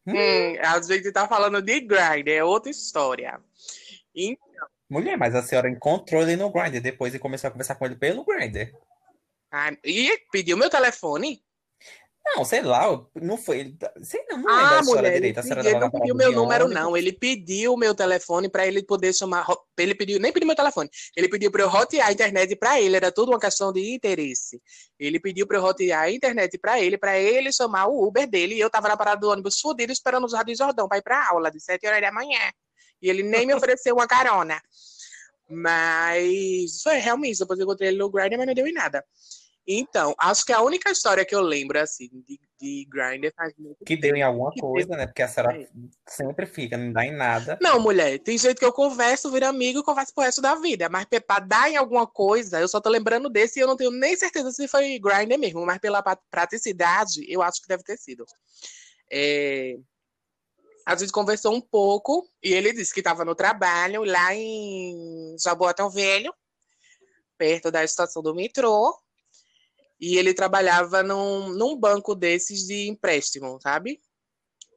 Hum. 0.08 0.14
Hum, 0.14 0.58
a 0.62 0.82
gente 0.82 1.12
tá 1.12 1.28
falando 1.28 1.62
de 1.62 1.80
grind, 1.82 2.28
é 2.28 2.44
outra 2.44 2.72
história. 2.72 3.40
E- 4.16 4.38
Mulher, 4.90 5.18
mas 5.18 5.34
a 5.36 5.42
senhora 5.44 5.70
encontrou 5.70 6.22
ele 6.22 6.36
no 6.36 6.52
Grindr 6.52 6.82
depois 6.82 7.14
e 7.14 7.20
começou 7.20 7.48
a 7.48 7.52
conversar 7.52 7.76
com 7.76 7.86
ele 7.86 7.96
pelo 7.96 8.26
Grindr. 8.26 8.72
ah, 9.52 9.72
e 9.84 10.18
pediu 10.32 10.56
meu 10.58 10.70
telefone? 10.70 11.44
Não, 12.24 12.46
sei 12.46 12.62
lá, 12.62 12.84
não 13.16 13.36
foi. 13.36 13.60
ele- 13.60 13.78
Sei 14.04 14.24
não, 14.30 14.38
não 14.38 14.46
lembro 14.48 14.64
Ah, 14.64 14.78
a 14.78 14.80
história 14.82 15.02
mulher, 15.02 15.12
ele, 15.12 15.16
direito. 15.20 15.40
A 15.40 15.44
senhora 15.44 15.62
pediu, 15.64 15.72
ele 15.72 15.80
tava 15.80 15.92
não 15.92 16.00
pediu 16.00 16.16
meu 16.16 16.32
número, 16.32 16.68
não. 16.68 16.96
Ele 16.96 17.12
pediu 17.12 17.74
o 17.74 17.78
meu 17.78 17.96
telefone 17.96 18.48
pra 18.48 18.66
ele 18.66 18.84
poder 18.84 19.14
chamar. 19.14 19.46
Ele 19.78 19.96
pediu, 19.96 20.20
nem 20.20 20.32
pediu 20.32 20.46
meu 20.48 20.56
telefone. 20.56 20.90
Ele 21.18 21.28
pediu 21.28 21.52
pra 21.52 21.64
eu 21.64 21.68
rotear 21.70 22.08
a 22.08 22.12
internet 22.12 22.56
pra 22.56 22.80
ele. 22.80 22.96
Era 22.96 23.12
tudo 23.12 23.32
uma 23.32 23.40
questão 23.40 23.74
de 23.74 23.94
interesse. 23.96 24.62
Ele 25.00 25.20
pediu 25.20 25.46
pra 25.48 25.58
eu 25.58 25.62
rotear 25.62 26.04
a 26.04 26.12
internet 26.12 26.58
pra 26.60 26.80
ele, 26.80 26.98
pra 26.98 27.18
ele 27.20 27.52
chamar 27.52 27.88
o 27.88 28.08
Uber 28.08 28.30
dele. 28.30 28.56
E 28.56 28.60
eu 28.60 28.70
tava 28.70 28.88
na 28.88 28.96
parada 28.96 29.20
do 29.20 29.30
ônibus 29.30 29.60
fudido 29.60 29.92
esperando 29.92 30.26
o 30.26 30.30
Jardim 30.30 30.56
Jordão 30.56 30.88
pra 30.88 31.00
ir 31.00 31.02
pra 31.04 31.28
aula, 31.28 31.50
de 31.52 31.60
7 31.60 31.86
horas 31.88 32.02
da 32.02 32.12
manhã. 32.12 32.40
E 33.02 33.10
ele 33.10 33.24
nem 33.24 33.46
me 33.48 33.54
ofereceu 33.76 33.96
uma 33.96 34.08
carona. 34.08 34.62
Mas 35.50 36.82
foi 36.82 36.98
realmente, 36.98 37.40
depois 37.40 37.60
eu 37.60 37.66
encontrei 37.66 37.90
ele 37.90 37.98
no 37.98 38.10
Grindr, 38.10 38.38
mas 38.38 38.48
não 38.48 38.54
deu 38.54 38.68
em 38.68 38.74
nada. 38.74 39.04
Então, 39.80 40.14
acho 40.18 40.46
que 40.46 40.52
a 40.52 40.62
única 40.62 40.92
história 40.92 41.26
que 41.26 41.34
eu 41.34 41.42
lembro, 41.42 41.80
assim, 41.80 42.10
de, 42.28 42.40
de 42.60 42.88
Grindr 42.90 43.32
faz 43.36 43.54
muito 43.58 43.84
Que 43.86 43.96
deu 43.96 44.16
em 44.16 44.24
alguma 44.24 44.52
coisa, 44.52 44.96
né? 44.96 45.08
Porque 45.08 45.22
a 45.22 45.28
senhora 45.28 45.56
É. 45.62 45.68
sempre 46.08 46.46
fica, 46.46 46.78
não 46.78 46.92
dá 46.92 47.06
em 47.06 47.16
nada. 47.16 47.58
Não, 47.62 47.80
mulher, 47.80 48.20
tem 48.20 48.38
jeito 48.38 48.60
que 48.60 48.66
eu 48.66 48.74
converso, 48.74 49.32
viro 49.32 49.46
amigo 49.48 49.80
e 49.80 49.84
converso 49.84 50.14
pro 50.14 50.24
resto 50.24 50.42
da 50.42 50.56
vida. 50.56 50.90
Mas 50.90 51.06
pra 51.26 51.40
dar 51.40 51.70
em 51.72 51.78
alguma 51.78 52.06
coisa, 52.08 52.60
eu 52.60 52.68
só 52.68 52.82
tô 52.82 52.90
lembrando 52.90 53.30
desse 53.30 53.60
e 53.60 53.62
eu 53.62 53.68
não 53.68 53.78
tenho 53.78 53.92
nem 53.92 54.16
certeza 54.16 54.52
se 54.52 54.68
foi 54.68 55.00
Grindr 55.00 55.38
mesmo, 55.38 55.66
mas 55.66 55.80
pela 55.80 56.02
praticidade, 56.30 57.26
eu 57.32 57.42
acho 57.42 57.62
que 57.62 57.68
deve 57.68 57.84
ter 57.84 57.98
sido. 57.98 58.26
É, 59.12 59.76
A 60.86 60.96
gente 60.96 61.12
conversou 61.12 61.54
um 61.54 61.62
pouco 61.62 62.28
e 62.44 62.54
ele 62.54 62.74
disse 62.74 62.94
que 62.94 63.00
estava 63.02 63.24
no 63.24 63.36
trabalho 63.36 64.04
lá 64.04 64.34
em 64.34 65.36
Jaboatão 65.40 65.90
Velho, 65.90 66.34
perto 67.38 67.72
da 67.72 67.84
estação 67.84 68.22
do 68.22 68.34
metrô. 68.36 68.96
E 70.02 70.18
ele 70.18 70.34
trabalhava 70.34 71.04
num, 71.04 71.50
num 71.50 71.78
banco 71.78 72.16
desses 72.16 72.66
de 72.66 72.90
empréstimo, 72.90 73.62
sabe? 73.62 74.02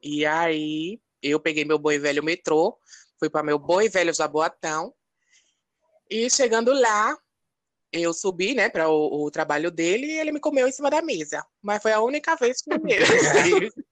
E 0.03 0.27
aí 0.27 1.01
eu 1.23 1.41
peguei 1.41 1.65
meu 1.65 1.79
boi 1.79 1.99
velho 1.99 2.23
metrô, 2.23 2.79
fui 3.19 3.31
para 3.31 3.43
meu 3.43 3.59
boi 3.59 3.89
velho 3.89 4.13
Jaboatão. 4.13 4.95
E 6.11 6.29
chegando 6.29 6.75
lá, 6.75 7.17
eu 7.91 8.13
subi, 8.13 8.55
né, 8.55 8.69
para 8.69 8.91
o, 8.91 9.25
o 9.25 9.31
trabalho 9.31 9.71
dele 9.71 10.09
e 10.09 10.19
ele 10.19 10.31
me 10.31 10.41
comeu 10.41 10.69
em 10.69 10.73
cima 10.73 10.91
da 10.91 11.01
mesa. 11.01 11.43
Mas 11.63 11.81
foi 11.81 11.93
a 11.93 12.03
única 12.03 12.37
vez 12.37 12.61
que 12.61 12.71
comeu. 12.71 13.01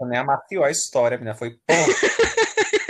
Nem 0.00 0.18
amaciou 0.18 0.64
a 0.64 0.70
história, 0.70 1.18
menina. 1.18 1.34
Foi. 1.34 1.58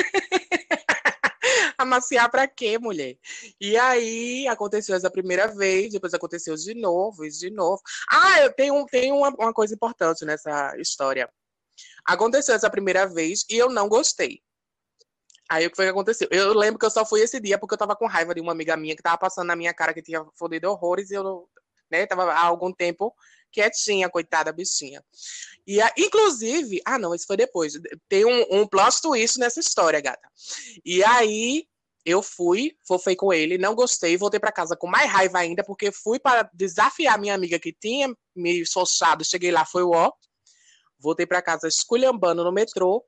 Amaciar 1.84 2.30
pra 2.30 2.48
quê, 2.48 2.78
mulher? 2.78 3.16
E 3.60 3.76
aí 3.76 4.48
aconteceu 4.48 4.96
essa 4.96 5.10
primeira 5.10 5.46
vez, 5.46 5.92
depois 5.92 6.14
aconteceu 6.14 6.54
de 6.56 6.74
novo, 6.74 7.24
isso 7.24 7.40
de 7.40 7.50
novo. 7.50 7.80
Ah, 8.10 8.40
eu 8.40 8.52
tenho, 8.52 8.84
tenho 8.86 9.16
uma, 9.16 9.28
uma 9.28 9.52
coisa 9.52 9.74
importante 9.74 10.24
nessa 10.24 10.74
história. 10.78 11.30
Aconteceu 12.04 12.54
essa 12.54 12.70
primeira 12.70 13.06
vez 13.06 13.44
e 13.50 13.56
eu 13.56 13.70
não 13.70 13.88
gostei. 13.88 14.42
Aí 15.48 15.66
o 15.66 15.70
que 15.70 15.76
foi 15.76 15.84
que 15.84 15.90
aconteceu? 15.90 16.28
Eu 16.30 16.54
lembro 16.54 16.78
que 16.78 16.86
eu 16.86 16.90
só 16.90 17.04
fui 17.04 17.20
esse 17.20 17.38
dia 17.38 17.58
porque 17.58 17.74
eu 17.74 17.78
tava 17.78 17.94
com 17.94 18.06
raiva 18.06 18.34
de 18.34 18.40
uma 18.40 18.52
amiga 18.52 18.76
minha 18.76 18.96
que 18.96 19.02
tava 19.02 19.18
passando 19.18 19.46
na 19.46 19.56
minha 19.56 19.74
cara 19.74 19.92
que 19.92 20.02
tinha 20.02 20.24
fodido 20.38 20.70
horrores 20.70 21.10
e 21.10 21.14
eu, 21.14 21.48
né, 21.90 22.06
tava 22.06 22.32
há 22.32 22.44
algum 22.44 22.72
tempo 22.72 23.14
quietinha, 23.52 24.10
coitada 24.10 24.52
bichinha. 24.52 25.02
E 25.66 25.80
a, 25.80 25.92
inclusive, 25.96 26.80
ah 26.84 26.98
não, 26.98 27.14
isso 27.14 27.26
foi 27.26 27.36
depois. 27.36 27.74
Tem 28.08 28.24
um, 28.24 28.62
um 28.62 28.66
plot 28.66 29.00
twist 29.00 29.38
nessa 29.38 29.60
história, 29.60 30.00
gata. 30.00 30.28
E 30.84 31.04
aí 31.04 31.66
eu 32.04 32.22
fui, 32.22 32.76
fofei 32.86 33.16
com 33.16 33.32
ele, 33.32 33.56
não 33.56 33.74
gostei, 33.74 34.16
voltei 34.16 34.38
para 34.38 34.52
casa 34.52 34.76
com 34.76 34.86
mais 34.86 35.10
raiva 35.10 35.38
ainda, 35.38 35.64
porque 35.64 35.90
fui 35.90 36.18
para 36.18 36.48
desafiar 36.52 37.18
minha 37.18 37.34
amiga 37.34 37.58
que 37.58 37.72
tinha 37.72 38.14
me 38.36 38.64
soçado, 38.66 39.24
cheguei 39.24 39.50
lá, 39.50 39.64
foi 39.64 39.82
o 39.82 39.90
ó. 39.90 40.12
Voltei 40.98 41.26
para 41.26 41.42
casa 41.42 41.66
esculhambando 41.66 42.44
no 42.44 42.52
metrô. 42.52 43.04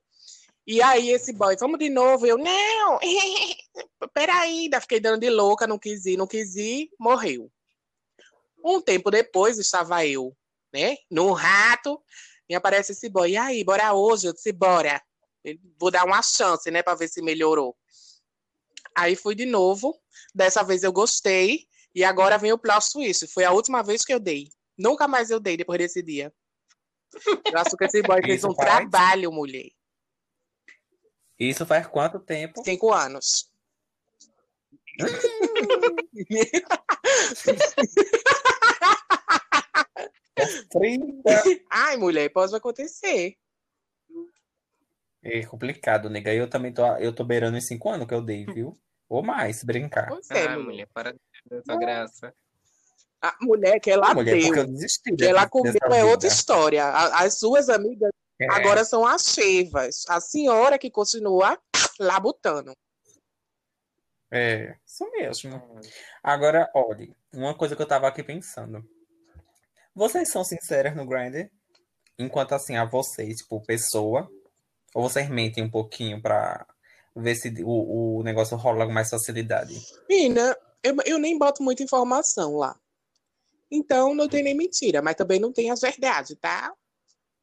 E 0.65 0.81
aí 0.81 1.11
esse 1.11 1.31
boy, 1.31 1.55
vamos 1.57 1.79
de 1.79 1.89
novo, 1.89 2.25
eu, 2.25 2.37
não, 2.37 2.99
peraí, 4.13 4.63
ainda 4.63 4.81
fiquei 4.81 4.99
dando 4.99 5.21
de 5.21 5.29
louca, 5.29 5.65
não 5.65 5.79
quis 5.79 6.05
ir, 6.05 6.17
não 6.17 6.27
quis 6.27 6.55
ir, 6.55 6.89
morreu. 6.99 7.49
Um 8.63 8.81
tempo 8.81 9.09
depois 9.09 9.57
estava 9.57 10.05
eu, 10.05 10.35
né, 10.73 10.97
no 11.09 11.31
rato, 11.31 12.01
e 12.49 12.55
aparece 12.55 12.91
esse 12.91 13.07
boy, 13.07 13.31
e 13.31 13.37
aí, 13.37 13.63
bora 13.63 13.93
hoje? 13.93 14.27
Eu 14.27 14.33
disse, 14.33 14.51
bora. 14.51 15.01
Vou 15.79 15.89
dar 15.89 16.03
uma 16.03 16.21
chance, 16.21 16.69
né, 16.69 16.83
para 16.83 16.95
ver 16.95 17.07
se 17.07 17.21
melhorou. 17.21 17.77
Aí 18.97 19.15
fui 19.15 19.35
de 19.35 19.45
novo. 19.45 19.95
Dessa 20.33 20.63
vez 20.63 20.81
eu 20.81 20.91
gostei. 20.91 21.67
E 21.93 22.03
agora 22.03 22.39
vem 22.39 22.51
o 22.51 22.57
plot 22.57 22.91
twist. 22.91 23.27
Foi 23.27 23.43
a 23.43 23.51
última 23.51 23.83
vez 23.83 24.03
que 24.03 24.11
eu 24.11 24.19
dei. 24.19 24.49
Nunca 24.75 25.07
mais 25.07 25.29
eu 25.29 25.39
dei 25.39 25.55
depois 25.55 25.77
desse 25.77 26.01
dia. 26.01 26.33
Eu 27.45 27.59
acho 27.59 27.77
que 27.77 27.85
esse 27.85 28.01
boy 28.01 28.19
fez 28.23 28.43
um 28.43 28.55
faz? 28.55 28.67
trabalho, 28.67 29.31
mulher. 29.31 29.69
Isso 31.39 31.63
faz 31.65 31.85
quanto 31.85 32.19
tempo? 32.19 32.63
Cinco 32.63 32.91
anos. 32.91 33.51
Ai, 41.69 41.97
mulher, 41.97 42.29
pode 42.29 42.55
acontecer. 42.55 43.37
É 45.29 45.45
complicado, 45.45 46.09
nega. 46.09 46.33
Eu 46.33 46.49
também 46.49 46.73
tô, 46.73 46.85
eu 46.97 47.13
tô 47.13 47.23
beirando 47.25 47.57
em 47.57 47.61
cinco 47.61 47.89
anos 47.89 48.07
que 48.07 48.13
eu 48.13 48.21
dei, 48.21 48.45
viu? 48.45 48.77
Ou 49.09 49.21
mais, 49.21 49.63
brincar. 49.63 50.07
Pois 50.07 50.29
é, 50.31 50.45
ah, 50.47 50.59
mulher, 50.59 50.87
para 50.93 51.11
de 51.11 51.63
sua 51.65 51.77
graça. 51.77 52.33
A 53.21 53.35
mulher 53.41 53.79
que 53.79 53.89
ela 53.89 54.13
mulher, 54.13 54.39
deu, 54.39 54.55
eu 54.55 54.67
desisti 54.67 55.15
que 55.15 55.25
ela 55.25 55.49
comeu 55.49 55.73
é 55.91 56.03
outra 56.03 56.27
história. 56.27 56.87
As 56.87 57.39
suas 57.39 57.67
amigas 57.67 58.11
é. 58.39 58.45
agora 58.51 58.85
são 58.85 59.05
as 59.05 59.23
chevas. 59.23 60.05
A 60.07 60.21
senhora 60.21 60.77
que 60.77 60.89
continua 60.89 61.59
labutando. 61.99 62.73
É, 64.31 64.75
isso 64.85 65.09
mesmo. 65.11 65.61
Agora, 66.21 66.69
olhe, 66.75 67.15
uma 67.33 67.55
coisa 67.55 67.75
que 67.75 67.81
eu 67.81 67.87
tava 67.87 68.07
aqui 68.07 68.21
pensando. 68.21 68.83
Vocês 69.95 70.29
são 70.29 70.43
sinceras 70.43 70.95
no 70.95 71.07
Grindr? 71.07 71.49
Enquanto 72.19 72.53
assim, 72.53 72.75
a 72.75 72.85
vocês, 72.85 73.37
tipo, 73.37 73.61
pessoa, 73.61 74.29
ou 74.97 75.07
vocês 75.07 75.29
mentem 75.29 75.63
um 75.63 75.69
pouquinho 75.69 76.19
pra 76.19 76.65
ver 77.15 77.35
se 77.35 77.53
o, 77.63 78.17
o 78.17 78.23
negócio 78.23 78.57
rola 78.57 78.83
com 78.83 78.91
mais 78.91 79.11
facilidade? 79.11 79.79
Mina, 80.09 80.57
eu, 80.81 80.95
eu 81.05 81.19
nem 81.19 81.37
boto 81.37 81.61
muita 81.61 81.83
informação 81.83 82.55
lá. 82.55 82.75
Então 83.69 84.15
não 84.15 84.27
tem 84.27 84.41
nem 84.41 84.55
mentira, 84.55 84.99
mas 84.99 85.13
também 85.13 85.39
não 85.39 85.53
tem 85.53 85.69
as 85.69 85.81
verdades, 85.81 86.35
tá? 86.41 86.73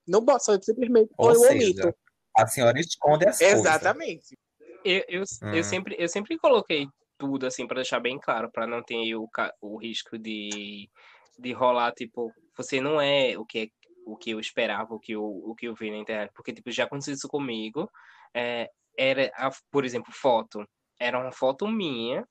Não 0.04 0.20
boto, 0.20 0.46
só 0.46 0.60
simplesmente 0.60 1.12
Ou 1.16 1.32
eu 1.32 1.42
omito. 1.42 1.94
A 2.36 2.44
senhora 2.48 2.80
esconde 2.80 3.28
as 3.28 3.38
coisas. 3.38 3.60
Exatamente. 3.60 4.36
Eu, 4.84 5.04
eu, 5.06 5.22
hum. 5.22 5.54
eu, 5.54 5.62
sempre, 5.62 5.94
eu 5.96 6.08
sempre 6.08 6.36
coloquei 6.36 6.88
tudo 7.16 7.46
assim 7.46 7.68
para 7.68 7.76
deixar 7.76 8.00
bem 8.00 8.18
claro, 8.18 8.50
para 8.50 8.66
não 8.66 8.82
ter 8.82 9.14
o, 9.14 9.28
o 9.60 9.76
risco 9.76 10.18
de, 10.18 10.90
de 11.38 11.52
rolar, 11.52 11.92
tipo, 11.92 12.32
você 12.56 12.80
não 12.80 13.00
é 13.00 13.38
o 13.38 13.44
que 13.44 13.58
é 13.60 13.68
o 14.04 14.16
que 14.16 14.30
eu 14.30 14.40
esperava, 14.40 14.94
o 14.94 15.00
que 15.00 15.12
eu, 15.12 15.24
o 15.24 15.54
que 15.54 15.66
eu 15.66 15.74
vi 15.74 15.90
na 15.90 15.96
internet, 15.96 16.30
porque 16.34 16.52
tipo, 16.52 16.70
já 16.70 16.84
aconteceu 16.84 17.14
isso 17.14 17.28
comigo. 17.28 17.90
É, 18.34 18.70
era, 18.96 19.30
a, 19.34 19.50
por 19.70 19.84
exemplo, 19.84 20.12
foto. 20.12 20.66
Era 20.98 21.18
uma 21.18 21.32
foto 21.32 21.66
minha, 21.66 22.26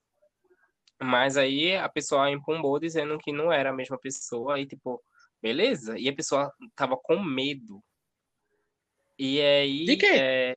mas 1.02 1.38
aí 1.38 1.76
a 1.76 1.90
pessoa 1.90 2.32
empombou 2.32 2.80
dizendo 2.80 3.18
que 3.18 3.32
não 3.32 3.52
era 3.52 3.72
a 3.72 3.74
mesma 3.74 3.98
pessoa, 3.98 4.60
e 4.60 4.66
tipo, 4.66 5.02
beleza. 5.42 5.98
E 5.98 6.08
a 6.08 6.16
pessoa 6.16 6.52
tava 6.76 6.98
com 6.98 7.22
medo. 7.22 7.84
E 9.18 9.42
aí. 9.42 9.86
De 9.86 9.98
quê? 9.98 10.08
É, 10.08 10.56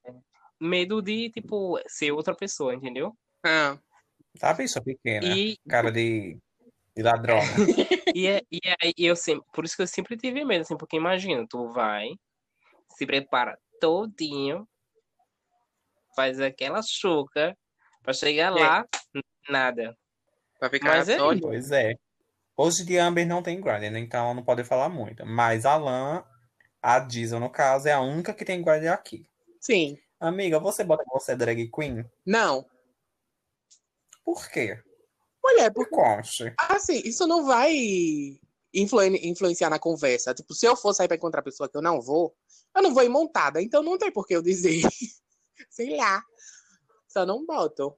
medo 0.61 1.03
de, 1.03 1.31
tipo, 1.31 1.79
ser 1.87 2.13
outra 2.13 2.35
pessoa, 2.35 2.75
entendeu? 2.75 3.17
Ah. 3.45 3.79
Tá, 4.39 4.55
pessoa 4.55 4.85
pequena. 4.85 5.27
E... 5.27 5.57
Cara 5.69 5.91
de, 5.91 6.39
de 6.97 7.03
ladrão. 7.03 7.39
e, 8.15 8.27
é, 8.27 8.43
e 8.51 8.61
aí 8.83 8.95
eu 8.99 9.15
sempre. 9.15 9.45
Por 9.53 9.65
isso 9.65 9.77
que 9.77 9.83
eu 9.83 9.87
sempre 9.87 10.17
tive 10.17 10.45
medo, 10.45 10.63
assim, 10.63 10.77
porque 10.77 10.97
imagina, 10.97 11.47
tu 11.49 11.73
vai, 11.73 12.09
se 12.97 13.07
prepara 13.07 13.59
todinho 13.81 14.67
faz 16.17 16.41
aquela 16.41 16.81
chuca 16.83 17.55
para 18.03 18.15
chegar 18.15 18.57
é. 18.57 18.61
lá, 18.61 18.87
nada. 19.49 19.97
Pra 20.59 20.71
ficar 20.71 20.97
Mas 20.97 21.09
é 21.11 21.19
Pois 21.41 21.71
é. 21.71 21.95
Hoje 22.57 22.87
de 22.87 22.97
Amber 22.97 23.27
não 23.27 23.43
tem 23.43 23.61
Grindr, 23.61 23.91
né? 23.91 23.99
então 23.99 24.25
ela 24.25 24.35
não 24.35 24.43
pode 24.43 24.65
falar 24.65 24.89
muito. 24.89 25.27
Mas 25.27 25.67
a 25.67 25.77
Lan, 25.77 26.25
a 26.81 26.99
Diesel, 26.99 27.39
no 27.39 27.51
caso, 27.51 27.87
é 27.87 27.93
a 27.93 28.01
única 28.01 28.33
que 28.33 28.47
tem 28.47 28.65
Grindr 28.65 28.89
aqui. 28.89 29.29
Sim. 29.61 29.99
Amiga, 30.19 30.59
você 30.59 30.83
bota 30.83 31.05
que 31.05 31.11
você 31.11 31.33
é 31.33 31.37
drag 31.37 31.71
queen? 31.71 32.03
Não. 32.25 32.65
Por 34.25 34.49
quê? 34.49 34.83
Olha, 35.47 35.71
por 35.71 35.89
conte. 35.89 36.53
Assim, 36.59 37.01
isso 37.05 37.25
não 37.27 37.47
vai 37.47 37.73
influ 38.75 39.05
influenciar 39.05 39.71
na 39.71 39.79
conversa. 39.79 40.35
Tipo, 40.35 40.55
se 40.55 40.67
eu 40.67 40.77
for 40.77 40.93
sair 40.93 41.07
pra 41.07 41.17
encontrar 41.17 41.43
pessoa 41.43 41.69
que 41.69 41.77
eu 41.77 41.83
não 41.83 42.01
vou, 42.01 42.35
eu 42.75 42.83
não 42.83 42.93
vou 42.93 43.05
ir 43.05 43.09
montada. 43.09 43.63
Então 43.63 43.83
não 43.83 43.97
tem 43.97 44.11
por 44.11 44.27
que 44.27 44.35
eu 44.35 44.43
dizer. 44.43 44.83
Sei 45.71 45.97
lá. 45.97 46.21
Só 47.09 47.25
não 47.25 47.47
boto. 47.47 47.97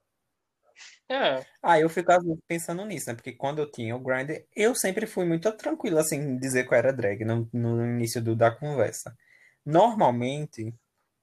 É. 1.11 1.45
Ah, 1.63 1.81
eu 1.81 1.89
fico 1.89 2.13
pensando 2.47 2.85
nisso, 2.85 3.09
né? 3.09 3.15
Porque 3.15 3.33
quando 3.33 3.61
eu 3.61 3.71
tinha 3.71 3.97
o 3.97 3.99
Grindr, 3.99 4.45
eu 4.55 4.75
sempre 4.75 5.07
fui 5.07 5.25
muito 5.25 5.51
tranquilo, 5.57 5.99
assim, 5.99 6.39
dizer 6.39 6.69
que 6.69 6.75
eu 6.75 6.79
era 6.79 6.93
drag 6.93 7.25
no, 7.25 7.49
no 7.53 7.85
início 7.85 8.23
do, 8.23 8.37
da 8.37 8.51
conversa. 8.51 9.17
Normalmente, 9.65 10.73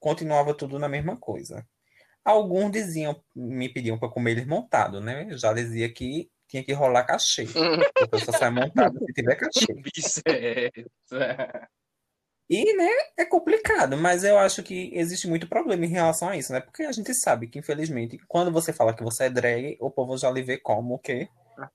continuava 0.00 0.54
tudo 0.54 0.78
na 0.78 0.88
mesma 0.88 1.16
coisa. 1.16 1.66
Alguns 2.26 2.72
diziam, 2.72 3.22
me 3.36 3.68
pediam 3.68 3.96
para 3.96 4.08
comer 4.08 4.32
eles 4.32 4.46
montado, 4.48 5.00
né? 5.00 5.28
Eu 5.30 5.38
já 5.38 5.52
dizia 5.52 5.88
que 5.92 6.28
tinha 6.48 6.64
que 6.64 6.72
rolar 6.72 7.04
cachê. 7.04 7.46
Porque 7.94 8.24
só 8.24 8.32
saio 8.32 8.52
montado 8.52 8.98
se 8.98 9.12
tiver 9.12 9.36
cachê. 9.36 9.66
E, 12.50 12.76
né, 12.76 12.88
é 13.16 13.24
complicado, 13.24 13.96
mas 13.96 14.24
eu 14.24 14.38
acho 14.38 14.62
que 14.62 14.90
existe 14.94 15.28
muito 15.28 15.48
problema 15.48 15.84
em 15.84 15.88
relação 15.88 16.28
a 16.28 16.36
isso, 16.36 16.52
né? 16.52 16.60
Porque 16.60 16.82
a 16.82 16.92
gente 16.92 17.12
sabe 17.14 17.46
que, 17.46 17.60
infelizmente, 17.60 18.18
quando 18.26 18.52
você 18.52 18.72
fala 18.72 18.94
que 18.94 19.04
você 19.04 19.24
é 19.24 19.30
drag, 19.30 19.76
o 19.80 19.90
povo 19.90 20.16
já 20.16 20.30
lhe 20.30 20.42
vê 20.42 20.56
como 20.56 20.94
o 20.94 20.98
quê? 20.98 21.28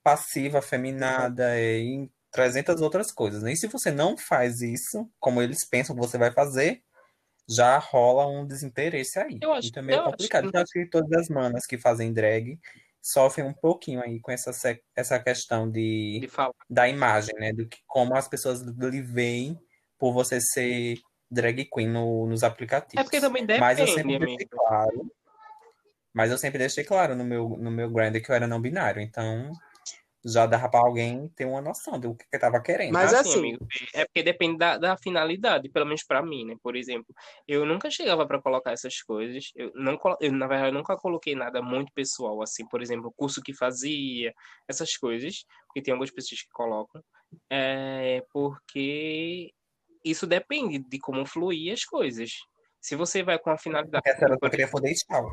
Passiva, 0.03 0.59
afeminada 0.59 1.59
e 1.59 2.09
300 2.31 2.81
outras 2.81 3.11
coisas, 3.11 3.41
né? 3.41 3.53
E 3.53 3.57
se 3.57 3.67
você 3.67 3.91
não 3.91 4.17
faz 4.17 4.61
isso, 4.61 5.09
como 5.19 5.41
eles 5.41 5.65
pensam 5.65 5.95
que 5.95 6.01
você 6.01 6.17
vai 6.17 6.31
fazer, 6.31 6.81
já 7.49 7.77
rola 7.77 8.27
um 8.27 8.45
desinteresse 8.45 9.19
aí. 9.19 9.37
Eu 9.41 9.53
acho, 9.53 9.69
então 9.69 9.83
é 9.83 9.85
meio 9.85 10.03
complicado. 10.03 10.43
Acho 10.43 10.47
que... 10.47 10.49
Então, 10.49 10.61
acho 10.61 10.71
que 10.71 10.85
todas 10.89 11.11
as 11.19 11.29
manas 11.29 11.65
que 11.65 11.77
fazem 11.77 12.13
drag 12.13 12.59
sofrem 13.01 13.45
um 13.47 13.53
pouquinho 13.53 14.01
aí 14.01 14.19
com 14.19 14.31
essa, 14.31 14.51
essa 14.95 15.19
questão 15.19 15.69
de, 15.69 16.19
de 16.21 16.29
da 16.69 16.87
imagem, 16.87 17.33
né? 17.35 17.51
Do 17.51 17.67
que 17.67 17.79
como 17.87 18.15
as 18.15 18.27
pessoas 18.27 18.61
lhe 18.61 19.01
veem 19.01 19.59
por 19.97 20.13
você 20.13 20.39
ser 20.39 20.97
drag 21.29 21.65
queen 21.65 21.89
no, 21.89 22.27
nos 22.27 22.43
aplicativos. 22.43 22.99
É 22.99 23.03
porque 23.03 23.19
também 23.19 23.45
depende, 23.45 23.61
mas 23.61 23.79
eu 23.79 23.87
sempre 23.87 24.19
deixei 24.19 24.47
claro. 24.47 25.11
Mas 26.13 26.31
eu 26.31 26.37
sempre 26.37 26.59
deixei 26.59 26.83
claro 26.83 27.15
no 27.15 27.23
meu, 27.23 27.49
no 27.49 27.71
meu 27.71 27.89
grind 27.89 28.21
que 28.21 28.29
eu 28.29 28.35
era 28.35 28.47
não 28.47 28.61
binário. 28.61 29.01
Então, 29.01 29.51
já 30.25 30.45
dava 30.45 30.69
pra 30.69 30.79
alguém 30.81 31.27
ter 31.29 31.45
uma 31.45 31.61
noção 31.61 31.99
do 31.99 32.15
que 32.15 32.25
que 32.29 32.39
tava 32.39 32.61
querendo. 32.61 32.93
Mas 32.93 33.13
Assim, 33.13 33.29
assim- 33.29 33.39
amigo, 33.39 33.67
é 33.93 34.05
porque 34.05 34.23
depende 34.23 34.57
da, 34.57 34.77
da 34.77 34.97
finalidade, 34.97 35.69
pelo 35.69 35.85
menos 35.85 36.03
pra 36.03 36.21
mim, 36.21 36.45
né? 36.45 36.55
Por 36.61 36.75
exemplo, 36.75 37.13
eu 37.47 37.65
nunca 37.65 37.89
chegava 37.89 38.25
pra 38.27 38.41
colocar 38.41 38.71
essas 38.71 39.01
coisas. 39.01 39.51
Eu 39.55 39.71
não, 39.75 39.97
eu, 40.19 40.31
na 40.31 40.47
verdade, 40.47 40.69
eu 40.71 40.77
nunca 40.77 40.95
coloquei 40.97 41.35
nada 41.35 41.61
muito 41.61 41.91
pessoal, 41.93 42.41
assim, 42.41 42.67
por 42.67 42.81
exemplo, 42.81 43.07
o 43.07 43.11
curso 43.13 43.41
que 43.41 43.53
fazia, 43.53 44.33
essas 44.67 44.95
coisas, 44.97 45.43
porque 45.67 45.81
tem 45.81 45.91
algumas 45.93 46.11
pessoas 46.11 46.41
que 46.41 46.49
colocam, 46.51 47.01
é 47.49 48.23
porque 48.31 49.51
isso 50.03 50.25
depende 50.27 50.79
de 50.79 50.99
como 50.99 51.25
fluir 51.25 51.73
as 51.73 51.85
coisas. 51.85 52.31
Se 52.81 52.95
você 52.95 53.21
vai 53.21 53.37
com 53.37 53.51
a 53.51 53.57
finalidade, 53.57 54.01
Porque 54.03 54.09
a 54.09 54.15
senhora 54.15 54.33
só 54.33 54.39
por 54.39 54.49
queria 54.49 54.67
foder 54.67 54.91
e 54.91 54.95
tchau. 54.95 55.29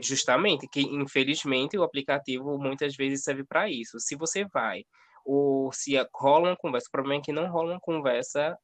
Justamente, 0.00 0.68
que 0.68 0.80
infelizmente 0.80 1.76
o 1.76 1.82
aplicativo 1.82 2.56
muitas 2.56 2.94
vezes 2.94 3.24
serve 3.24 3.44
para 3.44 3.68
isso. 3.68 3.98
Se 3.98 4.14
você 4.14 4.44
vai, 4.46 4.84
ou 5.24 5.72
se 5.72 5.94
rola 6.14 6.50
uma 6.50 6.56
conversa, 6.56 6.86
o 6.88 6.92
problema 6.92 7.20
é 7.20 7.24
que 7.24 7.32
não 7.32 7.50
rola 7.50 7.72
uma 7.72 7.80
conversa 7.80 8.56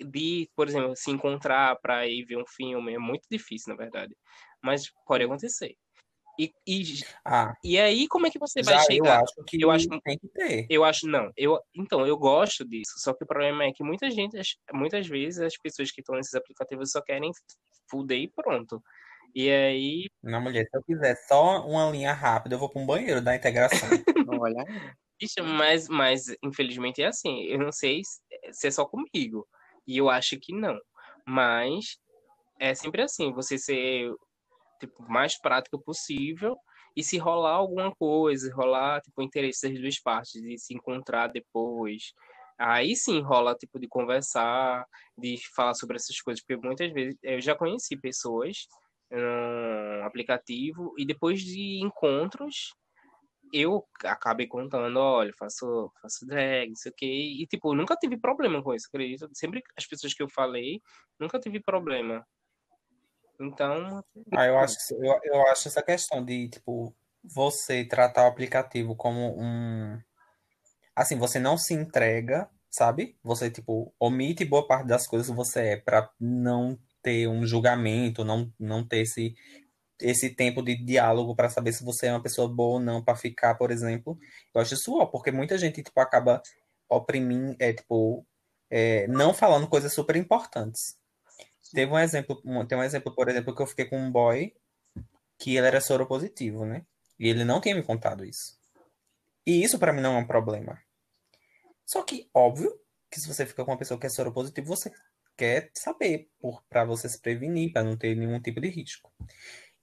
de, 0.00 0.50
por 0.54 0.68
exemplo, 0.68 0.94
se 0.96 1.10
encontrar 1.10 1.76
para 1.80 2.06
ir 2.06 2.24
ver 2.24 2.36
um 2.36 2.46
filme, 2.46 2.94
é 2.94 2.98
muito 2.98 3.26
difícil, 3.30 3.72
na 3.74 3.76
verdade. 3.76 4.14
Mas 4.62 4.90
pode 5.06 5.24
acontecer. 5.24 5.74
E, 6.38 6.52
e, 6.66 6.82
Ah, 7.24 7.54
e 7.64 7.78
aí, 7.78 8.06
como 8.08 8.26
é 8.26 8.30
que 8.30 8.38
você 8.38 8.62
vai 8.62 8.74
já 8.74 8.80
eu 8.80 8.86
chegar? 8.86 9.22
acho 9.22 9.34
que 9.46 9.58
Eu 9.62 9.70
acho- 9.70 9.88
tem 10.04 10.18
que 10.18 10.28
ter. 10.28 10.66
Eu 10.68 10.84
acho, 10.84 11.06
não. 11.06 11.30
Eu, 11.36 11.58
então, 11.74 12.06
eu 12.06 12.16
gosto 12.16 12.64
disso. 12.66 12.92
Só 12.98 13.14
que 13.14 13.24
o 13.24 13.26
problema 13.26 13.64
é 13.64 13.72
que 13.72 13.82
muita 13.84 14.10
gente, 14.10 14.36
muitas 14.72 15.06
vezes, 15.06 15.40
as 15.40 15.56
pessoas 15.56 15.90
que 15.90 16.00
estão 16.00 16.14
nesses 16.16 16.34
aplicativos 16.34 16.90
só 16.90 17.00
querem 17.00 17.30
fuder 17.90 18.18
e 18.18 18.28
pronto. 18.28 18.82
E 19.34 19.50
aí, 19.50 20.06
Não, 20.22 20.40
mulher, 20.40 20.64
se 20.70 20.76
eu 20.76 20.82
quiser 20.82 21.16
só 21.28 21.66
uma 21.66 21.90
linha 21.90 22.12
rápida, 22.12 22.54
eu 22.54 22.58
vou 22.58 22.70
pra 22.70 22.80
um 22.82 22.86
banheiro 22.86 23.20
da 23.20 23.34
integração. 23.34 23.88
Olha. 24.42 24.64
Ixi, 25.20 25.40
mas, 25.42 25.88
mas 25.88 26.24
infelizmente 26.42 27.00
é 27.02 27.06
assim. 27.06 27.44
Eu 27.44 27.58
não 27.58 27.72
sei 27.72 28.02
se, 28.04 28.20
se 28.52 28.66
é 28.68 28.70
só 28.70 28.84
comigo. 28.84 29.46
E 29.86 29.96
eu 29.98 30.10
acho 30.10 30.38
que 30.38 30.52
não. 30.54 30.78
Mas 31.26 31.98
é 32.58 32.74
sempre 32.74 33.02
assim, 33.02 33.32
você 33.32 33.56
ser 33.58 34.10
tipo, 34.80 35.02
o 35.02 35.10
mais 35.10 35.38
prático 35.38 35.78
possível. 35.82 36.56
E 36.96 37.02
se 37.02 37.18
rolar 37.18 37.52
alguma 37.52 37.94
coisa, 37.94 38.54
rolar 38.54 39.00
tipo, 39.02 39.22
interesse 39.22 39.68
das 39.68 39.80
duas 39.80 40.00
partes, 40.00 40.40
de 40.40 40.58
se 40.58 40.74
encontrar 40.74 41.28
depois. 41.28 42.12
Aí 42.58 42.96
sim 42.96 43.20
rola 43.20 43.54
tipo 43.54 43.78
de 43.78 43.86
conversar, 43.86 44.86
de 45.18 45.36
falar 45.54 45.74
sobre 45.74 45.96
essas 45.96 46.18
coisas, 46.20 46.42
porque 46.42 46.56
muitas 46.66 46.90
vezes 46.92 47.18
eu 47.22 47.40
já 47.40 47.54
conheci 47.54 47.96
pessoas 47.98 48.66
no 49.10 50.04
aplicativo 50.04 50.94
e 50.98 51.04
depois 51.06 51.40
de 51.40 51.80
encontros 51.84 52.74
eu 53.52 53.84
acabei 54.04 54.46
contando, 54.46 54.98
olha, 54.98 55.32
faço, 55.38 55.90
faço 56.02 56.26
drag, 56.26 56.68
não 56.68 56.76
sei 56.76 56.90
o 56.90 56.94
quê, 56.96 57.06
e 57.06 57.46
tipo, 57.46 57.74
nunca 57.74 57.96
tive 57.96 58.18
problema 58.18 58.62
com 58.62 58.74
isso, 58.74 58.88
acredito. 58.88 59.28
Sempre 59.32 59.62
as 59.76 59.86
pessoas 59.86 60.14
que 60.14 60.22
eu 60.22 60.28
falei, 60.28 60.80
nunca 61.18 61.38
tive 61.38 61.60
problema. 61.60 62.26
Então, 63.40 64.02
Ah, 64.34 64.46
eu 64.46 64.58
acho, 64.58 64.76
eu, 64.92 65.20
eu 65.24 65.46
acho 65.48 65.68
essa 65.68 65.82
questão 65.82 66.24
de, 66.24 66.48
tipo, 66.48 66.94
você 67.22 67.84
tratar 67.84 68.24
o 68.24 68.28
aplicativo 68.28 68.94
como 68.96 69.36
um. 69.40 70.00
Assim, 70.94 71.16
você 71.18 71.38
não 71.38 71.58
se 71.58 71.74
entrega, 71.74 72.48
sabe? 72.70 73.16
Você, 73.22 73.50
tipo, 73.50 73.92
omite 74.00 74.44
boa 74.44 74.66
parte 74.66 74.86
das 74.86 75.06
coisas 75.06 75.28
que 75.28 75.34
você 75.34 75.60
é 75.60 75.76
pra 75.76 76.10
não 76.18 76.78
ter 77.02 77.28
um 77.28 77.46
julgamento, 77.46 78.24
não, 78.24 78.52
não 78.58 78.86
ter 78.86 79.00
esse, 79.00 79.34
esse 80.00 80.30
tempo 80.30 80.62
de 80.62 80.76
diálogo 80.76 81.36
pra 81.36 81.48
saber 81.50 81.72
se 81.72 81.84
você 81.84 82.06
é 82.06 82.12
uma 82.12 82.22
pessoa 82.22 82.48
boa 82.48 82.74
ou 82.74 82.80
não 82.80 83.02
pra 83.04 83.16
ficar, 83.16 83.54
por 83.56 83.70
exemplo. 83.70 84.18
Eu 84.54 84.60
acho 84.60 84.74
isso 84.74 84.96
ó, 84.98 85.06
porque 85.06 85.30
muita 85.30 85.58
gente, 85.58 85.82
tipo, 85.82 86.00
acaba 86.00 86.42
oprimindo, 86.88 87.56
é, 87.58 87.72
tipo, 87.72 88.26
é, 88.70 89.06
não 89.08 89.34
falando 89.34 89.68
coisas 89.68 89.92
super 89.92 90.16
importantes. 90.16 90.96
Teve 91.72 91.92
um 91.92 91.98
exemplo, 91.98 92.42
tem 92.66 92.78
um 92.78 92.82
exemplo, 92.82 93.14
por 93.14 93.28
exemplo, 93.28 93.54
que 93.54 93.62
eu 93.62 93.66
fiquei 93.66 93.84
com 93.86 93.98
um 93.98 94.10
boy 94.10 94.54
que 95.38 95.56
ele 95.56 95.66
era 95.66 95.80
soropositivo, 95.80 96.64
né? 96.64 96.84
E 97.18 97.28
ele 97.28 97.44
não 97.44 97.60
tinha 97.60 97.74
me 97.74 97.82
contado 97.82 98.24
isso. 98.24 98.58
E 99.46 99.62
isso 99.62 99.78
pra 99.78 99.92
mim 99.92 100.00
não 100.00 100.16
é 100.16 100.18
um 100.18 100.26
problema. 100.26 100.80
Só 101.84 102.02
que, 102.02 102.28
óbvio, 102.34 102.72
que 103.10 103.20
se 103.20 103.28
você 103.28 103.46
fica 103.46 103.64
com 103.64 103.70
uma 103.70 103.78
pessoa 103.78 103.98
que 103.98 104.06
é 104.06 104.10
soropositivo, 104.10 104.66
você 104.66 104.90
quer 105.36 105.70
saber 105.74 106.28
para 106.68 106.84
você 106.84 107.08
se 107.08 107.20
prevenir, 107.20 107.72
pra 107.72 107.84
não 107.84 107.96
ter 107.96 108.16
nenhum 108.16 108.40
tipo 108.40 108.60
de 108.60 108.68
risco. 108.68 109.12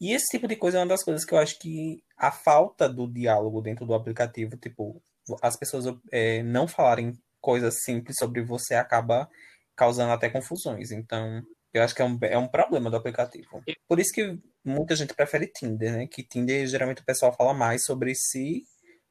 E 0.01 0.11
esse 0.11 0.25
tipo 0.27 0.47
de 0.47 0.55
coisa 0.55 0.77
é 0.77 0.81
uma 0.81 0.87
das 0.87 1.03
coisas 1.03 1.23
que 1.23 1.33
eu 1.33 1.37
acho 1.37 1.57
que 1.59 2.03
a 2.17 2.31
falta 2.31 2.89
do 2.89 3.07
diálogo 3.07 3.61
dentro 3.61 3.85
do 3.85 3.93
aplicativo, 3.93 4.57
tipo, 4.57 5.01
as 5.41 5.55
pessoas 5.55 5.85
é, 6.11 6.43
não 6.43 6.67
falarem 6.67 7.17
coisas 7.39 7.83
simples 7.83 8.17
sobre 8.17 8.41
você 8.41 8.75
acaba 8.75 9.29
causando 9.75 10.11
até 10.11 10.29
confusões. 10.29 10.91
Então, 10.91 11.41
eu 11.73 11.81
acho 11.83 11.95
que 11.95 12.01
é 12.01 12.05
um, 12.05 12.17
é 12.21 12.37
um 12.37 12.47
problema 12.47 12.89
do 12.89 12.97
aplicativo. 12.97 13.63
Por 13.87 13.99
isso 13.99 14.13
que 14.13 14.39
muita 14.63 14.95
gente 14.95 15.13
prefere 15.13 15.47
Tinder, 15.47 15.91
né? 15.91 16.07
Que 16.07 16.23
Tinder, 16.23 16.67
geralmente, 16.67 17.01
o 17.01 17.05
pessoal 17.05 17.33
fala 17.33 17.53
mais 17.53 17.83
sobre 17.83 18.13
si 18.13 18.63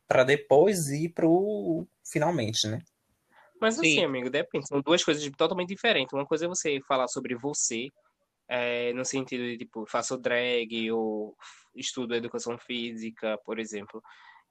para 0.07 0.25
depois 0.25 0.89
ir 0.89 1.09
pro 1.11 1.87
finalmente, 2.11 2.69
né? 2.69 2.79
Mas 3.61 3.79
assim, 3.79 3.95
Sim. 3.95 4.05
amigo, 4.05 4.29
depende. 4.29 4.67
São 4.67 4.81
duas 4.81 5.05
coisas 5.05 5.29
totalmente 5.37 5.69
diferentes. 5.69 6.13
Uma 6.13 6.27
coisa 6.27 6.45
é 6.45 6.49
você 6.49 6.81
falar 6.87 7.09
sobre 7.09 7.35
você, 7.35 7.89
é, 8.49 8.93
no 8.93 9.05
sentido 9.05 9.45
de, 9.45 9.59
tipo, 9.59 9.87
faço 9.87 10.19
drag 10.19 10.91
ou 10.91 11.37
estudo 11.75 12.15
educação 12.15 12.59
física, 12.59 13.39
por 13.45 13.59
exemplo. 13.59 14.03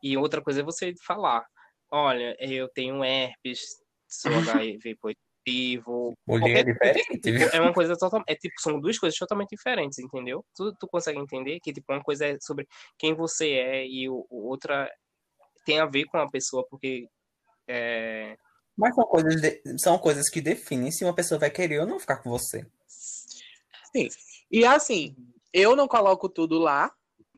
E 0.02 0.18
outra 0.18 0.42
coisa 0.42 0.62
é 0.62 0.64
você 0.64 0.94
falar, 1.06 1.46
olha, 1.92 2.36
eu 2.40 2.68
tenho 2.70 3.04
herpes, 3.04 3.62
sou 4.08 4.32
HIV 4.74 4.96
positivo. 4.96 5.31
Mulher 5.48 6.60
é 6.60 6.64
qualquer- 6.64 6.94
diferente, 6.94 7.32
viu? 7.32 7.50
É 7.50 7.60
uma 7.62 7.74
coisa 7.74 7.96
totalmente. 7.98 8.30
É, 8.30 8.36
tipo, 8.36 8.54
são 8.62 8.80
duas 8.80 8.98
coisas 9.00 9.18
totalmente 9.18 9.50
diferentes, 9.50 9.98
entendeu? 10.00 10.46
Tu, 10.56 10.74
tu 10.80 10.88
consegue 10.88 11.20
entender 11.20 11.60
que, 11.60 11.74
tipo, 11.74 11.92
uma 11.92 12.04
coisa 12.04 12.26
é 12.28 12.38
sobre 12.40 12.68
quem 12.98 13.14
você 13.14 13.52
é 13.54 13.86
e 13.88 14.08
o, 14.10 14.26
o 14.30 14.48
outra 14.48 14.90
tem 15.66 15.80
a 15.80 15.86
ver 15.86 16.06
com 16.06 16.18
a 16.18 16.30
pessoa, 16.30 16.66
porque. 16.70 17.08
É, 17.68 18.36
Mas 18.78 18.94
são 18.96 19.06
coisas, 19.06 19.42
de- 19.42 19.62
são 19.80 19.98
coisas 19.98 20.30
que 20.30 20.42
definem 20.42 20.92
se 20.92 21.04
uma 21.04 21.14
pessoa 21.16 21.40
vai 21.40 21.50
querer 21.50 21.80
ou 21.80 21.88
não 21.88 22.00
ficar 22.00 22.18
com 22.18 22.30
você. 22.30 22.66
Sim. 22.88 24.08
E 24.52 24.66
assim, 24.66 25.16
eu 25.54 25.76
não 25.76 25.88
coloco 25.88 26.28
tudo 26.30 26.58
lá, 26.60 26.92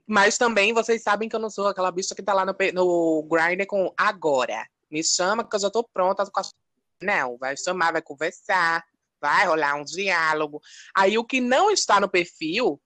mas 0.07 0.37
também 0.37 0.73
vocês 0.73 1.01
sabem 1.03 1.29
que 1.29 1.35
eu 1.35 1.39
não 1.39 1.49
sou 1.49 1.67
aquela 1.67 1.91
bicha 1.91 2.15
que 2.15 2.23
tá 2.23 2.33
lá 2.33 2.45
no, 2.45 2.55
no 2.73 3.23
Grindr 3.29 3.65
com 3.67 3.93
agora. 3.97 4.65
Me 4.91 5.03
chama 5.03 5.47
que 5.47 5.55
eu 5.55 5.59
já 5.59 5.69
tô 5.71 5.83
pronta 5.93 6.23
com 6.29 6.39
a... 6.39 6.43
Não, 7.03 7.37
vai 7.37 7.55
chamar, 7.57 7.91
vai 7.91 8.01
conversar, 8.01 8.83
vai 9.21 9.45
rolar 9.45 9.75
um 9.75 9.83
diálogo. 9.83 10.61
Aí 10.95 11.17
o 11.17 11.25
que 11.25 11.39
não 11.39 11.71
está 11.71 11.99
no 11.99 12.09
perfil, 12.09 12.81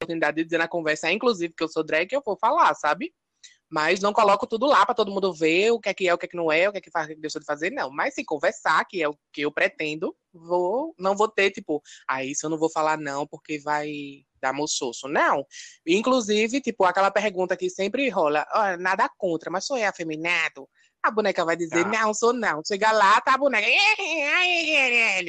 oportunidade 0.00 0.36
de 0.36 0.44
dizer 0.44 0.58
na 0.58 0.68
conversa, 0.68 1.10
inclusive 1.12 1.54
que 1.54 1.62
eu 1.62 1.68
sou 1.68 1.84
drag, 1.84 2.12
eu 2.12 2.22
vou 2.24 2.36
falar, 2.36 2.74
sabe? 2.74 3.14
Mas 3.70 4.00
não 4.00 4.12
coloco 4.12 4.46
tudo 4.46 4.66
lá 4.66 4.84
para 4.84 4.96
todo 4.96 5.12
mundo 5.12 5.32
ver 5.32 5.70
o 5.70 5.78
que 5.78 5.88
é 5.88 5.94
que 5.94 6.08
é, 6.08 6.12
o 6.12 6.18
que 6.18 6.26
é 6.26 6.28
que 6.28 6.36
não 6.36 6.50
é, 6.50 6.68
o 6.68 6.72
que 6.72 6.78
é 6.78 6.80
que 6.80 6.90
faz, 6.90 7.06
o 7.06 7.10
que 7.10 7.20
deixa 7.20 7.38
de 7.38 7.46
fazer, 7.46 7.70
não. 7.70 7.88
Mas 7.88 8.14
se 8.14 8.24
conversar, 8.24 8.84
que 8.84 9.00
é 9.00 9.08
o 9.08 9.16
que 9.32 9.42
eu 9.42 9.52
pretendo, 9.52 10.14
vou, 10.32 10.92
não 10.98 11.16
vou 11.16 11.28
ter, 11.28 11.52
tipo, 11.52 11.80
ah, 12.08 12.24
isso 12.24 12.46
eu 12.46 12.50
não 12.50 12.58
vou 12.58 12.70
falar 12.70 12.98
não, 12.98 13.26
porque 13.28 13.60
vai 13.60 13.88
dar 14.40 14.52
moçoço. 14.52 15.06
Não. 15.06 15.46
Inclusive, 15.86 16.60
tipo, 16.60 16.84
aquela 16.84 17.12
pergunta 17.12 17.56
que 17.56 17.70
sempre 17.70 18.08
rola, 18.08 18.44
ó, 18.52 18.76
nada 18.76 19.08
contra, 19.16 19.50
mas 19.50 19.66
sou 19.66 19.78
eu 19.78 19.88
afeminado? 19.88 20.68
A 21.02 21.10
boneca 21.10 21.44
vai 21.44 21.56
dizer, 21.56 21.82
Tá. 21.84 21.88
não, 21.90 22.12
sou 22.14 22.32
não. 22.32 22.60
Chega 22.66 22.92
lá, 22.92 23.20
tá 23.20 23.34
a 23.34 23.38
boneca. 23.38 23.66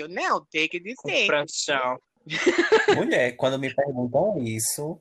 Não, 0.09 0.45
tem 0.45 0.67
que 0.67 0.79
dizer. 0.79 1.27
pranchão. 1.27 1.97
Mulher, 2.95 3.31
quando 3.35 3.57
me 3.57 3.73
perguntam 3.73 4.37
isso, 4.43 4.99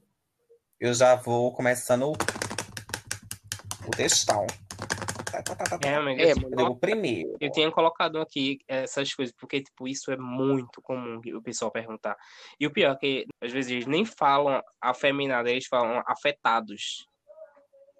eu 0.78 0.94
já 0.94 1.14
vou 1.16 1.52
começando 1.52 2.04
o, 2.12 2.12
o 3.86 3.90
textão. 3.90 4.46
Tá, 5.30 5.42
tá, 5.42 5.54
tá. 5.56 5.78
É, 5.88 5.94
amigo, 5.94 6.20
É, 6.20 6.32
eu, 6.62 6.74
primeiro. 6.76 7.36
eu 7.40 7.50
tinha 7.52 7.70
colocado 7.70 8.18
aqui 8.20 8.58
essas 8.66 9.12
coisas, 9.14 9.34
porque, 9.38 9.62
tipo, 9.62 9.86
isso 9.86 10.10
é 10.10 10.16
muito 10.16 10.80
comum 10.82 11.20
que 11.20 11.32
o 11.34 11.42
pessoal 11.42 11.70
perguntar. 11.70 12.16
E 12.58 12.66
o 12.66 12.72
pior 12.72 12.92
é 12.92 12.96
que, 12.96 13.26
às 13.42 13.52
vezes, 13.52 13.70
eles 13.70 13.86
nem 13.86 14.04
falam 14.04 14.60
afeminado, 14.80 15.48
eles 15.48 15.66
falam 15.66 16.02
afetados. 16.06 17.06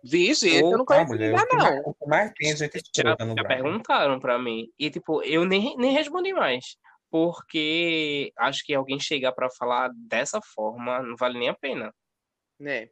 Vixe, 0.03 0.55
eu 0.55 0.79
não 0.79 0.85
conheço 0.85 1.13
mulher, 1.13 1.35
ainda, 1.35 1.57
não. 1.57 1.83
o 1.87 1.95
que 1.95 2.07
mais 2.07 2.33
tem 2.33 2.57
gente 2.57 2.81
Já, 2.97 3.17
no 3.25 3.35
já 3.37 3.45
perguntaram 3.45 4.19
pra 4.19 4.39
mim. 4.39 4.69
E, 4.79 4.91
tipo, 4.91 5.23
eu 5.23 5.45
nem, 5.45 5.77
nem 5.77 5.93
respondi 5.93 6.33
mais. 6.33 6.77
Porque 7.11 8.33
acho 8.39 8.65
que 8.65 8.75
alguém 8.75 9.01
chegar 9.01 9.33
pra 9.33 9.49
falar 9.59 9.91
dessa 9.95 10.41
forma 10.55 11.03
não 11.03 11.17
vale 11.17 11.39
nem 11.39 11.49
a 11.49 11.55
pena. 11.55 11.93
Né? 12.59 12.89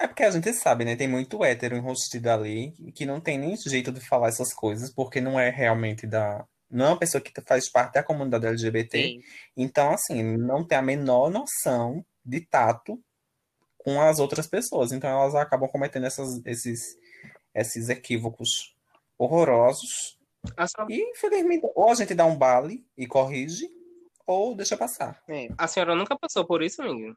É 0.00 0.06
porque 0.06 0.22
a 0.22 0.30
gente 0.30 0.52
sabe, 0.52 0.84
né? 0.84 0.96
Tem 0.96 1.08
muito 1.08 1.44
hétero 1.44 1.76
enrustido 1.76 2.30
ali 2.30 2.72
que 2.94 3.04
não 3.04 3.20
tem 3.20 3.38
nem 3.38 3.56
jeito 3.56 3.92
de 3.92 4.00
falar 4.00 4.28
essas 4.28 4.52
coisas, 4.52 4.92
porque 4.92 5.20
não 5.20 5.38
é 5.38 5.50
realmente 5.50 6.06
da. 6.06 6.46
Não 6.70 6.86
é 6.86 6.88
uma 6.88 6.98
pessoa 6.98 7.20
que 7.20 7.32
faz 7.42 7.70
parte 7.70 7.94
da 7.94 8.02
comunidade 8.02 8.46
LGBT. 8.46 9.02
Sim. 9.02 9.20
Então, 9.56 9.90
assim, 9.92 10.22
não 10.36 10.66
tem 10.66 10.78
a 10.78 10.82
menor 10.82 11.30
noção 11.30 12.04
de 12.24 12.40
tato 12.40 13.00
com 13.84 14.00
as 14.00 14.18
outras 14.18 14.46
pessoas. 14.46 14.90
Então, 14.92 15.10
elas 15.10 15.34
acabam 15.34 15.68
cometendo 15.68 16.06
essas, 16.06 16.40
esses, 16.46 16.96
esses 17.54 17.88
equívocos 17.88 18.74
horrorosos. 19.18 20.18
Senhora, 20.66 20.92
E, 20.92 21.10
infelizmente, 21.10 21.70
ou 21.74 21.90
a 21.90 21.94
gente 21.94 22.14
dá 22.14 22.24
um 22.24 22.36
bale 22.36 22.84
e 22.96 23.06
corrige, 23.06 23.68
ou 24.26 24.54
deixa 24.56 24.76
passar. 24.76 25.22
É. 25.28 25.48
a 25.56 25.66
senhora 25.68 25.94
nunca 25.94 26.18
passou 26.18 26.44
por 26.46 26.62
isso, 26.62 26.82
amigo? 26.82 27.14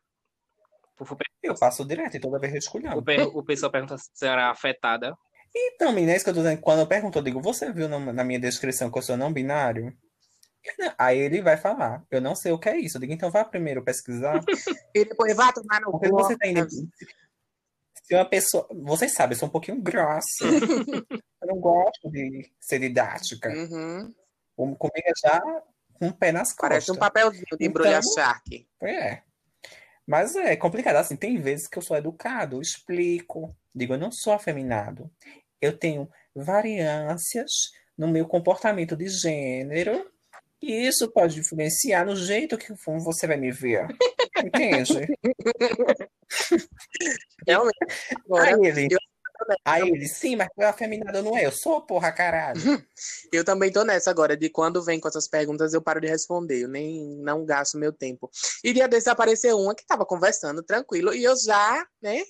O, 0.99 1.05
Eu 1.43 1.55
passo 1.55 1.85
direto 1.85 2.17
e 2.17 2.19
toda 2.19 2.39
vez 2.39 2.53
o, 2.53 2.57
escolhendo. 2.57 3.03
per- 3.03 3.27
o 3.27 3.43
pessoal 3.43 3.71
pergunta 3.71 3.97
se 3.97 4.09
a 4.13 4.15
senhora 4.15 4.41
é 4.41 4.45
afetada. 4.45 5.15
E 5.55 5.77
também, 5.77 6.05
né, 6.05 6.15
isso 6.15 6.25
que 6.25 6.29
eu 6.29 6.33
tô 6.35 6.41
dizendo, 6.41 6.61
quando 6.61 6.79
eu 6.79 6.87
pergunto, 6.87 7.17
eu 7.19 7.23
digo, 7.23 7.41
você 7.41 7.71
viu 7.71 7.87
na, 7.87 7.99
na 8.11 8.23
minha 8.23 8.39
descrição 8.39 8.91
que 8.91 8.97
eu 8.97 9.01
sou 9.01 9.15
não 9.15 9.31
binário? 9.31 9.95
Aí 10.97 11.17
ele 11.17 11.41
vai 11.41 11.57
falar, 11.57 12.03
eu 12.11 12.19
não 12.21 12.35
sei 12.35 12.51
o 12.51 12.59
que 12.59 12.69
é 12.69 12.77
isso. 12.77 12.97
Eu 12.97 13.01
digo, 13.01 13.13
então 13.13 13.31
vá 13.31 13.43
primeiro 13.45 13.83
pesquisar. 13.83 14.41
E 14.95 15.05
depois 15.05 15.35
vai 15.35 15.51
tomar 15.53 15.79
no 15.81 15.91
cu. 15.91 16.07
você 16.09 16.37
tem. 16.37 16.55
Se 18.03 18.15
uma 18.15 18.25
pessoa. 18.25 18.67
Vocês 18.71 19.13
sabem, 19.13 19.35
eu 19.35 19.39
sou 19.39 19.47
um 19.47 19.51
pouquinho 19.51 19.81
grossa. 19.81 20.27
eu 21.41 21.47
não 21.47 21.59
gosto 21.59 22.09
de 22.09 22.51
ser 22.59 22.79
didática. 22.79 23.49
Uhum. 23.49 24.13
Com- 24.55 24.75
Comigo 24.75 25.07
é 25.07 25.11
já 25.23 25.39
com 25.93 26.07
o 26.07 26.13
pé 26.13 26.31
nas 26.31 26.49
costas. 26.49 26.59
Parece 26.69 26.91
um 26.91 26.95
papelzinho 26.95 27.43
de 27.59 27.65
embrulhar 27.65 27.99
Então- 28.01 28.13
charque. 28.13 28.67
É. 28.81 29.21
Mas 30.05 30.35
é 30.35 30.55
complicado. 30.55 30.95
Assim, 30.95 31.15
tem 31.17 31.39
vezes 31.39 31.67
que 31.67 31.77
eu 31.77 31.81
sou 31.81 31.97
educado, 31.97 32.57
eu 32.57 32.61
explico. 32.61 33.55
Digo, 33.75 33.93
eu 33.93 33.97
não 33.99 34.11
sou 34.11 34.31
afeminado. 34.33 35.11
Eu 35.61 35.77
tenho 35.77 36.09
variâncias 36.33 37.51
no 37.97 38.07
meu 38.07 38.25
comportamento 38.27 38.95
de 38.95 39.07
gênero. 39.09 40.09
E 40.61 40.87
isso 40.87 41.11
pode 41.11 41.39
influenciar 41.39 42.05
no 42.05 42.15
jeito 42.15 42.57
que 42.57 42.73
você 42.73 43.27
vai 43.27 43.37
me 43.37 43.51
ver. 43.51 43.87
Entende? 44.43 45.07
Realmente. 47.47 47.77
Agora, 48.25 48.55
Aí 48.55 48.65
ele, 48.65 48.87
eu- 48.93 48.99
aí 49.63 49.87
ele, 49.89 50.07
sim, 50.07 50.35
mas 50.35 50.47
tu 50.55 50.61
é 50.61 50.65
afeminado, 50.65 51.21
não 51.21 51.37
é? 51.37 51.45
Eu 51.45 51.51
sou, 51.51 51.79
porra, 51.81 52.11
caralho. 52.11 52.59
Eu 53.31 53.45
também 53.45 53.71
tô 53.71 53.83
nessa 53.83 54.09
agora, 54.09 54.35
de 54.35 54.49
quando 54.49 54.83
vem 54.83 54.99
com 54.99 55.07
essas 55.07 55.27
perguntas, 55.29 55.73
eu 55.73 55.81
paro 55.81 56.01
de 56.01 56.07
responder, 56.07 56.63
eu 56.63 56.67
nem 56.67 57.15
não 57.19 57.45
gasto 57.45 57.77
meu 57.77 57.93
tempo. 57.93 58.29
E 58.63 58.73
dia 58.73 58.87
apareceu 59.11 59.57
uma 59.59 59.75
que 59.75 59.85
tava 59.85 60.05
conversando 60.05 60.63
tranquilo, 60.63 61.13
e 61.13 61.23
eu 61.23 61.35
já, 61.37 61.85
né, 62.01 62.23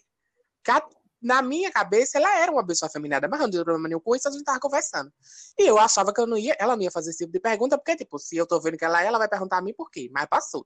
na 1.22 1.42
minha 1.42 1.72
cabeça, 1.72 2.18
ela 2.18 2.38
era 2.40 2.52
uma 2.52 2.66
pessoa 2.66 2.88
afeminada, 2.88 3.28
mas 3.28 3.40
não 3.40 3.50
deu 3.50 3.64
problema 3.64 3.88
nenhum 3.90 4.00
com 4.00 4.16
isso, 4.16 4.28
a 4.28 4.32
gente 4.32 4.44
tava 4.44 4.60
conversando. 4.60 5.12
E 5.58 5.66
eu 5.68 5.78
achava 5.80 6.14
que 6.14 6.22
eu 6.22 6.28
não 6.28 6.38
ia, 6.38 6.56
ela 6.60 6.76
não 6.76 6.84
ia 6.84 6.92
fazer 6.92 7.10
esse 7.10 7.20
tipo 7.20 7.32
de 7.32 7.40
pergunta, 7.40 7.78
porque, 7.78 7.96
tipo, 7.96 8.20
se 8.20 8.38
eu 8.38 8.46
tô 8.46 8.60
vendo 8.62 8.78
que 8.78 8.86
ela 8.86 9.04
é, 9.04 9.08
ela 9.08 9.18
vai 9.18 9.28
perguntar 9.28 9.58
a 9.58 9.62
mim 9.62 9.74
por 9.74 9.90
quê, 9.90 10.10
mas 10.12 10.28
passou. 10.28 10.66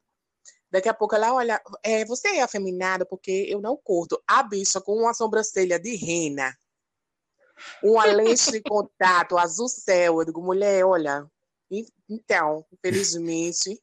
Daqui 0.69 0.87
a 0.89 0.93
pouco 0.93 1.15
ela 1.15 1.33
olha, 1.33 1.61
é, 1.83 2.05
você 2.05 2.29
é 2.37 2.41
afeminada 2.41 3.05
porque 3.05 3.45
eu 3.49 3.59
não 3.61 3.75
curto. 3.77 4.21
A 4.27 4.41
bicha 4.41 4.79
com 4.81 4.93
uma 4.95 5.13
sobrancelha 5.13 5.77
de 5.79 5.95
rena, 5.95 6.55
uma 7.83 8.05
lente 8.05 8.51
de 8.51 8.61
contato 8.63 9.37
azul 9.37 9.67
céu. 9.67 10.19
Eu 10.19 10.25
digo, 10.25 10.41
mulher, 10.41 10.85
olha. 10.85 11.25
en- 11.69 11.85
Então, 12.09 12.65
infelizmente, 12.71 13.81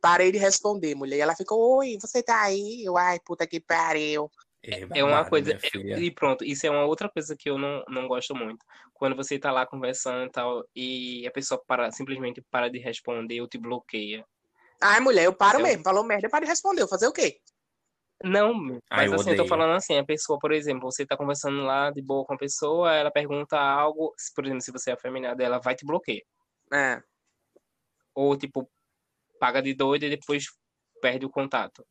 parei 0.00 0.32
de 0.32 0.38
responder, 0.38 0.94
mulher. 0.94 1.16
E 1.18 1.20
ela 1.20 1.36
ficou, 1.36 1.78
oi, 1.78 1.98
você 2.00 2.22
tá 2.22 2.40
aí? 2.42 2.82
Eu, 2.84 2.96
ai, 2.96 3.18
puta 3.20 3.46
que 3.46 3.60
pariu. 3.60 4.30
É 4.64 5.02
uma 5.02 5.24
coisa. 5.28 5.58
filha. 5.58 5.98
E 5.98 6.10
pronto, 6.10 6.44
isso 6.44 6.64
é 6.66 6.70
uma 6.70 6.84
outra 6.84 7.08
coisa 7.08 7.34
que 7.36 7.50
eu 7.50 7.58
não, 7.58 7.82
não 7.88 8.06
gosto 8.06 8.34
muito. 8.34 8.64
Quando 8.94 9.16
você 9.16 9.38
tá 9.38 9.50
lá 9.50 9.66
conversando 9.66 10.26
e 10.26 10.30
tal, 10.30 10.64
e 10.74 11.26
a 11.26 11.30
pessoa 11.32 11.60
para, 11.66 11.90
simplesmente 11.90 12.40
para 12.50 12.68
de 12.68 12.78
responder 12.78 13.40
ou 13.40 13.48
te 13.48 13.58
bloqueia. 13.58 14.24
Ai, 14.80 15.00
mulher, 15.00 15.24
eu 15.24 15.34
paro 15.34 15.58
Eu- 15.58 15.64
mesmo. 15.64 15.82
Falou 15.82 16.04
merda, 16.04 16.26
eu 16.26 16.30
paro 16.30 16.44
de 16.44 16.50
responder. 16.50 16.82
Eu 16.82 16.88
fazer 16.88 17.08
o 17.08 17.12
quê? 17.12 17.38
Não, 18.22 18.52
Ai, 18.88 19.06
mas 19.08 19.10
eu 19.12 19.14
assim, 19.20 19.30
eu 19.30 19.36
tô 19.36 19.42
odeio. 19.42 19.48
falando 19.48 19.72
assim, 19.74 19.98
a 19.98 20.04
pessoa, 20.04 20.38
por 20.38 20.52
exemplo, 20.52 20.90
você 20.92 21.04
tá 21.04 21.16
conversando 21.16 21.62
lá 21.64 21.90
de 21.90 22.00
boa 22.00 22.24
com 22.24 22.34
a 22.34 22.38
pessoa, 22.38 22.94
ela 22.94 23.10
pergunta 23.10 23.58
algo, 23.58 24.14
se, 24.16 24.32
por 24.32 24.44
exemplo, 24.44 24.62
se 24.62 24.70
você 24.70 24.90
é 24.90 24.94
afeminado, 24.94 25.42
ela 25.42 25.58
vai 25.58 25.74
te 25.74 25.84
bloquear. 25.84 26.22
É. 26.72 27.02
Ou, 28.14 28.36
tipo, 28.36 28.70
paga 29.40 29.60
de 29.60 29.74
doida 29.74 30.06
e 30.06 30.10
depois 30.10 30.44
perde 31.00 31.26
o 31.26 31.30
contato. 31.30 31.84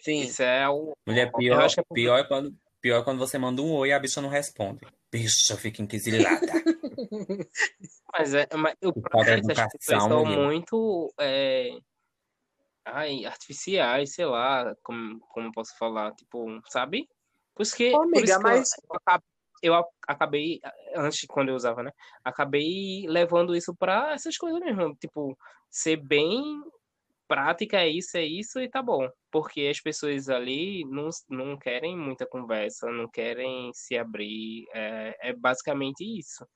Sim. 0.00 0.22
Isso 0.22 0.42
é 0.42 0.68
o. 0.68 0.96
Mulher, 1.06 1.28
Eu 1.28 1.38
pior, 1.38 1.62
acho 1.62 1.74
que 1.76 1.80
é 1.80 1.84
pior, 1.92 2.18
é 2.18 2.24
quando, 2.24 2.56
pior 2.80 3.00
é 3.00 3.04
quando 3.04 3.18
você 3.18 3.38
manda 3.38 3.62
um 3.62 3.72
oi 3.72 3.88
e 3.88 3.92
a 3.92 3.98
bicha 3.98 4.20
não 4.20 4.28
responde. 4.28 4.86
Bicha, 5.10 5.56
fica 5.56 5.82
inquisilada. 5.82 6.52
Mas 8.12 8.34
é. 8.34 8.46
Mas 8.56 8.74
o 8.82 8.92
falta 8.92 8.92
de 8.92 9.02
problema 9.08 9.52
é 9.52 9.54
que 9.54 9.60
as 9.60 9.72
pessoas 9.72 10.04
educação, 10.04 10.24
são 10.24 10.24
muito. 10.24 11.14
é, 11.18 11.78
Ai, 12.84 13.24
artificiais, 13.24 14.14
sei 14.14 14.26
lá, 14.26 14.74
como, 14.82 15.18
como 15.32 15.50
posso 15.52 15.76
falar, 15.76 16.12
tipo, 16.14 16.46
sabe? 16.68 17.08
Por 17.54 17.62
isso 17.62 17.74
que, 17.76 17.92
Ô, 17.92 17.98
por 18.08 18.22
isso 18.22 18.34
amiga, 18.34 18.34
que 18.34 18.34
eu- 18.34 18.40
mas- 18.42 18.70
eu, 19.62 19.72
eu 19.74 19.84
acabei, 20.06 20.60
antes, 20.94 21.26
quando 21.26 21.48
eu 21.48 21.56
usava, 21.56 21.82
né? 21.82 21.90
Acabei 22.22 23.04
levando 23.08 23.56
isso 23.56 23.74
pra 23.74 24.12
essas 24.12 24.36
coisas 24.36 24.60
mesmo, 24.60 24.94
tipo, 24.96 25.36
ser 25.68 25.96
bem 25.96 26.62
prática, 27.26 27.78
é 27.78 27.88
isso, 27.88 28.16
é 28.16 28.24
isso 28.24 28.58
e 28.60 28.68
tá 28.68 28.82
bom. 28.82 29.08
Porque 29.30 29.68
as 29.70 29.80
pessoas 29.80 30.28
ali 30.28 30.84
não, 30.86 31.08
não 31.28 31.58
querem 31.58 31.96
muita 31.96 32.26
conversa, 32.26 32.90
não 32.90 33.08
querem 33.10 33.70
se 33.74 33.96
abrir, 33.96 34.64
é, 34.74 35.30
é 35.30 35.32
basicamente 35.32 36.02
isso. 36.04 36.46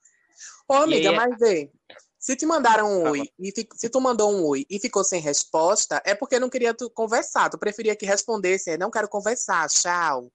Ô, 0.68 0.74
amiga, 0.74 1.10
aí 1.10 1.14
é- 1.14 1.16
mas 1.16 1.38
vê. 1.38 1.70
Se 2.18 2.36
te 2.36 2.44
mandaram 2.44 2.86
um 2.86 3.02
Fala. 3.02 3.10
oi, 3.12 3.28
e 3.38 3.50
fi- 3.52 3.68
se 3.74 3.88
tu 3.88 4.00
mandou 4.00 4.30
um 4.30 4.44
oi 4.46 4.66
e 4.68 4.78
ficou 4.78 5.02
sem 5.02 5.20
resposta, 5.20 6.02
é 6.04 6.14
porque 6.14 6.38
não 6.38 6.50
queria 6.50 6.74
tu 6.74 6.90
conversar. 6.90 7.48
Tu 7.48 7.58
preferia 7.58 7.96
que 7.96 8.04
respondesse, 8.04 8.70
é, 8.70 8.78
não 8.78 8.90
quero 8.90 9.08
conversar, 9.08 9.68
tchau. 9.68 10.30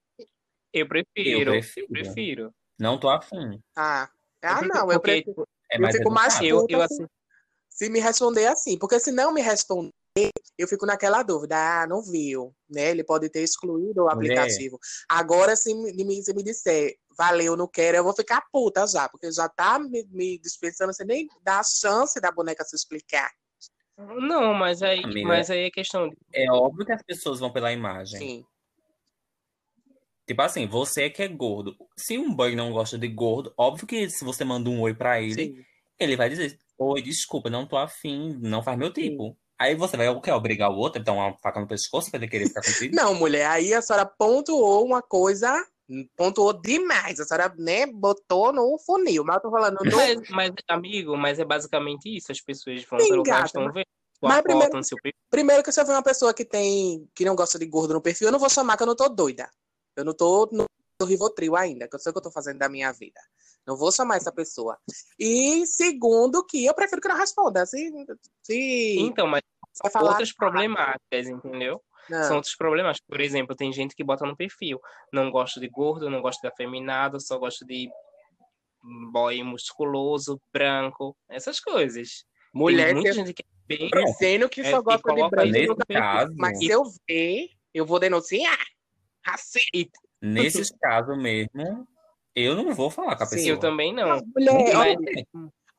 Eu 0.73 0.87
prefiro, 0.87 1.29
Eu 1.29 1.39
eu 1.39 1.45
prefiro. 1.45 1.87
prefiro. 1.91 2.55
Não 2.79 2.99
tô 2.99 3.07
afim. 3.07 3.61
Ah, 3.77 4.09
Eu 4.41 4.49
ah 4.49 4.55
prefiro, 4.57 4.73
não, 4.73 4.91
eu 4.91 4.99
prefiro. 4.99 5.47
É 5.71 5.77
Eu 5.77 5.81
mais 5.81 5.95
fico 5.95 6.09
mais 6.11 6.33
educado. 6.33 6.47
eu, 6.47 6.61
puta 6.61 6.73
eu 6.73 6.79
se- 6.79 6.85
assim, 6.85 7.07
se 7.69 7.89
me 7.89 7.99
responder 7.99 8.47
assim, 8.47 8.77
porque 8.79 8.99
se 8.99 9.11
não 9.11 9.33
me 9.33 9.41
responder, 9.41 9.93
eu 10.57 10.67
fico 10.67 10.85
naquela 10.85 11.21
dúvida, 11.23 11.55
ah, 11.57 11.87
não 11.87 12.01
viu, 12.01 12.55
né? 12.69 12.91
Ele 12.91 13.03
pode 13.03 13.29
ter 13.29 13.41
excluído 13.43 14.03
o 14.03 14.15
Mulher. 14.15 14.37
aplicativo. 14.39 14.79
Agora, 15.09 15.55
se 15.55 15.73
me, 15.73 15.91
me- 16.05 16.23
se 16.23 16.33
me 16.33 16.41
disser, 16.41 16.95
valeu, 17.17 17.57
não 17.57 17.67
quero, 17.67 17.97
eu 17.97 18.03
vou 18.03 18.15
ficar 18.15 18.41
puta 18.51 18.87
já, 18.87 19.09
porque 19.09 19.29
já 19.31 19.49
tá 19.49 19.77
me, 19.77 20.03
me 20.09 20.37
dispensando, 20.39 20.93
você 20.93 21.03
nem 21.03 21.27
dá 21.41 21.59
a 21.59 21.63
chance 21.63 22.19
da 22.21 22.31
boneca 22.31 22.63
se 22.63 22.75
explicar. 22.75 23.29
Não, 23.97 24.53
mas 24.53 24.81
aí, 24.81 25.03
Amiga. 25.03 25.27
mas 25.27 25.49
aí 25.49 25.65
é 25.65 25.71
questão 25.71 26.09
de. 26.09 26.17
É 26.33 26.49
óbvio 26.51 26.85
que 26.85 26.91
as 26.93 27.03
pessoas 27.03 27.39
vão 27.39 27.51
pela 27.51 27.71
imagem. 27.71 28.19
Sim. 28.19 28.45
Tipo 30.27 30.41
assim, 30.41 30.65
você 30.65 31.09
que 31.09 31.21
é 31.21 31.27
gordo. 31.27 31.75
Se 31.97 32.17
um 32.17 32.33
boy 32.33 32.55
não 32.55 32.71
gosta 32.71 32.97
de 32.97 33.07
gordo, 33.07 33.53
óbvio 33.57 33.85
que 33.87 34.09
se 34.09 34.25
você 34.25 34.43
manda 34.43 34.69
um 34.69 34.81
oi 34.81 34.93
pra 34.93 35.21
ele, 35.21 35.33
Sim. 35.55 35.65
ele 35.99 36.15
vai 36.17 36.29
dizer: 36.29 36.57
Oi, 36.77 37.01
desculpa, 37.01 37.49
não 37.49 37.65
tô 37.67 37.77
afim, 37.77 38.37
não 38.41 38.63
faz 38.63 38.77
meu 38.77 38.91
tipo. 38.91 39.37
Aí 39.59 39.75
você 39.75 39.95
vai 39.95 40.09
o 40.09 40.19
quê? 40.21 40.31
Obrigar 40.31 40.69
o 40.69 40.75
outro 40.77 41.01
a 41.01 41.03
dar 41.03 41.13
uma 41.13 41.33
faca 41.37 41.59
no 41.59 41.67
pescoço 41.67 42.09
pra 42.11 42.17
ele 42.19 42.27
querer 42.27 42.47
ficar 42.47 42.61
contigo? 42.61 42.95
Não, 42.95 43.13
mulher, 43.15 43.45
aí 43.47 43.73
a 43.73 43.81
senhora 43.81 44.05
pontuou 44.05 44.85
uma 44.85 45.01
coisa, 45.01 45.65
pontuou 46.17 46.51
demais. 46.53 47.19
A 47.19 47.25
senhora, 47.25 47.53
né, 47.57 47.85
botou 47.85 48.51
no 48.51 48.77
funil, 48.79 49.23
mas 49.23 49.35
eu 49.37 49.41
tô 49.43 49.51
falando 49.51 49.77
do... 49.77 49.95
Mas, 49.95 50.29
mas, 50.29 50.51
amigo, 50.67 51.15
mas 51.15 51.39
é 51.39 51.45
basicamente 51.45 52.13
isso. 52.15 52.31
As 52.31 52.41
pessoas 52.41 52.83
vão 52.83 52.99
Sim, 52.99 53.09
pelo 53.09 53.23
gata, 53.23 53.45
estão 53.45 53.63
mas- 53.65 53.73
vendo. 53.73 53.85
mas 54.21 54.41
primeiro- 54.41 54.83
seu 54.83 54.97
perfil. 55.01 55.19
Primeiro 55.29 55.63
que 55.63 55.71
se 55.71 55.79
eu 55.81 55.85
ver 55.85 55.91
uma 55.93 56.03
pessoa 56.03 56.33
que 56.33 56.45
tem 56.45 57.07
que 57.15 57.25
não 57.25 57.35
gosta 57.35 57.57
de 57.59 57.65
gordo 57.65 57.93
no 57.93 58.01
perfil, 58.01 58.27
eu 58.27 58.31
não 58.31 58.39
vou 58.39 58.49
chamar 58.49 58.75
que 58.77 58.83
eu 58.83 58.87
não 58.87 58.95
tô 58.95 59.07
doida. 59.09 59.49
Eu 59.95 60.03
não 60.05 60.13
tô 60.13 60.49
no 60.51 60.65
no 60.99 61.05
Rivotril 61.05 61.55
ainda, 61.55 61.87
que 61.87 61.95
eu 61.95 61.99
sei 61.99 62.09
o 62.09 62.13
que 62.13 62.19
eu 62.19 62.23
tô 62.23 62.31
fazendo 62.31 62.57
da 62.59 62.69
minha 62.69 62.91
vida. 62.91 63.19
Não 63.67 63.75
vou 63.75 63.91
chamar 63.91 64.17
essa 64.17 64.31
pessoa. 64.31 64.77
E 65.19 65.65
segundo 65.65 66.45
que 66.45 66.65
eu 66.65 66.73
prefiro 66.73 67.01
que 67.01 67.07
não 67.07 67.17
responda. 67.17 67.65
Se, 67.65 67.91
se 68.43 68.95
Então, 68.99 69.27
mas 69.27 69.41
vai 69.81 69.91
falar 69.91 70.09
outras 70.11 70.31
problemáticas, 70.33 71.27
entendeu? 71.27 71.81
não. 72.09 72.23
São 72.23 72.35
outros 72.37 72.55
problemas. 72.55 72.97
Por 73.07 73.19
exemplo, 73.19 73.55
tem 73.55 73.73
gente 73.73 73.95
que 73.95 74.03
bota 74.03 74.25
no 74.25 74.37
perfil. 74.37 74.79
Não 75.11 75.31
gosto 75.31 75.59
de 75.59 75.67
gordo, 75.67 76.09
não 76.09 76.21
gosto 76.21 76.41
de 76.41 76.47
afeminado, 76.47 77.19
só 77.19 77.37
gosto 77.37 77.65
de 77.65 77.89
boy 79.11 79.41
musculoso, 79.43 80.39
branco, 80.53 81.17
essas 81.27 81.59
coisas. 81.59 82.23
mulher 82.53 82.85
tem 82.85 82.93
muita 82.93 83.11
se- 83.11 83.19
gente 83.19 83.33
que 83.33 83.41
é 83.41 83.45
bem. 83.77 83.89
Pronto. 83.89 84.05
dizendo 84.11 84.47
que 84.47 84.61
É, 84.61 84.69
só 84.71 84.77
e 84.79 84.83
gosta 84.83 84.97
de 84.97 85.03
coloca 85.03 85.35
branco. 85.35 85.75
Caso, 85.87 86.33
Mas 86.37 86.59
se 86.59 86.67
eu 86.67 86.83
ver, 87.09 87.49
eu 87.73 87.85
vou 87.85 87.99
denunciar. 87.99 88.59
Assim. 89.25 89.89
Nesses 90.25 90.69
casos 90.81 91.17
mesmo, 91.17 91.87
eu 92.35 92.55
não 92.55 92.73
vou 92.73 92.89
falar 92.89 93.15
com 93.15 93.23
a 93.23 93.25
Sim, 93.27 93.35
pessoa. 93.35 93.49
Eu 93.55 93.59
também 93.59 93.93
não. 93.93 94.21
Mulher, 94.35 94.75
Mas- 94.75 95.25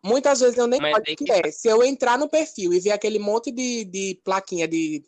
muitas 0.04 0.40
vezes 0.40 0.56
eu 0.56 0.66
nem 0.66 0.80
Mas 0.80 0.94
olho 0.94 1.02
o 1.02 1.04
que 1.04 1.16
que 1.16 1.32
é. 1.32 1.50
Se 1.50 1.68
eu 1.68 1.82
entrar 1.82 2.18
no 2.18 2.28
perfil 2.28 2.72
e 2.72 2.80
ver 2.80 2.92
aquele 2.92 3.18
monte 3.18 3.50
de, 3.52 3.84
de 3.84 4.20
plaquinha 4.24 4.66
de 4.66 5.04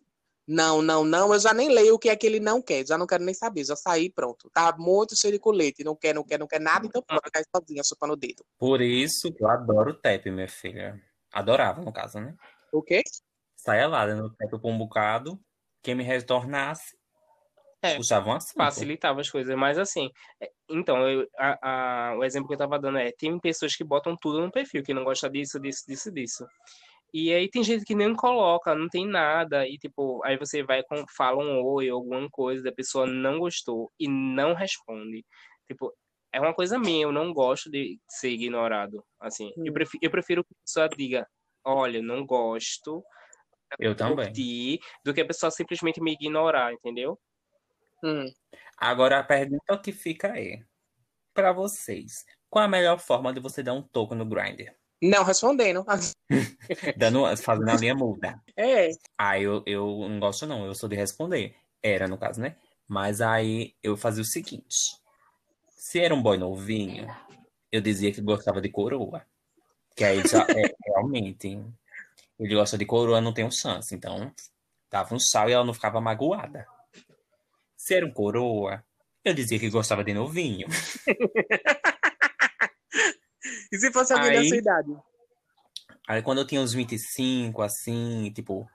não, 0.50 0.80
não, 0.80 1.04
não, 1.04 1.34
eu 1.34 1.38
já 1.38 1.52
nem 1.52 1.68
leio 1.68 1.94
o 1.94 1.98
que 1.98 2.08
é 2.08 2.16
que 2.16 2.26
ele 2.26 2.40
não 2.40 2.62
quer. 2.62 2.86
Já 2.86 2.96
não 2.96 3.06
quero 3.06 3.22
nem 3.22 3.34
saber, 3.34 3.64
já 3.64 3.76
saí 3.76 4.10
pronto. 4.10 4.50
Tá 4.50 4.74
muito 4.78 5.14
cheio 5.14 5.34
de 5.34 5.38
colete, 5.38 5.84
não 5.84 5.94
quer, 5.94 6.14
não 6.14 6.24
quer, 6.24 6.38
não 6.38 6.46
quer 6.46 6.58
nada, 6.58 6.86
então 6.86 7.02
pronto, 7.02 7.20
vai 7.20 7.30
cair 7.30 7.44
sozinha, 7.54 7.82
chupando 7.84 8.14
o 8.14 8.16
dedo. 8.16 8.42
Por 8.58 8.80
isso 8.80 9.30
que 9.30 9.44
eu 9.44 9.48
adoro 9.48 9.90
o 9.90 9.94
tap, 9.94 10.24
minha 10.30 10.48
filha. 10.48 10.98
Adorava, 11.30 11.82
no 11.82 11.92
caso, 11.92 12.18
né? 12.18 12.34
O 12.72 12.82
quê? 12.82 13.02
Saia 13.56 13.86
lá, 13.86 14.06
dando 14.06 14.34
tap 14.34 14.50
por 14.50 14.70
um 14.70 14.78
bocado. 14.78 15.38
Quem 15.82 15.94
me 15.94 16.02
retornasse, 16.02 16.96
É. 17.82 17.96
puxava 17.96 18.36
assunto. 18.36 18.56
facilitava 18.56 19.20
as 19.20 19.30
coisas, 19.30 19.54
mas 19.56 19.78
assim, 19.78 20.10
é, 20.42 20.50
então, 20.68 21.08
eu- 21.08 21.28
a- 21.38 22.10
a- 22.12 22.16
o 22.18 22.24
exemplo 22.24 22.48
que 22.48 22.54
eu 22.54 22.58
tava 22.58 22.78
dando 22.78 22.98
é, 22.98 23.12
tem 23.12 23.38
pessoas 23.40 23.76
que 23.76 23.84
botam 23.84 24.16
tudo 24.20 24.40
no 24.40 24.50
perfil, 24.52 24.82
que 24.82 24.94
não 24.94 25.04
gosta 25.04 25.30
disso, 25.30 25.60
disso, 25.60 25.84
disso, 25.86 26.12
disso. 26.12 26.46
E 27.14 27.32
aí 27.34 27.48
tem 27.50 27.64
gente 27.64 27.84
que 27.84 27.94
nem 27.94 28.14
coloca, 28.14 28.74
não 28.74 28.88
tem 28.88 29.06
nada, 29.08 29.66
e 29.68 29.78
tipo, 29.78 30.22
aí 30.24 30.38
você 30.38 30.62
vai 30.62 30.82
com, 30.84 31.04
fala 31.16 31.42
um 31.42 31.62
oi, 31.64 31.88
alguma 31.90 32.28
coisa, 32.30 32.62
da 32.64 32.72
pessoa 32.72 33.06
não 33.06 33.38
gostou 33.40 33.92
e 34.00 34.08
não 34.08 34.54
responde. 34.54 35.24
Tipo, 35.68 35.92
é 36.32 36.40
uma 36.40 36.54
coisa 36.54 36.78
minha, 36.78 37.04
eu 37.04 37.12
não 37.12 37.32
gosto 37.32 37.70
de 37.70 37.98
ser 38.08 38.30
ignorado, 38.30 39.04
assim. 39.20 39.52
Eu 39.64 39.72
Hum. 39.72 39.74
prefiro, 39.74 40.00
eu 40.02 40.10
prefiro 40.10 40.44
que 40.44 40.52
a 40.54 40.58
pessoa 40.66 40.88
diga, 40.90 41.26
olha, 41.64 42.02
não 42.02 42.26
gosto, 42.26 43.02
Eu 43.78 43.96
também. 43.96 44.40
curti, 44.40 44.78
do 45.04 45.12
que 45.14 45.20
a 45.20 45.26
pessoa 45.26 45.50
simplesmente 45.50 46.00
me 46.00 46.12
ignorar, 46.12 46.72
entendeu? 46.72 47.18
Hum. 48.02 48.32
Agora 48.76 49.18
a 49.18 49.24
pergunta 49.24 49.78
que 49.78 49.92
fica 49.92 50.38
é, 50.38 50.60
pra 51.34 51.52
vocês, 51.52 52.24
qual 52.48 52.64
a 52.64 52.68
melhor 52.68 52.98
forma 52.98 53.32
de 53.32 53.40
você 53.40 53.62
dar 53.62 53.74
um 53.74 53.82
toco 53.82 54.14
no 54.14 54.24
grinder? 54.24 54.74
Não 55.02 55.22
respondendo. 55.22 55.84
Dando, 56.96 57.36
fazendo 57.36 57.70
a 57.70 57.76
linha 57.76 57.94
muda. 57.94 58.42
É. 58.56 58.90
Ah, 59.16 59.38
eu, 59.38 59.62
eu 59.66 60.08
não 60.08 60.18
gosto 60.18 60.46
não, 60.46 60.66
eu 60.66 60.74
sou 60.74 60.88
de 60.88 60.96
responder. 60.96 61.54
Era, 61.82 62.08
no 62.08 62.18
caso, 62.18 62.40
né? 62.40 62.56
Mas 62.88 63.20
aí 63.20 63.74
eu 63.82 63.96
fazia 63.96 64.22
o 64.22 64.26
seguinte. 64.26 64.96
Se 65.70 66.00
era 66.00 66.14
um 66.14 66.22
boy 66.22 66.36
novinho, 66.36 67.06
eu 67.70 67.80
dizia 67.80 68.12
que 68.12 68.20
gostava 68.20 68.60
de 68.60 68.68
coroa. 68.68 69.24
Que 69.94 70.04
aí 70.04 70.26
já 70.26 70.42
é 70.42 70.74
realmente. 70.86 71.60
Ele 72.38 72.54
gosta 72.54 72.76
de 72.76 72.84
coroa, 72.84 73.20
não 73.20 73.32
tem 73.32 73.44
um 73.44 73.50
chance. 73.50 73.94
Então, 73.94 74.32
dava 74.90 75.14
um 75.14 75.20
sal 75.20 75.48
e 75.48 75.52
ela 75.52 75.64
não 75.64 75.74
ficava 75.74 76.00
magoada. 76.00 76.66
Se 77.88 77.94
era 77.94 78.04
um 78.04 78.12
coroa, 78.12 78.84
eu 79.24 79.32
dizia 79.32 79.58
que 79.58 79.70
gostava 79.70 80.04
de 80.04 80.12
novinho. 80.12 80.68
E 83.72 83.78
se 83.78 83.90
fosse 83.92 84.12
alguém 84.12 84.32
da 84.32 84.40
Aí- 84.40 84.48
sua 84.48 84.56
idade? 84.58 84.90
Aí 86.06 86.20
quando 86.22 86.38
eu 86.38 86.46
tinha 86.46 86.60
uns 86.60 86.74
25, 86.74 87.62
assim, 87.62 88.30
tipo, 88.34 88.68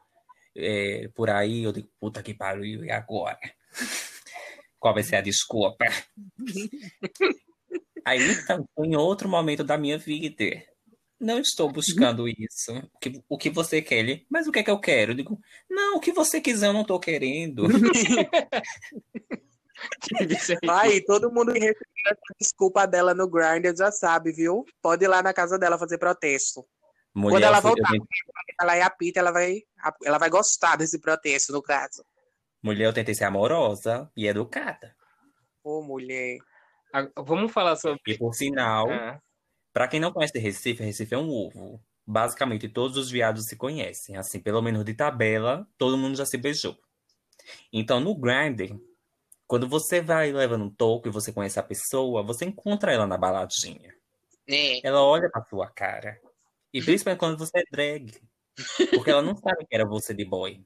é, 0.55 1.09
por 1.13 1.29
aí, 1.29 1.63
eu 1.63 1.71
digo, 1.71 1.87
puta 1.99 2.23
que 2.23 2.33
pariu, 2.33 2.83
e 2.83 2.91
agora? 2.91 3.37
Qual 4.79 4.93
vai 4.95 5.03
ser 5.03 5.17
a 5.17 5.21
desculpa? 5.21 5.85
Aí 8.05 8.19
então, 8.31 8.67
foi 8.73 8.87
em 8.87 8.95
outro 8.95 9.29
momento 9.29 9.63
da 9.63 9.77
minha 9.77 9.97
vida. 9.99 10.63
Não 11.19 11.39
estou 11.39 11.71
buscando 11.71 12.27
isso. 12.27 12.73
O 12.93 12.99
que, 12.99 13.23
o 13.29 13.37
que 13.37 13.49
você 13.49 13.81
quer? 13.81 13.99
Ele, 13.99 14.25
mas 14.29 14.47
o 14.47 14.51
que 14.51 14.59
é 14.59 14.63
que 14.63 14.71
eu 14.71 14.79
quero? 14.79 15.11
Eu 15.11 15.15
digo, 15.15 15.39
não, 15.69 15.97
o 15.97 15.99
que 15.99 16.11
você 16.11 16.41
quiser, 16.41 16.67
eu 16.67 16.73
não 16.73 16.83
tô 16.83 16.99
querendo. 16.99 17.63
Aí, 20.69 21.03
todo 21.03 21.31
mundo 21.31 21.53
que 21.53 21.59
recebeu 21.59 21.85
essa 22.07 22.35
desculpa 22.39 22.85
dela 22.85 23.13
no 23.13 23.27
Grindr 23.29 23.75
já 23.75 23.91
sabe, 23.91 24.31
viu? 24.31 24.65
Pode 24.81 25.05
ir 25.05 25.07
lá 25.07 25.21
na 25.21 25.33
casa 25.33 25.57
dela 25.57 25.77
fazer 25.77 25.97
protesto. 25.97 26.65
Mulher, 27.15 27.35
Quando 27.35 27.43
ela 27.43 27.59
voltar. 27.59 27.91
tentei- 27.91 28.07
Ela 28.59 28.75
é 28.75 28.81
a 28.81 28.89
Pita, 28.89 29.19
ela 29.19 29.31
vai, 29.31 29.61
ela 30.03 30.17
vai 30.17 30.29
gostar 30.29 30.75
desse 30.77 30.99
protesto, 30.99 31.53
no 31.53 31.61
caso. 31.61 32.03
mulher, 32.61 32.85
eu 32.87 32.93
tentei 32.93 33.13
ser 33.13 33.25
amorosa 33.25 34.09
e 34.15 34.27
educada. 34.27 34.95
Ô, 35.63 35.81
mulher. 35.83 36.37
Ah, 36.93 37.07
Vamos 37.17 37.51
falar 37.51 37.75
sobre. 37.75 37.99
E 38.07 38.17
por 38.17 38.33
sinal, 38.33 38.89
Ah, 38.89 39.19
Pra 39.73 39.87
quem 39.87 39.99
não 39.99 40.13
conhece 40.13 40.37
Recife, 40.37 40.83
Recife 40.83 41.15
é 41.15 41.17
um 41.17 41.29
ovo. 41.29 41.81
Basicamente, 42.05 42.69
todos 42.69 42.95
os 42.95 43.09
viados 43.09 43.45
se 43.45 43.55
conhecem. 43.55 44.15
Assim, 44.15 44.39
pelo 44.39 44.61
menos 44.61 44.85
de 44.85 44.93
tabela, 44.93 45.67
todo 45.77 45.97
mundo 45.97 46.15
já 46.15 46.25
se 46.25 46.37
beijou. 46.37 46.77
Então, 47.71 47.99
no 47.99 48.15
Grindr, 48.15 48.77
quando 49.47 49.67
você 49.67 50.01
vai 50.01 50.31
levando 50.31 50.65
um 50.65 50.69
toco 50.69 51.07
e 51.07 51.11
você 51.11 51.33
conhece 51.33 51.59
a 51.59 51.63
pessoa, 51.63 52.21
você 52.23 52.45
encontra 52.45 52.91
ela 52.91 53.07
na 53.07 53.17
baladinha. 53.17 53.95
É. 54.47 54.85
Ela 54.85 55.01
olha 55.01 55.29
pra 55.29 55.43
sua 55.43 55.69
cara. 55.69 56.19
E 56.73 56.81
principalmente 56.81 57.19
quando 57.19 57.37
você 57.37 57.59
é 57.59 57.63
drag. 57.71 58.11
Porque 58.91 59.09
ela 59.09 59.21
não 59.21 59.35
sabe 59.35 59.65
que 59.65 59.75
era 59.75 59.85
você 59.85 60.13
de 60.13 60.25
boy. 60.25 60.63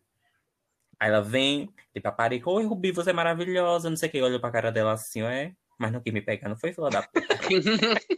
Aí 0.99 1.09
ela 1.09 1.21
vem, 1.21 1.71
de 1.93 2.01
paparica, 2.01 2.49
oi, 2.49 2.65
Rubi, 2.65 2.91
você 2.91 3.11
é 3.11 3.13
maravilhosa, 3.13 3.89
não 3.89 3.97
sei 3.97 4.09
o 4.09 4.11
que. 4.11 4.21
Olha 4.21 4.39
pra 4.39 4.51
cara 4.51 4.71
dela 4.71 4.93
assim, 4.93 5.21
é. 5.21 5.53
Mas 5.79 5.91
não 5.91 6.01
quis 6.01 6.11
me 6.11 6.21
pegar, 6.21 6.49
não 6.49 6.57
foi 6.57 6.73
fila 6.73 6.89
da 6.89 7.03
puta. 7.03 7.27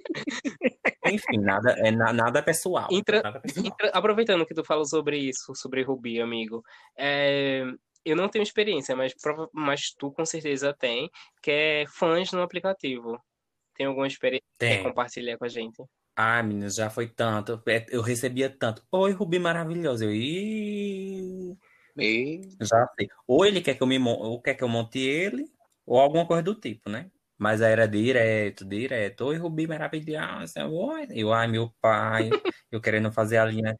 Enfim, 1.11 1.37
nada, 1.39 1.71
é, 1.79 1.91
na- 1.91 2.13
nada 2.13 2.41
pessoal. 2.43 2.87
Entra- 2.91 3.21
Nada 3.21 3.39
pessoal. 3.39 3.65
entra- 3.65 3.89
aproveitando 3.93 4.45
que 4.45 4.53
tu 4.53 4.63
falou 4.63 4.85
sobre 4.85 5.17
isso, 5.17 5.53
sobre 5.55 5.81
Rubi, 5.83 6.21
amigo, 6.21 6.63
é, 6.97 7.63
eu 8.05 8.15
não 8.15 8.29
tenho 8.29 8.43
experiência, 8.43 8.95
mas, 8.95 9.13
mas 9.53 9.91
tu 9.91 10.11
com 10.11 10.25
certeza 10.25 10.73
tem, 10.73 11.09
que 11.41 11.51
é 11.51 11.85
fãs 11.87 12.31
no 12.31 12.41
aplicativo. 12.41 13.19
Tem 13.75 13.85
alguma 13.85 14.07
experiência 14.07 14.45
que 14.59 14.83
compartilhar 14.83 15.37
com 15.37 15.45
a 15.45 15.49
gente? 15.49 15.83
Ah, 16.15 16.43
menina, 16.43 16.69
já 16.69 16.89
foi 16.89 17.07
tanto. 17.07 17.61
É, 17.65 17.85
Eu 17.89 18.01
recebia 18.01 18.49
tanto. 18.49 18.83
Oi, 18.91 19.11
Rubi 19.13 19.39
maravilhosa. 19.39 20.03
Eu, 20.03 20.13
Ih, 20.13 21.55
E- 21.97 22.41
já 22.59 22.87
sei. 22.97 23.07
Ou 23.25 23.45
ele 23.45 23.61
quer 23.61 23.75
que 23.75 23.83
eu 23.83 23.87
me 23.87 23.97
ou 23.99 24.41
quer 24.41 24.53
que 24.55 24.63
eu 24.63 24.67
monte 24.69 24.99
ele, 24.99 25.45
ou 25.85 25.97
alguma 25.99 26.25
coisa 26.25 26.43
do 26.43 26.55
tipo, 26.55 26.89
né? 26.89 27.09
Mas 27.39 27.61
aí 27.61 27.71
era 27.71 27.87
direto, 27.87 28.65
direto. 28.65 29.21
Oi, 29.27 29.37
Rubi 29.37 29.65
maravilhosa. 29.65 30.67
Oi. 30.67 31.07
Eu, 31.11 31.31
ai, 31.33 31.47
meu 31.47 31.71
pai, 31.81 32.29
eu 32.69 32.81
querendo 32.81 33.11
fazer 33.13 33.37
a 33.37 33.45
linha, 33.45 33.77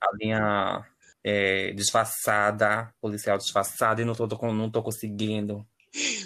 a 0.00 0.08
linha 0.16 0.86
é, 1.22 1.70
disfarçada, 1.72 2.90
policial 2.98 3.36
disfarçada, 3.36 4.00
e 4.00 4.06
não 4.06 4.14
tô, 4.14 4.26
tô- 4.26 4.52
não 4.54 4.70
tô 4.70 4.82
conseguindo. 4.82 5.66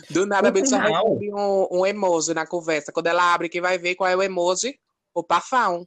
Do 0.08 0.24
nada, 0.24 0.50
a 0.50 0.52
final- 0.54 1.14
recebe 1.14 1.34
um, 1.34 1.66
um 1.80 1.84
emoji 1.86 2.32
na 2.32 2.46
conversa. 2.46 2.92
Quando 2.92 3.08
ela 3.08 3.34
abre, 3.34 3.48
quem 3.48 3.60
vai 3.60 3.76
ver 3.76 3.96
qual 3.96 4.08
é 4.08 4.14
o 4.16 4.22
emoji? 4.22 4.78
O 5.12 5.24
pafão. 5.24 5.84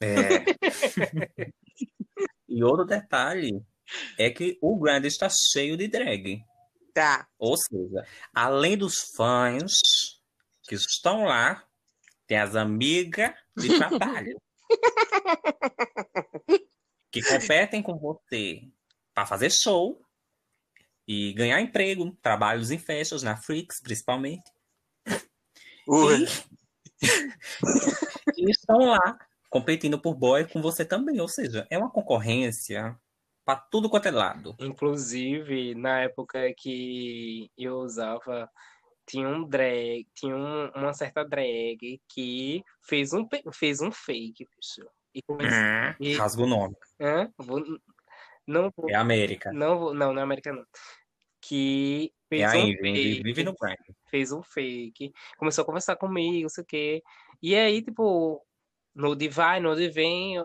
É. 0.00 0.44
E 2.48 2.62
outro 2.62 2.84
detalhe 2.84 3.62
é 4.18 4.28
que 4.28 4.58
o 4.60 4.78
Grindr 4.78 5.06
está 5.06 5.26
cheio 5.30 5.74
de 5.74 5.88
drag. 5.88 6.44
Tá. 6.92 7.26
Ou 7.38 7.56
seja, 7.56 8.06
além 8.34 8.76
dos 8.76 9.12
fãs 9.16 9.72
que 10.62 10.74
estão 10.74 11.24
lá, 11.24 11.64
tem 12.26 12.38
as 12.38 12.54
amigas 12.54 13.32
de 13.56 13.68
trabalho 13.78 14.40
que 17.10 17.22
competem 17.22 17.82
com 17.82 17.98
você 17.98 18.62
para 19.14 19.26
fazer 19.26 19.50
show 19.50 20.02
e 21.06 21.32
ganhar 21.34 21.60
emprego, 21.60 22.16
trabalhos 22.22 22.70
em 22.70 22.78
festas, 22.78 23.22
na 23.22 23.36
Freaks, 23.36 23.80
principalmente. 23.80 24.50
Ui. 25.86 26.26
E 28.36 28.48
estão 28.50 28.78
lá 28.78 29.18
competindo 29.50 30.00
por 30.00 30.14
boy 30.14 30.48
com 30.48 30.62
você 30.62 30.84
também. 30.84 31.20
Ou 31.20 31.28
seja, 31.28 31.66
é 31.68 31.76
uma 31.76 31.90
concorrência 31.90 32.96
para 33.44 33.60
tudo 33.60 33.90
quanto 33.90 34.06
é 34.08 34.10
lado. 34.10 34.54
Inclusive, 34.60 35.74
na 35.74 36.00
época 36.02 36.52
que 36.56 37.50
eu 37.56 37.76
usava, 37.78 38.48
tinha 39.06 39.28
um 39.28 39.48
drag, 39.48 40.06
tinha 40.14 40.36
um- 40.36 40.70
uma 40.76 40.94
certa 40.94 41.24
drag 41.24 42.00
que 42.08 42.62
fez 42.82 43.12
um, 43.12 43.26
fez 43.52 43.80
um 43.80 43.90
fake, 43.92 44.48
bicho. 44.56 44.88
E 45.14 45.22
começou. 45.22 45.64
E- 46.00 46.16
Rasga 46.16 46.42
o 46.42 46.46
nome. 46.46 46.76
Hã? 47.00 47.30
Vou- 47.38 47.64
não 48.46 48.70
vou, 48.76 48.90
É 48.90 48.94
América. 48.94 49.52
não 49.52 49.78
vou, 49.78 49.94
não, 49.94 50.12
não 50.12 50.20
é 50.20 50.24
América 50.24 50.52
não. 50.52 50.64
Que 51.40 52.12
É 52.30 52.36
fez 52.36 52.54
a 52.54 52.58
um 52.58 52.66
Ivy. 52.68 52.88
Ivy 52.90 53.22
vive 53.22 53.34
fake, 53.34 53.44
no 53.44 53.54
fez 54.10 54.32
um 54.32 54.42
fake, 54.42 55.12
começou 55.38 55.62
a 55.62 55.66
conversar 55.66 55.96
comigo, 55.96 56.42
não 56.42 56.48
sei 56.48 56.62
o 56.64 56.66
quê. 56.66 57.02
E 57.42 57.54
aí, 57.56 57.82
tipo, 57.82 58.44
no 58.94 59.16
de 59.16 59.28
vai, 59.28 59.60
no 59.60 59.74
de 59.76 59.88
vem, 59.88 60.42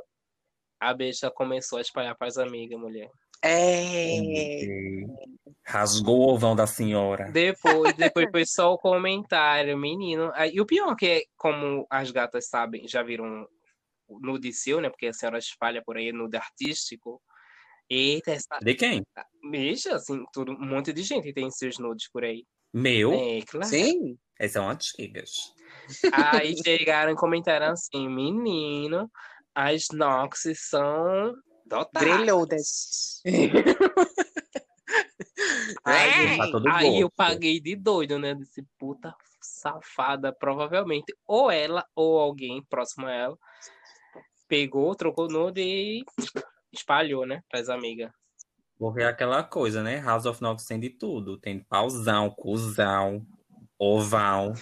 a 0.80 0.94
bicha 0.94 1.32
começou 1.32 1.78
a 1.78 1.82
espalhar 1.82 2.16
para 2.16 2.28
as 2.28 2.38
amigas, 2.38 2.80
mulher. 2.80 3.10
É. 3.44 4.20
Rasgou 5.66 6.20
o 6.20 6.34
ovão 6.34 6.56
da 6.56 6.66
senhora. 6.66 7.32
Depois, 7.32 7.94
depois 7.98 8.28
foi 8.32 8.46
só 8.46 8.74
o 8.74 8.78
comentário, 8.78 9.78
menino. 9.78 10.32
E 10.52 10.60
o 10.60 10.66
pior 10.66 10.96
que 10.96 11.06
é, 11.06 11.22
como 11.36 11.86
as 11.90 12.12
gatas 12.12 12.48
sabem, 12.48 12.88
já 12.88 13.04
viram 13.04 13.48
nude 14.10 14.54
seu, 14.54 14.82
né? 14.82 14.90
Porque 14.90 15.08
a 15.08 15.14
senhora 15.14 15.38
espalha 15.38 15.84
por 15.86 15.98
aí 15.98 16.12
nude 16.12 16.38
artístico. 16.38 17.22
Eita, 17.90 18.32
essa 18.32 18.60
De 18.62 18.76
quem? 18.76 19.04
bicha, 19.50 19.96
assim, 19.96 20.24
tudo, 20.34 20.52
um 20.52 20.66
monte 20.66 20.92
de 20.92 21.04
gente 21.04 21.32
tem 21.32 21.50
seus 21.52 21.78
nudes 21.80 22.10
por 22.12 22.24
aí. 22.24 22.46
Meu? 22.74 23.14
É, 23.14 23.42
claro. 23.48 23.68
Sim. 23.68 24.18
Essas 24.40 24.54
são 24.54 24.70
antigas. 24.70 25.32
Aí 26.12 26.56
chegaram 26.64 27.12
e 27.12 27.16
comentaram 27.16 27.68
assim, 27.72 28.08
menino, 28.10 29.10
as 29.58 29.88
Nox 29.92 30.44
são 30.56 31.36
dotadas. 31.66 32.08
Brilhudas. 32.08 33.22
Aí, 35.84 36.38
Tá 36.38 36.52
todo 36.52 36.68
aí 36.70 37.02
eu 37.02 37.10
paguei 37.10 37.60
de 37.60 37.76
doido, 37.76 38.20
né? 38.20 38.36
Disse, 38.36 38.64
puta 38.78 39.16
safada, 39.42 40.32
provavelmente. 40.32 41.12
Ou 41.26 41.50
ela, 41.50 41.84
ou 41.96 42.20
alguém 42.20 42.64
próximo 42.70 43.08
a 43.08 43.12
ela, 43.12 43.38
pegou, 44.48 44.96
trocou 44.96 45.28
nude 45.28 45.62
e 45.62 46.04
espalhou, 46.72 47.26
né? 47.26 47.42
Pras 47.50 47.68
amigas. 47.68 48.12
Porque 48.78 49.02
é 49.02 49.08
aquela 49.08 49.44
coisa, 49.44 49.82
né? 49.82 50.00
House 50.02 50.28
of 50.28 50.40
Knox 50.40 50.66
tem 50.66 50.80
de 50.80 50.92
tudo. 50.92 51.40
Tem 51.40 51.60
pauzão, 51.60 52.30
cuzão, 52.30 53.26
oval, 53.80 54.54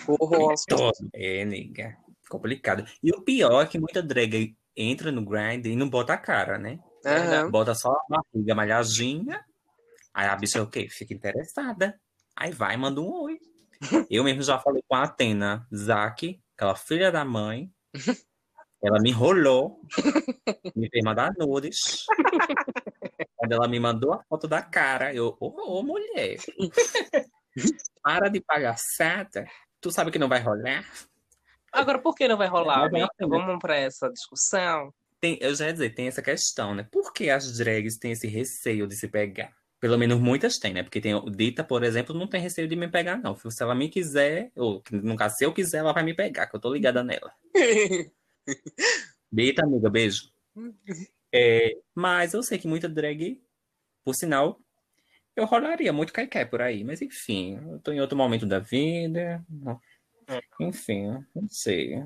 todo. 0.70 1.10
É, 1.14 1.44
nega. 1.44 1.98
Complicado. 2.30 2.86
E 3.04 3.12
o 3.12 3.22
pior 3.22 3.62
é 3.62 3.68
que 3.68 3.78
muita 3.78 4.02
drag 4.02 4.56
entra 4.76 5.12
no 5.12 5.24
grind 5.24 5.66
e 5.66 5.76
não 5.76 5.90
bota 5.90 6.14
a 6.14 6.18
cara, 6.18 6.58
né? 6.58 6.80
Aham. 7.06 7.50
Bota 7.52 7.76
só 7.76 7.92
a 7.92 8.06
barriga 8.10 8.56
malhadinha. 8.56 9.44
Aí 10.14 10.28
a 10.28 10.36
bicha 10.36 10.60
é 10.60 10.62
o 10.62 10.68
quê? 10.68 10.88
Fica 10.90 11.14
interessada. 11.14 12.00
Aí 12.36 12.52
vai, 12.52 12.76
manda 12.78 13.02
um 13.02 13.12
oi. 13.24 13.40
Eu 14.10 14.24
mesmo 14.24 14.42
já 14.42 14.58
falei 14.60 14.82
com 14.88 14.96
a 14.96 15.04
Atena 15.04 15.68
Zack, 15.74 16.40
aquela 16.56 16.76
filha 16.76 17.12
da 17.12 17.24
mãe. 17.24 17.72
Ela 18.84 19.00
me 19.00 19.10
enrolou, 19.10 19.82
me 20.76 20.88
fez 20.90 21.04
mandar 21.04 21.34
nudes. 21.40 22.06
Quando 23.36 23.52
ela 23.52 23.68
me 23.68 23.80
mandou 23.80 24.14
a 24.14 24.24
foto 24.30 24.48
da 24.48 24.62
cara, 24.62 25.14
eu, 25.14 25.36
ô, 25.40 25.80
ô, 25.80 25.84
mulher, 25.84 26.38
para 28.04 28.30
de 28.30 28.42
palhaçada. 28.42 29.48
Tu 29.82 29.92
sabe 29.92 30.12
que 30.12 30.20
não 30.20 30.30
vai 30.30 30.40
rolar? 30.42 30.86
Agora, 31.76 32.00
por 32.00 32.16
que 32.16 32.28
não 32.28 32.38
vai 32.38 32.48
rolar, 32.48 32.90
né? 32.92 33.06
Vamos 33.20 33.60
pra 33.60 33.76
essa 33.76 34.10
discussão. 34.10 34.94
Tem, 35.20 35.38
eu 35.42 35.54
já 35.54 35.68
ia 35.68 35.74
dizer, 35.74 35.94
tem 35.94 36.08
essa 36.08 36.22
questão, 36.22 36.74
né? 36.74 36.88
Por 36.92 37.12
que 37.12 37.30
as 37.30 37.58
drags 37.58 37.98
têm 37.98 38.12
esse 38.12 38.28
receio 38.28 38.88
de 38.88 38.96
se 38.96 39.08
pegar? 39.08 39.54
Pelo 39.80 39.98
menos 39.98 40.20
muitas 40.20 40.58
têm, 40.58 40.74
né? 40.74 40.84
Porque 40.84 41.02
tem 41.02 41.14
o 41.14 41.30
Dita, 41.30 41.64
por 41.64 41.84
exemplo, 41.84 42.18
não 42.18 42.28
tem 42.28 42.40
receio 42.42 42.68
de 42.68 42.76
me 42.76 42.88
pegar, 42.88 43.18
não. 43.18 43.36
Se 43.36 43.62
ela 43.62 43.76
me 43.76 43.90
quiser, 43.90 44.52
ou 44.56 44.82
no 44.92 45.16
caso, 45.16 45.36
se 45.36 45.46
eu 45.46 45.54
quiser, 45.54 45.80
ela 45.80 45.94
vai 45.94 46.04
me 46.04 46.14
pegar, 46.14 46.48
que 46.48 46.56
eu 46.56 46.60
tô 46.60 46.74
ligada 46.74 47.04
nela. 47.04 47.32
Dita, 49.32 49.64
amiga, 49.64 49.90
beijo. 49.90 50.32
É, 51.34 51.72
mas 51.94 52.34
eu 52.34 52.42
sei 52.42 52.58
que 52.58 52.68
muita 52.68 52.88
drag, 52.88 53.42
por 54.04 54.16
sinal, 54.16 54.62
eu 55.36 55.46
rolaria 55.46 55.92
muito 55.92 56.14
caiqué 56.14 56.46
por 56.46 56.62
aí. 56.62 56.84
Mas 56.84 57.02
enfim, 57.02 57.60
eu 57.72 57.80
tô 57.80 57.92
em 57.92 58.00
outro 58.00 58.18
momento 58.18 58.46
da 58.46 58.60
vida. 58.60 59.44
Enfim, 60.60 61.24
não 61.36 61.48
sei. 61.50 62.04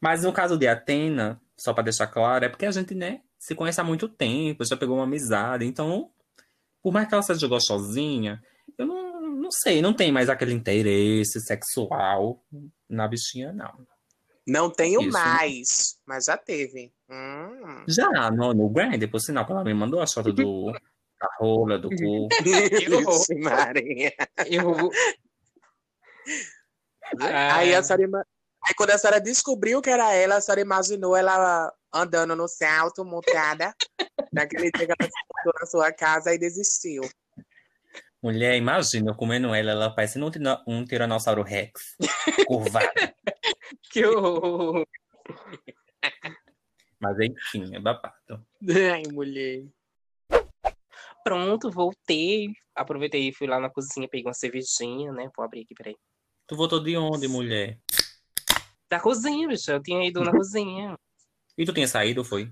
Mas 0.00 0.22
no 0.22 0.32
caso 0.32 0.56
de 0.56 0.66
Atena, 0.66 1.40
só 1.56 1.72
pra 1.72 1.84
deixar 1.84 2.06
claro, 2.06 2.44
é 2.44 2.48
porque 2.48 2.66
a 2.66 2.70
gente, 2.70 2.94
né, 2.94 3.20
se 3.38 3.54
conhece 3.54 3.80
há 3.80 3.84
muito 3.84 4.08
tempo, 4.08 4.64
já 4.64 4.76
pegou 4.76 4.96
uma 4.96 5.04
amizade. 5.04 5.64
Então, 5.64 6.10
por 6.82 6.92
mais 6.92 7.08
que 7.08 7.14
ela 7.14 7.22
seja 7.22 7.46
gostosinha, 7.46 8.42
eu 8.76 8.86
não, 8.86 9.20
não 9.20 9.50
sei, 9.50 9.80
não 9.80 9.92
tem 9.92 10.10
mais 10.10 10.28
aquele 10.28 10.52
interesse 10.52 11.40
sexual 11.40 12.44
na 12.88 13.06
bichinha, 13.06 13.52
não. 13.52 13.86
Não 14.46 14.70
tenho 14.70 15.02
Isso. 15.02 15.12
mais, 15.12 16.00
mas 16.06 16.24
já 16.24 16.36
teve. 16.36 16.90
Hum. 17.10 17.84
Já 17.86 18.30
no, 18.30 18.54
no 18.54 18.68
Grindr, 18.70 19.06
por 19.10 19.20
sinal, 19.20 19.44
quando 19.44 19.58
ela 19.58 19.64
me 19.64 19.74
mandou 19.74 20.00
a 20.00 20.06
foto 20.06 20.32
do, 20.32 20.72
da 20.72 21.28
rola, 21.38 21.78
do 21.78 21.90
cu. 21.94 22.28
Vixe, 22.42 23.34
Maria. 23.34 24.12
Eu... 24.46 24.90
Aí 27.20 27.74
Ah, 27.74 27.78
a 27.78 27.82
senhora, 27.82 28.02
ima- 28.02 28.26
aí 28.66 28.74
quando 28.74 28.90
a 28.90 28.98
senhora 28.98 29.20
descobriu 29.20 29.80
que 29.80 29.90
era 29.90 30.12
ela, 30.12 30.36
a 30.36 30.40
senhora 30.40 30.60
imaginou 30.60 31.16
ela 31.16 31.72
andando 31.92 32.36
no 32.36 32.46
salto, 32.48 33.04
montada, 33.04 33.74
naquele 34.32 34.70
dia 34.70 34.86
que 34.86 34.92
ela 34.92 35.10
sentou 35.10 35.52
na 35.60 35.66
sua 35.66 35.92
casa 35.92 36.34
e 36.34 36.38
desistiu. 36.38 37.02
Mulher, 38.22 38.56
imagina 38.56 39.10
eu 39.12 39.14
comendo 39.16 39.54
ela, 39.54 39.70
ela 39.70 39.94
parece 39.94 40.18
um, 40.18 40.28
um 40.66 40.84
tiranossauro 40.84 41.42
rex, 41.42 41.96
curvado. 42.46 42.86
que 43.92 44.04
horror. 44.04 44.84
Mas 47.00 47.16
enfim, 47.20 47.74
é 47.74 47.78
babado. 47.80 48.44
Ai, 48.92 49.04
mulher. 49.12 49.64
Pronto, 51.22 51.70
voltei. 51.70 52.48
Aproveitei 52.74 53.28
e 53.28 53.32
fui 53.34 53.46
lá 53.46 53.60
na 53.60 53.70
cozinha, 53.70 54.08
peguei 54.08 54.26
uma 54.26 54.34
cervejinha, 54.34 55.12
né? 55.12 55.28
Vou 55.36 55.44
abrir 55.44 55.62
aqui, 55.62 55.74
peraí. 55.74 55.94
Tu 56.48 56.56
voltou 56.56 56.80
de 56.82 56.96
onde, 56.96 57.28
mulher? 57.28 57.78
Da 58.88 58.98
cozinha, 58.98 59.46
bicho. 59.46 59.70
Eu 59.70 59.82
tinha 59.82 60.02
ido 60.08 60.24
na 60.24 60.30
cozinha. 60.32 60.98
E 61.58 61.64
tu 61.66 61.74
tinha 61.74 61.86
saído, 61.86 62.24
foi? 62.24 62.50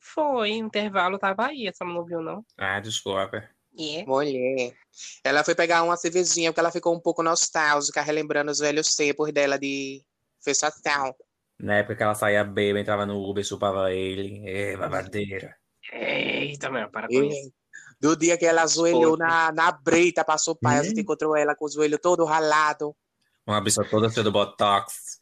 Foi, 0.00 0.50
intervalo 0.50 1.16
tava 1.18 1.46
aí, 1.46 1.68
essa 1.68 1.84
não 1.84 2.04
viu, 2.04 2.20
não. 2.20 2.44
Ah, 2.58 2.80
desculpa. 2.80 3.48
É. 3.78 4.04
Mulher. 4.04 4.74
Ela 5.22 5.44
foi 5.44 5.54
pegar 5.54 5.82
uma 5.84 5.96
cervejinha 5.96 6.50
porque 6.50 6.60
ela 6.60 6.72
ficou 6.72 6.94
um 6.94 7.00
pouco 7.00 7.22
nostálgica, 7.22 8.02
relembrando 8.02 8.50
os 8.50 8.58
velhos 8.58 8.94
tempos 8.96 9.32
dela 9.32 9.58
de 9.58 10.02
fechação. 10.42 11.14
Na 11.58 11.76
época 11.76 11.96
que 11.96 12.02
ela 12.02 12.14
saía 12.14 12.42
bêbada, 12.42 12.80
entrava 12.80 13.06
no 13.06 13.22
Uber, 13.22 13.44
chupava 13.44 13.92
ele. 13.92 14.42
É, 14.48 14.76
babadeira. 14.76 15.56
Eita, 15.92 16.68
meu, 16.68 16.90
para 16.90 17.06
com 17.06 17.22
isso. 17.22 17.52
Do 18.00 18.16
dia 18.16 18.36
que 18.36 18.44
ela 18.44 18.62
ajoelhou 18.64 19.16
na, 19.16 19.52
na 19.52 19.70
breita, 19.70 20.24
passou 20.24 20.56
pai, 20.56 20.78
a 20.78 20.82
gente 20.82 20.98
Hum. 20.98 21.02
encontrou 21.02 21.36
ela 21.36 21.54
com 21.54 21.64
o 21.66 21.70
joelho 21.70 21.98
todo 21.98 22.24
ralado. 22.24 22.94
Uma 23.46 23.60
bicha 23.60 23.84
toda 23.84 24.10
cheia 24.10 24.24
do 24.24 24.32
botox. 24.32 25.20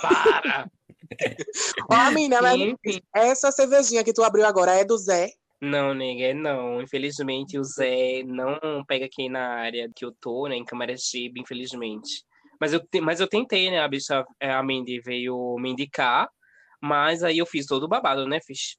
Para! 0.00 0.70
Ó, 1.90 2.10
menina, 2.10 2.40
mas 2.42 3.00
essa 3.14 3.50
cervejinha 3.50 4.04
que 4.04 4.12
tu 4.12 4.22
abriu 4.22 4.44
agora 4.44 4.72
é 4.72 4.84
do 4.84 4.96
Zé? 4.98 5.30
Não, 5.60 5.94
nega, 5.94 6.34
não. 6.34 6.82
Infelizmente, 6.82 7.58
o 7.58 7.64
Zé 7.64 8.22
não 8.24 8.84
pega 8.86 9.06
aqui 9.06 9.28
na 9.28 9.54
área 9.54 9.90
que 9.94 10.04
eu 10.04 10.12
tô, 10.20 10.48
né? 10.48 10.56
Em 10.56 10.64
Camaragibe, 10.64 11.40
infelizmente. 11.40 12.24
Mas 12.60 12.72
eu, 12.72 12.80
mas 13.02 13.20
eu 13.20 13.26
tentei, 13.28 13.70
né? 13.70 13.80
A 13.80 13.88
bicha, 13.88 14.24
é, 14.40 14.50
a 14.52 14.62
Mandy 14.62 15.00
veio 15.00 15.56
me 15.58 15.70
indicar, 15.70 16.28
mas 16.80 17.22
aí 17.22 17.38
eu 17.38 17.46
fiz 17.46 17.64
todo 17.66 17.84
o 17.84 17.88
babado, 17.88 18.26
né? 18.26 18.38
Fiz, 18.44 18.76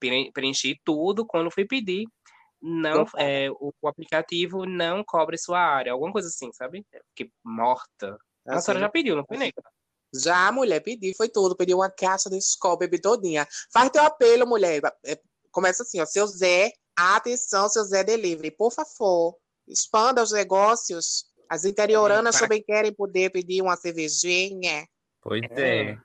pre- 0.00 0.30
preenchi 0.32 0.80
tudo 0.84 1.26
quando 1.26 1.50
fui 1.50 1.66
pedir. 1.66 2.06
Não, 2.68 3.06
é, 3.16 3.48
o, 3.50 3.72
o 3.80 3.88
aplicativo 3.88 4.66
não 4.66 5.04
cobre 5.04 5.38
sua 5.38 5.60
área, 5.60 5.92
alguma 5.92 6.10
coisa 6.10 6.26
assim, 6.28 6.52
sabe? 6.52 6.84
Fiquei 7.10 7.30
morta. 7.44 8.18
A 8.46 8.54
Assim, 8.56 8.66
senhora 8.66 8.80
já 8.80 8.88
pediu, 8.88 9.14
não 9.14 9.24
foi, 9.24 9.36
nega? 9.36 9.62
Já, 10.12 10.50
mulher, 10.50 10.80
pedi, 10.80 11.14
foi 11.16 11.28
tudo. 11.28 11.56
Pedi 11.56 11.74
uma 11.74 11.90
caixa 11.90 12.28
de 12.28 12.38
Skol, 12.38 12.76
bebi 12.76 13.00
todinha. 13.00 13.46
Faz 13.72 13.90
teu 13.90 14.02
apelo, 14.02 14.46
mulher. 14.46 14.80
É, 15.04 15.18
Começa 15.50 15.84
assim, 15.84 16.00
ó. 16.00 16.06
Seu 16.06 16.26
Zé, 16.26 16.72
atenção, 16.96 17.68
seu 17.68 17.84
Zé 17.84 18.02
Delivery. 18.04 18.50
Por 18.50 18.72
favor, 18.72 19.36
expanda 19.66 20.22
os 20.22 20.32
negócios. 20.32 21.24
As 21.48 21.64
interioranas 21.64 22.36
É, 22.36 22.40
também 22.40 22.62
querem 22.62 22.92
poder 22.92 23.30
pedir 23.30 23.62
uma 23.62 23.76
cervejinha. 23.76 24.86
Pois 25.22 25.42
É. 25.52 25.90
é. 25.92 25.98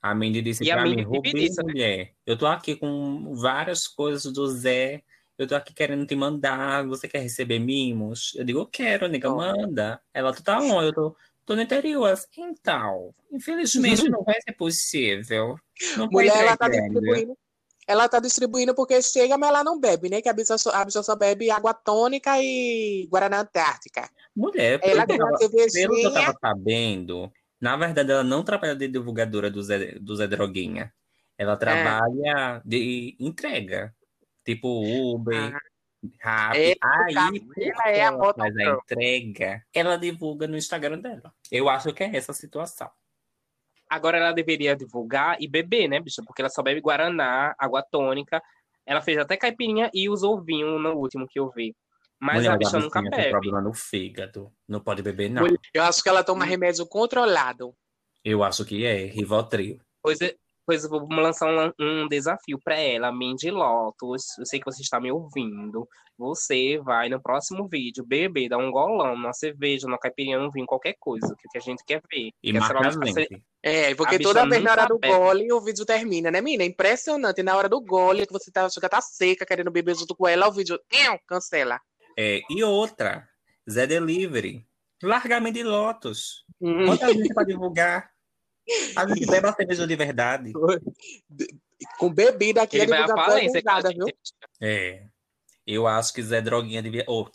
A 0.00 0.14
Mindy 0.14 0.42
disse 0.42 0.62
E 0.62 0.70
a 0.70 0.76
pra 0.76 0.84
mim, 0.84 1.02
Rubi, 1.02 1.32
né? 1.32 1.62
mulher, 1.62 2.14
eu 2.24 2.38
tô 2.38 2.46
aqui 2.46 2.76
com 2.76 3.34
várias 3.34 3.88
coisas 3.88 4.32
do 4.32 4.46
Zé. 4.46 5.02
Eu 5.38 5.46
tô 5.46 5.54
aqui 5.54 5.72
querendo 5.72 6.04
te 6.04 6.16
mandar. 6.16 6.84
Você 6.88 7.06
quer 7.08 7.20
receber 7.20 7.60
mimos? 7.60 8.34
Eu 8.34 8.44
digo, 8.44 8.58
eu 8.58 8.66
quero, 8.66 9.06
nega, 9.06 9.30
manda. 9.30 10.00
Ela, 10.12 10.32
tu 10.34 10.42
tá 10.42 10.58
onde? 10.58 10.88
Eu 10.88 10.92
tô, 10.92 11.16
tô 11.46 11.54
no 11.54 11.62
interior. 11.62 12.10
Assim, 12.10 12.26
Então, 12.42 13.14
infelizmente 13.32 14.08
não 14.10 14.24
vai 14.24 14.34
ser 14.42 14.52
possível. 14.54 15.56
Não 15.96 16.08
Mulher, 16.10 16.36
ela 16.44 16.56
tá 16.56 16.66
entregar. 16.66 16.88
distribuindo. 16.88 17.38
Ela 17.86 18.06
tá 18.08 18.20
distribuindo 18.20 18.74
porque 18.74 19.00
chega, 19.00 19.38
mas 19.38 19.48
ela 19.48 19.64
não 19.64 19.80
bebe, 19.80 20.10
né? 20.10 20.20
Que 20.20 20.28
a 20.28 20.32
bicha 20.34 20.58
só, 20.58 20.70
a 20.72 20.84
bicha 20.84 21.02
só 21.02 21.16
bebe 21.16 21.50
água 21.50 21.72
tônica 21.72 22.36
e 22.38 23.06
Guaraná 23.10 23.40
Antártica. 23.40 24.10
Mulher, 24.36 24.78
Ela 24.82 25.06
que 25.06 25.12
eu 25.12 25.18
tava- 25.18 25.38
pelo 25.38 25.94
que 25.96 26.04
eu 26.04 26.12
tava 26.12 26.36
sabendo, 26.38 27.32
na 27.58 27.76
verdade, 27.78 28.10
ela 28.12 28.22
não 28.24 28.44
trabalha 28.44 28.74
de 28.76 28.88
divulgadora 28.88 29.50
do 29.50 29.62
Zé, 29.62 29.92
do 29.98 30.14
Zé 30.16 30.26
Droguinha. 30.26 30.92
Ela 31.38 31.56
trabalha 31.56 32.60
de 32.64 33.16
entrega. 33.18 33.94
Tipo 34.48 35.12
Uber, 35.12 35.52
Rappi. 36.22 36.58
É, 36.58 36.74
Aí, 36.80 37.14
ela 37.14 37.32
porque 37.32 37.64
é 37.64 38.00
a 38.00 38.06
ela 38.06 38.32
faz 38.34 38.56
a 38.56 38.64
entrega, 38.64 39.62
ela 39.74 39.98
divulga 39.98 40.46
no 40.46 40.56
Instagram 40.56 41.00
dela. 41.00 41.34
Eu 41.52 41.68
acho 41.68 41.92
que 41.92 42.02
é 42.02 42.16
essa 42.16 42.32
a 42.32 42.34
situação. 42.34 42.90
Agora 43.90 44.16
ela 44.16 44.32
deveria 44.32 44.74
divulgar 44.74 45.36
e 45.38 45.46
beber, 45.46 45.86
né, 45.86 46.00
bicha? 46.00 46.22
Porque 46.24 46.40
ela 46.40 46.48
só 46.48 46.62
bebe 46.62 46.80
Guaraná, 46.80 47.54
água 47.58 47.82
tônica. 47.82 48.42
Ela 48.86 49.02
fez 49.02 49.18
até 49.18 49.36
caipirinha 49.36 49.90
e 49.92 50.08
usou 50.08 50.40
vinho 50.42 50.78
no 50.78 50.94
último 50.94 51.26
que 51.28 51.38
eu 51.38 51.50
vi. 51.50 51.76
Mas 52.18 52.36
Mulher, 52.36 52.52
a 52.52 52.56
bicha 52.56 52.78
nunca 52.78 53.00
bichinha 53.02 53.10
tem 53.10 53.20
bebe. 53.20 53.30
problema 53.32 53.60
no 53.60 53.74
fígado. 53.74 54.50
Não 54.66 54.80
pode 54.80 55.02
beber, 55.02 55.28
não. 55.28 55.46
Eu 55.74 55.82
acho 55.82 56.02
que 56.02 56.08
ela 56.08 56.24
toma 56.24 56.46
remédio 56.46 56.86
controlado. 56.86 57.74
Eu 58.24 58.42
acho 58.42 58.64
que 58.64 58.86
é 58.86 59.04
Rivotril. 59.04 59.78
Pois, 60.02 60.22
é- 60.22 60.34
pois 60.68 60.84
eu 60.84 60.90
vou 60.90 61.08
lançar 61.08 61.48
um, 61.48 61.72
um 61.80 62.06
desafio 62.06 62.60
pra 62.62 62.78
ela, 62.78 63.10
Mindy 63.10 63.50
Lotus. 63.50 64.36
Eu 64.38 64.44
sei 64.44 64.58
que 64.60 64.66
você 64.66 64.82
está 64.82 65.00
me 65.00 65.10
ouvindo. 65.10 65.88
Você 66.18 66.78
vai 66.84 67.08
no 67.08 67.18
próximo 67.22 67.66
vídeo 67.66 68.04
beber, 68.04 68.50
dar 68.50 68.58
um 68.58 68.70
golão 68.70 69.16
numa 69.16 69.32
cerveja, 69.32 69.86
numa 69.86 69.98
caipirinha, 69.98 70.38
num 70.38 70.50
vinho, 70.50 70.66
qualquer 70.66 70.94
coisa. 71.00 71.34
Que, 71.38 71.48
que 71.48 71.56
a 71.56 71.60
gente 71.62 71.82
quer 71.86 72.02
ver. 72.12 72.32
E 72.42 72.52
Que 72.52 72.60
marca 72.60 72.86
a 72.86 72.90
gente. 72.90 73.42
É, 73.62 73.94
porque 73.94 74.18
toda 74.18 74.46
vez 74.46 74.62
na 74.62 74.72
hora 74.72 74.86
do 74.86 74.98
gole 74.98 75.50
o 75.50 75.60
vídeo 75.62 75.86
termina, 75.86 76.30
né, 76.30 76.42
menina? 76.42 76.64
É 76.64 76.66
impressionante. 76.66 77.42
Na 77.42 77.56
hora 77.56 77.66
do 77.66 77.80
gole, 77.80 78.26
que 78.26 78.32
você 78.34 78.50
tá, 78.50 78.66
achando 78.66 78.82
que 78.82 78.88
tá 78.90 79.00
seca, 79.00 79.46
querendo 79.46 79.70
beber 79.70 79.96
junto 79.96 80.14
com 80.14 80.28
ela, 80.28 80.48
o 80.48 80.52
vídeo 80.52 80.78
cancela. 81.26 81.80
É, 82.14 82.42
e 82.50 82.62
outra, 82.62 83.26
Zé 83.70 83.86
Delivery. 83.86 84.66
Largamento 85.02 85.54
de 85.54 85.62
Lotus. 85.62 86.44
Hum, 86.60 86.84
Quanta 86.84 87.10
gente 87.10 87.32
pra 87.32 87.44
divulgar? 87.44 88.10
A 88.96 89.06
gente 89.06 89.26
bebe 89.26 89.48
a 89.48 89.52
cerveja 89.52 89.86
de 89.86 89.96
verdade. 89.96 90.52
Com 91.98 92.12
bebida 92.12 92.62
aqui, 92.62 92.78
Ele 92.78 92.86
vai 92.86 93.02
à 93.02 93.08
falência. 93.08 93.62
gente. 93.86 93.96
viu? 93.96 94.06
É. 94.60 95.06
Eu 95.66 95.86
acho 95.86 96.12
que 96.12 96.22
Zé 96.22 96.40
Droguinha 96.40 96.82
devia. 96.82 97.04
Ou 97.06 97.30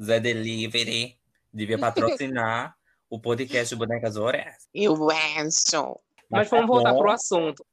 Zé 0.00 0.20
Delivery 0.20 1.18
devia 1.52 1.78
patrocinar 1.78 2.76
o 3.10 3.20
podcast 3.20 3.74
Bonecas 3.74 4.16
Horas. 4.16 4.68
Eu 4.74 5.08
acho. 5.10 6.00
Mas 6.30 6.50
tá 6.50 6.56
vamos 6.56 6.68
voltar 6.68 6.92
bom. 6.92 7.00
pro 7.00 7.10
assunto. 7.10 7.64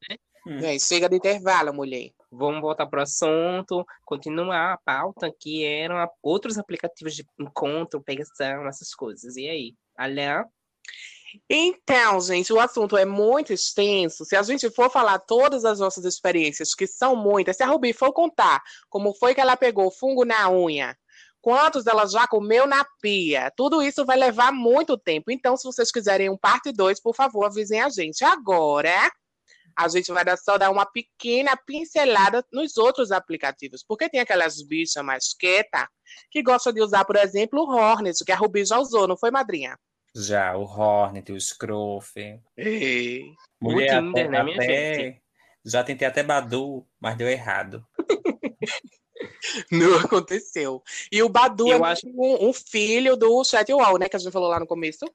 É, 0.47 0.77
chega 0.77 1.09
de 1.09 1.15
intervalo, 1.15 1.73
mulher. 1.73 2.11
Vamos 2.31 2.61
voltar 2.61 2.85
pro 2.85 3.01
assunto, 3.01 3.85
continuar 4.03 4.73
a 4.73 4.77
pauta, 4.77 5.33
que 5.39 5.65
eram 5.65 6.07
outros 6.21 6.57
aplicativos 6.57 7.15
de 7.15 7.25
encontro, 7.39 8.01
pegação, 8.01 8.67
essas 8.67 8.93
coisas. 8.93 9.35
E 9.37 9.49
aí? 9.49 9.75
Aliás, 9.97 10.45
Então, 11.49 12.19
gente, 12.21 12.51
o 12.53 12.59
assunto 12.59 12.97
é 12.97 13.05
muito 13.05 13.53
extenso. 13.53 14.25
Se 14.25 14.35
a 14.35 14.43
gente 14.43 14.69
for 14.69 14.89
falar 14.89 15.19
todas 15.19 15.65
as 15.65 15.79
nossas 15.79 16.05
experiências, 16.05 16.73
que 16.73 16.87
são 16.87 17.15
muitas, 17.15 17.57
se 17.57 17.63
a 17.63 17.67
Rubi 17.67 17.93
for 17.93 18.11
contar 18.13 18.61
como 18.89 19.13
foi 19.13 19.33
que 19.35 19.41
ela 19.41 19.57
pegou 19.57 19.91
fungo 19.91 20.23
na 20.25 20.49
unha, 20.49 20.97
quantos 21.41 21.85
ela 21.87 22.05
já 22.07 22.27
comeu 22.27 22.65
na 22.65 22.85
pia, 23.01 23.51
tudo 23.55 23.81
isso 23.81 24.05
vai 24.05 24.17
levar 24.17 24.51
muito 24.51 24.97
tempo. 24.97 25.31
Então, 25.31 25.55
se 25.55 25.63
vocês 25.63 25.91
quiserem 25.91 26.29
um 26.29 26.37
parte 26.37 26.71
2, 26.71 26.99
por 27.01 27.15
favor, 27.15 27.45
avisem 27.45 27.81
a 27.81 27.89
gente. 27.89 28.23
Agora, 28.23 29.11
a 29.77 29.87
gente 29.87 30.11
vai 30.11 30.23
dar- 30.25 30.37
só 30.37 30.57
dar 30.57 30.71
uma 30.71 30.85
pequena 30.85 31.55
pincelada 31.57 32.43
nos 32.51 32.77
outros 32.77 33.11
aplicativos, 33.11 33.83
porque 33.87 34.09
tem 34.09 34.19
aquelas 34.21 34.61
bichas 34.61 35.03
mais 35.03 35.33
quietas 35.33 35.85
que 36.31 36.41
gostam 36.41 36.71
de 36.73 36.81
usar, 36.81 37.05
por 37.05 37.15
exemplo, 37.17 37.59
o 37.61 37.75
Hornet, 37.75 38.23
que 38.23 38.31
a 38.31 38.35
Rubi 38.37 38.65
já 38.65 38.79
usou, 38.79 39.07
não 39.07 39.17
foi, 39.17 39.31
madrinha? 39.31 39.77
Já, 40.15 40.55
o 40.55 40.63
Hornet, 40.63 41.31
o 41.31 41.39
Scruff. 41.39 42.13
Ei. 42.55 43.23
Mulher, 43.61 43.99
Tinder, 44.01 44.21
até, 44.25 44.29
né, 44.29 44.43
minha 44.43 44.55
até- 44.57 45.21
Já 45.65 45.83
tentei 45.83 46.07
até 46.07 46.23
Badu, 46.23 46.85
mas 46.99 47.17
deu 47.17 47.27
errado. 47.27 47.85
Não 49.71 49.97
aconteceu. 49.99 50.81
E 51.11 51.21
o 51.23 51.29
Badu 51.29 51.67
Eu 51.71 51.83
é 51.85 51.91
acho- 51.91 52.07
um, 52.07 52.49
um 52.49 52.53
filho 52.53 53.15
do 53.15 53.43
Chatwall, 53.43 53.97
né? 53.97 54.07
Que 54.07 54.15
a 54.15 54.19
gente 54.19 54.31
falou 54.31 54.49
lá 54.49 54.59
no 54.59 54.67
começo. 54.67 55.05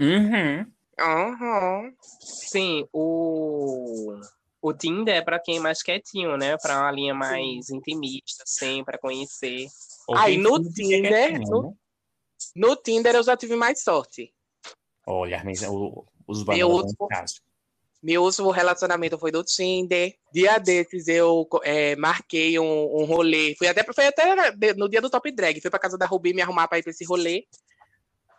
Uhum. 0.00 0.66
Aham. 0.98 1.92
sim, 2.20 2.86
o, 2.92 4.14
o 4.62 4.72
Tinder 4.72 5.16
é 5.16 5.22
pra 5.22 5.38
quem 5.40 5.56
é 5.56 5.60
mais 5.60 5.82
quietinho, 5.82 6.36
né? 6.36 6.56
Pra 6.58 6.80
uma 6.80 6.90
linha 6.92 7.14
mais 7.14 7.68
intimista, 7.70 8.42
assim, 8.44 8.84
pra 8.84 8.98
conhecer. 8.98 9.66
Aí, 10.16 10.34
quem 10.34 10.42
no 10.42 10.56
é 10.56 10.72
Tinder, 10.72 11.12
quietinho, 11.30 11.50
no- 11.50 11.62
né? 11.62 11.72
No 12.56 12.76
Tinder 12.76 13.14
eu 13.14 13.22
já 13.22 13.36
tive 13.36 13.56
mais 13.56 13.82
sorte. 13.82 14.32
Olha, 15.06 15.42
o- 15.70 16.06
os 16.26 16.40
Eu 16.40 16.44
bandos 16.44 16.62
uso- 16.86 16.96
vão 16.98 17.06
em 17.06 17.14
casa. 17.14 17.34
Meu 18.02 18.22
último 18.22 18.50
relacionamento 18.50 19.18
foi 19.18 19.30
do 19.32 19.42
Tinder. 19.42 20.14
Dia 20.32 20.58
desses 20.58 21.08
eu 21.08 21.48
é, 21.62 21.96
marquei 21.96 22.58
um, 22.58 23.00
um 23.00 23.04
rolê. 23.06 23.54
Fui 23.56 23.66
até, 23.66 23.82
foi 23.92 24.06
até 24.06 24.52
no 24.76 24.88
dia 24.90 25.00
do 25.00 25.08
Top 25.08 25.30
Drag. 25.30 25.58
Fui 25.60 25.70
pra 25.70 25.78
casa 25.78 25.96
da 25.96 26.04
Rubi 26.04 26.34
me 26.34 26.42
arrumar 26.42 26.68
pra 26.68 26.78
ir 26.78 26.82
pra 26.82 26.90
esse 26.90 27.04
rolê. 27.04 27.46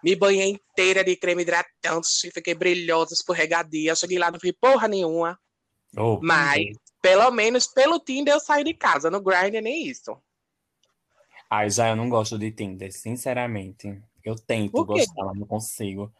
Me 0.03 0.15
banhei 0.15 0.49
inteira 0.51 1.03
de 1.03 1.15
creme 1.15 1.41
hidratante. 1.41 2.29
Fiquei 2.31 2.53
brilhosa, 2.53 3.15
escorregadia. 3.15 3.95
Cheguei 3.95 4.19
lá, 4.19 4.29
não 4.29 4.37
vi 4.39 4.53
porra 4.53 4.87
nenhuma. 4.87 5.39
Oh, 5.97 6.19
Mas, 6.21 6.65
pelo 7.01 7.31
menos 7.31 7.65
pelo 7.65 7.99
Tinder 7.99 8.35
eu 8.35 8.39
saio 8.39 8.65
de 8.65 8.73
casa. 8.75 9.09
No 9.09 9.19
Grindr 9.19 9.61
nem 9.63 9.87
isso. 9.87 10.15
Ai, 11.49 11.71
já 11.71 11.89
eu 11.89 11.95
não 11.95 12.07
gosto 12.07 12.37
de 12.37 12.51
Tinder, 12.51 12.91
sinceramente. 12.91 13.99
Eu 14.23 14.35
tento 14.35 14.85
gostar, 14.85 15.25
mas 15.25 15.39
não 15.39 15.47
consigo. 15.47 16.13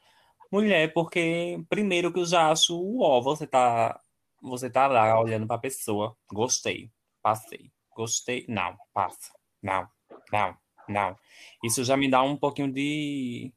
Mulher, 0.56 0.94
porque 0.94 1.62
primeiro 1.68 2.14
que 2.14 2.20
eu 2.20 2.26
já 2.26 2.50
acho, 2.50 2.74
ó, 3.02 3.20
você 3.20 3.46
tá, 3.46 4.00
você 4.42 4.70
tá 4.70 4.88
lá 4.88 5.20
olhando 5.20 5.46
pra 5.46 5.58
pessoa. 5.58 6.16
Gostei, 6.32 6.90
passei. 7.22 7.74
Gostei, 7.94 8.46
não, 8.48 8.78
passa. 8.94 9.34
Não, 9.62 9.86
não, 10.32 10.56
não. 10.88 11.18
Isso 11.62 11.84
já 11.84 11.98
me 11.98 12.10
dá 12.10 12.22
um 12.24 12.38
pouquinho 12.38 12.72
de. 12.72 13.52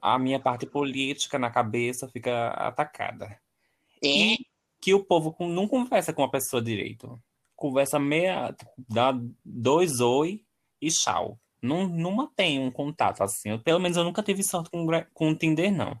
A 0.00 0.16
minha 0.16 0.38
parte 0.38 0.64
política 0.64 1.40
na 1.40 1.50
cabeça 1.50 2.08
fica 2.08 2.50
atacada. 2.50 3.36
É. 4.04 4.36
que 4.80 4.94
o 4.94 5.04
povo 5.04 5.34
não 5.40 5.66
conversa 5.66 6.12
com 6.12 6.22
a 6.22 6.30
pessoa 6.30 6.62
direito. 6.62 7.20
Conversa 7.56 7.98
meia, 7.98 8.52
tipo, 8.52 8.70
dá 8.88 9.12
dois 9.44 9.98
oi 9.98 10.44
e 10.80 10.88
tchau. 10.88 11.36
Não, 11.60 11.88
não 11.88 12.12
mantém 12.12 12.60
um 12.60 12.70
contato 12.70 13.24
assim. 13.24 13.50
Eu, 13.50 13.58
pelo 13.60 13.80
menos 13.80 13.96
eu 13.96 14.04
nunca 14.04 14.22
tive 14.22 14.44
sorte 14.44 14.70
com, 14.70 14.86
com 15.12 15.30
o 15.30 15.36
Tinder, 15.36 15.72
não. 15.72 16.00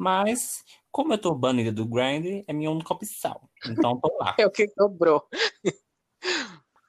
Mas, 0.00 0.64
como 0.90 1.12
eu 1.12 1.18
tô 1.18 1.34
banida 1.34 1.70
do 1.70 1.84
Grindr, 1.84 2.42
é 2.48 2.54
minha 2.54 2.70
única 2.70 2.94
opção. 2.94 3.38
Então, 3.66 4.00
tô 4.00 4.16
lá. 4.18 4.34
É 4.40 4.46
o 4.46 4.50
que 4.50 4.66
sobrou. 4.68 5.28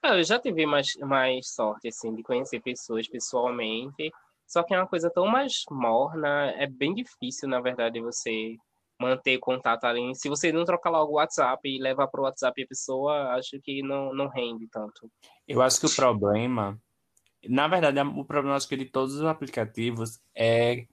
Ah, 0.02 0.16
Eu 0.16 0.24
já 0.24 0.38
tive 0.38 0.64
mais, 0.64 0.96
mais 0.96 1.52
sorte, 1.52 1.88
assim, 1.88 2.14
de 2.14 2.22
conhecer 2.22 2.62
pessoas 2.62 3.06
pessoalmente. 3.06 4.10
Só 4.46 4.62
que 4.62 4.72
é 4.72 4.78
uma 4.78 4.88
coisa 4.88 5.10
tão 5.10 5.26
mais 5.26 5.62
morna, 5.70 6.52
é 6.52 6.66
bem 6.66 6.94
difícil, 6.94 7.50
na 7.50 7.60
verdade, 7.60 8.00
você 8.00 8.56
manter 8.98 9.38
contato 9.38 9.84
ali. 9.84 10.14
Se 10.14 10.30
você 10.30 10.50
não 10.50 10.64
trocar 10.64 10.88
logo 10.88 11.12
o 11.12 11.16
WhatsApp 11.16 11.60
e 11.68 11.78
levar 11.78 12.06
pro 12.06 12.22
WhatsApp 12.22 12.62
a 12.62 12.66
pessoa, 12.66 13.34
acho 13.34 13.60
que 13.62 13.82
não, 13.82 14.14
não 14.14 14.28
rende 14.28 14.66
tanto. 14.68 15.10
Eu 15.46 15.60
acho 15.60 15.78
que 15.78 15.86
o 15.86 15.94
problema, 15.94 16.80
na 17.46 17.68
verdade, 17.68 18.00
o 18.00 18.24
problema 18.24 18.56
acho 18.56 18.68
que 18.68 18.76
de 18.76 18.86
todos 18.86 19.16
os 19.16 19.24
aplicativos 19.24 20.18
é 20.34 20.86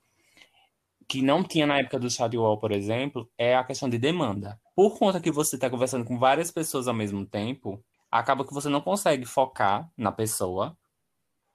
que 1.09 1.21
não 1.23 1.43
tinha 1.43 1.67
na 1.67 1.79
época 1.79 1.99
do 1.99 2.09
Chatwall, 2.11 2.59
por 2.59 2.71
exemplo, 2.73 3.31
é 3.37 3.55
a 3.57 3.65
questão 3.65 3.89
de 3.89 3.99
demanda. 3.99 4.61
Por 4.75 4.97
conta 4.99 5.21
que 5.21 5.31
você 5.31 5.57
está 5.57 5.69
conversando 5.69 6.05
com 6.05 6.19
várias 6.19 6.51
pessoas 6.51 6.87
ao 6.87 6.93
mesmo 6.95 7.25
tempo, 7.25 7.83
acaba 8.11 8.45
que 8.47 8.53
você 8.53 8.69
não 8.69 8.81
consegue 8.81 9.25
focar 9.25 9.91
na 9.97 10.11
pessoa 10.11 10.77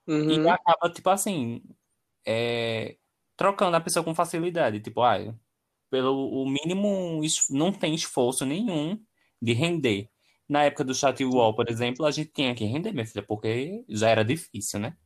Uhum. 0.07 0.46
e 0.46 0.48
acaba, 0.48 0.90
tipo 0.92 1.11
assim, 1.11 1.62
é, 2.26 2.98
trocando 3.36 3.76
a 3.76 3.80
pessoa 3.80 4.05
com 4.05 4.14
facilidade. 4.14 4.80
Tipo, 4.80 5.02
ah, 5.02 5.18
pelo 5.90 6.12
o 6.44 6.48
mínimo, 6.50 7.20
não 7.50 7.72
tem 7.72 7.94
esforço 7.94 8.46
nenhum 8.46 9.00
de 9.42 9.52
render. 9.55 10.11
Na 10.48 10.64
época 10.64 10.84
do 10.84 10.94
Chatwall, 10.94 11.55
por 11.57 11.70
exemplo, 11.70 12.07
a 12.07 12.12
gente 12.12 12.32
tinha 12.32 12.55
que 12.55 12.64
render, 12.66 12.92
minha 12.92 13.07
filha, 13.07 13.24
porque 13.26 13.84
já 13.90 14.11
era 14.11 14.24
difícil, 14.24 14.80
né? 14.80 14.96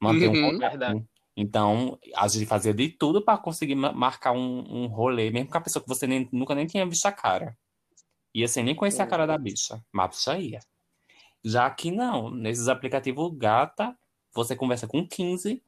Manter 0.00 0.28
um 0.28 0.36
Uhum. 0.36 0.38
contato. 0.38 1.08
Então, 1.36 1.98
a 2.14 2.28
gente 2.28 2.46
fazia 2.46 2.72
de 2.72 2.88
tudo 2.88 3.20
para 3.22 3.36
conseguir 3.38 3.74
ma- 3.74 3.92
marcar 3.92 4.32
um, 4.32 4.64
um 4.84 4.86
rolê, 4.86 5.30
mesmo 5.30 5.50
com 5.50 5.58
a 5.58 5.60
pessoa 5.60 5.82
que 5.82 5.88
você 5.88 6.06
nem- 6.06 6.28
nunca 6.32 6.54
nem 6.54 6.66
tinha 6.66 6.86
visto 6.86 7.06
a 7.06 7.12
cara. 7.12 7.56
Ia 8.34 8.46
sem 8.48 8.64
nem 8.64 8.74
conhecer 8.74 9.02
a 9.02 9.06
cara 9.06 9.26
da 9.26 9.36
bicha, 9.38 9.84
mas 9.92 10.04
a 10.04 10.08
bicha 10.08 10.38
ia. 10.38 10.60
Já 11.44 11.68
que 11.70 11.90
não, 11.90 12.30
nesses 12.30 12.68
aplicativos 12.68 13.32
gata, 13.36 13.96
você 14.32 14.56
conversa 14.56 14.86
com 14.86 15.06
15, 15.06 15.62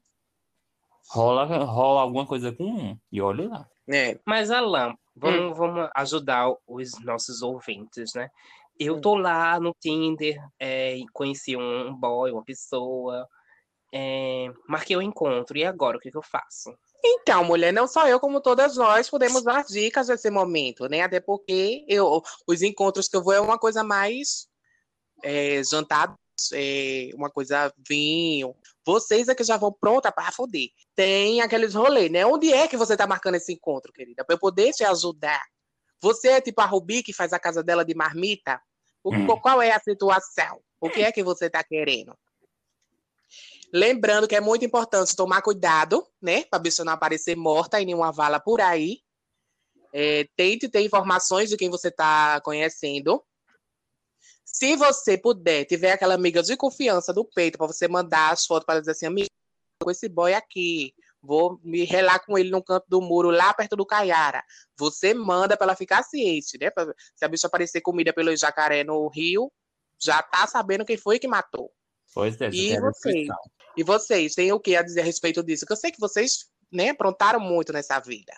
rola, 1.10 1.44
rola 1.64 2.00
alguma 2.00 2.26
coisa 2.26 2.52
com 2.52 2.64
um, 2.64 2.98
e 3.10 3.20
olha 3.20 3.48
lá. 3.48 3.68
É. 3.88 4.18
Mas, 4.24 4.50
Alan, 4.50 4.96
vamos, 5.14 5.56
vamos 5.56 5.88
ajudar 5.94 6.52
os 6.66 6.98
nossos 7.04 7.42
ouvintes, 7.42 8.12
né? 8.14 8.30
Eu 8.78 8.96
Hum. 8.96 9.00
tô 9.00 9.14
lá 9.14 9.58
no 9.60 9.74
Tinder, 9.80 10.36
é, 10.58 10.96
e 10.96 11.06
conheci 11.08 11.56
um 11.56 11.94
boy, 11.94 12.30
uma 12.32 12.44
pessoa, 12.44 13.26
é, 13.92 14.48
marquei 14.68 14.96
o 14.96 15.02
encontro, 15.02 15.56
e 15.56 15.64
agora, 15.64 15.96
o 15.96 16.00
que 16.00 16.10
que 16.10 16.16
eu 16.16 16.22
faço? 16.22 16.74
Então, 17.04 17.44
mulher, 17.44 17.72
não 17.72 17.86
só 17.86 18.08
eu, 18.08 18.18
como 18.18 18.40
todas 18.40 18.76
nós, 18.76 19.08
podemos 19.08 19.42
dar 19.44 19.64
dicas 19.64 20.08
nesse 20.08 20.28
momento, 20.30 20.88
né? 20.88 21.02
Até 21.02 21.20
porque 21.20 21.84
eu, 21.88 22.22
os 22.46 22.62
encontros 22.62 23.08
que 23.08 23.16
eu 23.16 23.22
vou 23.22 23.32
é 23.32 23.40
uma 23.40 23.58
coisa 23.58 23.84
mais 23.84 24.48
é, 25.22 25.62
jantar, 25.62 26.14
é, 26.52 27.10
uma 27.14 27.30
coisa 27.30 27.72
vinho. 27.88 28.54
Vocês 28.84 29.28
é 29.28 29.34
que 29.34 29.44
já 29.44 29.56
vão 29.56 29.72
pronta 29.72 30.10
para 30.10 30.32
foder. 30.32 30.68
Tem 30.94 31.40
aqueles 31.40 31.74
rolês, 31.74 32.10
né? 32.10 32.26
Onde 32.26 32.52
é 32.52 32.66
que 32.68 32.76
você 32.76 32.96
tá 32.96 33.06
marcando 33.06 33.36
esse 33.36 33.52
encontro, 33.52 33.92
querida? 33.92 34.24
Para 34.24 34.34
eu 34.34 34.38
poder 34.38 34.72
te 34.72 34.84
ajudar. 34.84 35.42
Você 36.00 36.28
é 36.28 36.40
tipo 36.40 36.60
a 36.60 36.66
Rubi 36.66 37.02
que 37.02 37.12
faz 37.12 37.32
a 37.32 37.38
casa 37.38 37.62
dela 37.62 37.84
de 37.84 37.94
marmita? 37.94 38.60
O- 39.02 39.14
Hum. 39.14 39.26
Qual 39.40 39.62
é 39.62 39.70
a 39.72 39.80
situação? 39.80 40.60
O 40.80 40.90
que 40.90 41.02
é 41.02 41.12
que 41.12 41.22
você 41.22 41.48
tá 41.48 41.62
querendo? 41.64 42.16
Lembrando 43.76 44.26
que 44.26 44.34
é 44.34 44.40
muito 44.40 44.64
importante 44.64 45.14
tomar 45.14 45.42
cuidado, 45.42 46.02
né? 46.20 46.44
Para 46.44 46.58
a 46.58 46.62
bicha 46.62 46.82
não 46.82 46.94
aparecer 46.94 47.36
morta 47.36 47.78
em 47.78 47.84
nenhuma 47.84 48.10
vala 48.10 48.40
por 48.40 48.58
aí. 48.58 49.00
É, 49.92 50.26
tente 50.34 50.66
ter 50.66 50.80
informações 50.80 51.50
de 51.50 51.58
quem 51.58 51.68
você 51.68 51.88
está 51.88 52.40
conhecendo. 52.40 53.22
Se 54.46 54.76
você 54.76 55.18
puder, 55.18 55.66
tiver 55.66 55.92
aquela 55.92 56.14
amiga 56.14 56.42
de 56.42 56.56
confiança 56.56 57.12
do 57.12 57.22
peito 57.22 57.58
para 57.58 57.66
você 57.66 57.86
mandar 57.86 58.32
as 58.32 58.46
fotos 58.46 58.64
para 58.64 58.80
dizer 58.80 58.92
assim, 58.92 59.04
amiga, 59.04 59.28
com 59.82 59.90
esse 59.90 60.08
boy 60.08 60.32
aqui, 60.32 60.94
vou 61.20 61.60
me 61.62 61.84
relar 61.84 62.24
com 62.24 62.38
ele 62.38 62.48
no 62.48 62.64
canto 62.64 62.86
do 62.88 63.02
muro, 63.02 63.28
lá 63.28 63.52
perto 63.52 63.76
do 63.76 63.84
Caiara. 63.84 64.42
Você 64.78 65.12
manda 65.12 65.54
para 65.54 65.66
ela 65.66 65.76
ficar 65.76 66.02
ciente, 66.02 66.56
né? 66.58 66.70
Pra- 66.70 66.94
se 67.14 67.26
a 67.26 67.28
bicha 67.28 67.46
aparecer 67.46 67.82
comida 67.82 68.10
pelo 68.10 68.34
jacaré 68.34 68.82
no 68.82 69.06
rio, 69.08 69.52
já 70.00 70.22
tá 70.22 70.46
sabendo 70.46 70.82
quem 70.82 70.96
foi 70.96 71.18
que 71.18 71.28
matou. 71.28 71.70
Pois 72.14 72.40
é, 72.40 72.48
E 72.48 72.80
você 72.80 73.26
E 73.76 73.82
vocês, 73.82 74.34
têm 74.34 74.52
o 74.52 74.60
que 74.60 74.74
a 74.76 74.82
dizer 74.82 75.02
a 75.02 75.04
respeito 75.04 75.42
disso? 75.42 75.66
Que 75.66 75.72
eu 75.72 75.76
sei 75.76 75.90
que 75.92 76.00
vocês, 76.00 76.50
né, 76.72 76.90
aprontaram 76.90 77.38
muito 77.40 77.72
nessa 77.72 77.98
vida. 78.00 78.32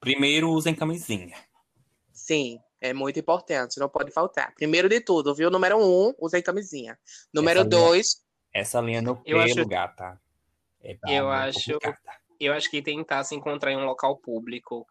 Primeiro, 0.00 0.50
usem 0.50 0.74
camisinha. 0.74 1.36
Sim, 2.12 2.58
é 2.80 2.92
muito 2.92 3.18
importante, 3.18 3.78
não 3.78 3.88
pode 3.88 4.10
faltar. 4.10 4.54
Primeiro 4.54 4.88
de 4.88 5.00
tudo, 5.00 5.34
viu? 5.34 5.50
Número 5.50 5.78
um, 5.78 6.14
usem 6.18 6.42
camisinha. 6.42 6.98
Número 7.32 7.60
Essa 7.60 7.68
dois, 7.68 8.24
Essa 8.52 8.80
linha 8.80 9.02
no 9.02 9.16
pelo, 9.22 9.40
acho- 9.40 9.66
gata. 9.66 10.20
É 10.82 10.96
Eu 11.06 11.28
acho- 11.30 11.72
complicada. 11.74 12.18
Eu 12.40 12.52
acho 12.52 12.70
que 12.70 12.82
tentar 12.82 13.24
se 13.24 13.34
encontrar 13.34 13.72
em 13.72 13.76
um 13.76 13.84
local 13.84 14.16
público 14.18 14.86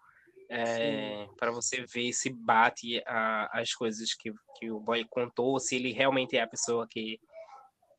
para 1.38 1.51
você 1.51 1.84
ver 1.86 2.13
se 2.13 2.30
bate 2.30 3.01
a- 3.05 3.49
as 3.59 3.74
coisas 3.74 4.13
que, 4.13 4.32
que 4.59 4.69
o 4.71 4.80
boy 4.80 5.03
contou, 5.09 5.59
se 5.59 5.76
ele 5.76 5.91
realmente 5.91 6.38
é 6.38 6.41
a 6.41 6.47
pessoa 6.47 6.88
que, 6.89 7.19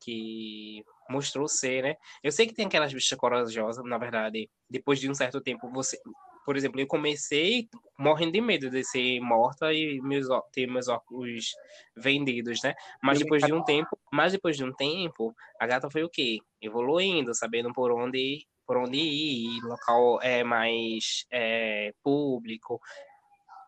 que 0.01 0.83
mostrou 1.09 1.47
ser, 1.47 1.83
né? 1.83 1.95
Eu 2.23 2.31
sei 2.31 2.47
que 2.47 2.53
tem 2.53 2.65
aquelas 2.65 2.93
bichas 2.93 3.17
corajosas, 3.17 3.83
na 3.85 3.97
verdade, 3.97 4.49
depois 4.69 4.99
de 4.99 5.09
um 5.09 5.13
certo 5.13 5.41
tempo, 5.41 5.69
você. 5.71 5.97
Por 6.45 6.55
exemplo, 6.55 6.79
eu 6.79 6.85
comecei 6.85 7.67
morrendo 7.97 8.33
de 8.33 8.41
medo 8.41 8.69
de 8.69 8.83
ser 8.83 9.19
morta 9.19 9.73
e 9.73 9.99
meus, 10.01 10.27
ter 10.51 10.67
meus 10.67 10.87
óculos 10.87 11.55
vendidos, 11.97 12.61
né? 12.63 12.75
Mas 13.01 13.17
depois 13.17 13.43
de 13.43 13.51
um 13.51 13.63
tempo, 13.63 13.97
mas 14.11 14.31
depois 14.31 14.55
de 14.55 14.63
um 14.63 14.71
tempo, 14.71 15.33
a 15.59 15.65
gata 15.65 15.89
foi 15.89 16.03
o 16.03 16.09
quê? 16.09 16.37
Evoluindo, 16.61 17.33
sabendo 17.33 17.73
por 17.73 17.91
onde 17.91 18.45
por 18.65 18.77
onde 18.77 18.97
ir, 18.97 19.61
local 19.61 20.19
é 20.21 20.43
mais 20.43 21.25
é, 21.31 21.93
público. 22.03 22.81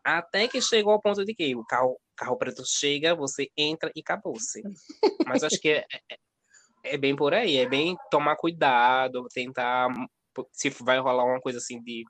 Até 0.04 0.48
que 0.48 0.62
chegou 0.62 0.94
ao 0.94 1.02
ponto 1.02 1.24
de 1.24 1.36
que 1.36 1.56
o 1.56 1.64
carro, 1.66 2.00
carro 2.16 2.38
preto 2.38 2.64
chega, 2.66 3.14
você 3.14 3.50
entra 3.56 3.92
e 3.96 4.00
acabou-se. 4.00 4.62
Mas 5.26 5.44
acho 5.44 5.60
que 5.60 5.70
é, 5.70 5.86
é- 6.94 6.98
bem 6.98 7.16
por 7.16 7.34
aí, 7.34 7.58
é 7.58 7.68
bem 7.68 7.96
tomar 8.12 8.36
cuidado, 8.36 9.28
tentar. 9.34 9.90
Se 10.52 10.70
vai 10.84 11.00
rolar 11.00 11.26
uma 11.26 11.40
coisa 11.42 11.58
assim 11.60 11.82
de 11.82 12.04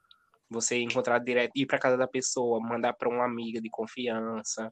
você 0.49 0.81
encontrar 0.81 1.19
direto, 1.19 1.51
ir 1.55 1.65
para 1.65 1.79
casa 1.79 1.97
da 1.97 2.07
pessoa, 2.07 2.59
mandar 2.59 2.93
para 2.93 3.09
uma 3.09 3.25
amiga 3.25 3.61
de 3.61 3.69
confiança. 3.69 4.71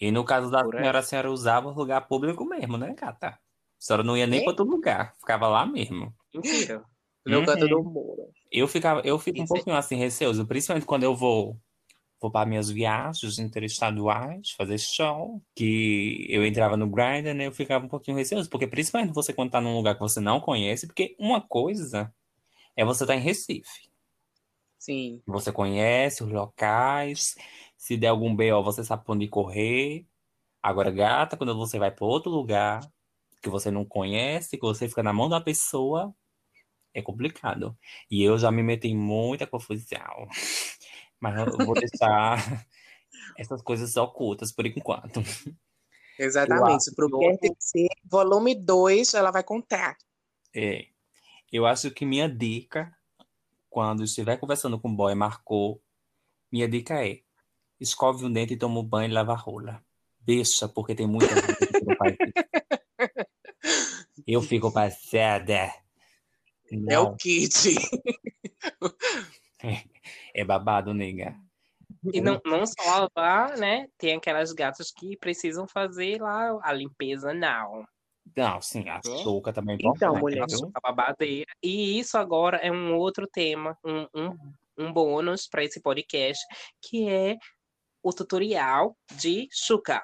E 0.00 0.10
no 0.10 0.24
caso 0.24 0.50
da 0.50 0.64
senhora, 0.64 0.98
a 0.98 1.02
senhora 1.02 1.30
usava 1.30 1.70
lugar 1.70 2.06
público 2.08 2.44
mesmo, 2.44 2.76
né, 2.76 2.94
gata? 2.94 3.28
A 3.28 3.38
senhora 3.78 4.02
não 4.02 4.16
ia 4.16 4.26
nem 4.26 4.40
É? 4.40 4.42
para 4.42 4.50
outro 4.50 4.64
lugar, 4.66 5.14
ficava 5.20 5.48
lá 5.48 5.64
mesmo. 5.66 6.14
Mentira. 6.34 6.82
No 7.26 7.38
Uhum. 7.38 7.46
canto 7.46 7.68
do 7.68 7.82
muro. 7.82 8.30
Eu 8.52 8.68
ficava, 8.68 9.00
eu 9.04 9.18
fico 9.18 9.40
um 9.40 9.44
é- 9.44 9.46
pouquinho 9.46 9.76
assim 9.76 9.96
receoso, 9.96 10.46
principalmente 10.46 10.86
quando 10.86 11.04
eu 11.04 11.14
vou 11.14 11.58
vou 12.20 12.30
para 12.30 12.48
minhas 12.48 12.70
viagens 12.70 13.38
interestaduais, 13.38 14.50
fazer 14.52 14.78
show, 14.78 15.42
que 15.54 16.26
eu 16.28 16.44
entrava 16.44 16.76
no 16.76 16.88
Grindr, 16.88 17.34
né? 17.34 17.46
Eu 17.46 17.52
ficava 17.52 17.84
um 17.84 17.88
pouquinho 17.88 18.16
receoso, 18.16 18.48
porque 18.48 18.66
principalmente 18.66 19.12
você 19.12 19.32
quando 19.32 19.50
tá 19.50 19.60
num 19.60 19.76
lugar 19.76 19.94
que 19.94 20.00
você 20.00 20.20
não 20.20 20.40
conhece, 20.40 20.86
porque 20.86 21.14
uma 21.18 21.40
coisa 21.40 22.12
é 22.76 22.84
você 22.84 23.04
estar 23.04 23.14
em 23.14 23.20
Recife. 23.20 23.88
Sim. 24.78 25.22
Você 25.26 25.50
conhece 25.50 26.22
os 26.22 26.30
locais, 26.30 27.34
se 27.76 27.96
der 27.96 28.08
algum 28.08 28.34
BO, 28.34 28.62
você 28.62 28.84
sabe 28.84 29.04
pra 29.04 29.14
onde 29.14 29.28
correr. 29.28 30.06
Agora, 30.62 30.90
gata, 30.90 31.36
quando 31.36 31.56
você 31.56 31.78
vai 31.78 31.90
para 31.90 32.04
outro 32.06 32.30
lugar 32.30 32.80
que 33.42 33.50
você 33.50 33.70
não 33.70 33.84
conhece, 33.84 34.56
que 34.56 34.62
você 34.62 34.88
fica 34.88 35.02
na 35.02 35.12
mão 35.12 35.28
da 35.28 35.40
pessoa, 35.40 36.14
é 36.94 37.02
complicado. 37.02 37.76
E 38.10 38.22
eu 38.22 38.38
já 38.38 38.50
me 38.50 38.62
meti 38.62 38.88
em 38.88 38.96
muita 38.96 39.46
confusão. 39.46 40.28
Mas 41.24 41.38
eu 41.38 41.56
vou 41.64 41.72
deixar 41.72 42.36
essas 43.38 43.62
coisas 43.62 43.96
ocultas 43.96 44.52
por 44.52 44.66
enquanto. 44.66 45.22
Exatamente. 46.18 46.94
Pro 46.94 47.08
Quer 47.18 47.38
Ser, 47.58 47.88
volume 48.04 48.54
2, 48.54 49.14
ela 49.14 49.30
vai 49.30 49.42
contar. 49.42 49.96
É, 50.54 50.88
eu 51.50 51.64
acho 51.64 51.90
que 51.90 52.04
minha 52.04 52.28
dica, 52.28 52.94
quando 53.70 54.04
estiver 54.04 54.36
conversando 54.36 54.78
com 54.78 54.90
o 54.90 54.94
boy, 54.94 55.14
marcou, 55.14 55.82
minha 56.52 56.68
dica 56.68 57.02
é: 57.02 57.22
escove 57.80 58.26
um 58.26 58.30
dente, 58.30 58.58
toma 58.58 58.80
um 58.80 58.84
banho 58.84 59.08
e 59.08 59.14
lava 59.14 59.32
a 59.32 59.36
rola. 59.36 59.82
Deixa, 60.20 60.68
porque 60.68 60.94
tem 60.94 61.06
muita 61.06 61.34
gente 61.34 61.56
que 61.56 61.84
não 61.86 61.96
faz 61.96 62.16
isso. 62.20 62.34
Eu 64.26 64.42
fico 64.42 64.70
passada. 64.70 65.72
É 66.88 66.98
o 66.98 67.04
Não, 67.04 67.16
kit. 67.16 67.74
é 69.62 69.93
babado, 70.42 70.94
nega. 70.94 71.36
E 72.12 72.20
não, 72.20 72.40
não 72.44 72.66
só 72.66 73.08
lavar, 73.14 73.56
né? 73.56 73.86
Tem 73.98 74.16
aquelas 74.16 74.52
gatas 74.52 74.90
que 74.90 75.16
precisam 75.16 75.66
fazer 75.68 76.20
lá 76.20 76.58
a 76.62 76.72
limpeza 76.72 77.32
não. 77.32 77.86
Não, 78.36 78.60
sim, 78.60 78.88
a 78.88 78.94
É? 78.94 78.98
açúcar 78.98 79.52
também 79.52 79.74
é 79.74 79.78
Então, 79.80 80.16
importante, 80.16 80.20
mulher, 80.22 80.46
viu? 80.48 80.70
a 80.74 80.80
babadeira. 80.80 81.52
E 81.62 81.98
isso 81.98 82.16
agora 82.16 82.56
é 82.56 82.72
um 82.72 82.96
outro 82.96 83.26
tema, 83.26 83.78
um, 83.84 84.06
um, 84.14 84.36
um 84.78 84.92
bônus 84.92 85.46
para 85.46 85.62
esse 85.62 85.80
podcast, 85.80 86.42
que 86.80 87.08
é 87.08 87.36
o 88.02 88.12
tutorial 88.12 88.96
de 89.16 89.46
Chuca. 89.52 90.02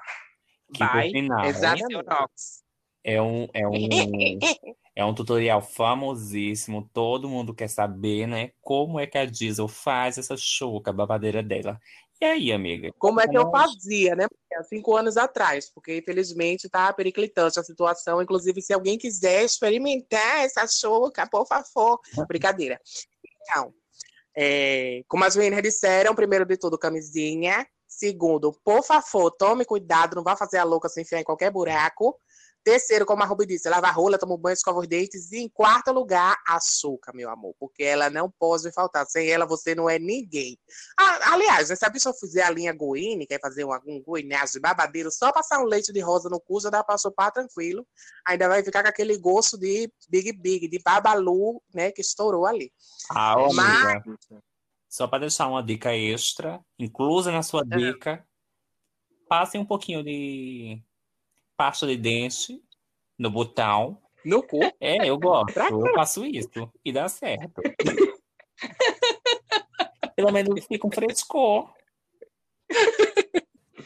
Que 0.73 0.83
By 0.83 1.47
Exatamente. 1.47 2.05
É 3.03 3.21
um, 3.21 3.47
é 3.53 3.67
um, 3.67 3.71
é 4.95 5.05
um 5.05 5.13
tutorial 5.13 5.61
famosíssimo. 5.61 6.89
Todo 6.93 7.29
mundo 7.29 7.53
quer 7.53 7.69
saber, 7.69 8.27
né? 8.27 8.51
Como 8.61 8.99
é 8.99 9.07
que 9.07 9.17
a 9.17 9.25
Diesel 9.25 9.67
faz 9.67 10.17
essa 10.17 10.35
chuca, 10.37 10.89
a 10.91 10.93
babadeira 10.93 11.41
dela. 11.41 11.79
E 12.21 12.25
aí, 12.25 12.51
amiga? 12.51 12.91
Como 12.99 13.19
é 13.19 13.27
que 13.27 13.35
eu 13.35 13.45
Como- 13.45 13.57
fazia, 13.57 14.15
né? 14.15 14.27
Há 14.55 14.63
cinco 14.63 14.95
anos 14.95 15.17
atrás, 15.17 15.71
porque 15.73 15.97
infelizmente 15.97 16.69
tá 16.69 16.93
periclitante 16.93 17.59
a 17.59 17.63
situação. 17.63 18.21
Inclusive, 18.21 18.61
se 18.61 18.73
alguém 18.73 18.97
quiser 18.97 19.43
experimentar 19.43 20.45
essa 20.45 20.67
chuca, 20.67 21.27
por 21.27 21.47
favor. 21.47 21.99
Brincadeira. 22.27 22.79
Então, 23.41 23.73
é, 24.37 25.01
como 25.07 25.23
as 25.23 25.35
meninas 25.35 25.63
disseram, 25.63 26.13
primeiro 26.13 26.45
de 26.45 26.57
tudo, 26.57 26.77
camisinha. 26.77 27.65
Segundo, 27.87 28.53
por 28.63 28.83
favor, 28.83 29.31
tome 29.31 29.65
cuidado, 29.65 30.15
não 30.15 30.23
vá 30.23 30.35
fazer 30.35 30.57
a 30.59 30.63
louca 30.63 30.89
se 30.89 31.01
enfiar 31.01 31.19
em 31.21 31.23
qualquer 31.25 31.51
buraco. 31.51 32.15
Terceiro, 32.63 33.07
como 33.07 33.23
a 33.23 33.25
Ruby 33.25 33.47
disse, 33.47 33.67
lava 33.67 33.87
a 33.87 33.91
rola, 33.91 34.19
toma 34.19 34.35
um 34.35 34.37
banho, 34.37 34.53
escova 34.53 34.79
os 34.79 34.87
dentes. 34.87 35.31
E 35.31 35.39
em 35.39 35.49
quarto 35.49 35.91
lugar, 35.91 36.37
açúcar, 36.47 37.11
meu 37.13 37.29
amor, 37.29 37.55
porque 37.59 37.83
ela 37.83 38.09
não 38.09 38.29
pode 38.29 38.71
faltar. 38.71 39.05
Sem 39.07 39.29
ela, 39.29 39.47
você 39.47 39.73
não 39.73 39.89
é 39.89 39.97
ninguém. 39.97 40.59
Ah, 40.99 41.33
aliás, 41.33 41.69
né, 41.69 41.75
se 41.75 41.85
a 41.85 41.89
fizer 42.13 42.43
a 42.43 42.51
linha 42.51 42.71
goine, 42.71 43.25
quer 43.25 43.39
fazer 43.39 43.65
um, 43.65 43.71
um 43.87 44.01
de 44.53 44.59
babadeiro, 44.59 45.09
só 45.11 45.31
passar 45.31 45.59
um 45.59 45.65
leite 45.65 45.91
de 45.91 45.99
rosa 46.01 46.29
no 46.29 46.39
cu, 46.39 46.59
já 46.61 46.69
dá 46.69 46.83
pra 46.83 46.97
sopar 46.97 47.31
tranquilo. 47.31 47.85
Ainda 48.27 48.47
vai 48.47 48.63
ficar 48.63 48.83
com 48.83 48.89
aquele 48.89 49.17
gosto 49.17 49.57
de 49.57 49.91
Big 50.07 50.31
Big, 50.33 50.67
de 50.67 50.79
babalu, 50.83 51.61
né, 51.73 51.91
que 51.91 52.01
estourou 52.01 52.45
ali. 52.45 52.71
Ah, 53.09 53.35
ó, 53.39 53.51
Mas- 53.53 53.85
amiga, 53.85 54.43
Só 54.87 55.07
para 55.07 55.19
deixar 55.19 55.47
uma 55.47 55.63
dica 55.63 55.95
extra, 55.95 56.63
inclusa 56.77 57.31
na 57.31 57.41
sua 57.41 57.63
dica, 57.65 58.23
passem 59.27 59.59
um 59.59 59.65
pouquinho 59.65 60.03
de 60.03 60.83
pasta 61.61 61.85
de 61.85 61.95
dente 61.95 62.59
no 63.19 63.29
botão. 63.29 64.01
No 64.25 64.41
cu. 64.41 64.61
É, 64.79 65.07
eu 65.07 65.19
gosto, 65.19 65.59
eu 65.59 65.93
faço 65.93 66.25
isso 66.25 66.67
e 66.83 66.91
dá 66.91 67.07
certo. 67.07 67.61
Pelo 70.15 70.31
menos 70.31 70.65
fica 70.65 70.87
um 70.87 70.91
frescor. 70.91 71.71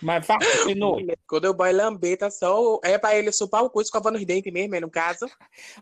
Mas 0.01 0.25
vá, 0.25 0.37
continue. 0.39 1.17
Quando 1.27 1.45
o 1.45 1.53
boy 1.53 1.73
lambeta, 1.73 2.31
só 2.31 2.79
é 2.81 2.97
pra 2.97 3.13
ele 3.13 3.29
chupar 3.33 3.61
o 3.61 3.69
cu 3.69 3.81
escovando 3.81 4.15
os 4.15 4.25
dentes 4.25 4.53
mesmo, 4.53 4.79
no 4.79 4.89
caso. 4.89 5.25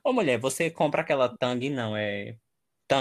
Ô, 0.03 0.11
mulher, 0.11 0.39
você 0.39 0.71
compra 0.71 1.01
aquela 1.01 1.29
Tang, 1.37 1.69
não, 1.69 1.95
é 1.95 2.35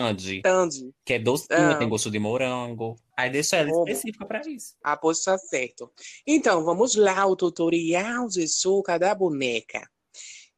Tandy, 0.01 0.43
Tandy. 0.43 0.95
que 1.05 1.14
é 1.14 1.18
docinha, 1.18 1.70
Ah. 1.70 1.74
tem 1.76 1.88
gosto 1.88 2.11
de 2.11 2.18
morango. 2.18 2.97
Aí 3.16 3.30
deixa 3.30 3.57
ela 3.57 3.70
Como? 3.70 3.88
específica 3.88 4.24
pra 4.26 4.40
isso. 4.49 4.74
Ah, 4.82 4.97
pois 4.97 5.22
tá 5.22 5.36
certo. 5.38 5.90
Então, 6.26 6.64
vamos 6.64 6.95
lá, 6.97 7.26
o 7.26 7.36
tutorial 7.36 8.26
de 8.28 8.47
suca 8.49 8.99
da 8.99 9.14
boneca. 9.14 9.88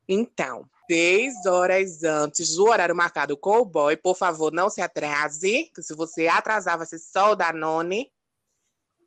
Então, 0.09 0.65
seis 0.91 1.35
horas 1.47 2.03
antes 2.05 2.55
do 2.57 2.65
horário 2.69 2.95
marcado 2.95 3.37
com 3.37 3.59
o 3.59 3.65
boy, 3.65 3.97
por 3.97 4.15
favor, 4.17 4.53
não 4.53 4.69
se 4.71 4.81
atrase, 4.81 5.71
que 5.75 5.83
se 5.83 5.95
você 5.95 6.27
atrasar, 6.29 6.77
vai 6.79 6.87
ser 6.87 6.99
só 6.99 7.33
o 7.33 7.37
Danone. 7.37 8.11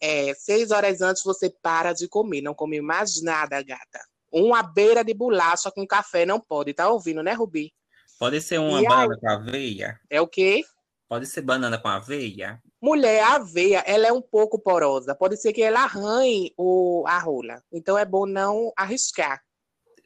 É, 0.02 0.34
seis 0.36 0.70
horas 0.72 1.02
antes 1.02 1.24
você 1.24 1.50
para 1.50 1.94
de 1.94 2.08
comer, 2.08 2.42
não 2.42 2.54
come 2.54 2.82
mais 2.82 3.22
nada, 3.22 3.62
gata. 3.64 4.00
Uma 4.32 4.62
beira 4.62 5.04
de 5.04 5.14
bolacha 5.14 5.72
com 5.72 5.88
café 5.88 6.26
não 6.26 6.40
pode, 6.40 6.74
tá 6.74 6.90
ouvindo, 6.90 7.24
né, 7.24 7.34
Rubi? 7.34 7.74
Pode 8.20 8.42
ser 8.42 8.60
uma 8.60 8.82
E 8.82 8.86
aí? 8.86 8.88
banana 8.88 9.18
com 9.20 9.30
aveia? 9.30 10.00
É 10.10 10.20
o 10.20 10.28
quê? 10.28 10.66
Pode 11.08 11.26
ser 11.26 11.42
banana 11.42 11.78
com 11.78 11.88
aveia? 11.88 12.62
Mulher, 12.82 13.24
a 13.24 13.36
aveia, 13.36 13.80
ela 13.88 14.08
é 14.08 14.12
um 14.12 14.22
pouco 14.22 14.60
porosa. 14.60 15.16
Pode 15.16 15.38
ser 15.38 15.54
que 15.54 15.62
ela 15.62 15.84
arranhe 15.84 16.54
o, 16.58 17.04
a 17.08 17.18
rola. 17.20 17.64
Então 17.72 17.98
é 17.98 18.06
bom 18.06 18.26
não 18.26 18.72
arriscar. 18.76 19.42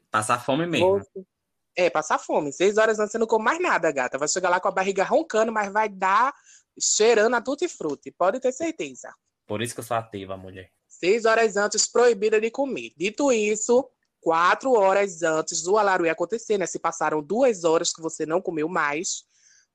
Passar 0.09 0.39
fome 0.43 0.67
mesmo. 0.67 1.01
É, 1.75 1.89
passar 1.89 2.19
fome. 2.19 2.51
Seis 2.51 2.77
horas 2.77 2.99
antes 2.99 3.11
você 3.13 3.17
não 3.17 3.27
come 3.27 3.45
mais 3.45 3.59
nada, 3.59 3.91
gata. 3.91 4.17
Vai 4.17 4.27
chegar 4.27 4.49
lá 4.49 4.59
com 4.59 4.67
a 4.67 4.71
barriga 4.71 5.03
roncando, 5.03 5.51
mas 5.51 5.71
vai 5.71 5.89
dar 5.89 6.33
cheirando 6.79 7.35
a 7.35 7.41
tutti-frutti. 7.41 8.11
Pode 8.11 8.39
ter 8.39 8.51
certeza. 8.51 9.13
Por 9.47 9.61
isso 9.61 9.73
que 9.73 9.79
eu 9.79 9.83
sou 9.85 9.97
ativa, 9.97 10.37
mulher. 10.37 10.69
Seis 10.87 11.25
horas 11.25 11.57
antes, 11.57 11.87
proibida 11.87 12.39
de 12.39 12.51
comer. 12.51 12.91
Dito 12.95 13.31
isso, 13.31 13.89
quatro 14.21 14.71
horas 14.73 15.21
antes 15.23 15.61
do 15.63 15.77
alaruê 15.77 16.09
acontecer, 16.09 16.57
né? 16.57 16.65
Se 16.65 16.79
passaram 16.79 17.21
duas 17.21 17.63
horas 17.63 17.91
que 17.91 18.01
você 18.01 18.25
não 18.25 18.41
comeu 18.41 18.69
mais, 18.69 19.25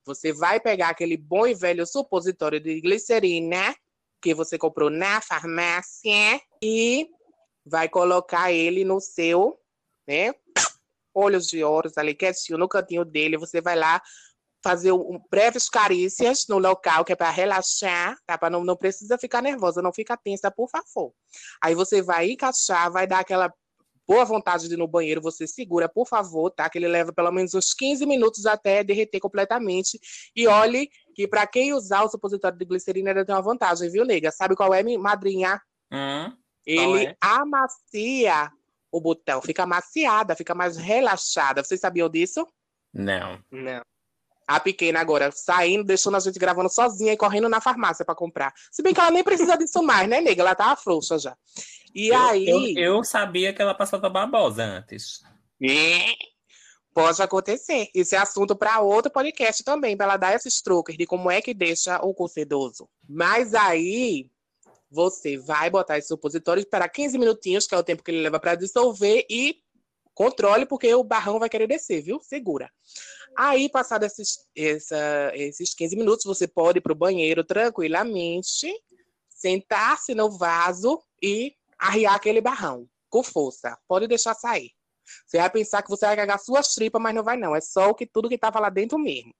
você 0.05 0.33
vai 0.33 0.59
pegar 0.59 0.89
aquele 0.89 1.17
bom 1.17 1.45
e 1.45 1.53
velho 1.53 1.85
supositório 1.85 2.59
de 2.59 2.81
glicerina 2.81 3.75
que 4.21 4.33
você 4.33 4.57
comprou 4.57 4.89
na 4.89 5.21
farmácia 5.21 6.41
e 6.63 7.07
vai 7.65 7.87
colocar 7.87 8.51
ele 8.51 8.83
no 8.83 8.99
seu, 8.99 9.59
né? 10.07 10.33
olhos 11.17 11.47
de 11.47 11.63
ouros 11.63 11.97
ali, 11.97 12.13
quietinho, 12.13 12.59
no 12.59 12.69
cantinho 12.69 13.03
dele. 13.03 13.37
Você 13.37 13.59
vai 13.59 13.75
lá 13.75 14.01
fazer 14.63 14.91
um, 14.91 15.19
breves 15.29 15.69
carícias 15.69 16.45
no 16.47 16.59
local, 16.59 17.03
que 17.03 17.13
é 17.13 17.15
para 17.15 17.29
relaxar, 17.31 18.15
tá? 18.25 18.37
Para 18.37 18.49
não, 18.49 18.63
não 18.63 18.75
precisa 18.75 19.17
ficar 19.17 19.41
nervosa, 19.41 19.81
não 19.81 19.93
fica 19.93 20.15
tensa, 20.17 20.51
por 20.51 20.69
favor. 20.69 21.13
Aí 21.61 21.73
você 21.73 22.01
vai 22.01 22.31
encaixar, 22.31 22.91
vai 22.91 23.07
dar 23.07 23.19
aquela 23.19 23.51
boa 24.07 24.23
vontade 24.23 24.67
de 24.67 24.73
ir 24.75 24.77
no 24.77 24.87
banheiro, 24.87 25.21
você 25.21 25.45
segura, 25.45 25.89
por 25.89 26.07
favor, 26.07 26.49
tá? 26.49 26.69
Que 26.69 26.77
ele 26.77 26.87
leva 26.87 27.11
pelo 27.11 27.31
menos 27.31 27.53
uns 27.53 27.73
15 27.73 28.05
minutos 28.05 28.45
até 28.45 28.83
derreter 28.83 29.19
completamente. 29.19 29.99
E 30.35 30.47
olhe 30.47 30.89
que 31.13 31.27
para 31.27 31.45
quem 31.45 31.73
usar 31.73 32.03
o 32.03 32.09
supositório 32.09 32.57
de 32.57 32.65
glicerina, 32.65 33.09
ainda 33.09 33.25
tem 33.25 33.35
uma 33.35 33.41
vantagem, 33.41 33.89
viu, 33.89 34.05
nega? 34.05 34.31
Sabe 34.31 34.55
qual 34.55 34.73
é, 34.73 34.81
madrinha? 34.97 35.61
Hum, 35.91 36.31
Ele 36.65 37.07
é? 37.07 37.17
amacia 37.19 38.51
o 38.91 39.01
botão, 39.01 39.41
fica 39.41 39.63
amaciada, 39.63 40.35
fica 40.35 40.55
mais 40.55 40.77
relaxada. 40.77 41.63
Vocês 41.63 41.79
sabiam 41.79 42.09
disso? 42.09 42.47
não. 42.93 43.39
Não. 43.51 43.81
A 44.47 44.61
pequena 44.61 45.01
agora 45.01 45.29
saindo, 45.29 45.83
deixando 45.83 46.15
a 46.15 46.21
gente 46.21 46.39
gravando 46.39 46.69
sozinha 46.69 47.11
e 47.11 47.17
correndo 47.17 47.49
na 47.49 47.59
farmácia 47.59 48.05
para 48.05 48.15
comprar. 48.15 48.53
Se 48.71 48.81
bem 48.81 48.93
que 48.93 48.99
ela 49.01 49.11
nem 49.11 49.21
precisa 49.21 49.57
disso 49.57 49.83
mais, 49.83 50.07
né, 50.07 50.21
nega? 50.21 50.41
Ela 50.41 50.55
tá 50.55 50.73
frouxa 50.77 51.19
já. 51.19 51.35
E 51.93 52.09
Eu- 52.09 52.17
aí. 52.17 52.47
Eu, 52.75 52.95
eu 52.97 53.03
sabia 53.03 53.53
que 53.53 53.61
ela 53.61 53.73
passava 53.73 54.09
babosa 54.09 54.63
antes. 54.63 55.21
É, 55.61 56.13
Pode 56.93 57.21
acontecer. 57.21 57.89
Isso 57.93 58.15
é 58.15 58.17
assunto 58.17 58.55
para 58.55 58.79
outro 58.79 59.11
podcast 59.11 59.63
também, 59.63 59.95
para 59.95 60.07
ela 60.07 60.17
dar 60.17 60.33
esses 60.35 60.61
truques 60.63 60.97
de 60.97 61.05
como 61.05 61.29
é 61.29 61.39
que 61.43 61.53
deixa 61.53 61.99
o 62.03 62.11
cu 62.11 62.27
sedoso. 62.27 62.89
Mas 63.07 63.53
aí 63.53 64.31
você 64.89 65.37
vai 65.37 65.69
botar 65.69 65.99
esse 65.99 66.07
supositório, 66.07 66.59
esperar 66.59 66.89
15 66.89 67.17
minutinhos, 67.19 67.67
que 67.67 67.75
é 67.75 67.77
o 67.77 67.83
tempo 67.83 68.01
que 68.01 68.09
ele 68.09 68.21
leva 68.21 68.39
para 68.39 68.55
dissolver, 68.55 69.25
e 69.29 69.57
controle, 70.15 70.65
porque 70.65 70.91
o 70.95 71.03
barrão 71.03 71.37
vai 71.37 71.49
querer 71.49 71.67
descer, 71.67 72.01
viu? 72.01 72.19
Segura. 72.19 72.67
Aí, 73.37 73.69
passado 73.69 74.03
esses, 74.03 74.39
essa- 74.55 75.31
esses 75.35 75.75
15 75.75 75.95
minutos, 75.95 76.25
você 76.25 76.47
pode 76.47 76.79
ir 76.79 76.81
para 76.81 76.93
o 76.93 76.95
banheiro 76.95 77.43
tranquilamente, 77.43 78.73
sentar-se 79.29 80.15
no 80.15 80.31
vaso 80.35 80.99
e 81.21 81.53
arriar 81.79 82.15
aquele 82.15 82.41
barrão 82.41 82.87
com 83.09 83.23
força. 83.23 83.77
Pode 83.87 84.07
deixar 84.07 84.33
sair. 84.33 84.71
Você 85.25 85.37
vai 85.37 85.49
pensar 85.49 85.81
que 85.81 85.89
você 85.89 86.05
vai 86.05 86.15
cagar 86.15 86.39
suas 86.39 86.73
tripas, 86.73 87.01
mas 87.01 87.15
não 87.15 87.23
vai 87.23 87.37
não. 87.37 87.55
É 87.55 87.61
só 87.61 87.89
o 87.89 87.95
que 87.95 88.05
tudo 88.05 88.29
que 88.29 88.35
estava 88.35 88.59
lá 88.59 88.69
dentro 88.69 88.99
mesmo. 88.99 89.33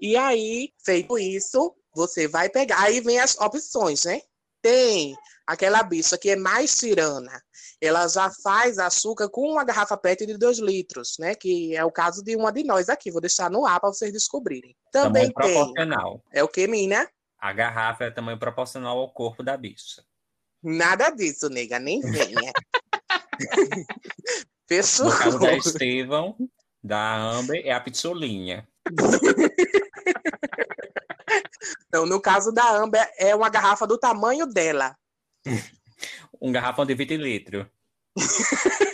E 0.00 0.16
aí, 0.16 0.72
feito 0.84 1.18
isso, 1.18 1.74
você 1.94 2.28
vai 2.28 2.48
pegar. 2.48 2.80
Aí 2.82 3.00
vem 3.00 3.18
as 3.18 3.38
opções, 3.38 4.04
né? 4.04 4.20
Tem 4.62 5.16
aquela 5.46 5.82
bicha 5.82 6.18
que 6.18 6.30
é 6.30 6.36
mais 6.36 6.76
tirana. 6.76 7.42
Ela 7.80 8.08
já 8.08 8.30
faz 8.42 8.78
açúcar 8.78 9.28
com 9.28 9.50
uma 9.52 9.64
garrafa 9.64 9.96
PET 9.96 10.26
de 10.26 10.38
2 10.38 10.58
litros, 10.58 11.16
né? 11.18 11.34
Que 11.34 11.76
é 11.76 11.84
o 11.84 11.92
caso 11.92 12.22
de 12.22 12.34
uma 12.36 12.50
de 12.50 12.64
nós 12.64 12.88
aqui. 12.88 13.10
Vou 13.10 13.20
deixar 13.20 13.50
no 13.50 13.66
ar 13.66 13.80
para 13.80 13.90
vocês 13.90 14.12
descobrirem. 14.12 14.74
Também 14.90 15.30
tamanho 15.30 15.34
tem. 15.34 15.54
proporcional. 15.54 16.22
É 16.32 16.42
o 16.42 16.48
que, 16.48 16.66
mina? 16.66 17.08
A 17.38 17.52
garrafa 17.52 18.04
é 18.04 18.10
tamanho 18.10 18.38
proporcional 18.38 18.98
ao 18.98 19.12
corpo 19.12 19.42
da 19.42 19.56
bicha. 19.56 20.02
Nada 20.66 21.10
disso, 21.10 21.48
nega. 21.48 21.78
Nem 21.78 22.00
venha. 22.00 22.52
Fechou. 24.66 25.06
No 25.06 25.16
caso 25.16 25.38
da 25.38 25.52
Estevão, 25.52 26.36
da 26.82 27.16
Amber, 27.16 27.62
é 27.64 27.72
a 27.72 27.80
pitolinha. 27.80 28.66
Então, 31.86 32.04
no 32.10 32.20
caso 32.20 32.50
da 32.50 32.68
Amber, 32.68 33.08
é 33.16 33.32
uma 33.32 33.48
garrafa 33.48 33.86
do 33.86 33.96
tamanho 33.96 34.44
dela. 34.44 34.96
Um 36.40 36.50
garrafão 36.50 36.84
de 36.84 36.96
20 36.96 37.16
litros. 37.16 37.66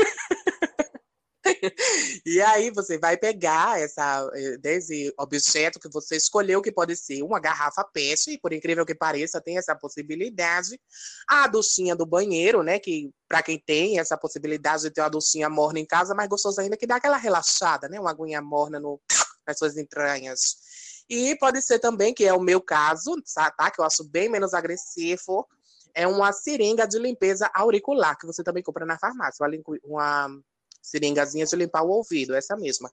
E 2.25 2.41
aí 2.41 2.71
você 2.71 2.99
vai 2.99 3.17
pegar 3.17 3.81
essa, 3.81 4.31
eh, 4.35 4.57
desse 4.59 5.13
objeto 5.19 5.81
que 5.81 5.89
você 5.89 6.17
escolheu, 6.17 6.63
que 6.63 6.71
pode 6.71 6.95
ser 6.97 7.23
uma 7.23 7.41
garrafa 7.41 7.85
PET, 7.85 8.33
e 8.33 8.39
por 8.39 8.53
incrível 8.53 8.87
que 8.87 8.95
pareça, 8.95 9.41
tem 9.41 9.59
essa 9.59 9.75
possibilidade. 9.75 10.81
A 11.29 11.47
duchinha 11.49 11.97
do 11.97 12.07
banheiro, 12.07 12.63
né? 12.63 12.79
Que 12.79 13.11
para 13.29 13.43
quem 13.43 13.59
tem 13.59 13.99
essa 13.99 14.17
possibilidade 14.17 14.83
de 14.83 14.91
ter 14.91 15.01
uma 15.01 15.11
duchinha 15.11 15.49
morna 15.49 15.81
em 15.81 15.87
casa, 15.87 16.15
mais 16.15 16.29
gostoso 16.29 16.61
ainda 16.61 16.77
que 16.77 16.87
dá 16.87 16.97
aquela 16.97 17.17
relaxada, 17.17 17.89
né? 17.89 17.99
Uma 17.99 18.11
aguinha 18.11 18.41
morna 18.41 18.79
no, 18.79 19.01
nas 19.47 19.59
suas 19.59 19.77
entranhas. 19.77 20.57
E 21.09 21.37
pode 21.37 21.61
ser 21.63 21.79
também, 21.79 22.15
que 22.15 22.25
é 22.25 22.33
o 22.33 22.41
meu 22.41 22.61
caso, 22.61 23.15
tá? 23.35 23.71
Que 23.71 23.81
eu 23.81 23.85
acho 23.85 24.05
bem 24.05 24.29
menos 24.29 24.55
agressivo, 24.55 25.47
é 25.95 26.07
uma 26.07 26.33
seringa 26.33 26.87
de 26.87 26.99
limpeza 26.99 27.51
auricular, 27.55 28.17
que 28.19 28.27
você 28.27 28.43
também 28.43 28.63
compra 28.63 28.87
na 28.87 28.99
farmácia. 28.99 29.45
Uma 29.85 30.31
seringazinha 30.83 31.47
de 31.47 31.57
limpar 31.57 31.83
o 31.83 31.91
ouvido, 31.91 32.35
essa 32.35 32.57
mesma. 32.57 32.93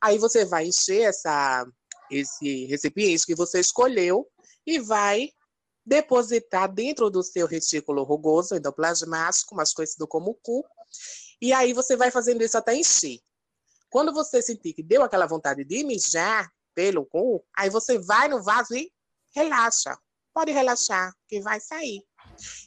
Aí 0.00 0.18
você 0.18 0.44
vai 0.44 0.66
encher 0.66 1.02
essa, 1.02 1.66
esse 2.10 2.66
recipiente 2.66 3.26
que 3.26 3.34
você 3.34 3.60
escolheu 3.60 4.26
e 4.66 4.78
vai 4.78 5.30
depositar 5.84 6.72
dentro 6.72 7.10
do 7.10 7.22
seu 7.22 7.46
retículo 7.46 8.02
rugoso, 8.02 8.56
endoplasmático, 8.56 9.54
mais 9.54 9.72
conhecido 9.72 10.06
como 10.06 10.34
cu. 10.42 10.64
E 11.40 11.52
aí 11.52 11.72
você 11.72 11.96
vai 11.96 12.10
fazendo 12.10 12.42
isso 12.42 12.58
até 12.58 12.74
encher. 12.74 13.20
Quando 13.88 14.12
você 14.12 14.42
sentir 14.42 14.72
que 14.72 14.82
deu 14.82 15.02
aquela 15.02 15.26
vontade 15.26 15.64
de 15.64 15.84
mijar 15.84 16.50
pelo 16.74 17.06
cu, 17.06 17.44
aí 17.56 17.70
você 17.70 17.98
vai 17.98 18.28
no 18.28 18.42
vaso 18.42 18.74
e 18.74 18.92
relaxa. 19.34 19.96
Pode 20.34 20.52
relaxar, 20.52 21.14
que 21.28 21.40
vai 21.40 21.60
sair. 21.60 22.02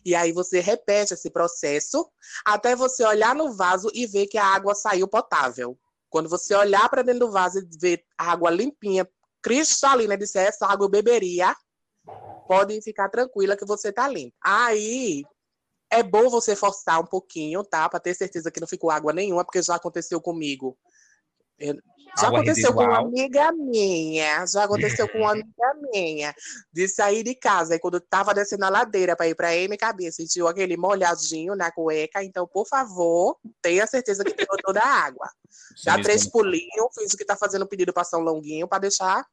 E 0.05 0.15
aí 0.15 0.31
você 0.31 0.59
repete 0.59 1.13
esse 1.13 1.29
processo 1.29 2.09
até 2.45 2.75
você 2.75 3.03
olhar 3.05 3.35
no 3.35 3.53
vaso 3.53 3.89
e 3.93 4.05
ver 4.05 4.27
que 4.27 4.37
a 4.37 4.45
água 4.45 4.75
saiu 4.75 5.07
potável. 5.07 5.77
Quando 6.09 6.27
você 6.27 6.55
olhar 6.55 6.89
para 6.89 7.03
dentro 7.03 7.27
do 7.27 7.31
vaso 7.31 7.59
e 7.59 7.67
ver 7.79 8.03
a 8.17 8.31
água 8.31 8.49
limpinha, 8.49 9.07
cristalina, 9.41 10.15
e 10.15 10.17
disser 10.17 10.47
essa 10.47 10.65
água 10.65 10.85
eu 10.85 10.89
beberia, 10.89 11.55
pode 12.47 12.81
ficar 12.81 13.09
tranquila 13.09 13.55
que 13.55 13.65
você 13.65 13.91
tá 13.91 14.07
limpo. 14.07 14.35
Aí 14.43 15.23
é 15.91 16.03
bom 16.03 16.29
você 16.29 16.55
forçar 16.55 16.99
um 16.99 17.05
pouquinho, 17.05 17.63
tá? 17.63 17.87
Para 17.89 17.99
ter 17.99 18.13
certeza 18.13 18.51
que 18.51 18.59
não 18.59 18.67
ficou 18.67 18.91
água 18.91 19.11
nenhuma, 19.11 19.43
porque 19.43 19.61
já 19.61 19.75
aconteceu 19.75 20.21
comigo. 20.21 20.77
Já 22.17 22.27
Água 22.27 22.39
aconteceu 22.39 22.73
com 22.73 22.83
uma 22.83 22.99
residual. 22.99 23.07
amiga 23.07 23.51
minha, 23.51 24.45
já 24.45 24.63
aconteceu 24.63 25.07
com 25.07 25.19
uma 25.19 25.31
amiga 25.31 25.73
minha, 25.93 26.35
de 26.73 26.87
sair 26.87 27.23
de 27.23 27.35
casa, 27.35 27.75
e 27.75 27.79
quando 27.79 27.99
tava 27.99 28.33
descendo 28.33 28.65
a 28.65 28.69
ladeira 28.69 29.15
para 29.15 29.27
ir 29.27 29.35
para 29.35 29.55
MKB, 29.55 30.11
sentiu 30.11 30.47
aquele 30.47 30.75
molhadinho 30.75 31.55
na 31.55 31.71
cueca, 31.71 32.23
então, 32.23 32.47
por 32.47 32.67
favor, 32.67 33.37
tenha 33.61 33.85
certeza 33.87 34.23
que 34.23 34.33
pegou 34.33 34.57
toda 34.61 34.81
a 34.81 34.87
água. 34.87 35.29
Dá 35.85 35.95
Sim, 35.95 36.01
três 36.01 36.27
pulinhos, 36.27 36.87
fiz 36.97 37.13
o 37.13 37.17
que 37.17 37.25
tá 37.25 37.37
fazendo 37.37 37.67
pedido 37.67 37.93
para 37.93 38.03
São 38.03 38.21
Longuinho, 38.21 38.67
para 38.67 38.79
deixar 38.79 39.25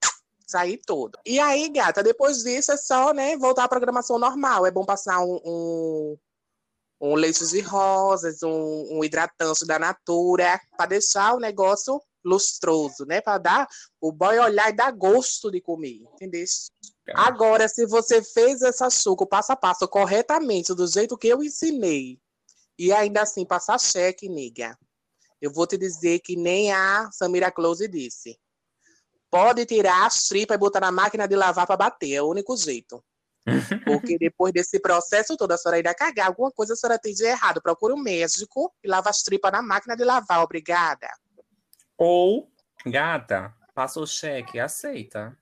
sair 0.47 0.81
tudo. 0.87 1.19
E 1.27 1.41
aí, 1.41 1.69
gata, 1.69 2.03
depois 2.03 2.45
disso 2.45 2.71
é 2.71 2.77
só, 2.77 3.13
né, 3.13 3.37
voltar 3.37 3.65
à 3.65 3.69
programação 3.69 4.19
normal. 4.19 4.65
É 4.65 4.71
bom 4.71 4.85
passar 4.85 5.21
um, 5.21 5.41
um, 5.45 6.17
um 7.01 7.15
leite 7.15 7.45
de 7.49 7.61
rosas, 7.61 8.43
um, 8.45 8.99
um 8.99 9.05
hidratante 9.05 9.67
da 9.67 9.79
Natura, 9.79 10.61
para 10.77 10.87
deixar 10.87 11.35
o 11.35 11.41
negócio 11.41 12.01
lustroso, 12.27 13.07
né? 13.07 13.21
Para 13.21 13.39
dar 13.39 13.69
o 14.01 14.11
boy 14.11 14.39
olhar 14.39 14.69
e 14.71 14.77
dar 14.77 14.91
gosto 14.91 15.51
de 15.51 15.61
comer, 15.61 16.03
entendeu? 16.13 16.45
Agora, 17.15 17.69
se 17.69 17.87
você 17.87 18.23
fez 18.23 18.63
essa 18.63 18.91
suco 18.91 19.27
passo 19.27 19.53
a 19.53 19.57
passo 19.57 19.87
corretamente, 19.87 20.75
do 20.75 20.87
jeito 20.87 21.17
que 21.17 21.29
eu 21.29 21.43
ensinei, 21.43 22.19
e 22.79 22.93
ainda 22.93 23.23
assim 23.23 23.47
passar 23.47 23.79
cheque, 23.79 24.29
nega, 24.29 24.77
eu 25.41 25.53
vou 25.53 25.67
te 25.67 25.79
dizer 25.79 26.19
que 26.21 26.37
nem 26.37 26.73
a 26.73 27.09
Samira 27.13 27.51
Close 27.51 27.87
disse. 27.89 28.39
Pode 29.31 29.65
tirar 29.65 30.07
as 30.07 30.25
tripas 30.25 30.57
e 30.57 30.59
botar 30.59 30.81
na 30.81 30.93
máquina 30.93 31.27
de 31.27 31.37
lavar 31.37 31.67
para 31.67 31.77
bater, 31.77 32.13
é 32.13 32.23
o 32.23 32.29
único 32.29 32.57
jeito. 32.57 33.03
Porque 33.85 34.19
depois 34.19 34.53
desse 34.53 34.81
processo 34.81 35.37
todo, 35.37 35.53
a 35.53 35.57
senhora 35.57 35.79
irá 35.79 35.95
cagar. 35.95 36.29
Alguma 36.29 36.51
coisa 36.51 36.73
a 36.73 36.77
senhora 36.77 36.99
tem 36.99 37.15
de 37.15 37.25
errado. 37.25 37.63
Procura 37.63 37.95
um 37.95 37.99
médico 37.99 38.73
e 38.83 38.89
lava 38.89 39.09
as 39.09 39.23
tripas 39.23 39.53
na 39.53 39.63
máquina 39.63 39.97
de 39.97 40.05
lavar. 40.05 40.43
Obrigada. 40.43 41.09
Ou, 41.99 42.51
gata, 42.87 43.55
passa 43.75 44.01
o 44.01 44.07
cheque, 44.07 44.59
aceita. 44.61 45.37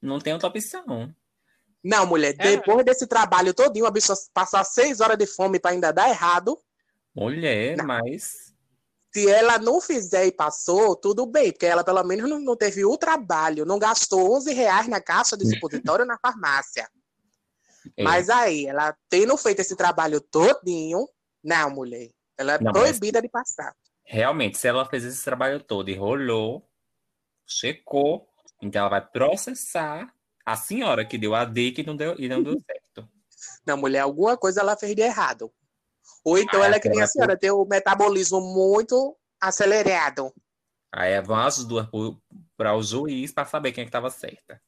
Não 0.00 0.18
tem 0.18 0.32
outra 0.32 0.48
opção. 0.48 1.14
Não, 1.84 2.06
mulher, 2.06 2.34
É. 2.38 2.56
depois 2.56 2.84
desse 2.84 3.06
trabalho 3.06 3.52
todinho, 3.52 3.86
a 3.86 3.90
bicha 3.90 4.14
passar 4.32 4.64
seis 4.64 5.00
horas 5.00 5.18
de 5.18 5.26
fome 5.26 5.58
para 5.58 5.72
ainda 5.72 5.92
dar 5.92 6.08
errado. 6.08 6.58
Mulher, 7.14 7.76
Não. 7.76 7.84
mas. 7.86 8.52
Se 9.14 9.28
ela 9.28 9.58
não 9.58 9.78
fizer 9.78 10.24
e 10.24 10.32
passou, 10.32 10.96
tudo 10.96 11.26
bem, 11.26 11.52
porque 11.52 11.66
ela 11.66 11.84
pelo 11.84 12.02
menos 12.02 12.30
não, 12.30 12.40
não 12.40 12.56
teve 12.56 12.82
o 12.84 12.96
trabalho, 12.96 13.66
não 13.66 13.78
gastou 13.78 14.34
11 14.34 14.54
reais 14.54 14.88
na 14.88 15.02
caixa 15.02 15.36
de 15.36 15.44
supositório 15.52 16.06
na 16.06 16.18
farmácia. 16.18 16.88
é, 17.96 18.02
Mas 18.02 18.30
aí, 18.30 18.64
ela 18.66 18.96
tendo 19.10 19.36
feito 19.36 19.60
esse 19.60 19.76
trabalho 19.76 20.18
todinho, 20.20 21.06
não, 21.44 21.68
mulher, 21.68 22.08
ela 22.38 22.54
é 22.54 22.58
Não, 22.58 22.72
mas- 22.72 22.80
proibida 22.80 23.20
de 23.20 23.28
passar. 23.28 23.74
Realmente, 24.04 24.58
se 24.58 24.68
ela 24.68 24.84
fez 24.84 25.04
esse 25.04 25.24
trabalho 25.24 25.62
todo 25.62 25.88
e 25.88 25.94
rolou, 25.94 26.68
checou, 27.46 28.28
então 28.60 28.80
ela 28.80 28.90
vai 28.90 29.06
processar 29.06 30.12
a 30.44 30.56
senhora 30.56 31.04
que 31.04 31.18
deu 31.18 31.34
a 31.34 31.44
dica 31.44 31.80
e 31.80 31.86
não 31.86 31.96
deu, 31.96 32.14
e 32.18 32.28
não 32.28 32.42
deu 32.42 32.54
certo. 32.66 33.08
Não, 33.66 33.76
mulher, 33.76 34.00
alguma 34.00 34.36
coisa 34.36 34.60
ela 34.60 34.76
fez 34.76 34.94
de 34.94 35.02
errado. 35.02 35.52
Ou 36.24 36.38
então 36.38 36.62
Ah, 36.62 36.66
ela 36.66 36.76
é 36.76 36.80
que 36.80 36.88
nem 36.88 37.02
a 37.02 37.06
senhora, 37.06 37.36
tem 37.36 37.50
o 37.50 37.64
metabolismo 37.64 38.40
muito 38.40 39.16
acelerado. 39.40 40.32
Aí 40.92 41.20
vão 41.22 41.36
as 41.36 41.64
duas 41.64 41.88
para 42.56 42.76
o 42.76 42.82
juiz 42.82 43.32
para 43.32 43.46
saber 43.46 43.72
quem 43.72 43.82
é 43.82 43.84
que 43.84 43.88
estava 43.88 44.10
certa. 44.10 44.60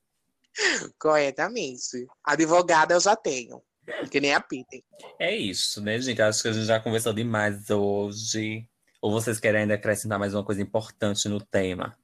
Corretamente. 0.99 2.07
Advogada 2.25 2.95
eu 2.95 3.01
já 3.01 3.15
tenho. 3.15 3.63
Que 4.11 4.21
nem 4.21 4.33
a 4.33 4.41
Peter. 4.41 4.83
É 5.19 5.35
isso, 5.37 5.83
né, 5.83 6.01
gente? 6.01 6.23
Acho 6.23 6.43
que 6.43 6.49
a 6.49 6.53
gente 6.53 6.65
já 6.65 6.81
conversou 6.81 7.13
demais 7.13 7.69
hoje. 7.69 8.67
Ou 9.05 9.13
vocês 9.13 9.39
querem 9.39 9.61
ainda 9.61 9.75
acrescentar 9.75 10.19
mais 10.19 10.33
uma 10.33 10.43
coisa 10.43 10.63
importante 10.63 11.29
no 11.29 11.39
tema? 11.39 11.95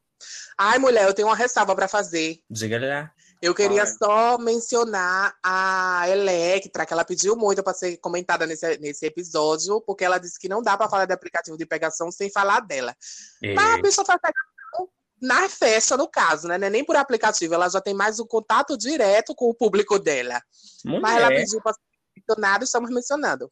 Ai, 0.58 0.78
mulher, 0.78 1.08
eu 1.08 1.14
tenho 1.14 1.28
uma 1.28 1.34
ressalva 1.34 1.74
para 1.74 1.88
fazer. 1.88 2.40
Diga 2.50 2.78
lá. 2.78 3.10
Eu 3.40 3.54
queria 3.54 3.86
só 3.86 4.36
mencionar 4.36 5.34
a 5.42 6.04
Electra, 6.10 6.84
que 6.84 6.92
ela 6.92 7.02
pediu 7.02 7.34
muito 7.34 7.62
para 7.62 7.72
ser 7.72 7.96
comentada 7.96 8.46
nesse, 8.46 8.76
nesse 8.76 9.06
episódio, 9.06 9.80
porque 9.80 10.04
ela 10.04 10.18
disse 10.18 10.38
que 10.38 10.46
não 10.46 10.62
dá 10.62 10.76
para 10.76 10.90
falar 10.90 11.06
de 11.06 11.14
aplicativo 11.14 11.56
de 11.56 11.64
pegação 11.64 12.12
sem 12.12 12.30
falar 12.30 12.60
dela. 12.60 12.94
É. 13.42 13.54
Mas 13.54 13.78
a 13.78 13.80
pessoa 13.80 14.04
faz 14.04 14.20
pegação 14.20 14.90
na 15.22 15.48
festa, 15.48 15.96
no 15.96 16.06
caso, 16.06 16.48
né? 16.48 16.56
É 16.56 16.68
nem 16.68 16.84
por 16.84 16.96
aplicativo, 16.96 17.54
ela 17.54 17.70
já 17.70 17.80
tem 17.80 17.94
mais 17.94 18.20
um 18.20 18.26
contato 18.26 18.76
direto 18.76 19.34
com 19.34 19.48
o 19.48 19.54
público 19.54 19.98
dela. 19.98 20.38
Mulher, 20.84 21.00
Mas 21.00 21.16
ela 21.16 21.28
pediu 21.28 21.62
para 21.62 21.72
ser 21.72 21.80
mencionada, 22.14 22.64
estamos 22.64 22.90
mencionando. 22.90 23.48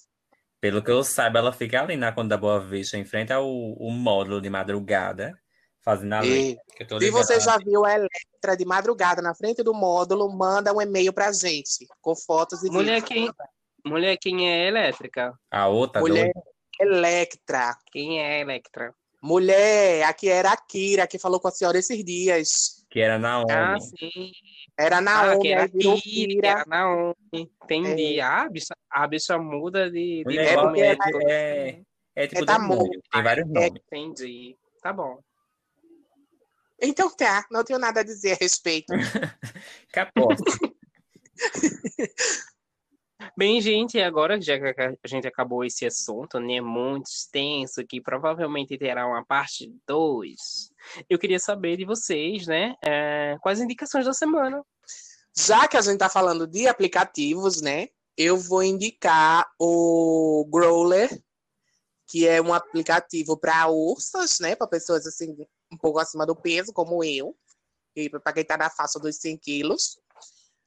Pelo 0.60 0.82
que 0.82 0.90
eu 0.90 1.04
saiba, 1.04 1.38
ela 1.38 1.52
fica 1.52 1.80
ali 1.80 1.96
na 1.96 2.12
Conta 2.12 2.30
da 2.30 2.36
Boa 2.36 2.60
Vista, 2.60 2.96
em 2.96 3.04
frente 3.04 3.32
ao 3.32 3.48
o 3.48 3.90
módulo 3.90 4.40
de 4.40 4.50
madrugada, 4.50 5.38
fazendo 5.80 6.14
a 6.14 6.20
lei. 6.20 6.56
E 6.80 6.98
se 6.98 7.10
você 7.10 7.40
já 7.40 7.56
viu 7.58 7.84
a 7.84 7.94
Electra 7.94 8.56
de 8.56 8.64
madrugada 8.64 9.22
na 9.22 9.34
frente 9.34 9.62
do 9.62 9.72
módulo, 9.74 10.28
manda 10.30 10.72
um 10.72 10.80
e-mail 10.80 11.12
pra 11.12 11.32
gente, 11.32 11.86
com 12.00 12.14
fotos 12.16 12.62
e 12.62 12.70
Mulher, 12.70 13.02
vídeos. 13.02 13.08
quem, 13.08 13.30
mulher, 13.84 14.16
quem 14.16 14.50
é 14.50 14.68
elétrica? 14.68 15.32
A 15.50 15.68
outra 15.68 16.00
Mulher 16.00 16.32
doida. 16.32 16.48
Electra. 16.80 17.76
Quem 17.90 18.20
é 18.20 18.40
Electra? 18.40 18.94
Mulher, 19.20 20.04
aqui 20.04 20.28
era 20.28 20.52
a 20.52 20.56
Kira 20.56 21.06
que 21.06 21.18
falou 21.18 21.40
com 21.40 21.48
a 21.48 21.50
senhora 21.50 21.78
esses 21.78 22.04
dias. 22.04 22.77
Que 22.88 23.00
era 23.00 23.18
na 23.18 23.40
Ah, 23.42 23.76
ONU. 23.76 23.80
sim. 23.80 24.32
Era 24.76 24.98
Ah, 24.98 25.00
Naomi, 25.00 25.40
que 25.42 25.48
era 25.52 25.66
virou 25.66 26.00
Kira, 26.00 26.48
era 26.48 26.64
Naomi. 26.66 27.14
Entendi. 27.32 28.20
Ah, 28.20 28.42
a 28.42 28.48
bicha, 28.48 28.74
a 28.90 29.06
bicha 29.06 29.38
muda 29.38 29.90
de, 29.90 30.24
de 30.24 30.38
É 30.38 30.54
nome, 30.54 30.68
porque 30.68 30.80
né? 30.80 30.96
é, 31.26 31.68
é, 31.68 31.82
é 32.14 32.26
tipo 32.26 32.42
É 32.42 32.46
da 32.46 32.58
demônio, 32.58 33.00
tem 33.12 33.22
vários 33.22 33.46
É- 33.48 33.52
nomes. 33.52 33.82
Entendi. 33.86 34.56
Tá 34.82 34.92
bom. 34.92 35.20
Então 36.80 37.10
tá, 37.14 37.44
não 37.50 37.64
tenho 37.64 37.78
nada 37.78 38.00
a 38.00 38.04
dizer 38.04 38.32
a 38.32 38.36
respeito. 38.40 38.92
Capote. 39.92 40.42
Bem, 43.36 43.60
gente, 43.60 44.00
agora 44.00 44.40
já 44.40 44.58
que 44.58 44.80
a 44.80 45.08
gente 45.08 45.26
acabou 45.26 45.64
esse 45.64 45.84
assunto, 45.84 46.38
né, 46.38 46.60
muito 46.60 47.06
extenso, 47.06 47.84
que 47.84 48.00
provavelmente 48.00 48.78
terá 48.78 49.06
uma 49.06 49.24
parte 49.24 49.72
2, 49.86 50.72
eu 51.10 51.18
queria 51.18 51.40
saber 51.40 51.76
de 51.76 51.84
vocês, 51.84 52.46
né, 52.46 52.76
é, 52.82 53.36
quais 53.40 53.60
indicações 53.60 54.06
da 54.06 54.12
semana. 54.12 54.62
Já 55.36 55.68
que 55.68 55.76
a 55.76 55.80
gente 55.80 55.98
tá 55.98 56.08
falando 56.08 56.48
de 56.48 56.66
aplicativos, 56.66 57.60
né? 57.62 57.88
Eu 58.16 58.36
vou 58.36 58.60
indicar 58.60 59.48
o 59.56 60.44
Growler, 60.50 61.08
que 62.08 62.26
é 62.26 62.42
um 62.42 62.52
aplicativo 62.52 63.36
para 63.36 63.68
ursas, 63.68 64.40
né? 64.40 64.56
Para 64.56 64.66
pessoas 64.66 65.06
assim, 65.06 65.36
um 65.72 65.76
pouco 65.76 66.00
acima 66.00 66.26
do 66.26 66.34
peso, 66.34 66.72
como 66.72 67.04
eu. 67.04 67.36
E 67.94 68.10
para 68.10 68.32
quem 68.32 68.44
tá 68.44 68.56
na 68.56 68.68
faixa 68.68 68.98
dos 68.98 69.14
100 69.16 69.38
quilos. 69.38 70.00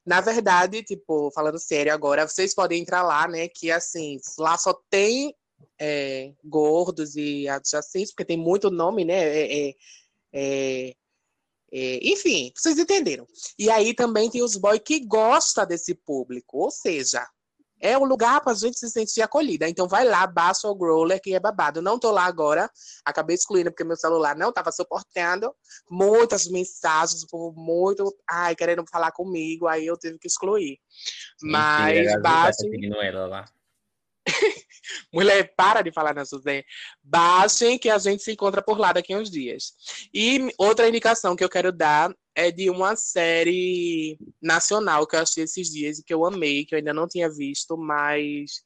Na 0.05 0.19
verdade, 0.19 0.83
tipo, 0.83 1.31
falando 1.31 1.59
sério 1.59 1.93
agora, 1.93 2.27
vocês 2.27 2.55
podem 2.55 2.81
entrar 2.81 3.03
lá, 3.03 3.27
né? 3.27 3.47
Que 3.47 3.71
assim, 3.71 4.17
lá 4.37 4.57
só 4.57 4.73
tem 4.89 5.35
é, 5.79 6.33
gordos 6.43 7.15
e 7.15 7.47
adjacentes, 7.47 8.11
porque 8.11 8.25
tem 8.25 8.37
muito 8.37 8.71
nome, 8.71 9.05
né? 9.05 9.13
É, 9.13 9.69
é, 9.69 9.75
é, 10.33 10.93
é, 11.71 11.99
enfim, 12.01 12.51
vocês 12.55 12.77
entenderam. 12.77 13.27
E 13.57 13.69
aí 13.69 13.93
também 13.93 14.29
tem 14.29 14.43
os 14.43 14.55
boys 14.55 14.81
que 14.83 14.99
gostam 15.05 15.65
desse 15.65 15.93
público, 15.93 16.57
ou 16.57 16.71
seja, 16.71 17.27
é 17.81 17.97
um 17.97 18.05
lugar 18.05 18.41
para 18.41 18.53
a 18.53 18.55
gente 18.55 18.77
se 18.77 18.89
sentir 18.89 19.21
acolhida. 19.21 19.67
Então 19.67 19.87
vai 19.87 20.05
lá, 20.05 20.25
baixa 20.27 20.67
o 20.67 20.75
Growler, 20.75 21.19
que 21.21 21.33
é 21.33 21.39
babado. 21.39 21.81
Não 21.81 21.99
tô 21.99 22.11
lá 22.11 22.25
agora, 22.25 22.69
acabei 23.03 23.35
excluindo 23.35 23.71
porque 23.71 23.83
meu 23.83 23.97
celular 23.97 24.35
não 24.35 24.49
estava 24.49 24.71
suportando. 24.71 25.53
Muitas 25.89 26.47
mensagens, 26.47 27.23
o 27.23 27.27
povo 27.27 27.59
muito, 27.59 28.15
ai, 28.29 28.55
querendo 28.55 28.83
falar 28.89 29.11
comigo, 29.11 29.67
aí 29.67 29.85
eu 29.85 29.97
tive 29.97 30.19
que 30.19 30.27
excluir. 30.27 30.77
Mas 31.41 31.95
Mentira, 31.95 32.01
a 32.01 32.15
Ju 32.15 32.21
tá 32.21 32.29
baixem, 32.29 32.69
seguindo 32.69 33.01
ela 33.01 33.27
lá. 33.27 33.45
mulher, 35.13 35.53
para 35.55 35.81
de 35.81 35.91
falar 35.91 36.13
na 36.13 36.25
Suzé. 36.25 36.63
Baixem 37.03 37.77
que 37.77 37.89
a 37.89 37.97
gente 37.97 38.23
se 38.23 38.31
encontra 38.31 38.61
por 38.61 38.79
lá 38.79 38.93
daqui 38.93 39.13
a 39.13 39.17
uns 39.17 39.29
dias. 39.29 39.73
E 40.13 40.53
outra 40.57 40.87
indicação 40.87 41.35
que 41.35 41.43
eu 41.43 41.49
quero 41.49 41.71
dar 41.71 42.13
é 42.35 42.51
de 42.51 42.69
uma 42.69 42.95
série 42.95 44.17
nacional 44.41 45.05
que 45.05 45.15
eu 45.15 45.21
achei 45.21 45.43
esses 45.43 45.69
dias 45.69 45.99
e 45.99 46.03
que 46.03 46.13
eu 46.13 46.25
amei, 46.25 46.65
que 46.65 46.73
eu 46.73 46.77
ainda 46.77 46.93
não 46.93 47.07
tinha 47.07 47.29
visto, 47.29 47.77
mas 47.77 48.63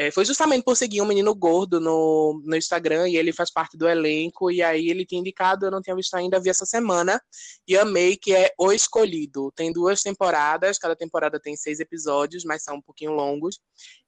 é, 0.00 0.12
foi 0.12 0.24
justamente 0.24 0.62
por 0.62 0.76
seguir 0.76 1.02
um 1.02 1.06
menino 1.06 1.34
gordo 1.34 1.80
no, 1.80 2.40
no 2.44 2.56
Instagram 2.56 3.08
e 3.08 3.16
ele 3.16 3.32
faz 3.32 3.50
parte 3.50 3.76
do 3.76 3.88
elenco, 3.88 4.48
e 4.48 4.62
aí 4.62 4.88
ele 4.88 5.04
tinha 5.04 5.20
indicado, 5.20 5.66
eu 5.66 5.72
não 5.72 5.82
tinha 5.82 5.96
visto 5.96 6.14
ainda, 6.14 6.38
vi 6.38 6.50
essa 6.50 6.64
semana, 6.64 7.20
e 7.66 7.76
amei, 7.76 8.16
que 8.16 8.32
é 8.32 8.52
O 8.56 8.70
Escolhido. 8.70 9.50
Tem 9.56 9.72
duas 9.72 10.00
temporadas, 10.00 10.78
cada 10.78 10.94
temporada 10.94 11.40
tem 11.40 11.56
seis 11.56 11.80
episódios, 11.80 12.44
mas 12.44 12.62
são 12.62 12.76
um 12.76 12.80
pouquinho 12.80 13.10
longos, 13.10 13.58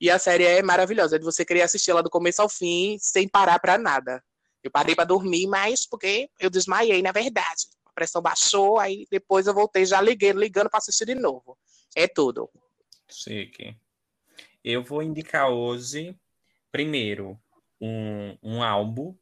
e 0.01 0.09
a 0.09 0.17
série 0.17 0.45
é 0.45 0.63
maravilhosa, 0.63 1.17
é 1.17 1.19
de 1.19 1.25
você 1.25 1.45
querer 1.45 1.63
assistir 1.63 1.91
ela 1.91 2.05
do 2.05 2.09
começo 2.09 2.41
ao 2.41 2.49
fim, 2.49 2.97
sem 3.01 3.29
parar 3.29 3.59
pra 3.59 3.77
nada. 3.77 4.23
Eu 4.63 4.71
parei 4.71 4.95
pra 4.95 5.05
dormir, 5.05 5.49
mas 5.49 5.89
porque 5.89 6.31
eu 6.39 6.49
desmaiei, 6.49 7.03
na 7.03 7.11
verdade. 7.11 7.67
A 7.85 7.93
pressão 7.93 8.23
baixou, 8.23 8.79
aí 8.79 9.09
depois 9.11 9.49
eu 9.49 9.55
voltei 9.55 9.85
já 9.85 10.01
ligando, 10.01 10.39
ligando 10.39 10.71
pra 10.71 10.79
assistir 10.79 11.07
de 11.07 11.17
novo. 11.17 11.59
É 11.97 12.07
tudo. 12.07 12.49
Chique. 13.11 13.77
Eu 14.63 14.83
vou 14.85 15.03
indicar 15.03 15.49
hoje, 15.49 16.15
primeiro, 16.71 17.41
um, 17.81 18.37
um 18.43 18.63
álbum 18.63 19.17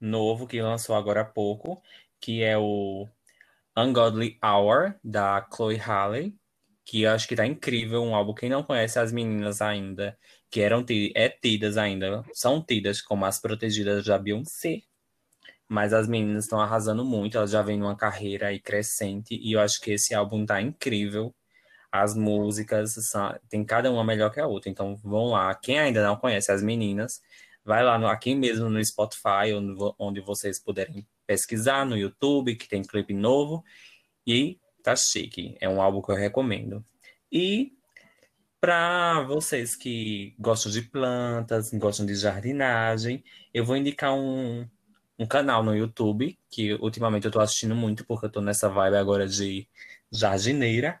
novo 0.00 0.46
que 0.46 0.60
lançou 0.60 0.94
agora 0.94 1.22
há 1.22 1.24
pouco, 1.24 1.82
que 2.20 2.42
é 2.42 2.58
o 2.58 3.08
Ungodly 3.76 4.38
Hour, 4.44 4.96
da 5.02 5.46
Chloe 5.54 5.76
Halle, 5.76 6.36
que 6.84 7.02
eu 7.02 7.10
acho 7.10 7.26
que 7.26 7.36
tá 7.36 7.46
incrível, 7.46 8.02
um 8.02 8.14
álbum. 8.14 8.34
Quem 8.34 8.50
não 8.50 8.62
conhece 8.62 8.98
as 8.98 9.12
meninas 9.12 9.62
ainda, 9.62 10.18
que 10.50 10.60
eram 10.60 10.84
é 11.14 11.28
tidas 11.30 11.78
ainda, 11.78 12.22
são 12.34 12.62
tidas 12.62 13.00
como 13.00 13.24
as 13.24 13.40
protegidas 13.40 14.04
da 14.04 14.18
Beyoncé, 14.18 14.82
mas 15.68 15.94
as 15.94 16.06
meninas 16.06 16.44
estão 16.44 16.60
arrasando 16.60 17.04
muito, 17.04 17.38
elas 17.38 17.50
já 17.50 17.62
vêm 17.62 17.78
numa 17.78 17.96
carreira 17.96 18.48
aí 18.48 18.60
crescente, 18.60 19.36
e 19.36 19.52
eu 19.52 19.60
acho 19.60 19.80
que 19.80 19.92
esse 19.92 20.14
álbum 20.14 20.44
tá 20.44 20.60
incrível. 20.60 21.34
As 21.92 22.14
músicas 22.16 22.94
são- 22.94 23.38
tem 23.50 23.64
cada 23.64 23.90
uma 23.92 24.02
melhor 24.04 24.30
que 24.32 24.40
a 24.40 24.46
outra, 24.46 24.70
então 24.70 24.96
vão 24.96 25.26
lá. 25.26 25.54
Quem 25.54 25.78
ainda 25.78 26.02
não 26.04 26.16
conhece 26.16 26.50
as 26.50 26.62
meninas, 26.62 27.22
vai 27.64 27.84
lá 27.84 27.98
no- 27.98 28.08
aqui 28.08 28.34
mesmo 28.34 28.70
no 28.70 28.84
Spotify, 28.84 29.52
onde, 29.54 29.74
vo- 29.74 29.94
onde 29.98 30.20
vocês 30.20 30.58
puderem 30.58 31.06
pesquisar 31.26 31.84
no 31.86 31.96
YouTube, 31.96 32.56
que 32.56 32.68
tem 32.68 32.82
clipe 32.82 33.14
novo, 33.14 33.62
e 34.26 34.58
tá 34.82 34.96
chique. 34.96 35.56
É 35.60 35.68
um 35.68 35.80
álbum 35.82 36.02
que 36.02 36.10
eu 36.10 36.16
recomendo. 36.16 36.84
E 37.30 37.72
para 38.60 39.22
vocês 39.24 39.74
que 39.76 40.34
gostam 40.38 40.70
de 40.72 40.82
plantas, 40.82 41.70
gostam 41.72 42.06
de 42.06 42.14
jardinagem, 42.14 43.24
eu 43.52 43.64
vou 43.64 43.76
indicar 43.76 44.14
um, 44.14 44.68
um 45.18 45.26
canal 45.26 45.62
no 45.64 45.74
YouTube, 45.76 46.38
que 46.50 46.74
ultimamente 46.74 47.26
eu 47.26 47.30
tô 47.32 47.40
assistindo 47.40 47.74
muito, 47.74 48.04
porque 48.06 48.26
eu 48.26 48.30
tô 48.30 48.40
nessa 48.40 48.68
vibe 48.68 48.96
agora 48.96 49.26
de 49.26 49.68
jardineira. 50.12 51.00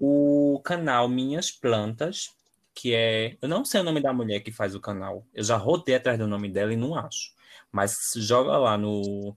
O 0.00 0.60
canal 0.64 1.08
Minhas 1.08 1.50
Plantas, 1.50 2.30
que 2.74 2.94
é. 2.94 3.36
Eu 3.42 3.48
não 3.48 3.64
sei 3.64 3.80
o 3.80 3.84
nome 3.84 4.00
da 4.00 4.12
mulher 4.12 4.40
que 4.40 4.52
faz 4.52 4.74
o 4.74 4.80
canal. 4.80 5.26
Eu 5.34 5.42
já 5.42 5.56
rodei 5.56 5.96
atrás 5.96 6.18
do 6.18 6.26
nome 6.26 6.48
dela 6.48 6.72
e 6.72 6.76
não 6.76 6.94
acho. 6.94 7.34
Mas 7.72 8.12
joga 8.16 8.56
lá 8.56 8.78
no, 8.78 9.36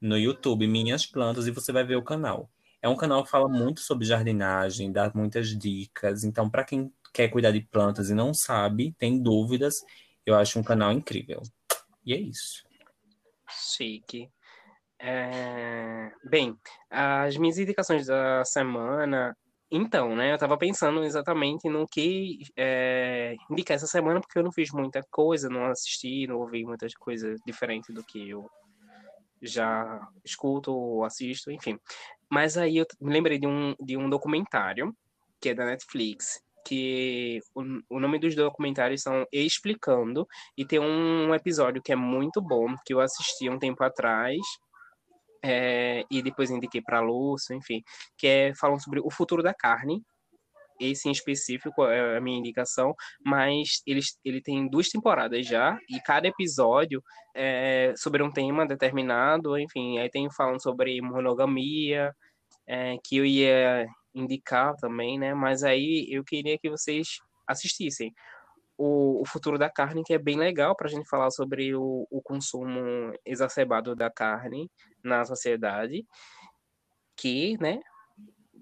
no 0.00 0.18
YouTube 0.18 0.66
Minhas 0.66 1.06
Plantas 1.06 1.46
e 1.46 1.50
você 1.50 1.72
vai 1.72 1.84
ver 1.84 1.96
o 1.96 2.02
canal. 2.02 2.50
É 2.82 2.88
um 2.88 2.96
canal 2.96 3.24
que 3.24 3.30
fala 3.30 3.48
muito 3.48 3.80
sobre 3.80 4.06
jardinagem, 4.06 4.92
dá 4.92 5.10
muitas 5.14 5.48
dicas. 5.58 6.22
Então, 6.22 6.48
para 6.48 6.64
quem 6.64 6.92
quer 7.12 7.28
cuidar 7.28 7.50
de 7.50 7.60
plantas 7.60 8.10
e 8.10 8.14
não 8.14 8.34
sabe, 8.34 8.94
tem 8.98 9.20
dúvidas, 9.20 9.82
eu 10.24 10.34
acho 10.36 10.58
um 10.58 10.62
canal 10.62 10.92
incrível. 10.92 11.42
E 12.04 12.12
é 12.12 12.18
isso. 12.18 12.64
Chique. 13.48 14.30
É, 14.98 16.10
Bem, 16.28 16.58
as 16.90 17.36
minhas 17.36 17.58
indicações 17.58 18.06
da 18.06 18.44
semana. 18.44 19.36
Então, 19.70 20.14
né? 20.14 20.32
Eu 20.32 20.38
tava 20.38 20.56
pensando 20.56 21.02
exatamente 21.02 21.68
no 21.68 21.86
que 21.86 22.38
é, 22.56 23.34
indicar 23.50 23.74
essa 23.74 23.86
semana, 23.86 24.20
porque 24.20 24.38
eu 24.38 24.44
não 24.44 24.52
fiz 24.52 24.70
muita 24.70 25.02
coisa, 25.10 25.48
não 25.48 25.66
assisti, 25.66 26.26
não 26.26 26.38
ouvi 26.38 26.64
muitas 26.64 26.94
coisas 26.94 27.40
diferentes 27.44 27.92
do 27.94 28.04
que 28.04 28.30
eu 28.30 28.48
já 29.42 30.08
escuto 30.24 30.72
ou 30.72 31.04
assisto, 31.04 31.50
enfim. 31.50 31.78
Mas 32.30 32.56
aí 32.56 32.76
eu 32.78 32.86
me 33.00 33.12
lembrei 33.12 33.38
de 33.38 33.46
um, 33.46 33.74
de 33.80 33.96
um 33.96 34.08
documentário 34.08 34.94
que 35.40 35.50
é 35.50 35.54
da 35.54 35.66
Netflix, 35.66 36.40
que 36.66 37.40
o, 37.54 37.62
o 37.90 38.00
nome 38.00 38.18
dos 38.18 38.34
documentários 38.34 39.02
são 39.02 39.24
Explicando, 39.32 40.26
e 40.56 40.64
tem 40.64 40.80
um 40.80 41.34
episódio 41.34 41.82
que 41.82 41.92
é 41.92 41.96
muito 41.96 42.40
bom, 42.40 42.74
que 42.84 42.94
eu 42.94 43.00
assisti 43.00 43.48
um 43.48 43.58
tempo 43.58 43.84
atrás, 43.84 44.40
é, 45.44 46.04
e 46.10 46.22
depois 46.22 46.50
indiquei 46.50 46.80
para 46.82 47.00
Lúcio, 47.00 47.54
enfim, 47.54 47.82
que 48.16 48.26
é 48.26 48.54
falando 48.54 48.82
sobre 48.82 49.00
o 49.00 49.10
futuro 49.10 49.42
da 49.42 49.54
carne. 49.54 50.02
Esse 50.78 51.08
em 51.08 51.12
específico 51.12 51.86
é 51.86 52.18
a 52.18 52.20
minha 52.20 52.38
indicação, 52.38 52.94
mas 53.24 53.82
ele, 53.86 54.00
ele 54.22 54.42
tem 54.42 54.68
duas 54.68 54.88
temporadas 54.88 55.46
já, 55.46 55.78
e 55.88 55.98
cada 56.00 56.28
episódio 56.28 57.02
é 57.34 57.94
sobre 57.96 58.22
um 58.22 58.30
tema 58.30 58.66
determinado, 58.66 59.58
enfim, 59.58 59.98
aí 59.98 60.10
tem 60.10 60.30
falando 60.30 60.62
sobre 60.62 61.00
monogamia, 61.00 62.12
é, 62.66 62.96
que 63.02 63.16
eu 63.16 63.24
ia 63.24 63.86
indicar 64.14 64.74
também, 64.76 65.18
né? 65.18 65.32
Mas 65.34 65.62
aí 65.62 66.06
eu 66.10 66.22
queria 66.24 66.58
que 66.58 66.68
vocês 66.68 67.08
assistissem 67.46 68.12
o, 68.78 69.22
o 69.22 69.26
futuro 69.26 69.58
da 69.58 69.70
carne, 69.70 70.04
que 70.04 70.14
é 70.14 70.18
bem 70.18 70.36
legal 70.36 70.76
para 70.76 70.86
a 70.86 70.90
gente 70.90 71.08
falar 71.08 71.30
sobre 71.30 71.74
o, 71.74 72.06
o 72.10 72.20
consumo 72.22 73.12
exacerbado 73.24 73.94
da 73.94 74.10
carne 74.10 74.70
na 75.02 75.24
sociedade, 75.24 76.06
que, 77.16 77.56
né, 77.60 77.80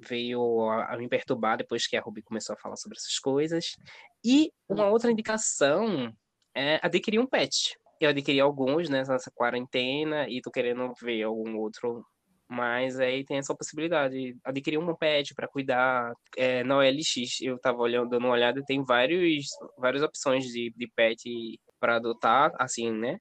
veio 0.06 0.68
a, 0.70 0.96
me 0.96 1.08
perturbar 1.08 1.58
depois 1.58 1.86
que 1.86 1.96
a 1.96 2.00
Ruby 2.00 2.22
começou 2.22 2.54
a 2.54 2.58
falar 2.58 2.76
sobre 2.76 2.98
essas 2.98 3.18
coisas. 3.18 3.76
E 4.24 4.50
uma 4.68 4.88
outra 4.88 5.10
indicação 5.10 6.12
é 6.54 6.78
adquirir 6.82 7.18
um 7.18 7.26
pet. 7.26 7.76
Eu 8.00 8.10
adquiri 8.10 8.40
alguns 8.40 8.88
nessa 8.88 9.18
quarentena 9.34 10.28
e 10.28 10.40
tô 10.40 10.50
querendo 10.50 10.92
ver 11.00 11.22
algum 11.22 11.56
outro 11.56 12.04
mas 12.48 12.98
aí 13.00 13.24
tem 13.24 13.38
essa 13.38 13.54
possibilidade. 13.54 14.36
Adquirir 14.44 14.78
um 14.78 14.94
pet 14.94 15.34
para 15.34 15.48
cuidar. 15.48 16.12
É, 16.36 16.62
na 16.64 16.78
OLX, 16.78 17.40
eu 17.40 17.56
estava 17.56 17.78
olhando, 17.78 18.10
dando 18.10 18.24
uma 18.24 18.34
olhada, 18.34 18.62
tem 18.66 18.84
vários, 18.84 19.46
várias 19.78 20.02
opções 20.02 20.44
de, 20.44 20.72
de 20.76 20.88
pet 20.94 21.58
para 21.80 21.96
adotar, 21.96 22.52
assim, 22.58 22.90
né? 22.92 23.18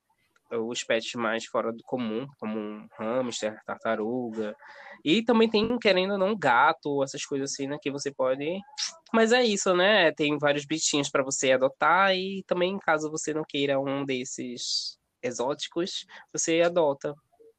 Os 0.52 0.84
pets 0.84 1.14
mais 1.16 1.45
fora 1.45 1.72
do 1.74 1.84
comum, 1.84 2.28
como 2.40 2.60
um 2.60 2.88
hamster, 3.00 3.58
tartaruga. 3.66 4.56
E 5.04 5.24
também 5.24 5.50
tem, 5.50 5.80
querendo 5.80 6.12
ou 6.12 6.18
não, 6.18 6.38
gato, 6.38 7.04
essas 7.04 7.26
coisas 7.26 7.52
assim, 7.52 7.68
né? 7.68 7.78
Que 7.82 7.90
você 7.91 8.12
pode. 8.12 8.45
Mas 9.12 9.32
é 9.32 9.44
isso, 9.44 9.76
né? 9.76 10.12
Tem 10.12 10.38
vários 10.38 10.66
bichinhos 10.66 11.10
para 11.10 11.24
você 11.24 11.52
adotar. 11.52 12.16
E 12.16 12.44
também, 12.45 12.78
caso 12.80 13.10
você 13.10 13.34
não 13.34 13.44
queira 13.48 13.80
um 13.80 14.06
desses 14.06 14.98
exóticos, 15.24 16.06
você 16.32 16.62
adota. 16.62 17.16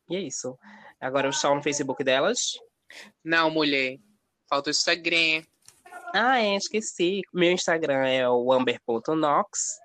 E 0.09 0.17
é 0.17 0.21
isso. 0.21 0.59
Agora 1.01 1.27
eu 1.27 1.31
estou 1.31 1.55
no 1.55 1.63
Facebook 1.63 2.03
delas. 2.05 2.53
Não, 3.25 3.51
mulher. 3.51 3.99
Falta 4.49 4.69
o 4.69 4.71
Instagram. 4.71 5.43
Ah, 6.15 6.41
é, 6.41 6.57
esqueci. 6.57 7.23
Meu 7.33 7.51
Instagram 7.51 8.07
é 8.07 8.29
o 8.29 8.53
amber.nox. 8.53 9.79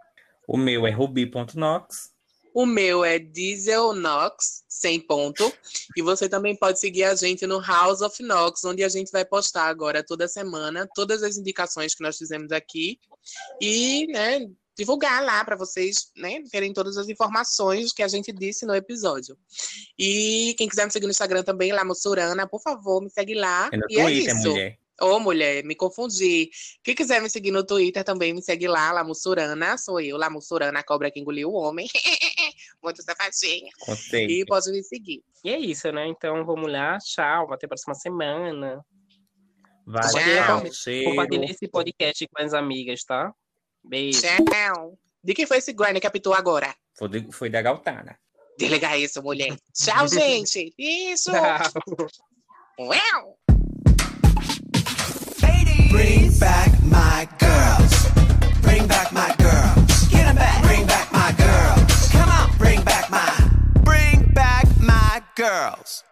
O 0.48 0.58
meu 0.58 0.86
é 0.86 0.92
ruby.nox. 0.92 2.12
O 2.54 2.66
meu 2.66 3.06
é 3.06 3.20
dieselnox, 3.20 4.64
sem 4.68 5.00
ponto. 5.00 5.52
E 5.96 6.02
você 6.02 6.28
também 6.28 6.56
pode 6.56 6.80
seguir 6.80 7.04
a 7.04 7.16
gente 7.16 7.46
no 7.46 7.62
House 7.62 8.02
of 8.02 8.22
Nox, 8.24 8.66
onde 8.66 8.84
a 8.84 8.90
gente 8.90 9.12
vai 9.12 9.24
postar 9.24 9.66
agora 9.66 10.04
toda 10.04 10.28
semana 10.28 10.88
todas 10.94 11.22
as 11.24 11.38
indicações 11.38 11.94
que 11.94 12.04
nós 12.04 12.18
fizemos 12.18 12.52
aqui. 12.52 13.00
E, 13.62 14.08
né, 14.08 14.48
divulgar 14.80 15.22
lá 15.22 15.44
para 15.44 15.58
vocês, 15.58 16.10
né, 16.16 16.42
terem 16.50 16.72
todas 16.72 16.98
as 16.98 17.10
informações 17.10 17.92
que 17.92 18.02
a 18.02 18.08
gente 18.08 18.32
disse 18.32 18.66
no 18.66 18.74
episódio. 18.74 19.38
E 19.98 20.56
quem 20.58 20.70
quiser 20.70 20.86
me 20.86 20.92
seguir 20.92 21.06
no 21.06 21.12
Instagram 21.12 21.44
também, 21.44 21.74
lá 21.74 21.84
Mussurana, 21.84 22.48
por 22.48 22.62
favor, 22.62 23.02
me 23.02 23.10
segue 23.10 23.36
lá. 23.36 23.70
É 23.74 23.78
no 23.78 23.86
e 23.90 23.96
Twitter, 23.96 24.34
é 24.34 24.38
isso. 24.38 24.50
mulher. 24.50 24.80
Ô, 25.02 25.06
oh, 25.16 25.20
mulher, 25.20 25.64
me 25.64 25.76
confundi. 25.76 26.50
Quem 26.84 26.94
quiser 26.94 27.22
me 27.22 27.30
seguir 27.30 27.52
no 27.52 27.64
Twitter 27.64 28.04
também, 28.04 28.34
me 28.34 28.42
segue 28.42 28.68
lá, 28.68 28.92
lá 28.92 29.04
Mussurana, 29.04 29.78
sou 29.78 30.00
eu, 30.00 30.18
lá 30.18 30.30
Mussurana, 30.30 30.80
a 30.80 30.84
cobra 30.84 31.12
que 31.12 31.20
engoliu 31.20 31.50
o 31.50 31.54
homem. 31.54 31.88
Muito 32.84 33.02
safadinha. 33.04 33.72
Conceito. 33.80 34.32
E 34.32 34.46
pode 34.46 34.72
me 34.72 34.84
seguir. 34.84 35.24
E 35.44 35.50
é 35.50 35.60
isso, 35.60 35.92
né? 35.92 36.08
Então 36.08 36.46
vamos 36.46 36.72
lá, 36.72 36.98
tchau, 37.00 37.54
até 37.54 37.66
a 37.66 37.70
próxima 37.70 37.96
semana. 37.96 38.84
Cheiro. 40.74 41.10
Compartilhe 41.10 41.46
esse 41.46 41.68
podcast 41.68 42.28
com 42.28 42.44
as 42.44 42.54
amigas, 42.54 43.04
tá? 43.04 43.34
Beijo. 43.84 44.22
Tchau. 44.22 44.98
De 45.24 45.34
quem 45.34 45.46
foi 45.46 45.58
esse 45.58 45.74
Granny 45.74 46.00
que 46.00 46.08
apitou 46.08 46.34
agora? 46.34 46.74
Foi, 46.98 47.10
de, 47.10 47.32
foi 47.32 47.50
da 47.50 47.62
Galtana. 47.62 48.18
Delega 48.58 48.98
isso, 48.98 49.22
mulher. 49.22 49.56
Tchau, 49.74 50.08
gente. 50.08 50.74
Isso. 50.78 51.32
Tchau. 51.32 53.38
Bring 55.90 56.30
back 56.40 56.72
my 56.84 57.28
girls. 57.40 58.10
Bring 58.62 58.88
back 58.88 59.12
my 59.12 59.34
girls. 59.40 60.08
Get 60.10 60.26
them 60.26 60.36
back. 60.36 60.62
Bring 60.62 60.86
back 60.86 61.12
my 61.12 61.32
girls. 61.34 62.10
Come 62.12 62.30
on. 62.30 62.58
Bring 62.58 62.84
back 62.84 63.10
my. 63.10 63.50
Bring 63.84 64.32
back 64.34 64.66
my 64.80 65.22
girls. 65.36 66.04